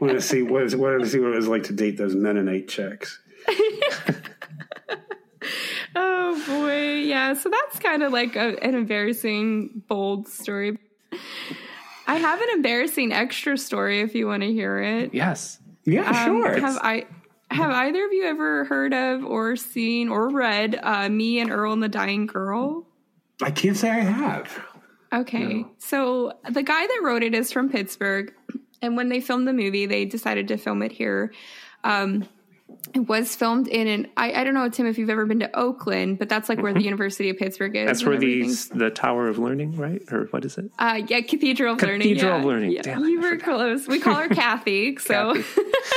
want 0.00 0.14
to 0.14 0.20
see 0.20 0.42
what 0.42 0.64
is 0.64 0.74
wanted 0.74 0.98
to 1.00 1.06
see 1.08 1.20
what 1.20 1.32
it 1.32 1.36
was 1.36 1.46
like 1.46 1.62
to 1.64 1.72
date 1.72 1.96
those 1.96 2.16
Mennonite 2.16 2.66
chicks. 2.68 3.20
Oh 5.94 6.42
boy, 6.46 6.94
yeah. 7.00 7.34
So 7.34 7.48
that's 7.50 7.78
kind 7.78 8.02
of 8.02 8.12
like 8.12 8.36
a, 8.36 8.62
an 8.62 8.74
embarrassing, 8.74 9.82
bold 9.88 10.28
story. 10.28 10.78
I 12.06 12.16
have 12.16 12.40
an 12.40 12.48
embarrassing 12.54 13.12
extra 13.12 13.56
story 13.58 14.00
if 14.00 14.14
you 14.14 14.26
want 14.26 14.42
to 14.42 14.52
hear 14.52 14.80
it. 14.80 15.14
Yes. 15.14 15.58
Yeah, 15.84 16.08
Um, 16.08 16.42
sure. 16.42 16.60
Have 16.60 16.78
I? 16.82 17.06
Have 17.50 17.70
either 17.70 18.04
of 18.04 18.12
you 18.12 18.24
ever 18.24 18.64
heard 18.66 18.92
of 18.92 19.24
or 19.24 19.56
seen 19.56 20.08
or 20.10 20.28
read 20.28 20.78
uh, 20.82 21.08
Me 21.08 21.40
and 21.40 21.50
Earl 21.50 21.72
and 21.72 21.82
the 21.82 21.88
Dying 21.88 22.26
Girl? 22.26 22.86
I 23.42 23.50
can't 23.50 23.76
say 23.76 23.88
I 23.88 24.00
have. 24.00 24.62
Okay. 25.14 25.64
So 25.78 26.34
the 26.50 26.62
guy 26.62 26.86
that 26.86 27.00
wrote 27.02 27.22
it 27.22 27.34
is 27.34 27.50
from 27.50 27.70
Pittsburgh. 27.70 28.34
And 28.82 28.96
when 28.98 29.08
they 29.08 29.20
filmed 29.22 29.48
the 29.48 29.54
movie, 29.54 29.86
they 29.86 30.04
decided 30.04 30.48
to 30.48 30.58
film 30.58 30.82
it 30.82 30.92
here. 30.92 31.32
Um, 31.84 32.28
it 32.94 33.00
was 33.00 33.34
filmed 33.34 33.68
in 33.68 33.86
an 33.86 34.08
I, 34.16 34.32
I 34.32 34.44
don't 34.44 34.54
know 34.54 34.68
Tim 34.68 34.86
if 34.86 34.98
you've 34.98 35.10
ever 35.10 35.26
been 35.26 35.40
to 35.40 35.58
Oakland, 35.58 36.18
but 36.18 36.28
that's 36.28 36.48
like 36.48 36.60
where 36.60 36.72
the 36.72 36.82
University 36.82 37.28
of 37.30 37.36
Pittsburgh 37.36 37.76
is. 37.76 37.86
That's 37.86 38.04
where 38.04 38.16
the 38.16 38.44
the 38.74 38.90
Tower 38.90 39.28
of 39.28 39.38
Learning, 39.38 39.76
right? 39.76 40.00
Or 40.10 40.24
what 40.30 40.44
is 40.44 40.58
it? 40.58 40.70
uh, 40.78 41.00
yeah 41.06 41.20
Cathedral 41.20 41.74
of 41.74 41.82
Learning. 41.82 42.00
Cathedral 42.00 42.32
yeah. 42.32 42.38
of 42.38 42.44
Learning. 42.44 42.70
Yeah, 42.72 42.82
Damn 42.82 43.04
you 43.04 43.20
I 43.20 43.30
were 43.30 43.36
close. 43.36 43.86
We 43.86 44.00
call 44.00 44.14
her 44.14 44.28
Kathy. 44.28 44.96
So, 45.08 45.42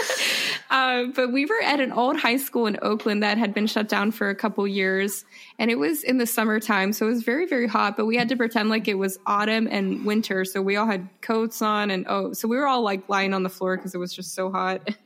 uh, 0.70 1.06
but 1.16 1.34
we 1.34 1.46
were 1.46 1.62
at 1.64 1.80
an 1.80 1.92
old 1.92 2.18
high 2.18 2.38
school 2.38 2.66
in 2.66 2.78
Oakland 2.82 3.24
that 3.24 3.38
had 3.38 3.54
been 3.54 3.68
shut 3.68 3.90
down 3.90 4.12
for 4.12 4.30
a 4.30 4.36
couple 4.36 4.66
years, 4.68 5.26
and 5.60 5.70
it 5.70 5.76
was 5.76 6.04
in 6.04 6.18
the 6.18 6.26
summertime, 6.26 6.94
so 6.94 7.08
it 7.08 7.10
was 7.10 7.24
very 7.24 7.46
very 7.46 7.68
hot. 7.68 7.98
But 7.98 8.06
we 8.06 8.16
had 8.16 8.30
to 8.30 8.38
pretend 8.38 8.70
like 8.70 8.88
it 8.88 8.94
was 8.94 9.20
autumn 9.26 9.68
and 9.70 10.06
winter, 10.06 10.46
so 10.46 10.62
we 10.62 10.78
all 10.78 10.86
had 10.86 11.10
coats 11.22 11.62
on, 11.62 11.92
and 11.92 12.06
oh, 12.08 12.32
so 12.34 12.48
we 12.48 12.56
were 12.58 12.68
all 12.68 12.84
like 12.84 13.10
lying 13.10 13.34
on 13.34 13.44
the 13.44 13.50
floor 13.50 13.76
because 13.76 13.94
it 13.94 13.98
was 13.98 14.14
just 14.14 14.34
so 14.34 14.52
hot. 14.52 14.88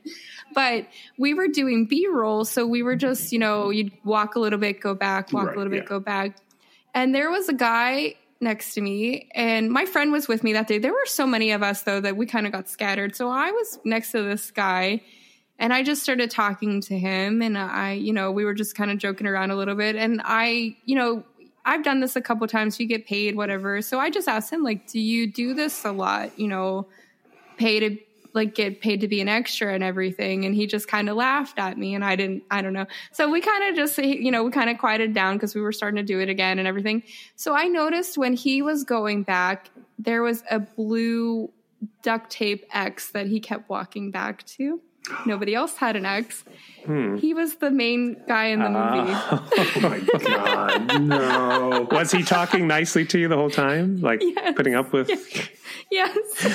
but 0.56 0.86
we 1.18 1.34
were 1.34 1.48
doing 1.48 1.84
B 1.84 2.08
roll, 2.10 2.46
so 2.46 2.66
we 2.66 2.82
were 2.82 2.96
just, 2.96 3.30
you 3.30 3.38
know, 3.38 3.68
you'd 3.68 3.92
walk 4.04 4.36
a 4.36 4.40
little 4.40 4.58
bit, 4.58 4.80
go 4.80 4.94
back, 4.94 5.30
walk 5.30 5.48
Right, 5.48 5.54
a 5.54 5.58
little 5.58 5.70
bit, 5.70 5.82
yeah. 5.82 5.88
go 5.88 6.00
back. 6.00 6.38
And 6.94 7.14
there 7.14 7.30
was 7.30 7.50
a 7.50 7.52
guy 7.52 8.14
next 8.40 8.72
to 8.72 8.80
me, 8.80 9.28
and 9.34 9.70
my 9.70 9.84
friend 9.84 10.12
was 10.12 10.28
with 10.28 10.42
me 10.42 10.54
that 10.54 10.66
day. 10.66 10.78
There 10.78 10.94
were 10.94 11.04
so 11.04 11.26
many 11.26 11.52
of 11.52 11.62
us, 11.62 11.82
though, 11.82 12.00
that 12.00 12.16
we 12.16 12.24
kind 12.24 12.46
of 12.46 12.52
got 12.52 12.70
scattered. 12.70 13.14
So 13.14 13.28
I 13.28 13.50
was 13.50 13.78
next 13.84 14.12
to 14.12 14.22
this 14.22 14.50
guy, 14.50 15.02
and 15.58 15.74
I 15.74 15.82
just 15.82 16.02
started 16.02 16.30
talking 16.30 16.80
to 16.80 16.98
him, 16.98 17.42
and 17.42 17.58
I, 17.58 17.92
you 17.92 18.14
know, 18.14 18.32
we 18.32 18.46
were 18.46 18.54
just 18.54 18.74
kind 18.74 18.90
of 18.90 18.96
joking 18.96 19.26
around 19.26 19.50
a 19.50 19.56
little 19.56 19.74
bit. 19.74 19.94
And 19.94 20.22
I, 20.24 20.74
you 20.86 20.96
know, 20.96 21.22
I've 21.66 21.84
done 21.84 22.00
this 22.00 22.16
a 22.16 22.22
couple 22.22 22.46
times. 22.46 22.80
You 22.80 22.86
get 22.86 23.06
paid, 23.06 23.36
whatever. 23.36 23.82
So 23.82 24.00
I 24.00 24.08
just 24.08 24.26
asked 24.26 24.50
him, 24.50 24.62
like, 24.62 24.86
do 24.86 25.00
you 25.00 25.30
do 25.30 25.52
this 25.52 25.84
a 25.84 25.92
lot? 25.92 26.38
You 26.38 26.48
know, 26.48 26.88
pay 27.58 27.78
to 27.80 27.98
like 28.36 28.54
get 28.54 28.80
paid 28.80 29.00
to 29.00 29.08
be 29.08 29.20
an 29.20 29.28
extra 29.28 29.74
and 29.74 29.82
everything 29.82 30.44
and 30.44 30.54
he 30.54 30.66
just 30.66 30.86
kind 30.86 31.08
of 31.08 31.16
laughed 31.16 31.58
at 31.58 31.76
me 31.76 31.94
and 31.94 32.04
i 32.04 32.14
didn't 32.14 32.44
i 32.50 32.62
don't 32.62 32.72
know. 32.72 32.86
So 33.10 33.30
we 33.30 33.40
kind 33.40 33.64
of 33.64 33.74
just 33.74 33.98
you 33.98 34.30
know 34.30 34.44
we 34.44 34.50
kind 34.52 34.70
of 34.70 34.78
quieted 34.78 35.14
down 35.14 35.36
because 35.36 35.54
we 35.54 35.60
were 35.60 35.72
starting 35.72 35.96
to 35.96 36.04
do 36.04 36.20
it 36.20 36.28
again 36.28 36.58
and 36.60 36.68
everything. 36.68 37.02
So 37.34 37.54
i 37.54 37.64
noticed 37.64 38.16
when 38.16 38.34
he 38.34 38.62
was 38.62 38.84
going 38.84 39.24
back 39.24 39.70
there 39.98 40.22
was 40.22 40.44
a 40.50 40.60
blue 40.60 41.50
duct 42.02 42.30
tape 42.30 42.64
x 42.72 43.10
that 43.10 43.26
he 43.26 43.40
kept 43.40 43.68
walking 43.68 44.10
back 44.10 44.44
to. 44.46 44.80
Nobody 45.24 45.54
else 45.54 45.76
had 45.76 45.96
an 45.96 46.04
x 46.04 46.44
Hmm. 46.86 47.16
he 47.16 47.34
was 47.34 47.56
the 47.56 47.70
main 47.70 48.16
guy 48.28 48.46
in 48.46 48.60
the 48.60 48.66
ah. 48.66 48.94
movie 48.94 49.12
Oh 49.76 49.80
my 49.88 49.98
god, 50.24 51.00
no! 51.02 51.88
Was 51.90 52.12
he 52.12 52.22
talking 52.22 52.66
nicely 52.68 53.04
to 53.06 53.18
you 53.18 53.28
the 53.28 53.36
whole 53.36 53.50
time? 53.50 54.00
Like 54.00 54.20
Yes. 54.22 54.54
putting 54.56 54.74
up 54.74 54.92
with 54.92 55.10
Yes. 55.90 56.16
I'm 56.42 56.50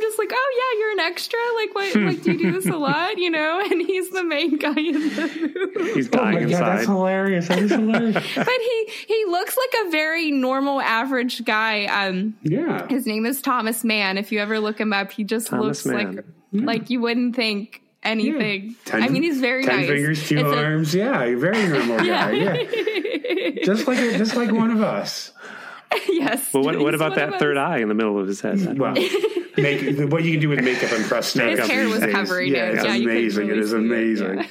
just 0.00 0.18
like, 0.18 0.30
oh 0.32 0.72
yeah, 0.72 0.78
you're 0.80 0.92
an 0.92 1.00
extra. 1.00 1.38
Like, 1.56 1.74
what? 1.74 1.92
Hmm. 1.92 2.06
Like, 2.06 2.22
do 2.22 2.32
you 2.32 2.38
do 2.38 2.52
this 2.52 2.66
a 2.66 2.76
lot? 2.76 3.18
You 3.18 3.30
know? 3.30 3.62
And 3.70 3.82
he's 3.82 4.10
the 4.10 4.24
main 4.24 4.56
guy 4.56 4.74
in 4.78 4.92
the 4.92 5.70
movie. 5.76 5.92
he's 5.94 6.08
Oh 6.08 6.12
dying 6.12 6.34
my 6.34 6.40
god, 6.40 6.50
inside. 6.50 6.76
that's 6.76 6.86
hilarious! 6.86 7.48
That 7.48 7.58
is 7.58 7.70
hilarious. 7.70 8.14
But 8.34 8.48
he 8.48 8.90
he 9.06 9.24
looks 9.26 9.56
like 9.56 9.86
a 9.86 9.90
very 9.90 10.30
normal, 10.30 10.80
average 10.80 11.44
guy. 11.44 11.84
Um, 11.86 12.36
Yeah, 12.42 12.86
his 12.88 13.06
name 13.06 13.26
is 13.26 13.42
Thomas 13.42 13.84
Mann. 13.84 14.16
If 14.16 14.32
you 14.32 14.38
ever 14.40 14.58
look 14.58 14.80
him 14.80 14.92
up, 14.92 15.12
he 15.12 15.24
just 15.24 15.48
Thomas 15.48 15.84
looks 15.84 15.86
Mann. 15.86 16.16
like 16.16 16.24
like 16.52 16.90
you 16.90 17.00
wouldn't 17.00 17.36
think 17.36 17.82
anything. 18.02 18.76
Ten- 18.84 19.02
I 19.02 19.08
mean, 19.08 19.22
he's 19.22 19.40
very 19.40 19.64
ten 19.64 19.76
nice. 19.76 19.88
fingers, 19.88 20.28
two 20.28 20.38
It's 20.38 20.44
a- 20.48 20.64
arms. 20.64 20.94
yeah, 20.94 21.24
you're 21.24 21.38
very 21.38 21.66
normal 21.68 21.98
guy. 21.98 22.30
Yeah, 23.28 23.64
just 23.64 23.86
like 23.86 23.98
a, 23.98 24.16
just 24.18 24.34
like 24.36 24.50
one 24.52 24.70
of 24.70 24.82
us. 24.82 25.32
yes. 26.08 26.50
But 26.52 26.62
what, 26.62 26.78
what 26.78 26.94
about 26.94 27.10
one 27.12 27.20
of 27.20 27.26
that 27.30 27.34
us. 27.34 27.40
third 27.40 27.56
eye 27.56 27.78
in 27.78 27.88
the 27.88 27.94
middle 27.94 28.18
of 28.18 28.26
his 28.26 28.40
head? 28.40 28.58
I 28.66 28.72
Well, 28.74 28.92
make 29.56 30.10
what 30.10 30.22
you 30.24 30.32
can 30.32 30.40
do 30.40 30.48
with 30.50 30.62
makeup 30.62 30.92
and 30.92 31.04
prosthetics. 31.04 31.58
His 31.60 31.68
hair 31.68 31.88
was 31.88 32.00
days. 32.00 32.12
covering 32.14 32.52
yeah, 32.52 32.66
it. 32.66 32.74
It's 32.74 32.84
Yeah, 32.84 32.94
amazing. 32.94 33.46
really 33.48 33.58
it 33.58 33.62
is 33.64 33.72
amazing. 33.72 34.38
it. 34.40 34.46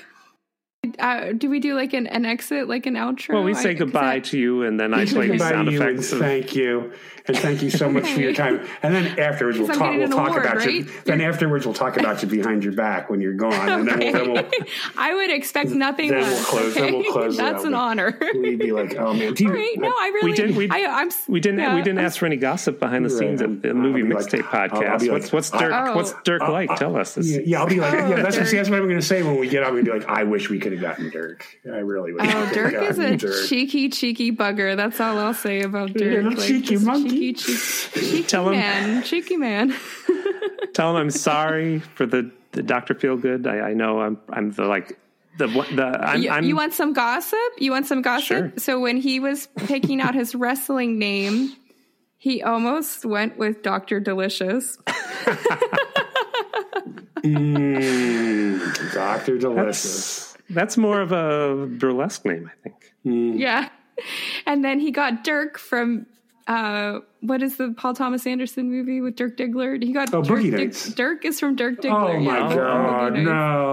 Amazing. 0.99 1.25
Yeah. 1.25 1.29
Uh, 1.29 1.33
do 1.33 1.49
we 1.49 1.59
do 1.59 1.75
like 1.75 1.93
an, 1.93 2.07
an 2.07 2.25
exit, 2.25 2.67
like 2.67 2.85
an 2.85 2.95
outro? 2.95 3.33
well, 3.35 3.43
we 3.43 3.53
I- 3.55 3.73
goodbye 3.73 4.15
I- 4.15 4.19
to 4.21 4.37
you, 4.37 4.63
and 4.63 4.79
then 4.79 4.93
I 4.93 5.05
play 5.05 5.27
goodbye 5.27 5.49
sound 5.51 5.67
to 5.67 5.71
you 5.73 5.81
and 5.81 5.89
effects. 5.91 6.11
Of, 6.13 6.19
thank 6.19 6.55
you, 6.55 6.91
and 7.27 7.37
thank 7.37 7.61
you 7.61 7.69
so 7.69 7.89
much 7.91 8.07
for 8.09 8.19
your 8.21 8.33
time. 8.33 8.65
And 8.83 8.93
then 8.95 9.19
afterwards, 9.19 9.59
we'll 9.59 9.71
I'm 9.71 9.77
talk. 9.77 9.95
We'll 9.97 10.07
talk 10.09 10.29
award, 10.29 10.45
about 10.45 10.71
you. 10.73 10.83
Then 11.05 11.21
afterwards, 11.21 11.65
we'll 11.65 11.73
talk 11.75 11.97
about 11.97 12.21
you 12.23 12.27
behind 12.29 12.63
your 12.63 12.73
back 12.73 13.09
when 13.09 13.21
you're 13.21 13.33
gone, 13.33 13.53
and 13.69 13.87
then 13.87 13.99
we'll, 13.99 14.11
then 14.13 14.31
we'll 14.33 14.43
I 14.97 15.13
would 15.13 15.29
expect 15.31 15.69
nothing 15.71 16.09
then 16.09 16.19
we'll 16.21 16.29
less. 16.29 16.45
close- 16.45 16.73
then 16.75 16.93
we'll 16.93 17.11
close 17.11 17.37
That's 17.37 17.59
out. 17.61 17.65
an 17.67 17.73
honor. 17.73 18.17
we'd 18.35 18.59
be 18.59 18.71
like, 18.71 18.95
oh 18.97 19.13
man, 19.13 19.33
do 19.33 19.43
you? 19.45 19.53
Right? 19.53 19.75
No, 19.77 19.89
I 19.89 20.11
really. 20.15 20.33
did- 20.33 20.55
we- 20.55 20.69
I, 20.69 20.85
I'm. 21.01 21.09
we 21.27 21.39
didn't. 21.39 21.59
yeah, 21.59 21.75
we 21.75 21.81
didn't 21.81 21.99
I'm 21.99 22.05
ask 22.05 22.17
for 22.19 22.25
any 22.25 22.37
gossip 22.37 22.79
behind 22.79 23.05
the 23.05 23.09
scenes 23.09 23.41
of 23.41 23.61
the 23.61 23.73
movie 23.73 24.01
mixtape 24.03 24.45
I'll- 24.53 24.61
I'll 24.61 24.69
podcast. 24.69 25.11
what's 25.11 25.31
what's 25.31 25.49
Dirk? 25.51 25.95
What's 25.95 26.13
Dirk 26.23 26.41
like? 26.43 26.75
Tell 26.77 26.95
us. 26.97 27.17
Yeah, 27.17 27.39
yeah, 27.45 27.59
I'll 27.61 27.67
be 27.67 27.79
like, 27.79 27.93
yeah, 27.93 28.21
that's, 28.21 28.37
that's 28.37 28.69
what 28.69 28.77
I'm 28.79 28.85
going 28.87 28.99
to 28.99 29.05
say 29.05 29.23
when 29.23 29.37
we 29.39 29.47
get 29.49 29.63
out. 29.63 29.73
We'd 29.73 29.85
be 29.85 29.91
like, 29.91 30.05
I 30.07 30.23
wish 30.23 30.49
we 30.49 30.59
could 30.59 30.71
have 30.71 30.81
gotten 30.88 31.09
Dirk. 31.09 31.45
I 31.65 31.77
really 31.77 32.13
wish. 32.13 32.21
we 32.25 32.29
Oh, 32.33 32.45
could 32.45 32.53
Dirk 32.53 32.73
is 32.89 32.99
a 32.99 33.17
Dirk. 33.17 33.47
cheeky, 33.47 33.89
cheeky 33.89 34.31
bugger. 34.31 34.75
That's 34.77 34.99
all 34.99 35.17
I'll 35.17 35.33
say 35.33 35.61
about 35.61 35.93
Dirk. 35.93 36.23
Little 36.23 36.35
cheeky 36.41 36.75
just 36.75 36.85
monkey. 36.85 37.33
Cheeky, 37.33 37.57
cheeky, 37.57 37.99
cheeky 38.07 38.23
Tell 38.23 38.47
him- 38.49 38.55
man. 38.59 39.03
Cheeky 39.03 39.38
man. 39.38 39.75
Tell 40.73 40.91
him 40.91 40.97
I'm 40.97 41.09
sorry 41.09 41.79
for 41.79 42.05
the 42.05 42.31
the 42.53 42.63
Doctor 42.63 42.93
Feelgood. 42.95 43.45
I, 43.47 43.69
I 43.69 43.73
know 43.73 43.99
I'm 44.01 44.17
I'm 44.29 44.51
the 44.51 44.65
like 44.65 44.97
the 45.38 45.47
what 45.49 45.67
the 45.75 45.85
I'm, 45.85 46.21
You, 46.21 46.29
I'm 46.31 46.43
you 46.43 46.55
want 46.55 46.73
some 46.73 46.93
gossip? 46.93 47.38
You 47.57 47.71
want 47.71 47.85
some 47.88 48.01
gossip? 48.01 48.25
Sure. 48.25 48.53
So 48.57 48.79
when 48.79 48.97
he 48.97 49.19
was 49.19 49.47
picking 49.65 50.01
out 50.01 50.15
his 50.15 50.33
wrestling 50.35 50.97
name, 50.97 51.51
he 52.17 52.41
almost 52.41 53.05
went 53.05 53.38
with 53.38 53.61
Doctor 53.61 53.99
Delicious. 53.99 54.77
Mm, 57.23 58.93
Doctor 58.93 59.38
Delicious. 59.38 59.83
that's 59.83 60.26
that's 60.49 60.77
more 60.77 61.01
of 61.01 61.11
a 61.11 61.67
burlesque 61.67 62.25
name, 62.25 62.49
I 62.51 62.55
think. 62.63 62.93
Yeah. 63.03 63.69
And 64.45 64.63
then 64.63 64.79
he 64.79 64.91
got 64.91 65.23
Dirk 65.23 65.57
from 65.57 66.05
uh 66.47 66.99
what 67.21 67.41
is 67.43 67.57
the 67.57 67.73
Paul 67.75 67.93
Thomas 67.93 68.25
Anderson 68.25 68.69
movie 68.71 69.01
with 69.01 69.15
Dirk 69.15 69.35
Diggler? 69.37 69.83
He 69.83 69.91
got 69.91 70.13
Oh, 70.13 70.21
Dirk, 70.21 70.39
Boogie 70.39 70.43
Dig- 70.51 70.53
Nights. 70.53 70.93
Dirk 70.93 71.25
is 71.25 71.39
from 71.39 71.55
Dirk 71.55 71.81
Diggler. 71.81 72.15
Oh 72.15 72.19
my 72.19 72.37
yeah. 72.49 72.55
god, 72.55 73.13
no! 73.13 73.31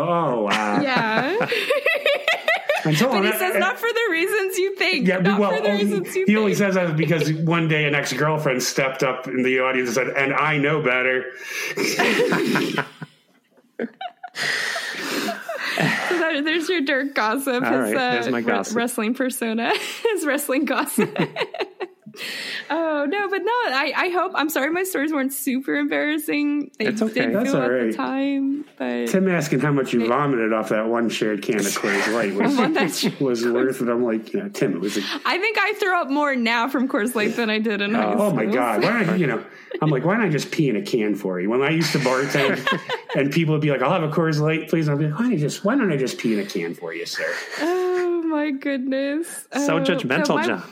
Oh 0.09 0.43
wow! 0.45 0.81
Yeah. 0.81 1.47
Until 2.87 3.11
but 3.13 3.25
he 3.25 3.33
says 3.33 3.57
not 3.57 3.79
for 3.79 3.89
the 3.89 4.09
reasons 4.11 4.59
you 4.59 4.75
think. 4.77 5.07
Yeah, 5.09 5.19
not 5.19 5.41
well, 5.41 5.53
for 5.55 5.63
the 5.63 5.69
only- 5.71 5.85
reasons 5.85 6.15
you 6.17 6.25
he 6.27 6.37
only 6.37 6.55
says 6.55 6.75
that 6.75 6.97
because 6.97 7.33
one 7.45 7.69
day 7.69 7.85
an 7.87 7.95
ex 7.95 8.13
girlfriend 8.13 8.63
stepped 8.63 9.03
up 9.03 9.27
in 9.29 9.43
the 9.43 9.61
audience 9.61 9.97
and 9.97 10.09
said, 10.09 10.09
"And 10.17 10.35
I 10.35 10.59
know 10.59 10.83
better." 10.83 11.25
So 16.09 16.19
that- 16.19 16.43
there's 16.45 16.69
your 16.69 16.81
dirt 16.83 17.15
gossip. 17.15 17.63
All 17.63 17.73
his 17.73 17.93
right, 17.95 17.95
there's 17.95 18.27
uh, 18.29 18.31
my 18.31 18.41
gossip. 18.43 18.77
wrestling 18.77 19.15
persona, 19.15 19.73
his 20.13 20.25
wrestling 20.27 20.65
gossip. 20.65 21.17
oh 22.71 23.07
no, 23.09 23.29
but 23.29 23.39
no, 23.39 23.53
I, 23.53 23.93
I 23.97 24.09
hope. 24.11 24.33
I'm 24.35 24.49
sorry, 24.49 24.71
my 24.71 24.83
stories 24.83 25.13
weren't 25.13 25.33
super 25.33 25.75
embarrassing. 25.75 26.71
They 26.79 26.87
It's 26.87 27.03
okay. 27.03 27.27
did 27.27 27.35
That's 27.35 27.51
feel 27.51 27.63
at 27.63 27.71
right. 27.71 27.91
the 27.91 27.97
time, 27.97 28.65
but 28.79 29.09
Tim 29.09 29.29
asking 29.29 29.61
how 29.61 29.73
much 29.73 29.93
you 29.93 30.07
vomited 30.07 30.53
off 30.53 30.69
that 30.71 30.87
one 30.87 31.09
shared 31.09 31.43
can 31.43 31.57
of 31.57 31.63
Coors 31.63 32.13
Light 32.15 32.35
Well, 32.35 32.73
was, 32.85 33.05
was 33.21 33.45
worth 33.47 33.81
it. 33.81 33.89
I'm 33.89 34.05
like, 34.05 34.33
you 34.33 34.41
know, 34.43 34.49
Tim, 34.49 34.75
it 34.75 34.81
was. 34.81 34.97
A, 34.97 35.03
I 35.25 35.39
think 35.39 35.59
I 35.59 35.73
throw 35.75 36.01
up 36.01 36.11
more 36.11 36.35
now 36.37 36.69
from 36.69 36.89
Coors 36.89 37.15
Light 37.15 37.37
than 37.37 37.51
I 37.51 37.59
did 37.59 37.81
in 37.81 37.95
high 37.95 38.13
school. 38.13 38.23
oh 38.23 38.33
my 38.33 38.47
god! 38.47 38.83
Why 38.83 39.01
don't 39.05 39.11
I, 39.11 39.17
you 39.17 39.27
know? 39.27 39.45
I'm 39.83 39.91
like, 39.91 40.05
why 40.05 40.17
don't 40.17 40.25
I 40.25 40.29
just 40.29 40.51
pee 40.53 40.69
in 40.69 40.77
a 40.77 40.83
can 40.83 41.15
for 41.17 41.41
you? 41.41 41.51
When 41.51 41.63
I 41.63 41.71
used 41.71 41.93
to 41.93 41.99
bartend, 41.99 42.65
and 43.17 43.33
people 43.33 43.55
would 43.55 43.61
be 43.61 43.71
like, 43.71 43.83
"I'll 43.83 43.91
have 43.91 44.05
a 44.05 44.09
Coors 44.15 44.41
Light, 44.41 44.69
please." 44.69 44.89
I'll 44.89 44.97
be 44.97 45.07
like, 45.07 45.19
"Why 45.19 45.25
don't 45.25 45.35
I 45.35 45.37
just? 45.37 45.65
Why 45.65 45.75
don't 45.77 45.91
I 45.93 45.97
just 45.97 46.19
pee 46.19 46.33
in 46.35 46.39
a 46.41 46.45
can 46.45 46.75
for 46.75 46.95
you, 46.95 47.07
sir?" 47.07 47.25
Oh 47.61 48.23
my 48.23 48.51
goodness! 48.53 49.47
So 49.53 49.77
Oh, 49.79 49.81
judgmental, 49.81 50.37
my, 50.37 50.47
John. 50.47 50.63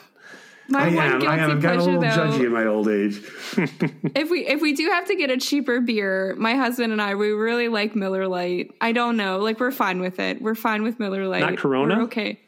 My 0.72 0.84
I 0.84 0.94
one 0.94 0.96
am. 0.96 1.28
I 1.28 1.36
am. 1.38 1.50
I've 1.50 1.60
got 1.60 1.74
a 1.74 1.76
pleasure, 1.76 1.98
little 1.98 2.00
though. 2.00 2.08
judgy 2.08 2.46
in 2.46 2.52
my 2.52 2.64
old 2.64 2.88
age. 2.88 3.20
if 4.16 4.30
we 4.30 4.46
if 4.46 4.62
we 4.62 4.72
do 4.72 4.86
have 4.88 5.06
to 5.08 5.14
get 5.14 5.30
a 5.30 5.36
cheaper 5.36 5.80
beer, 5.80 6.34
my 6.38 6.54
husband 6.54 6.92
and 6.92 7.02
I 7.02 7.14
we 7.14 7.30
really 7.30 7.68
like 7.68 7.94
Miller 7.94 8.26
Lite. 8.26 8.72
I 8.80 8.92
don't 8.92 9.18
know, 9.18 9.38
like 9.38 9.60
we're 9.60 9.70
fine 9.70 10.00
with 10.00 10.18
it. 10.18 10.40
We're 10.40 10.54
fine 10.54 10.82
with 10.82 10.98
Miller 10.98 11.28
Lite. 11.28 11.40
Not 11.42 11.58
Corona? 11.58 11.96
We're 11.96 12.02
okay. 12.04 12.40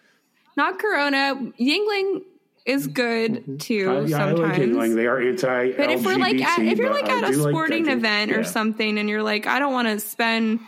Not 0.57 0.79
Corona. 0.79 1.53
Yuengling 1.61 2.23
is 2.65 2.87
good 2.87 3.61
too 3.61 3.91
Uh, 3.91 4.01
yeah, 4.05 4.25
I 4.25 4.33
like 4.33 4.37
sometimes. 4.37 4.59
Yuengling. 4.59 4.95
They 4.95 5.07
are 5.07 5.21
anti. 5.21 5.73
but 5.73 5.91
if 5.91 6.03
we're 6.03 6.17
like 6.17 6.41
at, 6.41 6.61
if 6.61 6.79
you're 6.79 6.95
like 6.95 7.11
at 7.11 7.29
a 7.29 7.35
sporting 7.35 7.89
event 7.89 8.33
or 8.33 8.41
yeah. 8.41 8.47
something, 8.47 8.99
and 8.99 9.09
you're 9.11 9.23
like, 9.23 9.47
I 9.47 9.59
don't 9.59 9.75
want 9.75 9.89
to 9.89 10.01
spend 10.01 10.61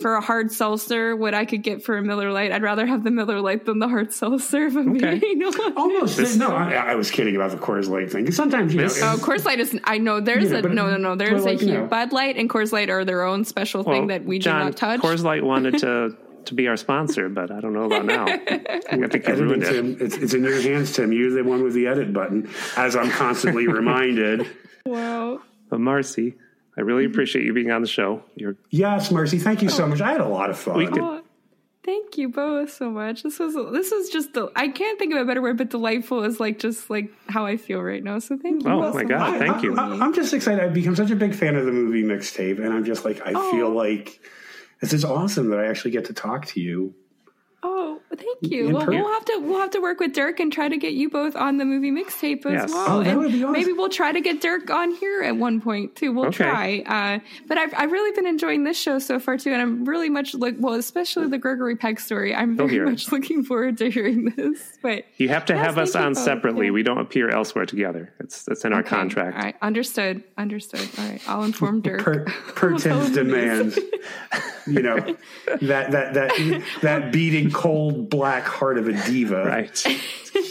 for 0.00 0.14
a 0.14 0.20
hard 0.20 0.50
seltzer 0.52 1.14
what 1.14 1.34
I 1.34 1.44
could 1.44 1.62
get 1.62 1.82
for 1.84 1.96
a 1.98 2.02
Miller 2.02 2.32
Lite. 2.32 2.52
I'd 2.52 2.62
rather 2.62 2.86
have 2.86 3.04
the 3.04 3.10
Miller 3.10 3.40
Lite 3.40 3.64
than 3.66 3.78
the 3.78 3.88
hard 3.88 4.12
seltzer. 4.14 4.66
If 4.66 4.76
I'm 4.76 4.96
Okay. 4.96 5.18
being 5.18 5.42
honest. 5.42 5.60
Almost. 5.76 6.36
no, 6.38 6.50
I, 6.50 6.72
I 6.72 6.94
was 6.94 7.10
kidding 7.10 7.36
about 7.36 7.50
the 7.50 7.56
Coors 7.58 7.88
Light 7.88 8.10
thing. 8.10 8.30
Sometimes 8.32 8.74
you 8.74 8.80
This- 8.80 9.00
know. 9.00 9.08
Oh, 9.10 9.14
it's- 9.14 9.26
Coors 9.26 9.44
Light 9.44 9.60
is. 9.60 9.78
I 9.84 9.98
know 9.98 10.20
there's 10.20 10.50
Yeah, 10.50 10.58
a 10.58 10.62
no, 10.62 10.90
no, 10.90 10.96
no. 10.96 11.16
There's 11.16 11.44
like, 11.44 11.60
a 11.62 11.64
you 11.64 11.74
know. 11.74 11.86
Bud 11.86 12.12
Light 12.12 12.36
and 12.36 12.48
Coors 12.48 12.72
Light 12.72 12.90
are 12.90 13.04
their 13.04 13.22
own 13.24 13.44
special 13.44 13.82
thing 13.82 14.08
that 14.08 14.24
we 14.24 14.38
John, 14.38 14.60
do 14.60 14.64
not 14.66 14.76
touch. 14.76 15.00
Coors 15.00 15.22
Light 15.22 15.44
wanted 15.44 15.78
to 15.78 16.16
to 16.46 16.54
be 16.54 16.66
our 16.68 16.76
sponsor, 16.78 17.28
but 17.28 17.50
I 17.50 17.60
don't 17.60 17.74
know 17.74 17.84
about 17.84 18.06
now. 18.06 18.24
I 18.28 18.38
think 18.38 18.90
you 18.90 19.06
Editing, 19.06 19.38
ruined 19.46 19.62
it. 19.64 20.00
It's, 20.02 20.16
it's 20.16 20.32
in 20.34 20.42
your 20.42 20.60
hands, 20.60 20.92
Tim. 20.94 21.12
You're 21.12 21.30
the 21.30 21.44
one 21.44 21.62
with 21.62 21.74
the 21.74 21.86
edit 21.86 22.14
button, 22.14 22.48
as 22.78 22.96
I'm 22.96 23.10
constantly 23.10 23.66
reminded. 23.66 24.46
wow. 24.86 25.42
But 25.68 25.80
Marcie, 25.80 26.34
I 26.80 26.82
really 26.82 27.04
mm-hmm. 27.04 27.12
appreciate 27.12 27.44
you 27.44 27.52
being 27.52 27.70
on 27.70 27.82
the 27.82 27.88
show. 27.88 28.22
You're 28.36 28.56
Yes, 28.70 29.10
Marcie. 29.10 29.38
Thank 29.38 29.60
you 29.60 29.68
so 29.68 29.84
oh. 29.84 29.88
much. 29.88 30.00
I 30.00 30.12
had 30.12 30.22
a 30.22 30.28
lot 30.28 30.48
of 30.48 30.58
fun. 30.58 30.78
We 30.78 30.86
could- 30.86 31.02
Oh, 31.02 31.20
thank 31.84 32.16
you 32.16 32.30
both 32.30 32.72
so 32.72 32.88
much. 32.88 33.22
This 33.22 33.38
was 33.38 33.54
this 33.72 33.90
was 33.90 34.08
just 34.08 34.32
the 34.32 34.50
I 34.56 34.68
can't 34.68 34.98
think 34.98 35.12
of 35.12 35.20
a 35.20 35.26
better 35.26 35.42
word, 35.42 35.58
but 35.58 35.68
delightful 35.68 36.24
is 36.24 36.40
like 36.40 36.58
just 36.58 36.88
like 36.88 37.12
how 37.28 37.44
I 37.44 37.58
feel 37.58 37.82
right 37.82 38.02
now. 38.02 38.18
So 38.18 38.38
thank 38.38 38.64
you. 38.64 38.70
Oh, 38.70 38.80
both 38.80 38.94
my 38.94 39.02
so 39.02 39.08
God, 39.08 39.30
much. 39.32 39.40
thank 39.40 39.62
you. 39.62 39.76
I, 39.76 40.02
am 40.02 40.14
just 40.14 40.32
excited. 40.32 40.64
I've 40.64 40.72
become 40.72 40.96
such 40.96 41.10
a 41.10 41.16
big 41.16 41.34
fan 41.34 41.54
of 41.54 41.66
the 41.66 41.72
movie 41.72 42.02
mixtape, 42.02 42.56
and 42.64 42.72
I'm 42.72 42.86
just 42.86 43.04
like, 43.04 43.20
I 43.26 43.32
Oh. 43.34 43.50
feel 43.50 43.68
like 43.68 44.18
this 44.80 44.94
is 44.94 45.04
awesome 45.04 45.50
that 45.50 45.60
I 45.60 45.66
actually 45.66 45.90
get 45.90 46.06
to 46.06 46.14
talk 46.14 46.46
to 46.46 46.60
you. 46.60 46.94
Thank 48.12 48.52
you. 48.52 48.70
Well, 48.70 48.86
we'll 48.88 49.12
have 49.12 49.24
to 49.26 49.38
we'll 49.40 49.60
have 49.60 49.70
to 49.70 49.80
work 49.80 50.00
with 50.00 50.12
Dirk 50.12 50.40
and 50.40 50.52
try 50.52 50.68
to 50.68 50.76
get 50.76 50.94
you 50.94 51.08
both 51.08 51.36
on 51.36 51.58
the 51.58 51.64
movie 51.64 51.92
mixtape 51.92 52.44
as 52.44 52.52
Yes. 52.52 52.72
well. 52.72 52.98
Oh, 52.98 53.02
that 53.04 53.10
and 53.10 53.18
would 53.20 53.30
be 53.32 53.44
awesome. 53.44 53.52
maybe 53.52 53.72
we'll 53.72 53.88
try 53.88 54.10
to 54.10 54.20
get 54.20 54.40
Dirk 54.40 54.68
on 54.68 54.90
here 54.96 55.22
at 55.22 55.36
one 55.36 55.60
point 55.60 55.94
too. 55.94 56.12
We'll 56.12 56.26
Okay. 56.26 56.44
try. 56.44 56.82
Uh, 56.86 57.20
but 57.46 57.56
I've 57.56 57.72
I've 57.76 57.92
really 57.92 58.10
been 58.12 58.26
enjoying 58.26 58.64
this 58.64 58.76
show 58.80 58.98
so 58.98 59.20
far 59.20 59.38
too, 59.38 59.52
and 59.52 59.62
I'm 59.62 59.84
really 59.84 60.08
much 60.10 60.34
like 60.34 60.56
well, 60.58 60.74
especially 60.74 61.28
the 61.28 61.38
Gregory 61.38 61.76
Peck 61.76 62.00
story. 62.00 62.34
I'm 62.34 62.56
He'll 62.56 62.66
very 62.66 62.70
hear 62.78 62.84
it. 62.86 62.90
much 62.90 63.12
looking 63.12 63.44
forward 63.44 63.78
to 63.78 63.88
hearing 63.90 64.24
this. 64.36 64.76
But 64.82 65.04
you 65.18 65.28
have 65.28 65.44
to 65.46 65.52
Yes, 65.54 65.66
have 65.66 65.78
us 65.78 65.94
on 65.94 66.14
both. 66.14 66.22
separately. 66.24 66.66
Yeah. 66.66 66.72
We 66.72 66.82
don't 66.82 66.98
appear 66.98 67.28
elsewhere 67.28 67.64
together. 67.66 68.12
It's 68.18 68.42
that's 68.44 68.64
in 68.64 68.72
our 68.72 68.80
Okay. 68.80 68.88
contract. 68.88 69.36
All 69.36 69.42
right, 69.44 69.56
understood. 69.62 70.24
Understood. 70.36 70.88
All 70.98 71.08
right, 71.08 71.20
I'll 71.28 71.44
inform 71.44 71.80
Dirk. 71.80 72.00
Per, 72.00 72.24
per 72.24 72.72
I'll 72.72 72.78
tell 72.80 73.00
Tim's 73.04 73.16
him 73.16 73.28
this. 73.28 73.74
demands, 73.74 73.78
you 74.66 74.82
know, 74.82 74.96
that 75.62 75.92
that 75.92 76.14
that 76.14 76.62
that 76.82 77.12
beating 77.12 77.50
cold 77.52 77.99
black 78.00 78.44
heart 78.44 78.78
of 78.78 78.88
a 78.88 78.92
diva. 79.06 79.44
Right. 79.44 79.78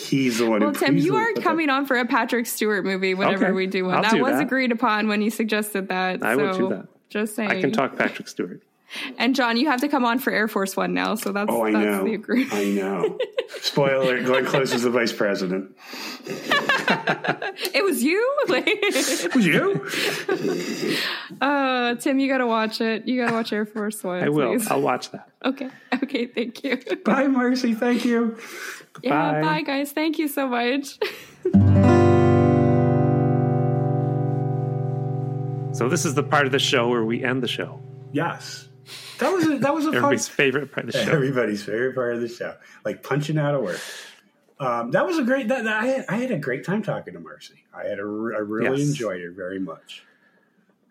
He's 0.08 0.39
the 0.39 0.50
one. 0.50 0.60
Well, 0.62 0.74
who, 0.74 0.86
Tim, 0.86 0.97
you 0.97 1.16
are 1.16 1.32
coming 1.34 1.70
on 1.70 1.86
for 1.86 1.97
a 1.97 2.06
Patrick 2.06 2.45
Stewart 2.45 2.84
movie 2.86 3.14
whenever 3.14 3.45
Okay. 3.47 3.54
we 3.54 3.68
do 3.68 3.86
one. 3.86 3.95
I'll 3.95 4.02
that 4.04 4.14
do 4.14 4.22
was 4.22 4.34
that. 4.34 4.41
agreed 4.43 4.72
upon 4.72 5.08
when 5.08 5.22
you 5.22 5.30
suggested 5.30 5.88
that. 5.89 6.24
I 6.24 6.36
so 6.36 6.45
would 6.47 6.58
do 6.58 6.70
that. 6.70 6.88
Just 7.10 7.36
saying. 7.36 7.50
I 7.50 7.60
can 7.62 7.72
talk 7.72 7.97
Patrick 7.97 8.28
Stewart. 8.28 8.62
And 9.17 9.35
John, 9.35 9.55
you 9.57 9.67
have 9.67 9.81
to 9.81 9.87
come 9.87 10.03
on 10.05 10.19
for 10.19 10.31
Air 10.31 10.47
Force 10.47 10.75
One 10.75 10.93
now. 10.93 11.15
So 11.15 11.31
that's 11.31 11.49
Oh, 11.51 11.63
I 11.63 11.71
that's 11.71 11.85
know. 11.85 12.03
the 12.05 12.13
agreement. 12.15 12.53
I 12.53 12.65
know. 12.65 13.17
Spoiler: 13.61 14.17
alert, 14.17 14.25
Glenn 14.25 14.45
Close 14.45 14.73
is 14.73 14.83
the 14.83 14.89
vice 14.89 15.13
president. 15.13 15.75
It 16.25 17.83
was 17.83 18.03
you. 18.03 18.19
Like- 18.49 18.65
Was 19.35 19.45
you? 19.45 19.85
uh, 21.41 21.95
Tim, 21.95 22.19
you 22.19 22.27
got 22.27 22.39
to 22.39 22.47
watch 22.47 22.81
it. 22.81 23.07
You 23.07 23.21
got 23.21 23.29
to 23.29 23.33
watch 23.35 23.53
Air 23.53 23.65
Force 23.65 24.03
One. 24.03 24.23
I 24.23 24.29
will. 24.29 24.53
please. 24.53 24.67
I'll 24.71 24.81
watch 24.81 25.11
that. 25.11 25.29
Okay. 25.45 25.69
Okay. 26.01 26.25
Thank 26.27 26.63
you. 26.63 26.77
Bye, 27.05 27.27
Marcie. 27.27 27.75
Thank 27.77 28.05
you. 28.05 28.37
Yeah. 29.03 29.33
Bye. 29.33 29.41
Bye, 29.41 29.61
guys. 29.61 29.91
Thank 29.91 30.17
you 30.17 30.27
so 30.27 30.47
much. 30.47 30.97
So 35.71 35.87
this 35.87 36.03
is 36.05 36.15
the 36.15 36.23
part 36.23 36.45
of 36.47 36.51
the 36.51 36.59
show 36.59 36.89
where 36.89 37.03
we 37.05 37.23
end 37.23 37.43
the 37.43 37.47
show. 37.47 37.79
Yes, 38.11 38.67
that 39.19 39.31
was 39.31 39.45
a, 39.47 39.57
that 39.59 39.73
was 39.73 39.85
a 39.85 39.89
fun. 39.91 39.95
Everybody's 39.97 40.27
favorite 40.27 40.71
part 40.71 40.87
of 40.87 40.93
the 40.93 41.03
show. 41.05 41.11
Everybody's 41.11 41.63
favorite 41.63 41.95
part 41.95 42.15
of 42.15 42.21
the 42.21 42.27
show, 42.29 42.55
like 42.85 43.03
punching 43.03 43.37
out 43.37 43.55
of 43.55 43.61
work. 43.63 43.79
Um, 44.59 44.91
that 44.91 45.05
was 45.05 45.17
a 45.17 45.23
great. 45.23 45.47
That, 45.47 45.63
that- 45.63 45.83
I, 45.83 45.85
had, 45.87 46.05
I 46.09 46.15
had 46.17 46.31
a 46.31 46.37
great 46.37 46.65
time 46.65 46.81
talking 46.83 47.13
to 47.13 47.19
Marcie. 47.19 47.53
I 47.73 47.85
had 47.87 47.99
a, 47.99 48.03
r- 48.03 48.35
I 48.35 48.39
really 48.39 48.79
Yes. 48.81 48.89
enjoyed 48.89 49.21
it 49.21 49.31
very 49.31 49.59
much. 49.59 50.03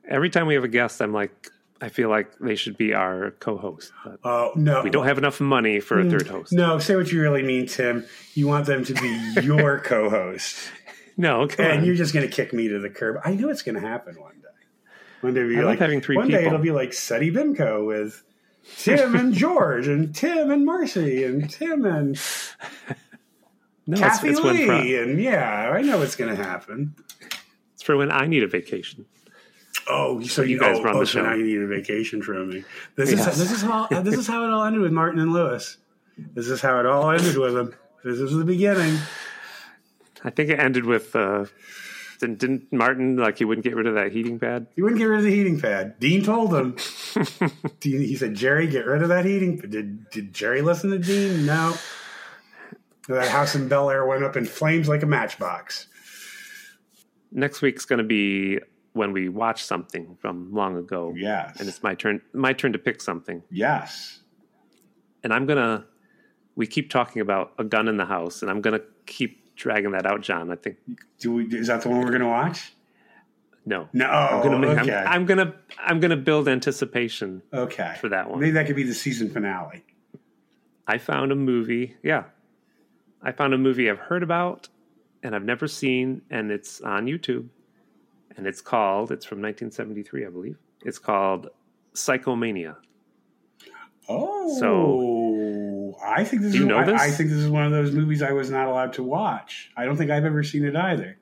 Every 0.09 0.30
time 0.30 0.46
we 0.46 0.55
have 0.55 0.64
a 0.64 0.68
guest, 0.68 1.03
I'm 1.03 1.12
like, 1.12 1.51
I 1.80 1.90
feel 1.90 2.09
like 2.09 2.38
they 2.38 2.55
should 2.55 2.78
be 2.78 2.94
our 2.94 3.32
co-host. 3.32 3.92
But 4.05 4.18
Oh 4.24 4.53
no, 4.57 4.82
we 4.82 4.88
don't 4.90 5.07
have 5.07 5.18
enough 5.18 5.38
money 5.40 5.80
for 5.80 6.01
a 6.01 6.09
third 6.09 6.26
host. 6.28 6.53
No, 6.53 6.78
say 6.78 6.96
what 6.96 7.12
you 7.12 7.20
really 7.20 7.42
mean, 7.42 7.66
Tim. 7.66 8.07
You 8.34 8.46
want 8.49 8.64
them 8.66 8.84
to 8.86 8.94
be 8.94 9.40
your 9.42 9.78
co-host, 9.84 10.57
No, 11.18 11.46
come 11.46 11.66
and 11.66 11.78
on. 11.80 11.84
you're 11.84 11.94
just 11.94 12.14
going 12.14 12.26
to 12.26 12.34
kick 12.34 12.53
me 12.55 12.68
to 12.68 12.78
the 12.78 12.88
curb. 12.90 13.20
I 13.24 13.34
know 13.34 13.49
it's 13.51 13.62
going 13.62 13.74
to 13.74 13.80
happen 13.86 14.18
one 14.18 14.32
day. 14.38 14.38
One 15.21 15.35
day, 15.35 15.47
be 15.49 15.57
I 15.57 15.61
like 15.61 15.66
like 15.66 15.79
having 15.81 16.01
three 16.01 16.16
One 16.16 16.29
day 16.29 16.47
it'll 16.47 16.59
be 16.59 16.71
like 16.71 16.93
Seti 16.93 17.31
Bimco 17.31 17.87
with 17.87 18.23
Tim 18.77 19.14
and 19.14 19.35
George, 19.45 19.89
and 19.89 20.14
Tim 20.14 20.51
and 20.51 20.66
Marcie, 20.66 21.25
and 21.25 21.51
Tim 21.51 21.85
and 21.85 22.21
no, 23.87 23.97
Kathy 23.97 24.29
it's, 24.29 24.41
when 24.41 24.57
Lee, 24.57 24.97
and 24.97 25.21
yeah, 25.21 25.71
I 25.73 25.83
know 25.83 25.99
what's 25.99 26.16
going 26.16 26.35
to 26.35 26.43
happen. 26.43 26.95
it's 27.75 27.83
for 27.83 27.97
when 27.97 28.11
I 28.12 28.27
need 28.27 28.43
a 28.43 28.49
vacation. 28.49 29.07
Oh, 29.91 30.21
so 30.23 30.43
you, 30.43 30.57
you 30.57 30.61
guys 30.61 30.77
oh, 30.79 30.83
run 30.83 30.95
the 30.97 31.01
oh, 31.01 31.05
so 31.05 31.21
show. 31.21 31.23
now 31.23 31.35
you 31.35 31.45
need 31.45 31.62
a 31.62 31.66
vacation 31.66 32.23
from 32.23 32.51
me. 32.51 32.64
This 32.97 33.11
Yes. 33.11 33.27
is 33.33 33.39
this 33.39 33.53
is 33.53 33.62
how 33.62 33.87
this 33.87 34.16
is 34.16 34.27
how 34.27 34.45
it 34.45 34.53
all 34.53 34.64
ended 34.64 34.83
with 34.83 34.93
Martin 34.93 35.19
and 35.21 35.33
Lewis. 35.33 35.79
This 36.35 36.49
is 36.49 36.61
how 36.61 36.79
it 36.81 36.87
all 36.87 37.11
ended 37.11 37.39
with 37.39 37.55
them. 37.55 37.75
This 38.05 38.19
is 38.19 38.37
the 38.37 38.45
beginning. 38.45 38.99
I 40.25 40.31
think 40.31 40.51
it 40.51 40.59
ended 40.59 40.85
with 40.85 41.14
uh, 41.14 41.47
didn't, 42.19 42.39
didn't 42.39 42.73
Martin 42.73 43.16
like 43.16 43.39
he 43.39 43.45
wouldn't 43.45 43.64
get 43.64 43.77
rid 43.77 43.87
of 43.87 43.95
that 43.95 44.12
heating 44.12 44.39
pad? 44.39 44.66
He 44.75 44.83
wouldn't 44.83 44.99
get 44.99 45.05
rid 45.07 45.19
of 45.19 45.25
the 45.25 45.31
heating 45.35 45.61
pad. 45.61 45.99
Dean 46.01 46.25
told 46.25 46.55
him. 46.55 46.77
Dean, 47.81 48.01
he 48.01 48.16
said, 48.16 48.35
"Jerry, 48.35 48.66
get 48.66 48.87
rid 48.87 49.03
of 49.03 49.09
that 49.09 49.25
heating." 49.25 49.57
Did 49.59 50.11
did 50.11 50.35
Jerry 50.35 50.62
listen 50.62 50.91
to 50.91 50.99
Dean? 50.99 51.47
No. 51.47 51.75
That 53.09 53.29
house 53.29 53.55
in 53.55 53.69
Bel 53.69 53.89
Air 53.91 54.05
went 54.07 54.23
up 54.25 54.37
in 54.37 54.45
flames 54.45 54.87
like 54.89 55.03
a 55.03 55.07
matchbox. 55.07 55.87
Next 57.33 57.62
week's 57.62 57.85
going 57.85 57.99
to 57.99 58.05
be 58.05 58.59
when 58.93 59.12
we 59.12 59.29
watch 59.29 59.62
something 59.62 60.16
from 60.21 60.53
long 60.53 60.77
ago. 60.77 61.14
Yes. 61.16 61.59
and 61.61 61.69
it's 61.69 61.83
my 61.83 61.95
turn. 61.95 62.21
My 62.33 62.53
turn 62.53 62.73
to 62.73 62.79
pick 62.79 63.01
something, 63.01 63.43
Yes. 63.51 64.21
and 65.23 65.33
I'm 65.33 65.47
gonna. 65.47 65.87
We 66.57 66.66
keep 66.66 66.91
talking 66.91 67.23
about 67.23 67.53
a 67.59 67.64
gun 67.64 67.87
in 67.87 67.97
the 67.97 68.05
house, 68.07 68.43
and 68.43 68.51
I'm 68.51 68.61
gonna 68.61 68.81
keep 69.07 69.47
dragging 69.59 69.93
that 69.93 70.07
out, 70.07 70.23
John. 70.23 70.51
I 70.51 70.57
think 70.57 70.79
Do 71.19 71.35
we? 71.35 71.45
Is 71.47 71.67
that 71.67 71.83
the 71.83 71.91
one 71.91 72.01
we're 72.01 72.09
going 72.09 72.21
to 72.21 72.29
watch? 72.29 72.73
no. 73.67 73.89
No. 73.93 74.07
Oh, 74.07 74.37
I'm 74.37 74.43
gonna 74.43 74.59
make, 74.59 74.79
okay. 74.79 74.95
I'm, 74.95 75.07
I'm 75.09 75.27
gonna 75.27 75.55
I'm 75.79 76.01
gonna 76.01 76.17
build 76.17 76.49
anticipation 76.49 77.43
okay. 77.53 77.97
for 78.01 78.09
that 78.09 78.31
one. 78.31 78.41
Maybe 78.41 78.53
that 78.53 78.67
could 78.67 78.77
be 78.77 78.85
the 78.85 78.95
season 78.95 79.29
finale. 79.29 79.85
I 80.87 80.97
found 80.97 81.33
a 81.33 81.37
movie. 81.37 81.97
Yeah, 82.03 82.25
I 83.23 83.33
found 83.33 83.53
a 83.53 83.59
movie 83.59 83.91
I've 83.91 83.99
heard 83.99 84.23
about 84.23 84.69
and 85.23 85.35
I've 85.35 85.45
never 85.45 85.69
seen, 85.69 86.23
and 86.31 86.51
it's 86.51 86.81
on 86.81 87.07
YouTube. 87.07 87.49
And 88.37 88.47
it's 88.47 88.61
called. 88.61 89.11
It's 89.11 89.25
from 89.25 89.43
1973, 89.43 90.27
I 90.27 90.29
believe. 90.29 90.59
It's 90.85 90.99
called 90.99 91.49
Psychomania. 91.95 92.77
Oh, 94.09 94.59
I 96.09 96.25
think 96.25 96.43
this 96.43 96.53
Do 96.53 96.59
you 96.59 96.65
is. 96.65 96.69
know 96.69 96.79
I, 96.79 96.85
this? 96.85 97.01
I 97.01 97.11
think 97.11 97.31
this 97.31 97.39
is 97.39 97.49
one 97.49 97.65
of 97.65 97.73
those 97.73 97.93
movies 97.93 98.23
I 98.23 98.33
was 98.33 98.51
not 98.51 98.67
allowed 98.69 98.93
to 98.95 99.03
watch. 99.03 99.71
I 99.77 99.85
don't 99.85 99.97
think 99.97 100.11
I've 100.11 100.25
ever 100.25 100.43
seen 100.43 100.65
it 100.65 100.75
either. 100.77 101.17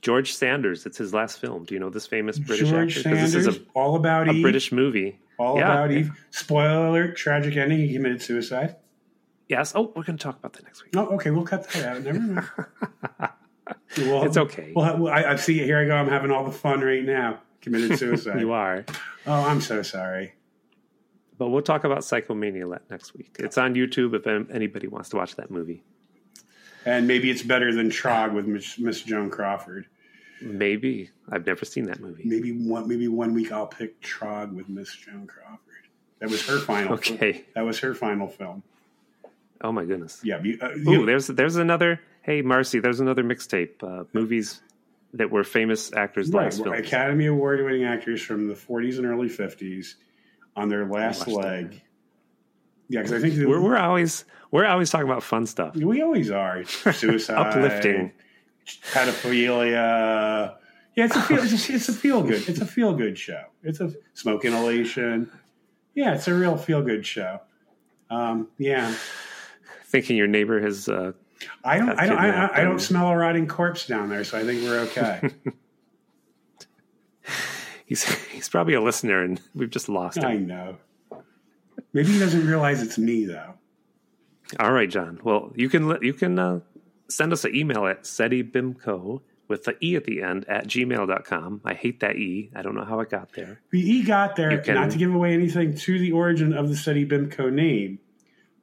George 0.00 0.32
Sanders. 0.34 0.86
It's 0.86 0.98
his 0.98 1.12
last 1.12 1.40
film. 1.40 1.64
Do 1.64 1.74
you 1.74 1.80
know 1.80 1.90
this 1.90 2.06
famous 2.06 2.38
British 2.38 2.68
George 2.70 2.96
actor? 2.98 3.08
'Cause 3.10 3.18
Sanders, 3.18 3.32
This 3.44 3.56
is 3.56 3.60
all 3.74 3.96
about 3.96 4.28
a, 4.28 4.30
a 4.30 4.34
Eve. 4.34 4.42
British 4.42 4.70
movie. 4.72 5.18
all 5.38 5.56
Yeah. 5.58 5.72
about 5.72 5.90
Eve. 5.92 6.10
Spoiler 6.30 6.86
alert: 6.88 7.16
tragic 7.16 7.56
ending. 7.56 7.78
He 7.78 7.92
committed 7.92 8.22
suicide. 8.22 8.76
Yes. 9.48 9.72
Oh, 9.74 9.92
we're 9.96 10.02
going 10.02 10.18
to 10.18 10.22
talk 10.22 10.38
about 10.38 10.52
that 10.54 10.64
next 10.64 10.84
week. 10.84 10.92
Oh, 10.96 11.06
okay. 11.16 11.30
We'll 11.30 11.44
cut 11.44 11.68
that 11.70 11.84
out. 11.96 12.02
Never 12.02 12.18
mind. 12.20 12.46
We'll- 13.96 14.22
It's 14.24 14.36
okay. 14.36 14.72
Well, 14.76 14.96
well, 14.98 15.12
I, 15.12 15.32
I 15.32 15.36
see. 15.36 15.58
Here 15.58 15.78
I 15.78 15.84
go. 15.86 15.94
I'm 15.94 16.08
having 16.08 16.30
all 16.30 16.44
the 16.44 16.52
fun 16.52 16.80
right 16.80 17.02
now. 17.04 17.40
Committed 17.60 17.98
suicide. 17.98 18.40
You 18.40 18.52
are. 18.52 18.84
Oh, 19.26 19.32
I'm 19.46 19.60
so 19.60 19.82
sorry. 19.82 20.34
But 21.38 21.48
we'll 21.48 21.62
talk 21.62 21.84
about 21.84 22.00
Psychomania 22.00 22.80
next 22.90 23.14
week. 23.14 23.36
It's 23.38 23.56
on 23.56 23.74
YouTube 23.74 24.14
if 24.14 24.26
anybody 24.50 24.88
wants 24.88 25.10
to 25.10 25.16
watch 25.16 25.36
that 25.36 25.50
movie. 25.50 25.84
And 26.84 27.06
maybe 27.06 27.30
it's 27.30 27.42
better 27.42 27.72
than 27.72 27.90
Trog 27.90 28.34
with 28.34 28.46
Miss, 28.78 29.02
Joan 29.02 29.30
Crawford. 29.30 29.86
Maybe. 30.40 31.10
I've 31.30 31.46
never 31.46 31.64
seen 31.64 31.84
that 31.84 32.00
movie. 32.00 32.22
Maybe 32.24 32.52
one. 32.52 32.88
Maybe 32.88 33.08
one 33.08 33.34
week 33.34 33.52
I'll 33.52 33.66
pick 33.66 34.00
Trog 34.00 34.52
with 34.52 34.68
Miss 34.68 34.94
Joan 34.94 35.26
Crawford. 35.26 35.58
That 36.20 36.30
was 36.30 36.46
her 36.46 36.58
final. 36.58 36.94
Okay. 36.94 37.44
That 37.54 37.64
was 37.64 37.78
her 37.80 37.94
final 37.94 38.28
film. 38.28 38.62
Oh 39.60 39.72
my 39.72 39.84
goodness. 39.84 40.20
Yeah. 40.24 40.40
You, 40.42 40.58
uh, 40.60 40.70
Ooh, 40.90 41.06
there's 41.06 41.28
there's 41.28 41.56
another. 41.56 42.00
Hey, 42.22 42.42
Marcie, 42.42 42.80
there's 42.80 43.00
another 43.00 43.24
mixtape. 43.24 43.82
Uh, 43.82 44.04
movies 44.12 44.60
that 45.14 45.30
were 45.30 45.44
famous 45.44 45.92
actors' 45.92 46.30
right, 46.30 46.44
last 46.44 46.62
films. 46.62 46.78
Academy 46.78 47.26
Award 47.26 47.64
winning 47.64 47.84
actors 47.84 48.22
from 48.22 48.48
the 48.48 48.54
40s 48.54 48.98
and 48.98 49.06
early 49.06 49.28
50s 49.28 49.94
on 50.58 50.68
their 50.68 50.86
last 50.86 51.24
that. 51.24 51.30
leg. 51.32 51.82
Yeah, 52.88 53.02
because 53.02 53.12
I 53.12 53.20
think 53.20 53.46
We're, 53.46 53.60
we're 53.60 53.76
always 53.76 54.24
we're 54.50 54.66
always 54.66 54.90
talking 54.90 55.06
about 55.08 55.22
fun 55.22 55.46
stuff. 55.46 55.76
we 55.76 56.02
always 56.02 56.30
are 56.30 56.64
suicide, 56.92 57.36
Uplifting. 57.38 58.12
pedophilia. 58.92 60.54
Yeah, 60.96 61.04
it's 61.04 61.14
a 61.16 61.22
feel, 61.22 61.38
it's 61.42 61.68
a, 61.68 61.74
it's 61.74 61.88
a 61.88 61.92
feel 61.92 62.22
good. 62.22 62.48
It's 62.48 62.60
a 62.60 62.66
feel 62.66 62.92
good 62.92 63.16
show. 63.16 63.44
It's 63.62 63.80
a 63.80 63.92
smoke 64.14 64.44
inhalation. 64.44 65.30
Yeah, 65.94 66.14
it's 66.14 66.26
a 66.26 66.34
real 66.34 66.56
feel 66.56 66.82
good 66.82 67.06
show. 67.06 67.40
Um, 68.10 68.48
yeah, 68.58 68.94
Thinking 69.84 70.16
your 70.16 70.26
neighbor 70.26 70.60
has. 70.60 70.88
Uh, 70.88 71.12
I 71.62 71.78
don't, 71.78 71.90
I 71.90 72.06
don't, 72.06 72.18
I, 72.18 72.50
I 72.60 72.64
don't 72.64 72.80
smell 72.80 73.08
a 73.08 73.16
rotting 73.16 73.46
corpse 73.46 73.86
down 73.86 74.08
there, 74.08 74.24
so 74.24 74.38
I 74.38 74.44
think 74.44 74.62
we're 74.62 74.80
okay. 74.80 75.30
he's 77.88 78.04
he's 78.28 78.48
probably 78.48 78.74
a 78.74 78.80
listener, 78.80 79.22
and 79.22 79.40
we've 79.54 79.70
just 79.70 79.88
lost 79.88 80.18
him. 80.18 80.24
I 80.24 80.34
know. 80.36 80.76
Maybe 81.92 82.12
he 82.12 82.18
doesn't 82.18 82.46
realize 82.46 82.82
it's 82.82 82.98
me 82.98 83.24
though. 83.24 83.54
All 84.60 84.72
right, 84.72 84.88
John. 84.88 85.20
Well, 85.24 85.52
you 85.56 85.68
can 85.68 85.98
you 86.02 86.12
can 86.12 86.38
uh, 86.38 86.60
send 87.08 87.32
us 87.32 87.44
an 87.44 87.54
email 87.54 87.86
at 87.86 88.04
setibimco 88.04 89.20
with 89.48 89.64
the 89.64 89.76
E 89.82 89.96
at 89.96 90.04
the 90.04 90.22
end 90.22 90.44
at 90.48 90.66
gmail.com. 90.66 91.62
I 91.64 91.74
hate 91.74 92.00
that 92.00 92.16
E. 92.16 92.50
I 92.54 92.62
don't 92.62 92.74
know 92.74 92.84
how 92.84 93.00
it 93.00 93.10
got 93.10 93.32
there. 93.32 93.60
The 93.70 93.80
E 93.80 94.02
got 94.02 94.36
there, 94.36 94.58
can- 94.58 94.74
not 94.74 94.90
to 94.90 94.98
give 94.98 95.14
away 95.14 95.32
anything 95.32 95.74
to 95.74 95.98
the 95.98 96.12
origin 96.12 96.52
of 96.52 96.68
the 96.68 96.76
SETI 96.76 97.06
BIMCO 97.06 97.50
name, 97.52 97.98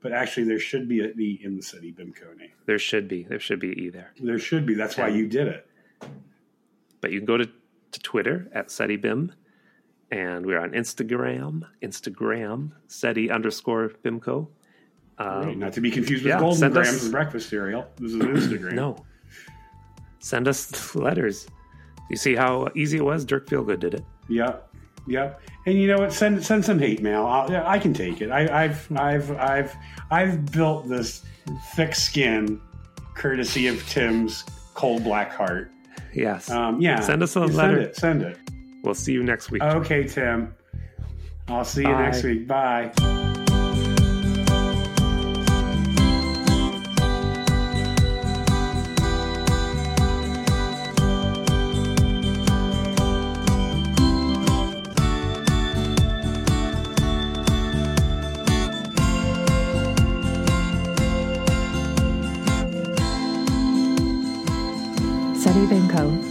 but 0.02 0.12
actually 0.12 0.46
there 0.46 0.60
should 0.60 0.88
be 0.88 1.04
an 1.04 1.20
E 1.20 1.40
in 1.44 1.56
the 1.56 1.64
SETI 1.64 1.92
BIMCO 1.94 2.38
name. 2.38 2.52
There 2.66 2.80
should 2.80 3.08
be. 3.08 3.24
There 3.24 3.40
should 3.40 3.60
be 3.60 3.72
an 3.72 3.80
E 3.80 3.90
there. 3.90 4.14
There 4.20 4.40
should 4.40 4.66
be. 4.66 4.76
That's 4.76 4.98
why 4.98 5.08
you 5.10 5.28
did 5.28 5.48
it. 5.48 5.68
But 7.02 7.12
you 7.12 7.20
can 7.20 7.26
go 7.26 7.38
to, 7.38 7.50
to 7.96 8.00
Twitter 8.02 8.48
at 8.54 8.68
SetiBim. 8.68 9.32
And 10.12 10.46
we're 10.46 10.60
on 10.60 10.72
Instagram, 10.72 11.64
Instagram, 11.82 12.72
SETI 12.88 13.32
underscore 13.32 13.90
BIMCO. 14.04 14.48
Right, 15.20 15.58
not 15.58 15.74
to 15.74 15.82
be 15.82 15.90
confused 15.90 16.24
with 16.26 16.34
Um, 16.34 16.40
yeah, 16.40 16.46
Golden 16.46 16.64
us- 16.66 16.74
Grams 16.74 17.04
and 17.04 17.12
breakfast 17.12 17.50
cereal. 17.50 17.88
This 17.98 18.12
is 18.14 18.18
Instagram. 18.22 18.74
No. 18.74 18.98
Send 20.20 20.48
us 20.48 20.94
letters. 21.08 21.48
You 22.10 22.18
see 22.18 22.36
how 22.36 22.68
easy 22.76 22.98
it 22.98 23.06
was? 23.06 23.26
Dirk 23.26 23.48
Feelgood 23.48 23.80
did 23.80 23.94
it. 23.96 24.04
Yep. 24.30 24.70
Yep. 25.08 25.42
And 25.66 25.80
you 25.80 25.88
know 25.88 26.00
what? 26.00 26.14
Send 26.14 26.44
send 26.44 26.66
some 26.66 26.80
hate 26.80 27.02
mail. 27.02 27.26
I'll, 27.26 27.50
yeah, 27.52 27.68
I 27.68 27.78
can 27.80 27.94
take 27.94 28.22
it. 28.22 28.30
I, 28.32 28.64
I've 28.64 28.92
I've 28.98 29.32
I've 29.38 29.76
I've 30.12 30.52
built 30.52 30.88
this 30.90 31.24
thick 31.76 31.94
skin, 31.96 32.60
courtesy 33.16 33.68
of 33.68 33.88
Tim's 33.88 34.44
cold 34.74 35.04
black 35.04 35.32
heart. 35.32 35.72
Yes. 36.16 36.50
Um, 36.50 36.80
yeah. 36.82 37.00
Send 37.02 37.22
us 37.24 37.32
a 37.36 37.42
Send 37.42 37.54
letter. 37.56 37.80
it. 37.80 37.96
Send 37.96 38.22
it. 38.24 38.38
We'll 38.84 38.94
see 38.94 39.14
you 39.14 39.24
next 39.24 39.52
week. 39.52 39.62
Okay, 39.62 40.04
Tim. 40.08 40.56
I'll 41.48 41.66
see 41.66 41.82
you 41.82 41.88
Bye. 41.88 42.02
next 42.04 42.24
week. 42.24 42.48
Bye. 42.48 43.34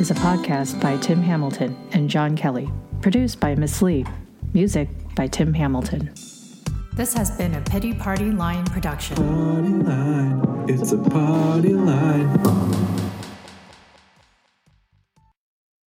Is 0.05 0.11
a 0.11 0.15
podcast 0.17 0.79
by 0.83 0.99
Tim 0.99 1.23
Hamilton 1.23 1.75
and 1.93 2.11
John 2.11 2.37
Kelly, 2.37 2.71
produced 3.01 3.41
by 3.41 3.55
Miss 3.55 3.81
Lee, 3.81 4.05
music 4.53 4.91
by 5.15 5.27
Tim 5.27 5.55
Hamilton. 5.55 6.13
This 6.93 7.15
has 7.15 7.31
been 7.31 7.55
a 7.55 7.63
Pity 7.63 7.95
Party 7.95 8.31
Line 8.31 8.67
production. 8.67 9.17
Party 9.17 9.71
line, 9.71 10.67
it's 10.69 10.93
a 10.93 10.99
party 10.99 11.73
line. 11.73 13.04